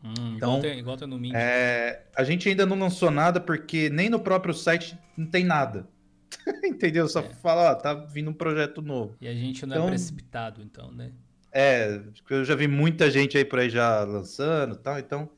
Hum, 0.03 0.13
Então, 0.35 0.57
igual, 0.57 0.61
tem, 0.61 0.79
igual 0.79 0.97
tem 0.97 1.07
no 1.07 1.17
Mint. 1.17 1.33
É, 1.35 2.05
a 2.15 2.23
gente 2.23 2.47
ainda 2.49 2.65
não 2.65 2.77
lançou 2.77 3.09
nada 3.09 3.39
porque 3.39 3.89
nem 3.89 4.09
no 4.09 4.19
próprio 4.19 4.53
site 4.53 4.97
não 5.17 5.25
tem 5.25 5.43
nada. 5.43 5.87
Entendeu? 6.63 7.07
Só 7.07 7.21
É. 7.21 7.29
fala, 7.35 7.71
ó, 7.71 7.75
tá 7.75 7.93
vindo 7.93 8.29
um 8.29 8.33
projeto 8.33 8.81
novo. 8.81 9.15
E 9.21 9.27
a 9.27 9.33
gente 9.33 9.65
não 9.65 9.75
é 9.75 9.77
então- 9.79 9.87
precipitado, 9.89 10.61
então, 10.61 10.91
né? 10.91 11.11
É, 11.53 12.01
eu 12.29 12.43
já 12.43 12.55
vi 12.55 12.67
muita 12.67 13.11
gente 13.11 13.37
aí 13.37 13.45
por 13.45 13.59
aí 13.59 13.69
já 13.69 14.03
lançando 14.03 14.75
e 14.75 14.79
tal, 14.79 14.97
então 14.99 15.29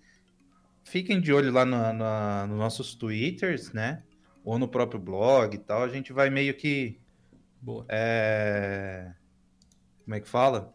fiquem 0.83 1.19
de 1.19 1.33
olho 1.33 1.51
lá 1.51 1.65
no, 1.65 1.77
no- 1.93 2.47
nos 2.47 2.57
nossos 2.57 2.95
twitters, 2.95 3.73
né? 3.73 4.03
Ou 4.43 4.57
no 4.59 4.67
próprio 4.67 4.99
blog 4.99 5.55
e 5.55 5.57
tal, 5.59 5.83
a 5.83 5.89
gente 5.89 6.13
vai 6.13 6.29
meio 6.29 6.53
que. 6.55 6.99
Boa. 7.61 7.85
é, 7.89 9.11
Como 10.03 10.15
é 10.15 10.19
que 10.19 10.27
fala? 10.29 10.73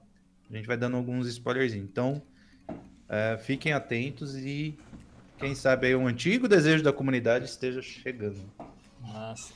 A 0.51 0.57
gente 0.57 0.67
vai 0.67 0.77
dando 0.77 0.97
alguns 0.97 1.27
spoilerzinhos. 1.29 1.89
Então, 1.89 2.23
é, 3.09 3.39
fiquem 3.39 3.73
atentos 3.73 4.37
e 4.37 4.77
quem 5.39 5.55
sabe 5.55 5.87
aí 5.89 5.97
um 5.97 6.07
antigo 6.07 6.49
desejo 6.49 6.83
da 6.83 6.93
comunidade 6.93 7.45
esteja 7.47 7.81
chegando. 7.81 8.41
Massa. 9.01 9.55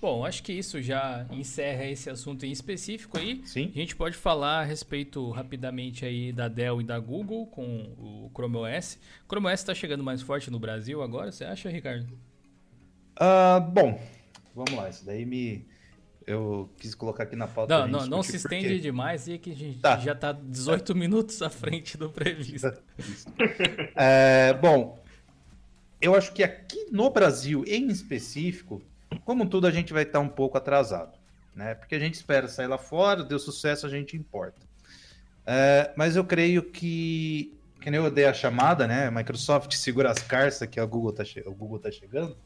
Bom, 0.00 0.24
acho 0.24 0.42
que 0.42 0.52
isso 0.52 0.80
já 0.80 1.26
encerra 1.30 1.84
esse 1.84 2.08
assunto 2.08 2.46
em 2.46 2.50
específico 2.50 3.18
aí. 3.18 3.42
Sim? 3.44 3.70
A 3.74 3.78
gente 3.78 3.94
pode 3.94 4.16
falar 4.16 4.60
a 4.60 4.64
respeito 4.64 5.28
rapidamente 5.30 6.06
aí 6.06 6.32
da 6.32 6.48
Dell 6.48 6.80
e 6.80 6.84
da 6.84 6.98
Google 6.98 7.46
com 7.48 7.64
o 7.98 8.30
Chrome 8.34 8.56
OS. 8.56 8.98
O 9.24 9.28
Chrome 9.28 9.48
OS 9.48 9.60
está 9.60 9.74
chegando 9.74 10.02
mais 10.02 10.22
forte 10.22 10.50
no 10.50 10.58
Brasil 10.58 11.02
agora, 11.02 11.30
você 11.30 11.44
acha, 11.44 11.68
Ricardo? 11.68 12.06
Ah, 13.14 13.60
bom, 13.60 14.00
vamos 14.54 14.72
lá. 14.72 14.88
Isso 14.88 15.04
daí 15.04 15.26
me. 15.26 15.66
Eu 16.26 16.70
quis 16.78 16.94
colocar 16.94 17.24
aqui 17.24 17.36
na 17.36 17.46
pauta. 17.46 17.86
Não, 17.86 18.00
não, 18.00 18.06
não 18.06 18.22
se 18.22 18.36
estende 18.36 18.68
quê. 18.68 18.78
demais 18.78 19.26
e 19.28 19.36
que 19.36 19.50
a 19.50 19.56
gente 19.56 19.80
Tá. 19.80 19.98
já 19.98 20.14
tá 20.14 20.32
18 20.32 20.94
minutos 20.94 21.42
à 21.42 21.50
frente 21.50 21.98
do 21.98 22.08
previsto. 22.08 22.72
É, 23.96 24.54
bom, 24.54 25.02
eu 26.00 26.14
acho 26.14 26.32
que 26.32 26.42
aqui 26.42 26.86
no 26.90 27.10
Brasil, 27.10 27.64
em 27.66 27.88
específico, 27.88 28.80
como 29.24 29.46
tudo, 29.46 29.66
a 29.66 29.70
gente 29.70 29.92
vai 29.92 30.02
estar 30.02 30.20
um 30.20 30.28
pouco 30.28 30.56
atrasado, 30.56 31.18
né? 31.54 31.74
Porque 31.74 31.94
a 31.94 31.98
gente 31.98 32.14
espera 32.14 32.48
sair 32.48 32.66
lá 32.66 32.78
fora, 32.78 33.24
deu 33.24 33.38
sucesso, 33.38 33.86
a 33.86 33.90
gente 33.90 34.16
importa. 34.16 34.60
É, 35.46 35.92
mas 35.96 36.16
eu 36.16 36.24
creio 36.24 36.62
que, 36.62 37.56
que 37.80 37.90
nem 37.90 38.00
eu 38.00 38.10
dei 38.10 38.26
a 38.26 38.32
chamada, 38.32 38.86
né? 38.86 39.10
Microsoft 39.10 39.72
segura 39.74 40.10
as 40.10 40.18
carças 40.18 40.68
que 40.68 40.78
a 40.78 40.86
Google 40.86 41.12
tá, 41.12 41.24
o 41.46 41.54
Google 41.54 41.78
tá 41.78 41.90
chegando. 41.90 42.36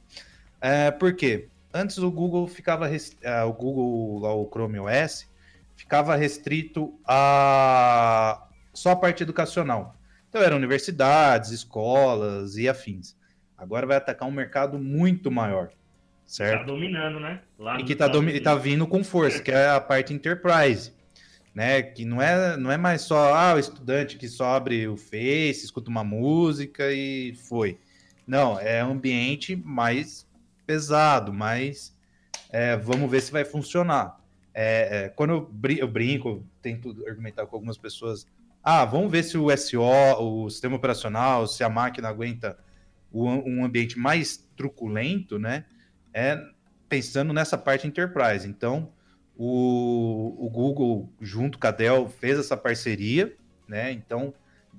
É, 0.60 0.90
por 0.90 1.14
quê? 1.14 1.48
Antes 1.72 1.98
o 1.98 2.10
Google 2.10 2.46
ficava, 2.46 2.88
ah, 3.24 3.44
o 3.44 3.52
Google, 3.52 4.20
lá 4.20 4.32
o 4.32 4.48
Chrome 4.48 4.78
OS, 4.78 5.28
ficava 5.76 6.16
restrito 6.16 6.98
a 7.04 8.46
só 8.72 8.90
a 8.90 8.96
parte 8.96 9.22
educacional. 9.22 9.96
Então 10.28 10.42
eram 10.42 10.56
universidades, 10.56 11.50
escolas 11.50 12.56
e 12.56 12.68
afins. 12.68 13.16
Agora 13.56 13.86
vai 13.86 13.96
atacar 13.96 14.28
um 14.28 14.32
mercado 14.32 14.78
muito 14.78 15.30
maior, 15.30 15.70
Tá 16.24 16.30
certo? 16.32 16.66
dominando, 16.66 17.20
né? 17.20 17.40
Lá 17.58 17.78
E 17.78 17.84
que 17.84 17.94
tá, 17.94 18.08
domi- 18.08 18.40
tá 18.40 18.54
vindo 18.54 18.86
com 18.86 19.04
força, 19.04 19.42
que 19.42 19.50
é 19.50 19.68
a 19.68 19.80
parte 19.80 20.12
enterprise, 20.12 20.92
né? 21.54 21.82
Que 21.82 22.04
não 22.04 22.20
é, 22.20 22.56
não 22.56 22.70
é 22.70 22.76
mais 22.76 23.02
só 23.02 23.34
ah, 23.34 23.54
o 23.54 23.58
estudante 23.58 24.16
que 24.16 24.28
só 24.28 24.56
abre 24.56 24.88
o 24.88 24.96
Face, 24.96 25.64
escuta 25.64 25.90
uma 25.90 26.02
música 26.04 26.90
e 26.92 27.34
foi. 27.34 27.78
Não, 28.26 28.58
é 28.58 28.84
um 28.84 28.92
ambiente 28.92 29.54
mais 29.54 30.26
pesado, 30.66 31.32
mais 31.32 31.94
é, 32.50 32.76
vamos 32.76 33.10
ver 33.10 33.20
se 33.20 33.30
vai 33.30 33.44
funcionar. 33.44 34.18
É, 34.54 35.04
é, 35.04 35.08
quando 35.10 35.30
eu, 35.30 35.40
brin- 35.52 35.78
eu 35.78 35.88
brinco, 35.88 36.44
tento 36.62 36.96
argumentar 37.06 37.46
com 37.46 37.56
algumas 37.56 37.76
pessoas, 37.76 38.26
ah, 38.62 38.84
vamos 38.84 39.10
ver 39.10 39.24
se 39.24 39.36
o 39.36 39.50
SO, 39.50 39.82
o 39.82 40.48
sistema 40.48 40.76
operacional, 40.76 41.46
se 41.46 41.62
a 41.62 41.68
máquina 41.68 42.08
aguenta 42.08 42.58
um 43.12 43.64
ambiente 43.64 43.96
mais 43.98 44.36
truculento, 44.56 45.38
né? 45.38 45.64
É 46.14 46.40
pensando 46.88 47.32
nessa 47.32 47.58
parte 47.58 47.86
enterprise. 47.86 48.48
Então, 48.48 48.92
o, 49.36 50.46
o 50.46 50.48
Google, 50.48 51.12
junto 51.20 51.58
com 51.58 51.66
a 51.66 51.70
Dell, 51.72 52.08
fez 52.08 52.38
essa 52.38 52.56
parceria, 52.56 53.34
né? 53.66 53.90
Então, 53.90 54.32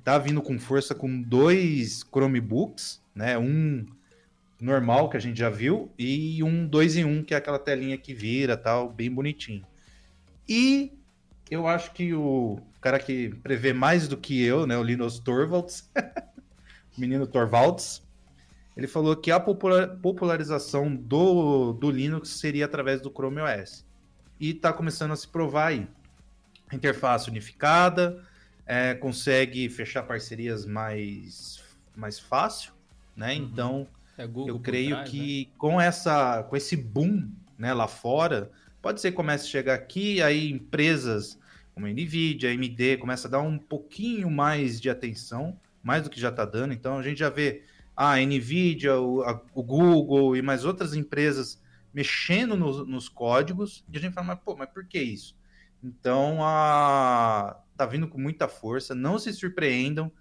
tá 0.03 0.17
vindo 0.17 0.41
com 0.41 0.57
força 0.57 0.95
com 0.95 1.21
dois 1.21 2.03
Chromebooks, 2.03 3.01
né? 3.13 3.37
Um 3.37 3.85
normal 4.61 5.09
que 5.09 5.17
a 5.17 5.19
gente 5.19 5.37
já 5.37 5.49
viu 5.49 5.91
e 5.99 6.41
um 6.41 6.65
2 6.65 6.97
em 6.97 7.05
1, 7.05 7.09
um, 7.09 7.23
que 7.23 7.33
é 7.33 7.37
aquela 7.37 7.59
telinha 7.59 7.97
que 7.97 8.13
vira, 8.13 8.55
tal, 8.55 8.89
bem 8.89 9.11
bonitinho. 9.11 9.65
E 10.47 10.93
eu 11.51 11.67
acho 11.67 11.91
que 11.91 12.13
o 12.13 12.59
cara 12.79 12.97
que 12.99 13.29
prevê 13.43 13.73
mais 13.73 14.07
do 14.07 14.15
que 14.15 14.41
eu, 14.41 14.65
né, 14.65 14.77
o 14.77 14.83
Linus 14.83 15.19
Torvalds, 15.19 15.91
menino 16.97 17.27
Torvalds, 17.27 18.01
ele 18.75 18.87
falou 18.87 19.15
que 19.15 19.31
a 19.31 19.39
popular- 19.39 19.95
popularização 20.01 20.93
do, 20.95 21.73
do 21.73 21.89
Linux 21.89 22.29
seria 22.29 22.65
através 22.65 23.01
do 23.01 23.09
Chrome 23.09 23.41
OS. 23.41 23.85
E 24.39 24.51
está 24.51 24.73
começando 24.73 25.11
a 25.11 25.15
se 25.15 25.27
provar 25.27 25.67
aí. 25.67 25.87
Interface 26.73 27.29
unificada, 27.29 28.23
é, 28.65 28.93
consegue 28.95 29.69
fechar 29.69 30.03
parcerias 30.03 30.65
mais, 30.65 31.63
mais 31.95 32.19
fácil, 32.19 32.73
né? 33.15 33.33
Uhum. 33.33 33.43
Então, 33.43 33.87
É 34.17 34.25
eu 34.25 34.59
creio 34.59 34.89
trás, 34.89 35.05
né? 35.05 35.11
que 35.11 35.49
com 35.57 35.79
essa 35.79 36.43
com 36.43 36.55
esse 36.55 36.75
boom 36.75 37.29
né, 37.57 37.73
lá 37.73 37.87
fora, 37.87 38.51
pode 38.81 38.99
ser 38.99 39.11
que 39.11 39.17
comece 39.17 39.45
a 39.45 39.49
chegar 39.49 39.73
aqui, 39.75 40.21
aí 40.21 40.51
empresas 40.51 41.39
como 41.73 41.87
a 41.87 41.89
Nvidia, 41.89 42.49
a 42.49 42.53
AMD, 42.53 42.97
começa 42.97 43.27
a 43.27 43.31
dar 43.31 43.41
um 43.41 43.57
pouquinho 43.57 44.31
mais 44.31 44.79
de 44.79 44.89
atenção, 44.89 45.59
mais 45.83 46.03
do 46.03 46.09
que 46.09 46.19
já 46.19 46.29
está 46.29 46.45
dando. 46.45 46.73
Então 46.73 46.97
a 46.97 47.03
gente 47.03 47.19
já 47.19 47.29
vê 47.29 47.63
a 47.95 48.17
Nvidia, 48.17 48.99
o, 48.99 49.21
a- 49.23 49.41
o 49.53 49.63
Google 49.63 50.35
e 50.35 50.41
mais 50.41 50.65
outras 50.65 50.93
empresas 50.93 51.61
mexendo 51.93 52.57
nos, 52.57 52.85
nos 52.87 53.07
códigos, 53.07 53.83
e 53.91 53.97
a 53.97 53.99
gente 54.01 54.13
fala, 54.13 54.27
mas, 54.27 54.39
pô, 54.43 54.55
mas 54.55 54.69
por 54.69 54.85
que 54.85 54.99
isso? 55.01 55.35
Então 55.81 56.39
a, 56.43 57.57
tá 57.77 57.85
vindo 57.85 58.07
com 58.07 58.17
muita 58.19 58.47
força, 58.47 58.93
não 58.95 59.17
se 59.17 59.31
surpreendam 59.33 60.11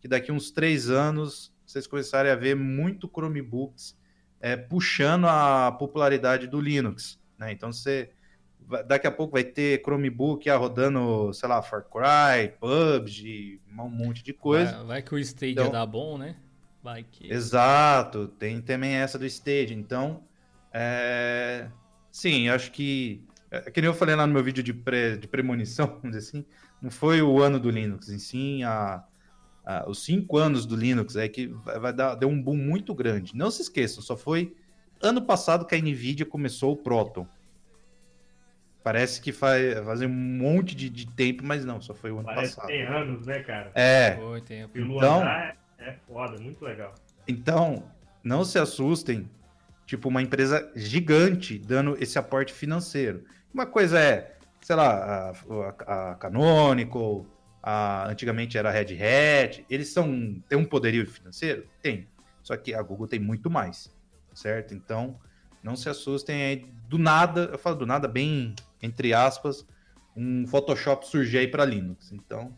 que 0.00 0.08
daqui 0.08 0.30
uns 0.32 0.50
três 0.50 0.88
anos 0.88 1.52
vocês 1.66 1.86
começarem 1.86 2.30
a 2.30 2.36
ver 2.36 2.54
muito 2.56 3.08
Chromebooks 3.08 3.96
é, 4.40 4.56
puxando 4.56 5.26
a 5.26 5.72
popularidade 5.72 6.46
do 6.46 6.60
Linux, 6.60 7.20
né? 7.36 7.52
Então 7.52 7.72
você 7.72 8.10
daqui 8.86 9.06
a 9.06 9.10
pouco 9.10 9.32
vai 9.32 9.44
ter 9.44 9.80
Chromebook 9.82 10.48
ah, 10.48 10.56
rodando, 10.56 11.32
sei 11.32 11.48
lá, 11.48 11.60
Far 11.62 11.84
Cry, 11.84 12.54
PUBG, 12.60 13.60
um 13.70 13.88
monte 13.88 14.22
de 14.22 14.32
coisa. 14.32 14.72
Vai, 14.78 14.86
vai 14.86 15.02
que 15.02 15.14
o 15.14 15.18
Stadia 15.18 15.52
Então- 15.52 15.70
dá 15.72 15.84
bom, 15.84 16.16
né? 16.18 16.36
Que. 17.10 17.32
Exato, 17.32 18.28
tem 18.28 18.60
também 18.60 18.94
essa 18.94 19.18
do 19.18 19.26
stage. 19.26 19.74
Então, 19.74 20.22
é... 20.72 21.68
sim, 22.10 22.48
eu 22.48 22.54
acho 22.54 22.70
que. 22.72 23.24
É 23.50 23.70
que 23.70 23.80
nem 23.80 23.88
eu 23.88 23.94
falei 23.94 24.14
lá 24.14 24.26
no 24.26 24.32
meu 24.34 24.42
vídeo 24.44 24.62
de, 24.62 24.74
pré, 24.74 25.16
de 25.16 25.26
premonição, 25.26 25.86
vamos 26.02 26.16
dizer 26.16 26.18
assim, 26.18 26.44
não 26.82 26.90
foi 26.90 27.22
o 27.22 27.40
ano 27.42 27.58
do 27.58 27.70
Linux, 27.70 28.10
em 28.10 28.18
sim 28.18 28.62
a, 28.62 29.02
a- 29.64 29.88
os 29.88 30.04
cinco 30.04 30.36
anos 30.36 30.66
do 30.66 30.76
Linux 30.76 31.16
é 31.16 31.26
que 31.28 31.46
vai, 31.46 31.78
vai 31.80 31.92
dar 31.94 32.14
deu 32.14 32.28
um 32.28 32.40
boom 32.42 32.56
muito 32.56 32.94
grande. 32.94 33.34
Não 33.34 33.50
se 33.50 33.62
esqueçam, 33.62 34.02
só 34.02 34.16
foi 34.18 34.54
ano 35.02 35.22
passado 35.22 35.64
que 35.64 35.74
a 35.74 35.78
Nvidia 35.78 36.26
começou 36.26 36.72
o 36.72 36.76
Proton. 36.76 37.26
Parece 38.82 39.20
que 39.20 39.32
faz, 39.32 39.78
faz 39.84 40.00
um 40.02 40.08
monte 40.08 40.74
de, 40.74 40.88
de 40.88 41.06
tempo, 41.06 41.42
mas 41.44 41.64
não, 41.64 41.80
só 41.80 41.94
foi 41.94 42.10
o 42.10 42.18
ano 42.18 42.26
Parece 42.26 42.50
que 42.54 42.60
passado. 42.60 42.68
tem 42.70 42.86
anos, 42.86 43.26
né, 43.26 43.42
cara? 43.42 43.70
É, 43.74 44.16
Foi 44.16 44.40
tempo. 44.40 44.78
Então- 44.78 45.22
é, 45.78 45.90
é 45.90 45.92
foda, 46.06 46.38
muito 46.38 46.64
legal. 46.64 46.94
Então, 47.26 47.84
não 48.22 48.44
se 48.44 48.58
assustem, 48.58 49.28
tipo, 49.86 50.08
uma 50.08 50.22
empresa 50.22 50.70
gigante 50.74 51.58
dando 51.58 51.96
esse 52.02 52.18
aporte 52.18 52.52
financeiro. 52.52 53.24
Uma 53.52 53.66
coisa 53.66 53.98
é, 53.98 54.36
sei 54.60 54.76
lá, 54.76 55.30
a, 55.30 55.30
a- 55.30 56.10
a 56.10 56.14
Canonical, 56.16 57.26
a- 57.62 58.08
antigamente 58.08 58.56
era 58.56 58.68
a 58.68 58.72
Red 58.72 58.94
Hat, 58.96 59.64
eles 59.68 59.88
são, 59.92 60.42
têm 60.48 60.58
um 60.58 60.64
poderio 60.64 61.06
financeiro? 61.06 61.66
Tem. 61.82 62.08
Só 62.42 62.56
que 62.56 62.72
a 62.74 62.82
Google 62.82 63.06
tem 63.06 63.18
muito 63.20 63.50
mais, 63.50 63.94
certo? 64.32 64.74
Então, 64.74 65.18
não 65.62 65.76
se 65.76 65.88
assustem 65.88 66.42
aí, 66.42 66.66
do 66.88 66.96
nada, 66.98 67.50
eu 67.52 67.58
falo 67.58 67.76
do 67.76 67.84
nada 67.86 68.08
bem, 68.08 68.54
entre 68.82 69.12
aspas, 69.12 69.66
um 70.16 70.46
Photoshop 70.46 71.06
surgir 71.06 71.38
aí 71.38 71.48
para 71.48 71.64
Linux. 71.64 72.10
Então, 72.12 72.56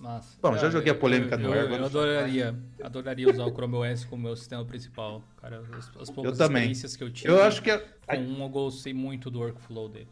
Massa. 0.00 0.36
Bom, 0.42 0.56
já 0.56 0.66
Eu- 0.66 0.70
joguei 0.72 0.92
a 0.92 0.94
eu- 0.94 0.98
polêmica 0.98 1.36
eu, 1.36 1.40
eu, 1.40 1.52
ar, 1.52 1.56
Eu, 1.58 1.66
agora 1.66 1.86
adoraria, 1.86 2.58
adoraria 2.82 3.30
usar 3.30 3.44
o 3.44 3.52
Chrome 3.52 3.76
OS 3.76 4.04
como 4.04 4.22
meu 4.24 4.36
sistema 4.36 4.64
principal. 4.64 5.22
Cara, 5.40 5.60
as, 5.76 5.90
as 6.00 6.10
poucas 6.10 6.36
também. 6.36 6.62
experiências 6.62 6.96
que 6.96 7.04
eu 7.04 7.10
tive 7.12 7.28
eu 7.32 7.42
acho 7.42 7.62
que 7.62 7.70
a- 7.70 7.78
com 8.06 8.16
um, 8.16 8.42
eu 8.42 8.48
gostei 8.48 8.92
muito 8.92 9.30
do 9.30 9.38
workflow 9.40 9.88
dele. 9.88 10.08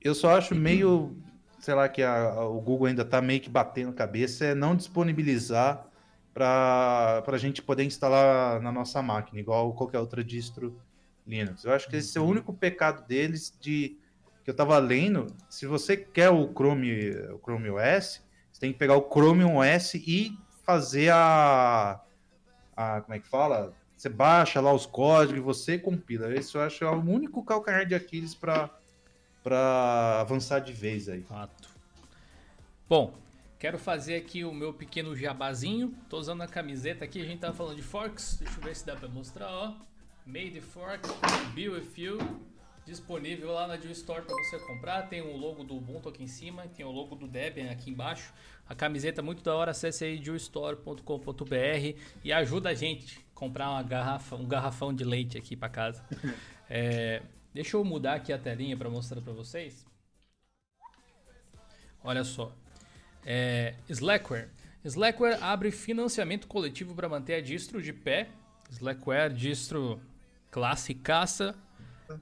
Eu 0.00 0.14
só 0.14 0.36
acho 0.36 0.54
meio, 0.54 1.16
sei 1.58 1.74
lá, 1.74 1.88
que 1.88 2.02
a- 2.02 2.30
a- 2.30 2.48
o 2.48 2.60
Google 2.60 2.86
ainda 2.86 3.04
tá 3.04 3.20
meio 3.20 3.40
que 3.40 3.48
batendo 3.50 3.90
a 3.90 3.94
cabeça, 3.94 4.44
é 4.44 4.54
não 4.54 4.76
disponibilizar 4.76 5.84
para 6.32 7.24
a 7.26 7.38
gente 7.38 7.60
poder 7.60 7.82
instalar 7.82 8.60
na 8.60 8.70
nossa 8.70 9.02
máquina, 9.02 9.40
igual 9.40 9.72
qualquer 9.74 9.98
outra 9.98 10.22
distro 10.22 10.78
Linux. 11.26 11.64
Eu 11.64 11.72
acho 11.72 11.88
que 11.88 11.96
esse 11.96 12.16
é 12.16 12.20
o 12.20 12.24
único 12.24 12.52
pecado 12.54 13.04
deles 13.08 13.52
de 13.60 13.98
que 14.44 14.50
eu 14.50 14.54
tava 14.54 14.78
lendo. 14.78 15.26
Se 15.50 15.66
você 15.66 15.96
quer 15.96 16.30
o 16.30 16.48
Chrome, 16.52 17.10
o 17.32 17.38
Chrome 17.38 17.68
OS, 17.70 18.22
você 18.58 18.62
tem 18.62 18.72
que 18.72 18.78
pegar 18.78 18.96
o 18.96 19.08
Chrome 19.08 19.44
OS 19.44 19.94
e 19.94 20.36
fazer 20.64 21.10
a, 21.12 22.00
a 22.76 23.00
como 23.02 23.14
é 23.14 23.20
que 23.20 23.28
fala? 23.28 23.72
Você 23.96 24.08
baixa 24.08 24.60
lá 24.60 24.72
os 24.72 24.84
códigos 24.84 25.44
você 25.44 25.78
compila. 25.78 26.34
Esse 26.34 26.56
eu 26.56 26.62
acho 26.62 26.84
é 26.84 26.90
o 26.90 26.98
único 26.98 27.44
calcanhar 27.44 27.86
de 27.86 27.94
Aquiles 27.94 28.34
para 28.34 28.68
para 29.44 30.20
avançar 30.20 30.58
de 30.58 30.72
vez 30.72 31.08
aí. 31.08 31.22
Fato. 31.22 31.70
Bom, 32.88 33.14
quero 33.60 33.78
fazer 33.78 34.16
aqui 34.16 34.44
o 34.44 34.52
meu 34.52 34.74
pequeno 34.74 35.14
jabazinho. 35.14 35.94
Tô 36.08 36.18
usando 36.18 36.42
a 36.42 36.48
camiseta 36.48 37.04
aqui, 37.04 37.22
a 37.22 37.24
gente 37.24 37.38
tava 37.38 37.54
falando 37.54 37.76
de 37.76 37.82
forks. 37.82 38.38
Deixa 38.40 38.58
eu 38.58 38.64
ver 38.64 38.74
se 38.74 38.84
dá 38.84 38.96
pra 38.96 39.08
mostrar, 39.08 39.48
ó. 39.48 39.74
Made 40.26 40.60
Fork, 40.60 41.08
Be 41.54 41.68
With 41.68 41.92
You. 41.96 42.18
Disponível 42.88 43.52
lá 43.52 43.66
na 43.66 43.76
Deal 43.76 43.92
Store 43.92 44.22
para 44.22 44.34
você 44.34 44.58
comprar. 44.60 45.02
Tem 45.02 45.20
o 45.20 45.36
logo 45.36 45.62
do 45.62 45.76
Ubuntu 45.76 46.08
aqui 46.08 46.22
em 46.22 46.26
cima, 46.26 46.66
tem 46.68 46.86
o 46.86 46.90
logo 46.90 47.14
do 47.14 47.28
Debian 47.28 47.70
aqui 47.70 47.90
embaixo. 47.90 48.32
A 48.66 48.74
camiseta 48.74 49.20
é 49.20 49.22
muito 49.22 49.42
da 49.42 49.54
hora, 49.54 49.72
acesse 49.72 50.06
aí 50.06 50.18
dealstore.com.br 50.18 51.98
e 52.24 52.32
ajuda 52.32 52.70
a 52.70 52.74
gente 52.74 53.18
a 53.18 53.34
comprar 53.34 53.68
uma 53.72 53.82
garrafa, 53.82 54.36
um 54.36 54.48
garrafão 54.48 54.94
de 54.94 55.04
leite 55.04 55.36
aqui 55.36 55.54
para 55.54 55.68
casa. 55.68 56.02
É, 56.70 57.22
deixa 57.54 57.78
eu 57.78 57.84
mudar 57.84 58.16
aqui 58.16 58.30
a 58.30 58.36
telinha 58.36 58.76
para 58.76 58.90
mostrar 58.90 59.22
para 59.22 59.32
vocês. 59.32 59.86
Olha 62.04 62.22
só. 62.22 62.54
É, 63.24 63.74
Slackware. 63.88 64.50
Slackware 64.84 65.42
abre 65.42 65.70
financiamento 65.70 66.46
coletivo 66.46 66.94
para 66.94 67.08
manter 67.08 67.36
a 67.36 67.40
distro 67.40 67.80
de 67.80 67.90
pé. 67.90 68.28
Slackware, 68.70 69.32
distro 69.32 69.98
classicaça, 70.50 71.54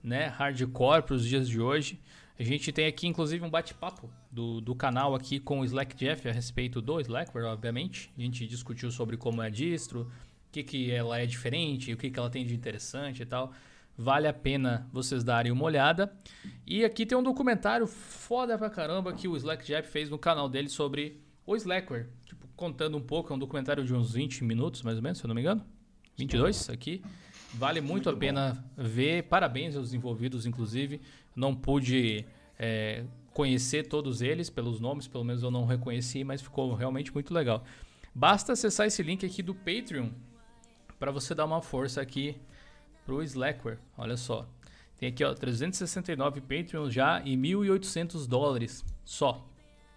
né? 0.02 0.26
Hardcore 0.26 1.02
para 1.02 1.14
os 1.14 1.24
dias 1.24 1.48
de 1.48 1.60
hoje. 1.60 2.00
A 2.38 2.42
gente 2.42 2.70
tem 2.70 2.86
aqui, 2.86 3.06
inclusive, 3.06 3.44
um 3.44 3.48
bate-papo 3.48 4.10
do, 4.30 4.60
do 4.60 4.74
canal 4.74 5.14
aqui 5.14 5.40
com 5.40 5.60
o 5.60 5.64
Slack 5.64 5.96
Jeff 5.96 6.28
a 6.28 6.32
respeito 6.32 6.82
do 6.82 7.00
Slackware, 7.00 7.46
obviamente. 7.46 8.12
A 8.16 8.20
gente 8.20 8.46
discutiu 8.46 8.90
sobre 8.90 9.16
como 9.16 9.42
é 9.42 9.46
a 9.46 9.48
distro, 9.48 10.02
o 10.02 10.52
que, 10.52 10.62
que 10.62 10.90
ela 10.90 11.18
é 11.18 11.24
diferente, 11.24 11.92
o 11.92 11.96
que, 11.96 12.10
que 12.10 12.18
ela 12.18 12.28
tem 12.28 12.44
de 12.44 12.54
interessante 12.54 13.22
e 13.22 13.26
tal. 13.26 13.52
Vale 13.96 14.28
a 14.28 14.32
pena 14.34 14.86
vocês 14.92 15.24
darem 15.24 15.50
uma 15.50 15.64
olhada. 15.64 16.12
E 16.66 16.84
aqui 16.84 17.06
tem 17.06 17.16
um 17.16 17.22
documentário 17.22 17.86
foda 17.86 18.58
pra 18.58 18.68
caramba 18.68 19.14
que 19.14 19.26
o 19.26 19.34
Slack 19.34 19.64
Jeff 19.64 19.90
fez 19.90 20.10
no 20.10 20.18
canal 20.18 20.46
dele 20.46 20.68
sobre 20.68 21.22
o 21.46 21.56
Slackware. 21.56 22.08
Tipo, 22.26 22.46
contando 22.54 22.98
um 22.98 23.00
pouco, 23.00 23.32
é 23.32 23.36
um 23.36 23.38
documentário 23.38 23.82
de 23.82 23.94
uns 23.94 24.12
20 24.12 24.44
minutos, 24.44 24.82
mais 24.82 24.98
ou 24.98 25.02
menos, 25.02 25.16
se 25.16 25.24
eu 25.24 25.28
não 25.28 25.34
me 25.34 25.40
engano. 25.40 25.64
22 26.18 26.68
aqui. 26.68 27.02
Vale 27.58 27.80
muito, 27.80 28.08
a 28.10 28.16
pena 28.16 28.64
ver. 28.76 29.24
Parabéns 29.24 29.76
aos 29.76 29.92
envolvidos, 29.94 30.46
inclusive. 30.46 31.00
Não 31.34 31.54
pude 31.54 32.24
é, 32.58 33.04
conhecer 33.32 33.86
todos 33.88 34.20
eles 34.22 34.48
pelos 34.50 34.80
nomes, 34.80 35.06
pelo 35.08 35.24
menos 35.24 35.42
eu 35.42 35.50
não 35.50 35.64
reconheci, 35.66 36.24
mas 36.24 36.40
ficou 36.42 36.74
realmente 36.74 37.12
muito 37.12 37.32
legal. 37.32 37.64
Basta 38.14 38.52
acessar 38.52 38.86
esse 38.86 39.02
link 39.02 39.24
aqui 39.26 39.42
do 39.42 39.54
Patreon 39.54 40.08
para 40.98 41.10
você 41.10 41.34
dar 41.34 41.44
uma 41.44 41.60
força 41.60 42.00
aqui 42.00 42.36
pro 43.04 43.22
Slackware. 43.22 43.78
Olha 43.96 44.16
só. 44.16 44.46
Tem 44.98 45.10
aqui, 45.10 45.22
ó, 45.22 45.34
369 45.34 46.40
Patreons 46.40 46.92
já 46.92 47.20
e 47.22 47.36
1.800 47.36 48.26
dólares 48.26 48.82
só 49.04 49.46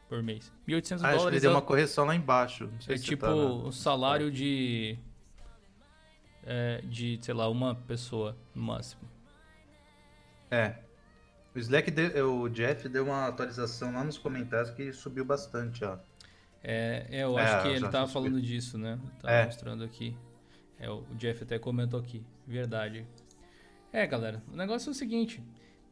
por 0.09 0.21
mês. 0.21 0.51
1.800 0.67 0.91
Ah, 0.91 0.93
acho 0.93 1.01
que 1.01 1.07
ele 1.07 1.17
dólares 1.17 1.41
deu 1.41 1.51
é, 1.51 1.53
uma 1.53 1.61
correção 1.61 2.05
lá 2.05 2.15
embaixo. 2.15 2.69
É 2.87 2.95
tipo 2.97 3.25
tá 3.25 3.29
na- 3.33 3.35
o 3.35 3.71
salário 3.71 4.29
de 4.29 4.97
é, 6.43 6.81
de, 6.83 7.19
sei 7.21 7.33
lá, 7.33 7.47
uma 7.49 7.75
pessoa 7.75 8.35
no 8.55 8.61
máximo. 8.63 9.01
É. 10.51 10.75
O 11.55 11.59
Slack, 11.59 11.89
deu- 11.91 12.41
o 12.41 12.49
Jeff 12.49 12.87
deu 12.89 13.05
uma 13.05 13.27
atualização 13.27 13.93
lá 13.93 14.03
nos 14.03 14.17
comentários 14.17 14.69
que 14.71 14.91
subiu 14.93 15.25
bastante, 15.25 15.83
ó. 15.83 15.97
É, 16.63 17.07
é, 17.09 17.23
eu 17.23 17.37
É, 17.39 17.43
acho 17.43 17.61
que 17.63 17.67
eu 17.69 17.75
ele 17.75 17.87
tava 17.89 18.07
falando 18.07 18.41
disso, 18.41 18.77
né? 18.77 18.99
Tá 19.21 19.31
É. 19.31 19.45
mostrando 19.45 19.83
aqui. 19.83 20.15
É, 20.77 20.89
o 20.89 21.03
Jeff 21.15 21.43
até 21.43 21.57
comentou 21.57 21.99
aqui. 21.99 22.23
Verdade. 22.47 23.05
É, 23.91 24.05
galera, 24.05 24.41
o 24.51 24.55
negócio 24.55 24.89
é 24.89 24.91
o 24.91 24.93
seguinte. 24.95 25.43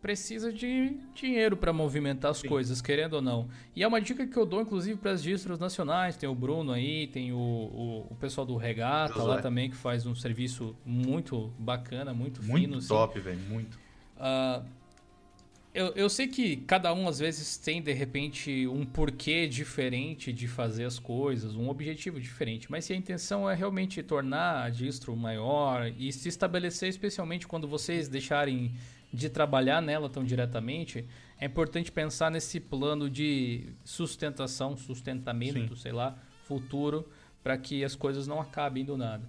Precisa 0.01 0.53
de 0.53 0.97
dinheiro 1.13 1.57
para 1.57 1.73
movimentar 1.73 2.31
as 2.31 2.41
coisas, 2.41 2.81
querendo 2.81 3.13
ou 3.13 3.21
não. 3.21 3.49
E 3.75 3.83
é 3.83 3.87
uma 3.87 3.99
dica 3.99 4.27
que 4.27 4.37
eu 4.37 4.45
dou, 4.45 4.61
inclusive, 4.61 4.97
para 4.97 5.11
as 5.11 5.23
distros 5.23 5.57
nacionais. 5.59 6.15
Tem 6.15 6.29
o 6.29 6.35
Bruno 6.35 6.71
aí, 6.71 7.07
tem 7.07 7.33
o, 7.33 7.37
o, 7.37 8.07
o 8.11 8.15
pessoal 8.15 8.45
do 8.45 8.55
Regata 8.55 9.15
Josué. 9.15 9.35
lá 9.35 9.41
também, 9.41 9.69
que 9.69 9.75
faz 9.75 10.05
um 10.05 10.13
serviço 10.13 10.75
muito 10.85 11.51
bacana, 11.57 12.13
muito, 12.13 12.41
fino. 12.41 12.53
Muito 12.53 12.77
assim. 12.77 12.87
top, 12.87 13.19
velho. 13.19 13.39
Muito. 13.49 13.79
Ah, 14.17 14.63
eu, 15.77 15.93
eu 15.95 16.09
sei 16.09 16.27
que 16.27 16.57
cada 16.57 16.91
um 16.91 17.07
às 17.07 17.19
vezes 17.19 17.55
tem 17.55 17.83
de 17.83 17.93
repente 17.93 18.67
um 18.67 18.83
porquê 18.83 19.47
diferente 19.47 20.33
de 20.33 20.47
fazer 20.47 20.85
as 20.85 20.97
coisas, 20.97 21.55
um 21.55 21.69
objetivo 21.69 22.19
diferente, 22.19 22.71
mas 22.71 22.85
se 22.85 22.93
a 22.93 22.95
intenção 22.95 23.47
é 23.47 23.53
realmente 23.53 24.01
tornar 24.01 24.63
a 24.63 24.69
distro 24.71 25.15
maior 25.15 25.93
e 25.95 26.11
se 26.11 26.29
estabelecer, 26.29 26.89
especialmente 26.89 27.47
quando 27.47 27.67
vocês 27.67 28.07
deixarem 28.07 28.73
de 29.13 29.29
trabalhar 29.29 29.81
nela 29.81 30.09
tão 30.09 30.23
diretamente, 30.23 31.07
é 31.39 31.45
importante 31.45 31.91
pensar 31.91 32.29
nesse 32.31 32.59
plano 32.59 33.09
de 33.09 33.69
sustentação, 33.83 34.75
sustentamento, 34.75 35.75
sei 35.75 35.91
lá, 35.91 36.17
futuro, 36.43 37.07
para 37.43 37.57
que 37.57 37.83
as 37.83 37.95
coisas 37.95 38.27
não 38.27 38.41
acabem 38.41 38.83
do 38.83 38.97
nada. 38.97 39.23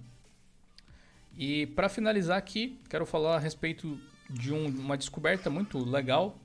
E 1.37 1.67
para 1.67 1.87
finalizar 1.87 2.37
aqui, 2.37 2.77
quero 2.89 3.05
falar 3.05 3.35
a 3.37 3.39
respeito 3.39 3.99
de 4.29 4.53
um- 4.53 4.67
uma 4.67 4.97
descoberta 4.97 5.49
muito 5.49 5.77
legal. 5.83 6.37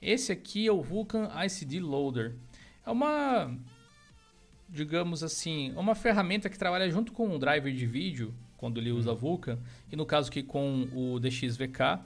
Esse 0.00 0.32
aqui 0.32 0.66
é 0.66 0.72
o 0.72 0.80
Vulkan 0.80 1.28
ICD 1.44 1.80
Loader. 1.80 2.34
É 2.86 2.90
uma, 2.90 3.54
digamos 4.68 5.22
assim, 5.22 5.72
uma 5.76 5.94
ferramenta 5.94 6.48
que 6.48 6.58
trabalha 6.58 6.90
junto 6.90 7.12
com 7.12 7.34
o 7.34 7.38
driver 7.38 7.72
de 7.74 7.86
vídeo, 7.86 8.34
quando 8.56 8.78
ele 8.80 8.90
usa 8.92 9.12
Vulkan, 9.12 9.58
e 9.90 9.96
no 9.96 10.06
caso 10.06 10.30
aqui 10.30 10.42
com 10.42 10.88
o 10.94 11.20
DXVK, 11.20 12.00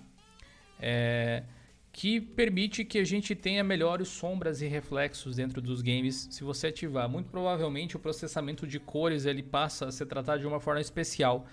é, 0.81 1.43
que 1.93 2.21
permite 2.21 2.85
que 2.85 2.99
a 2.99 3.05
gente 3.05 3.35
tenha 3.35 3.65
melhores 3.65 4.09
sombras 4.09 4.61
e 4.61 4.67
reflexos 4.67 5.37
dentro 5.37 5.61
dos 5.63 5.81
games 5.81 6.29
se 6.31 6.45
você 6.45 6.67
ativar. 6.67 7.09
Muito 7.09 7.31
provavelmente 7.31 7.97
o 7.97 7.99
processamento 7.99 8.67
de 8.67 8.79
cores 8.79 9.25
ele 9.25 9.43
passa 9.43 9.87
a 9.87 9.93
ser 9.93 10.07
tratado 10.07 10.41
de 10.41 10.47
uma 10.47 10.61
forma 10.61 10.81
especial. 10.81 11.47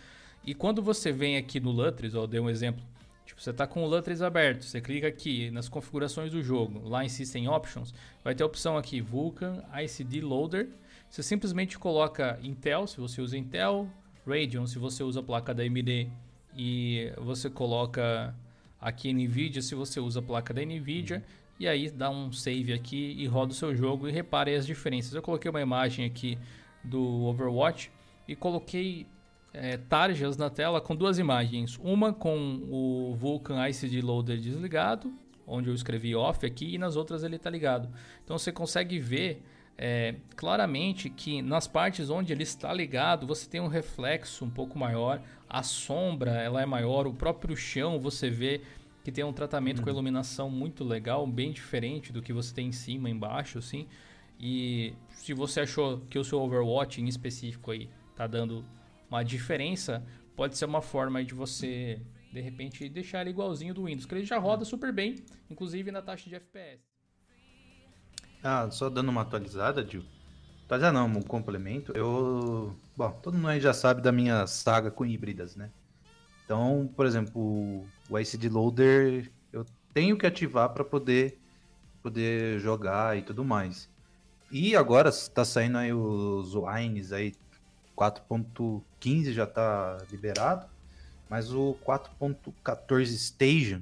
E 0.46 0.54
quando 0.54 0.82
você 0.82 1.12
vem 1.12 1.38
aqui 1.38 1.60
no 1.60 1.72
Lutris, 1.72 2.14
eu 2.14 2.28
dei 2.28 2.40
um 2.40 2.50
exemplo, 2.50 2.84
Tipo, 3.26 3.42
você 3.42 3.54
tá 3.54 3.66
com 3.66 3.84
o 3.84 3.88
Lutris 3.88 4.22
aberto, 4.22 4.64
você 4.64 4.82
clica 4.82 5.08
aqui 5.08 5.50
nas 5.50 5.70
configurações 5.70 6.32
do 6.32 6.44
jogo, 6.44 6.88
lá 6.88 7.04
em 7.04 7.10
System 7.10 7.48
Options, 7.48 7.94
vai 8.24 8.36
ter 8.36 8.44
a 8.44 8.46
opção 8.46 8.78
aqui 8.78 9.02
Vulkan 9.02 9.64
ICD 9.74 10.22
Loader. 10.22 10.70
Você 11.10 11.24
simplesmente 11.24 11.80
coloca 11.80 12.38
Intel, 12.44 12.86
se 12.86 13.00
você 13.00 13.22
usa 13.22 13.38
Intel, 13.38 13.90
Radeon, 14.28 14.68
se 14.68 14.78
você 14.78 15.04
usa 15.04 15.20
a 15.22 15.24
placa 15.24 15.54
da 15.54 15.64
AMD, 15.64 16.12
e 16.56 17.12
você 17.18 17.50
coloca 17.50 18.36
aqui 18.84 19.14
NVIDIA, 19.14 19.62
se 19.62 19.74
você 19.74 20.00
usa 20.00 20.20
a 20.20 20.22
placa 20.22 20.54
da 20.54 20.62
NVIDIA, 20.62 21.24
e 21.58 21.68
aí 21.68 21.90
dá 21.90 22.10
um 22.10 22.32
save 22.32 22.74
aqui 22.74 23.16
e 23.18 23.26
roda 23.26 23.54
o 23.54 23.56
seu 23.56 23.74
jogo 23.74 24.10
e 24.10 24.12
repare 24.12 24.54
as 24.54 24.66
diferenças. 24.66 25.14
Eu 25.14 25.22
coloquei 25.22 25.50
uma 25.50 25.62
imagem 25.62 26.06
aqui 26.06 26.38
do 26.84 27.24
Overwatch 27.24 27.90
e 28.28 28.36
coloquei 28.36 29.08
é, 29.54 29.78
tarjas 29.78 30.36
na 30.36 30.50
tela 30.50 30.82
com 30.82 30.96
duas 30.96 31.18
imagens. 31.18 31.80
Uma 31.82 32.12
com 32.12 32.62
o 32.70 33.16
Vulkan 33.16 33.66
ICD 33.70 34.02
Loader 34.02 34.38
desligado, 34.38 35.14
onde 35.48 35.70
eu 35.70 35.74
escrevi 35.74 36.14
off 36.14 36.46
aqui, 36.46 36.76
e 36.76 36.78
nas 36.78 36.98
outras 36.98 37.24
ele 37.24 37.38
está 37.38 37.50
ligado. 37.50 37.90
Então 38.26 38.38
você 38.38 38.52
consegue 38.52 39.00
ver 39.00 39.42
é, 39.78 40.16
claramente 40.36 41.10
que 41.10 41.42
nas 41.42 41.68
partes 41.68 42.10
onde 42.10 42.32
ele 42.32 42.44
está 42.44 42.72
ligado, 42.74 43.26
você 43.26 43.50
tem 43.50 43.60
um 43.60 43.68
reflexo 43.68 44.46
um 44.46 44.50
pouco 44.50 44.78
maior, 44.78 45.22
a 45.50 45.64
sombra 45.64 46.32
ela 46.32 46.62
é 46.62 46.66
maior, 46.66 47.08
o 47.08 47.14
próprio 47.14 47.56
chão 47.56 48.00
você 48.00 48.30
vê 48.30 48.62
que 49.04 49.12
tem 49.12 49.24
um 49.24 49.34
tratamento 49.34 49.82
com 49.82 49.90
iluminação 49.90 50.50
muito 50.50 50.84
legal, 50.84 51.28
bem 51.28 51.52
diferente 51.52 52.14
do 52.14 52.22
que 52.22 52.32
você 52.32 52.54
tem 52.54 52.68
em 52.68 52.72
cima, 52.72 53.10
embaixo, 53.10 53.58
assim. 53.58 53.88
E 54.40 54.94
se 55.10 55.34
você 55.34 55.62
achou 55.62 56.00
que 56.10 56.18
o 56.18 56.24
seu 56.24 56.40
Overwatch 56.40 57.02
em 57.02 57.08
específico 57.08 57.72
aí 57.72 57.90
tá 58.16 58.26
dando 58.26 58.66
uma 59.10 59.24
diferença, 59.24 60.06
pode 60.36 60.58
ser 60.58 60.66
uma 60.66 60.82
forma 60.82 61.24
de 61.24 61.34
você 61.34 62.02
de 62.32 62.42
repente 62.42 62.90
deixar 62.90 63.22
ele 63.22 63.30
igualzinho 63.30 63.74
do 63.74 63.86
Windows, 63.86 64.06
que 64.06 64.16
ele 64.16 64.26
já 64.26 64.40
roda 64.40 64.66
super 64.66 64.92
bem, 64.92 65.16
inclusive 65.50 65.92
na 65.92 66.02
taxa 66.02 66.30
de 66.30 66.36
FPS. 66.36 66.93
Ah, 68.44 68.70
só 68.70 68.90
dando 68.90 69.10
uma 69.10 69.22
atualizada, 69.22 69.82
Dil. 69.82 70.04
Atualizar 70.66 70.92
não, 70.92 71.06
um 71.06 71.22
complemento. 71.22 71.94
Eu. 71.96 72.76
Bom, 72.96 73.12
todo 73.24 73.36
mundo 73.36 73.48
aí 73.48 73.62
já 73.62 73.74
sabe 73.74 74.02
da 74.02 74.12
minha 74.12 74.46
saga 74.46 74.92
com 74.92 75.06
híbridas, 75.06 75.56
né? 75.56 75.72
Então, 76.44 76.90
por 76.94 77.06
exemplo, 77.06 77.86
o 78.10 78.20
ICD 78.20 78.50
Loader 78.50 79.32
eu 79.52 79.66
tenho 79.94 80.18
que 80.18 80.26
ativar 80.26 80.70
para 80.70 80.84
poder, 80.84 81.40
poder 82.02 82.60
jogar 82.60 83.18
e 83.18 83.22
tudo 83.22 83.46
mais. 83.46 83.90
E 84.52 84.76
agora 84.76 85.10
está 85.10 85.46
saindo 85.46 85.78
aí 85.78 85.94
os 85.94 86.54
Wines 86.54 87.14
aí 87.14 87.34
4.15 87.98 89.32
já 89.32 89.46
está 89.46 89.98
liberado, 90.12 90.68
mas 91.30 91.54
o 91.54 91.78
4.14 91.86 93.18
Station, 93.18 93.82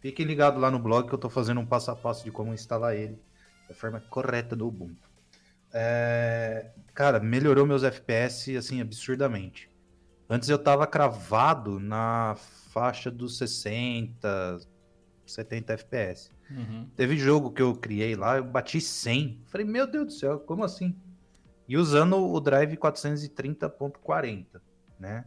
fiquem 0.00 0.24
ligados 0.24 0.60
lá 0.60 0.70
no 0.70 0.78
blog 0.78 1.06
que 1.06 1.14
eu 1.14 1.16
estou 1.16 1.30
fazendo 1.30 1.60
um 1.60 1.66
passo 1.66 1.90
a 1.90 1.96
passo 1.96 2.24
de 2.24 2.30
como 2.30 2.54
instalar 2.54 2.96
ele 2.96 3.18
da 3.68 3.74
forma 3.74 4.00
correta 4.00 4.54
do 4.54 4.66
Ubuntu. 4.66 5.08
É, 5.72 6.70
cara, 6.94 7.20
melhorou 7.20 7.66
meus 7.66 7.82
FPS 7.82 8.56
assim 8.56 8.80
absurdamente. 8.80 9.70
Antes 10.28 10.48
eu 10.48 10.58
tava 10.58 10.86
cravado 10.86 11.78
na 11.78 12.34
faixa 12.70 13.10
dos 13.10 13.38
60, 13.38 14.60
70 15.24 15.72
FPS. 15.74 16.32
Uhum. 16.50 16.88
Teve 16.96 17.16
jogo 17.16 17.50
que 17.52 17.62
eu 17.62 17.74
criei 17.74 18.14
lá, 18.14 18.38
eu 18.38 18.44
bati 18.44 18.80
100. 18.80 19.42
Falei, 19.46 19.66
meu 19.66 19.86
Deus 19.86 20.06
do 20.06 20.12
céu, 20.12 20.40
como 20.40 20.64
assim? 20.64 20.96
E 21.68 21.76
usando 21.76 22.16
o 22.16 22.40
Drive 22.40 22.76
430.40, 22.76 24.60
né? 24.98 25.24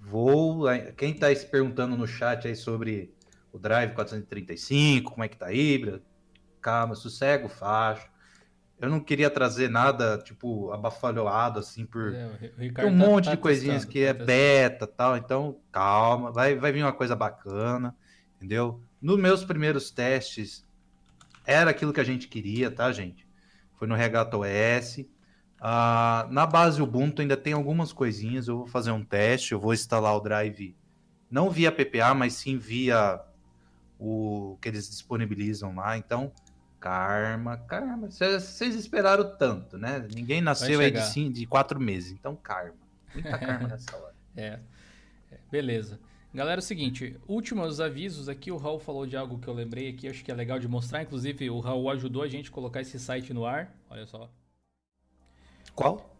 Vou. 0.00 0.64
Quem 0.96 1.14
tá 1.14 1.34
se 1.34 1.46
perguntando 1.46 1.96
no 1.96 2.06
chat 2.06 2.46
aí 2.46 2.56
sobre 2.56 3.14
o 3.52 3.58
Drive 3.58 3.94
435, 3.94 5.10
como 5.10 5.24
é 5.24 5.28
que 5.28 5.36
tá 5.36 5.52
híbrido? 5.52 6.02
Calma, 6.66 6.96
sossego, 6.96 7.48
facho. 7.48 8.10
Eu 8.80 8.90
não 8.90 8.98
queria 8.98 9.30
trazer 9.30 9.70
nada, 9.70 10.18
tipo, 10.18 10.72
abafalhoado, 10.72 11.60
assim, 11.60 11.86
por. 11.86 12.12
É, 12.12 12.48
Tem 12.48 12.72
um 12.72 12.74
tá- 12.74 12.90
monte 12.90 13.26
tá 13.26 13.30
de 13.30 13.36
coisinhas 13.36 13.84
testando, 13.84 13.92
que 13.92 14.00
é 14.00 14.12
tá 14.12 14.24
beta 14.24 14.84
e 14.84 14.88
tal, 14.88 15.16
então 15.16 15.60
calma, 15.70 16.32
vai, 16.32 16.56
vai 16.56 16.72
vir 16.72 16.82
uma 16.82 16.92
coisa 16.92 17.14
bacana, 17.14 17.94
entendeu? 18.34 18.82
Nos 19.00 19.16
meus 19.16 19.44
primeiros 19.44 19.92
testes, 19.92 20.66
era 21.46 21.70
aquilo 21.70 21.92
que 21.92 22.00
a 22.00 22.04
gente 22.04 22.26
queria, 22.26 22.68
tá, 22.68 22.90
gente? 22.90 23.24
Foi 23.78 23.86
no 23.86 23.94
Regato 23.94 24.40
OS. 24.40 25.06
Ah, 25.60 26.26
na 26.32 26.46
base 26.46 26.82
Ubuntu 26.82 27.22
ainda 27.22 27.36
tem 27.36 27.52
algumas 27.52 27.92
coisinhas, 27.92 28.48
eu 28.48 28.58
vou 28.58 28.66
fazer 28.66 28.90
um 28.90 29.04
teste, 29.04 29.52
eu 29.52 29.60
vou 29.60 29.72
instalar 29.72 30.16
o 30.16 30.20
Drive, 30.20 30.74
não 31.30 31.48
via 31.48 31.70
PPA, 31.70 32.12
mas 32.12 32.34
sim 32.34 32.58
via 32.58 33.20
o 34.00 34.58
que 34.60 34.68
eles 34.68 34.90
disponibilizam 34.90 35.76
lá, 35.76 35.96
então 35.96 36.32
Karma, 36.86 37.56
karma. 37.56 38.08
Vocês 38.08 38.76
esperaram 38.76 39.36
tanto, 39.36 39.76
né? 39.76 40.06
Ninguém 40.14 40.40
nasceu 40.40 40.78
aí 40.78 40.92
de, 40.92 41.28
de 41.30 41.44
quatro 41.44 41.80
meses, 41.80 42.12
então 42.12 42.36
karma. 42.36 42.76
Muita 43.12 43.36
karma 43.40 43.66
nessa 43.66 43.96
hora. 43.96 44.14
É. 44.36 44.60
É, 45.32 45.38
Beleza. 45.50 45.98
Galera, 46.32 46.60
é 46.60 46.62
o 46.62 46.64
seguinte, 46.64 47.18
últimos 47.26 47.80
avisos 47.80 48.28
aqui, 48.28 48.52
o 48.52 48.56
Raul 48.56 48.78
falou 48.78 49.04
de 49.04 49.16
algo 49.16 49.36
que 49.40 49.48
eu 49.48 49.54
lembrei 49.54 49.88
aqui, 49.88 50.06
acho 50.06 50.24
que 50.24 50.30
é 50.30 50.34
legal 50.34 50.60
de 50.60 50.68
mostrar, 50.68 51.02
inclusive 51.02 51.50
o 51.50 51.58
Raul 51.58 51.90
ajudou 51.90 52.22
a 52.22 52.28
gente 52.28 52.50
a 52.50 52.52
colocar 52.52 52.82
esse 52.82 53.00
site 53.00 53.34
no 53.34 53.44
ar, 53.44 53.74
olha 53.90 54.06
só. 54.06 54.30
Qual? 55.74 56.15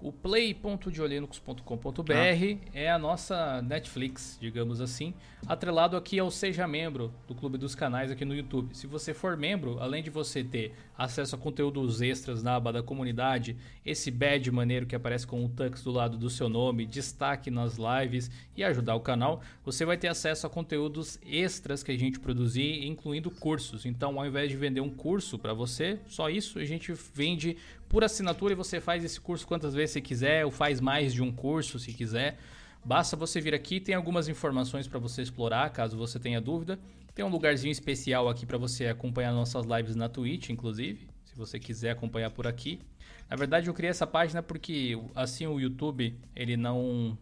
O 0.00 0.12
play.diolinux.com.br 0.12 2.68
é 2.72 2.88
a 2.88 2.96
nossa 2.96 3.60
Netflix, 3.62 4.38
digamos 4.40 4.80
assim, 4.80 5.12
atrelado 5.44 5.96
aqui 5.96 6.20
ao 6.20 6.30
Seja 6.30 6.68
Membro 6.68 7.12
do 7.26 7.34
Clube 7.34 7.58
dos 7.58 7.74
Canais 7.74 8.08
aqui 8.08 8.24
no 8.24 8.32
YouTube. 8.32 8.76
Se 8.76 8.86
você 8.86 9.12
for 9.12 9.36
membro, 9.36 9.76
além 9.80 10.00
de 10.00 10.08
você 10.08 10.44
ter 10.44 10.72
acesso 10.96 11.34
a 11.34 11.38
conteúdos 11.38 12.00
extras 12.00 12.44
na 12.44 12.54
aba 12.54 12.72
da 12.72 12.80
comunidade, 12.80 13.56
esse 13.84 14.08
badge 14.08 14.52
maneiro 14.52 14.86
que 14.86 14.94
aparece 14.94 15.26
com 15.26 15.44
o 15.44 15.48
tux 15.48 15.82
do 15.82 15.90
lado 15.90 16.16
do 16.16 16.30
seu 16.30 16.48
nome, 16.48 16.86
destaque 16.86 17.50
nas 17.50 17.76
lives 17.76 18.30
e 18.56 18.62
ajudar 18.62 18.94
o 18.94 19.00
canal, 19.00 19.42
você 19.64 19.84
vai 19.84 19.96
ter 19.96 20.06
acesso 20.06 20.46
a 20.46 20.50
conteúdos 20.50 21.18
extras 21.26 21.82
que 21.82 21.90
a 21.90 21.98
gente 21.98 22.20
produzir, 22.20 22.86
incluindo 22.86 23.32
cursos. 23.32 23.84
Então, 23.84 24.16
ao 24.16 24.24
invés 24.24 24.48
de 24.48 24.56
vender 24.56 24.80
um 24.80 24.90
curso 24.90 25.40
para 25.40 25.52
você, 25.52 25.98
só 26.06 26.30
isso, 26.30 26.60
a 26.60 26.64
gente 26.64 26.92
vende 26.92 27.56
por 27.88 28.04
assinatura 28.04 28.52
e 28.52 28.56
você 28.56 28.80
faz 28.80 29.04
esse 29.04 29.20
curso 29.20 29.46
quantas 29.46 29.74
vezes 29.74 29.92
você 29.92 30.00
quiser, 30.00 30.44
ou 30.44 30.50
faz 30.50 30.80
mais 30.80 31.12
de 31.14 31.22
um 31.22 31.32
curso 31.32 31.78
se 31.78 31.92
quiser. 31.92 32.38
Basta 32.84 33.16
você 33.16 33.40
vir 33.40 33.54
aqui, 33.54 33.80
tem 33.80 33.94
algumas 33.94 34.28
informações 34.28 34.86
para 34.86 34.98
você 34.98 35.22
explorar, 35.22 35.70
caso 35.70 35.96
você 35.96 36.18
tenha 36.18 36.40
dúvida. 36.40 36.78
Tem 37.14 37.24
um 37.24 37.28
lugarzinho 37.28 37.72
especial 37.72 38.28
aqui 38.28 38.46
para 38.46 38.56
você 38.56 38.86
acompanhar 38.86 39.32
nossas 39.32 39.66
lives 39.66 39.96
na 39.96 40.08
Twitch, 40.08 40.50
inclusive, 40.50 41.08
se 41.24 41.34
você 41.34 41.58
quiser 41.58 41.90
acompanhar 41.90 42.30
por 42.30 42.46
aqui. 42.46 42.80
Na 43.28 43.36
verdade, 43.36 43.68
eu 43.68 43.74
criei 43.74 43.90
essa 43.90 44.06
página 44.06 44.42
porque 44.42 44.96
assim 45.14 45.46
o 45.46 45.58
YouTube 45.60 46.14
ele 46.34 46.56
não 46.56 47.18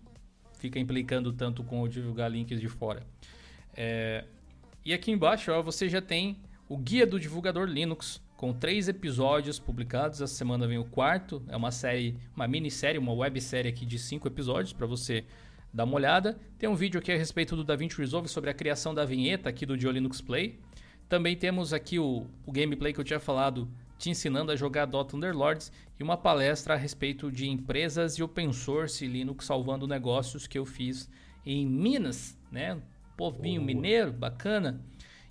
fica 0.58 0.78
implicando 0.78 1.32
tanto 1.32 1.64
com 1.64 1.82
eu 1.84 1.88
divulgar 1.88 2.30
links 2.30 2.60
de 2.60 2.68
fora. 2.68 3.02
É, 3.74 4.24
E 4.84 4.94
aqui 4.94 5.10
embaixo 5.10 5.50
ó, 5.50 5.62
você 5.62 5.88
já 5.88 6.00
tem 6.00 6.36
o 6.68 6.76
Guia 6.76 7.06
do 7.06 7.18
Divulgador 7.18 7.66
Linux, 7.66 8.20
com 8.36 8.52
três 8.52 8.88
episódios 8.88 9.58
publicados. 9.58 10.20
Essa 10.20 10.34
semana 10.34 10.66
vem 10.66 10.78
o 10.78 10.84
quarto. 10.84 11.42
É 11.48 11.56
uma 11.56 11.70
série, 11.70 12.16
uma 12.34 12.46
minissérie, 12.46 12.98
uma 12.98 13.12
websérie 13.12 13.70
aqui 13.70 13.86
de 13.86 13.98
cinco 13.98 14.28
episódios 14.28 14.72
para 14.72 14.86
você 14.86 15.24
dar 15.72 15.84
uma 15.84 15.94
olhada. 15.94 16.38
Tem 16.58 16.68
um 16.68 16.74
vídeo 16.74 16.98
aqui 16.98 17.12
a 17.12 17.16
respeito 17.16 17.56
do 17.56 17.64
DaVinci 17.64 17.98
Resolve 17.98 18.28
sobre 18.28 18.50
a 18.50 18.54
criação 18.54 18.94
da 18.94 19.04
vinheta 19.04 19.48
aqui 19.48 19.64
do 19.64 19.76
Dio 19.76 19.90
Linux 19.90 20.20
Play. 20.20 20.58
Também 21.08 21.36
temos 21.36 21.72
aqui 21.72 21.98
o, 21.98 22.26
o 22.44 22.52
gameplay 22.52 22.92
que 22.92 23.00
eu 23.00 23.04
tinha 23.04 23.20
falado, 23.20 23.68
te 23.96 24.10
ensinando 24.10 24.50
a 24.50 24.56
jogar 24.56 24.86
Dota 24.86 25.16
Underlords 25.16 25.72
e 25.98 26.02
uma 26.02 26.16
palestra 26.16 26.74
a 26.74 26.76
respeito 26.76 27.30
de 27.30 27.48
empresas 27.48 28.14
e 28.14 28.22
open 28.22 28.52
source 28.52 29.06
Linux 29.06 29.46
salvando 29.46 29.86
negócios 29.86 30.46
que 30.46 30.58
eu 30.58 30.66
fiz 30.66 31.08
em 31.44 31.64
Minas, 31.64 32.36
né? 32.50 32.80
Povinho 33.16 33.62
mineiro, 33.62 34.12
bacana. 34.12 34.80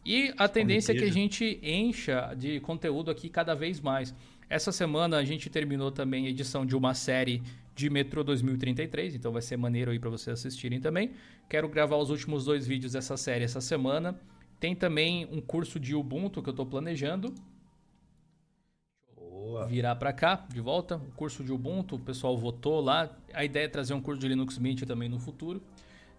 E 0.05 0.31
a 0.37 0.47
tendência 0.47 0.91
é 0.91 0.95
que 0.95 1.03
a 1.03 1.11
gente 1.11 1.59
encha 1.63 2.35
de 2.35 2.59
conteúdo 2.59 3.09
aqui 3.09 3.27
cada 3.27 3.55
vez 3.55 3.81
mais. 3.81 4.13
Essa 4.47 4.71
semana 4.71 5.17
a 5.17 5.23
gente 5.23 5.49
terminou 5.49 5.91
também 5.91 6.27
a 6.27 6.29
edição 6.29 6.63
de 6.63 6.75
uma 6.75 6.93
série 6.93 7.41
de 7.73 7.89
Metro 7.89 8.23
2033, 8.23 9.15
então 9.15 9.31
vai 9.31 9.41
ser 9.41 9.57
maneiro 9.57 9.89
aí 9.89 9.97
para 9.97 10.11
vocês 10.11 10.39
assistirem 10.39 10.79
também. 10.79 11.11
Quero 11.49 11.67
gravar 11.67 11.97
os 11.97 12.11
últimos 12.11 12.45
dois 12.45 12.67
vídeos 12.67 12.93
dessa 12.93 13.17
série 13.17 13.43
essa 13.43 13.59
semana. 13.59 14.15
Tem 14.59 14.75
também 14.75 15.27
um 15.31 15.41
curso 15.41 15.79
de 15.79 15.95
Ubuntu 15.95 16.41
que 16.43 16.49
eu 16.49 16.51
estou 16.51 16.67
planejando 16.67 17.33
Boa. 19.15 19.65
virar 19.65 19.95
para 19.95 20.13
cá, 20.13 20.45
de 20.53 20.61
volta. 20.61 20.97
O 20.97 21.11
curso 21.13 21.43
de 21.43 21.51
Ubuntu, 21.51 21.95
o 21.95 21.99
pessoal 21.99 22.37
votou 22.37 22.79
lá. 22.79 23.09
A 23.33 23.43
ideia 23.43 23.65
é 23.65 23.67
trazer 23.67 23.95
um 23.95 24.01
curso 24.01 24.21
de 24.21 24.27
Linux 24.27 24.59
Mint 24.59 24.83
também 24.83 25.09
no 25.09 25.19
futuro. 25.19 25.61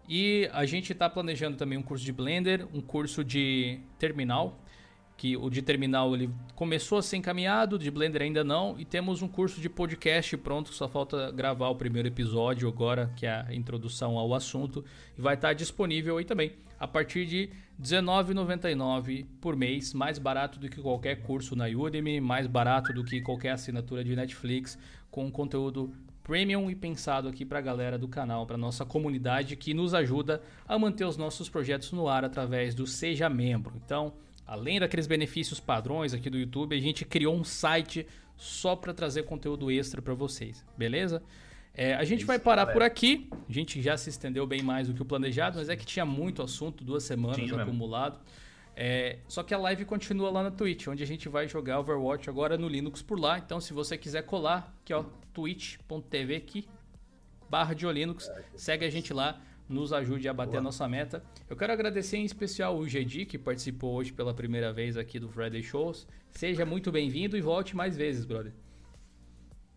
E 0.09 0.49
a 0.53 0.65
gente 0.65 0.93
está 0.93 1.11
planejando 1.11 1.57
também 1.57 1.77
um 1.77 1.83
curso 1.83 2.05
de 2.05 2.12
Blender, 2.12 2.66
um 2.73 2.81
curso 2.81 3.24
de 3.24 3.81
Terminal. 3.99 4.59
que 5.16 5.37
o 5.37 5.49
de 5.49 5.62
terminal 5.62 6.15
ele 6.15 6.31
começou 6.55 6.99
a 6.99 7.03
ser 7.03 7.16
encaminhado, 7.16 7.78
de 7.78 7.91
Blender 7.91 8.23
ainda 8.23 8.45
não, 8.45 8.78
e 8.78 8.85
temos 8.85 9.23
um 9.23 9.28
curso 9.28 9.61
de 9.61 9.69
podcast 9.69 10.37
pronto, 10.37 10.73
só 10.74 10.87
falta 10.87 11.31
gravar 11.31 11.69
o 11.70 11.74
primeiro 11.74 12.07
episódio 12.07 12.69
agora, 12.69 13.11
que 13.16 13.24
é 13.24 13.45
a 13.49 13.55
introdução 13.55 14.19
ao 14.19 14.35
assunto, 14.35 14.85
e 15.16 15.20
vai 15.20 15.35
estar 15.35 15.55
disponível 15.55 16.19
aí 16.19 16.24
também, 16.24 16.53
a 16.78 16.87
partir 16.87 17.24
de 17.24 17.51
R$19,99 17.78 19.24
por 19.41 19.57
mês, 19.57 19.95
mais 19.95 20.19
barato 20.19 20.59
do 20.59 20.69
que 20.69 20.83
qualquer 20.83 21.23
curso 21.23 21.57
na 21.57 21.66
Udemy, 21.66 22.20
mais 22.20 22.47
barato 22.47 22.93
do 22.93 23.03
que 23.03 23.23
qualquer 23.23 23.53
assinatura 23.53 24.05
de 24.05 24.15
Netflix, 24.15 24.78
com 25.11 25.31
conteúdo 25.31 25.91
premium 26.27 26.69
e 26.69 26.74
pensado 26.74 27.28
aqui 27.28 27.44
para 27.44 27.61
a 27.61 27.62
galera 27.62 27.97
do 27.97 28.09
canal, 28.09 28.44
para 28.44 28.57
nossa 28.57 28.85
comunidade 28.85 29.55
que 29.55 29.73
nos 29.73 29.94
ajuda 29.94 30.43
a 30.66 30.77
manter 30.77 31.05
os 31.05 31.16
nossos 31.16 31.48
projetos 31.48 31.93
no 31.93 32.09
ar 32.09 32.24
através 32.24 32.74
do 32.74 32.85
Seja 32.85 33.28
Membro. 33.28 33.74
Então, 33.85 34.12
além 34.44 34.81
daqueles 34.81 35.07
benefícios 35.07 35.61
padrões 35.61 36.12
aqui 36.12 36.28
do 36.28 36.36
YouTube, 36.36 36.74
a 36.74 36.81
gente 36.81 37.05
criou 37.05 37.32
um 37.32 37.44
site 37.44 38.09
só 38.36 38.74
para 38.74 38.93
trazer 38.93 39.23
conteúdo 39.23 39.70
extra 39.70 40.03
para 40.03 40.15
vocês, 40.15 40.66
beleza? 40.77 41.23
É, 41.73 41.94
a 41.94 42.03
gente 42.03 42.20
Isso, 42.20 42.27
vai 42.27 42.40
parar 42.40 42.62
galera. 42.65 42.73
por 42.73 42.82
aqui. 42.82 43.28
A 43.48 43.53
gente 43.53 43.81
já 43.81 43.97
se 43.97 44.11
estendeu 44.11 44.44
bem 44.48 44.62
mais 44.62 44.89
do 44.89 44.94
que 44.94 45.03
o 45.03 45.05
planejado, 45.05 45.59
mas 45.59 45.69
é 45.69 45.77
que 45.77 45.86
tinha 45.86 46.05
muito 46.05 46.43
assunto, 46.43 46.82
duas 46.82 47.05
semanas 47.05 47.36
Tinha 47.36 47.47
mesmo. 47.57 47.62
É, 48.78 49.20
só 49.27 49.43
que 49.43 49.55
a 49.55 49.59
live 49.59 49.86
continua 49.86 50.31
lá 50.31 50.43
na 50.43 50.51
Twitch, 50.51 50.86
onde 50.86 51.03
a 51.03 51.07
gente 51.07 51.31
vai 51.31 51.48
jogar 51.48 51.81
Overwatch 51.81 52.28
agora 52.28 52.59
no 52.59 52.69
Linux 52.69 53.01
por 53.01 53.19
lá. 53.19 53.39
Então, 53.39 53.59
se 53.59 53.73
você 53.73 53.97
quiser 53.97 54.23
colar, 54.23 54.77
aqui 54.82 54.93
ó, 54.93 55.03
twitch.tv 55.32 56.36
aqui, 56.36 56.69
barra 57.48 57.73
de 57.73 57.86
Linux, 57.86 58.31
segue 58.55 58.85
a 58.85 58.90
gente 58.90 59.15
lá, 59.15 59.40
nos 59.66 59.94
ajude 59.94 60.28
a 60.28 60.35
bater 60.35 60.59
a 60.59 60.61
nossa 60.61 60.86
meta. 60.86 61.24
Eu 61.48 61.57
quero 61.57 61.73
agradecer 61.73 62.19
em 62.19 62.24
especial 62.27 62.77
o 62.78 62.86
GD, 62.86 63.24
que 63.24 63.39
participou 63.39 63.94
hoje 63.94 64.12
pela 64.12 64.35
primeira 64.35 64.74
vez 64.74 64.98
aqui 64.98 65.19
do 65.19 65.28
Friday 65.31 65.62
Shows. 65.62 66.07
Seja 66.31 66.66
muito 66.66 66.93
bem-vindo 66.93 67.35
e 67.35 67.40
volte 67.40 67.74
mais 67.74 67.97
vezes, 67.97 68.27
brother. 68.27 68.53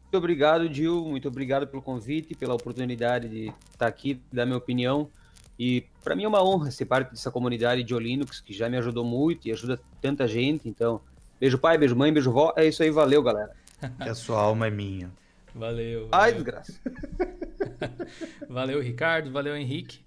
Muito 0.04 0.18
obrigado, 0.18 0.74
Gil. 0.74 1.06
Muito 1.06 1.28
obrigado 1.30 1.66
pelo 1.68 1.82
convite, 1.82 2.36
pela 2.36 2.54
oportunidade 2.54 3.30
de 3.30 3.54
estar 3.72 3.88
aqui, 3.88 4.20
dar 4.34 4.46
minha 4.46 4.58
opinião. 4.58 5.10
E 5.58 5.86
para 6.10 6.16
mim 6.16 6.24
é 6.24 6.28
uma 6.28 6.44
honra 6.44 6.72
ser 6.72 6.86
parte 6.86 7.12
dessa 7.12 7.30
comunidade 7.30 7.84
de 7.84 7.94
Linux, 7.94 8.42
que 8.42 8.52
já 8.52 8.68
me 8.68 8.76
ajudou 8.78 9.06
muito 9.06 9.48
e 9.48 9.52
ajuda 9.52 9.80
tanta 10.02 10.28
gente. 10.28 10.68
Então, 10.68 11.00
beijo 11.40 11.60
pai, 11.60 11.78
beijo 11.78 11.96
mãe, 11.96 12.12
beijo 12.12 12.32
vó. 12.32 12.52
É 12.58 12.66
isso 12.66 12.82
aí, 12.82 12.90
valeu, 12.90 13.22
galera. 13.22 13.52
A 14.00 14.16
sua 14.16 14.42
alma 14.42 14.66
é 14.66 14.72
minha. 14.72 15.12
Valeu. 15.54 16.10
Ai, 16.12 16.32
valeu. 16.32 16.34
desgraça. 16.34 16.80
Valeu, 18.50 18.82
Ricardo. 18.82 19.32
Valeu, 19.32 19.56
Henrique. 19.56 20.00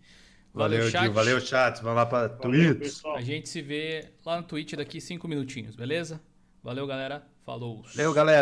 Valeu, 0.53 0.91
chat. 0.91 1.03
Gil. 1.03 1.13
Valeu, 1.13 1.41
chat. 1.41 1.81
Vamos 1.83 1.97
lá 1.97 2.07
pra 2.07 2.27
Valeu, 2.27 2.79
Twitch. 2.79 3.01
A 3.15 3.21
gente 3.21 3.49
se 3.49 3.63
vê 3.63 4.09
lá 4.27 4.37
no 4.39 4.43
Twitch 4.43 4.75
daqui 4.75 5.01
cinco 5.01 5.29
minutinhos, 5.29 5.77
beleza? 5.77 6.21
Valeu, 6.63 6.87
galera. 6.87 7.25
Falou. 7.45 7.83
Valeu, 7.95 8.13
galera. 8.13 8.41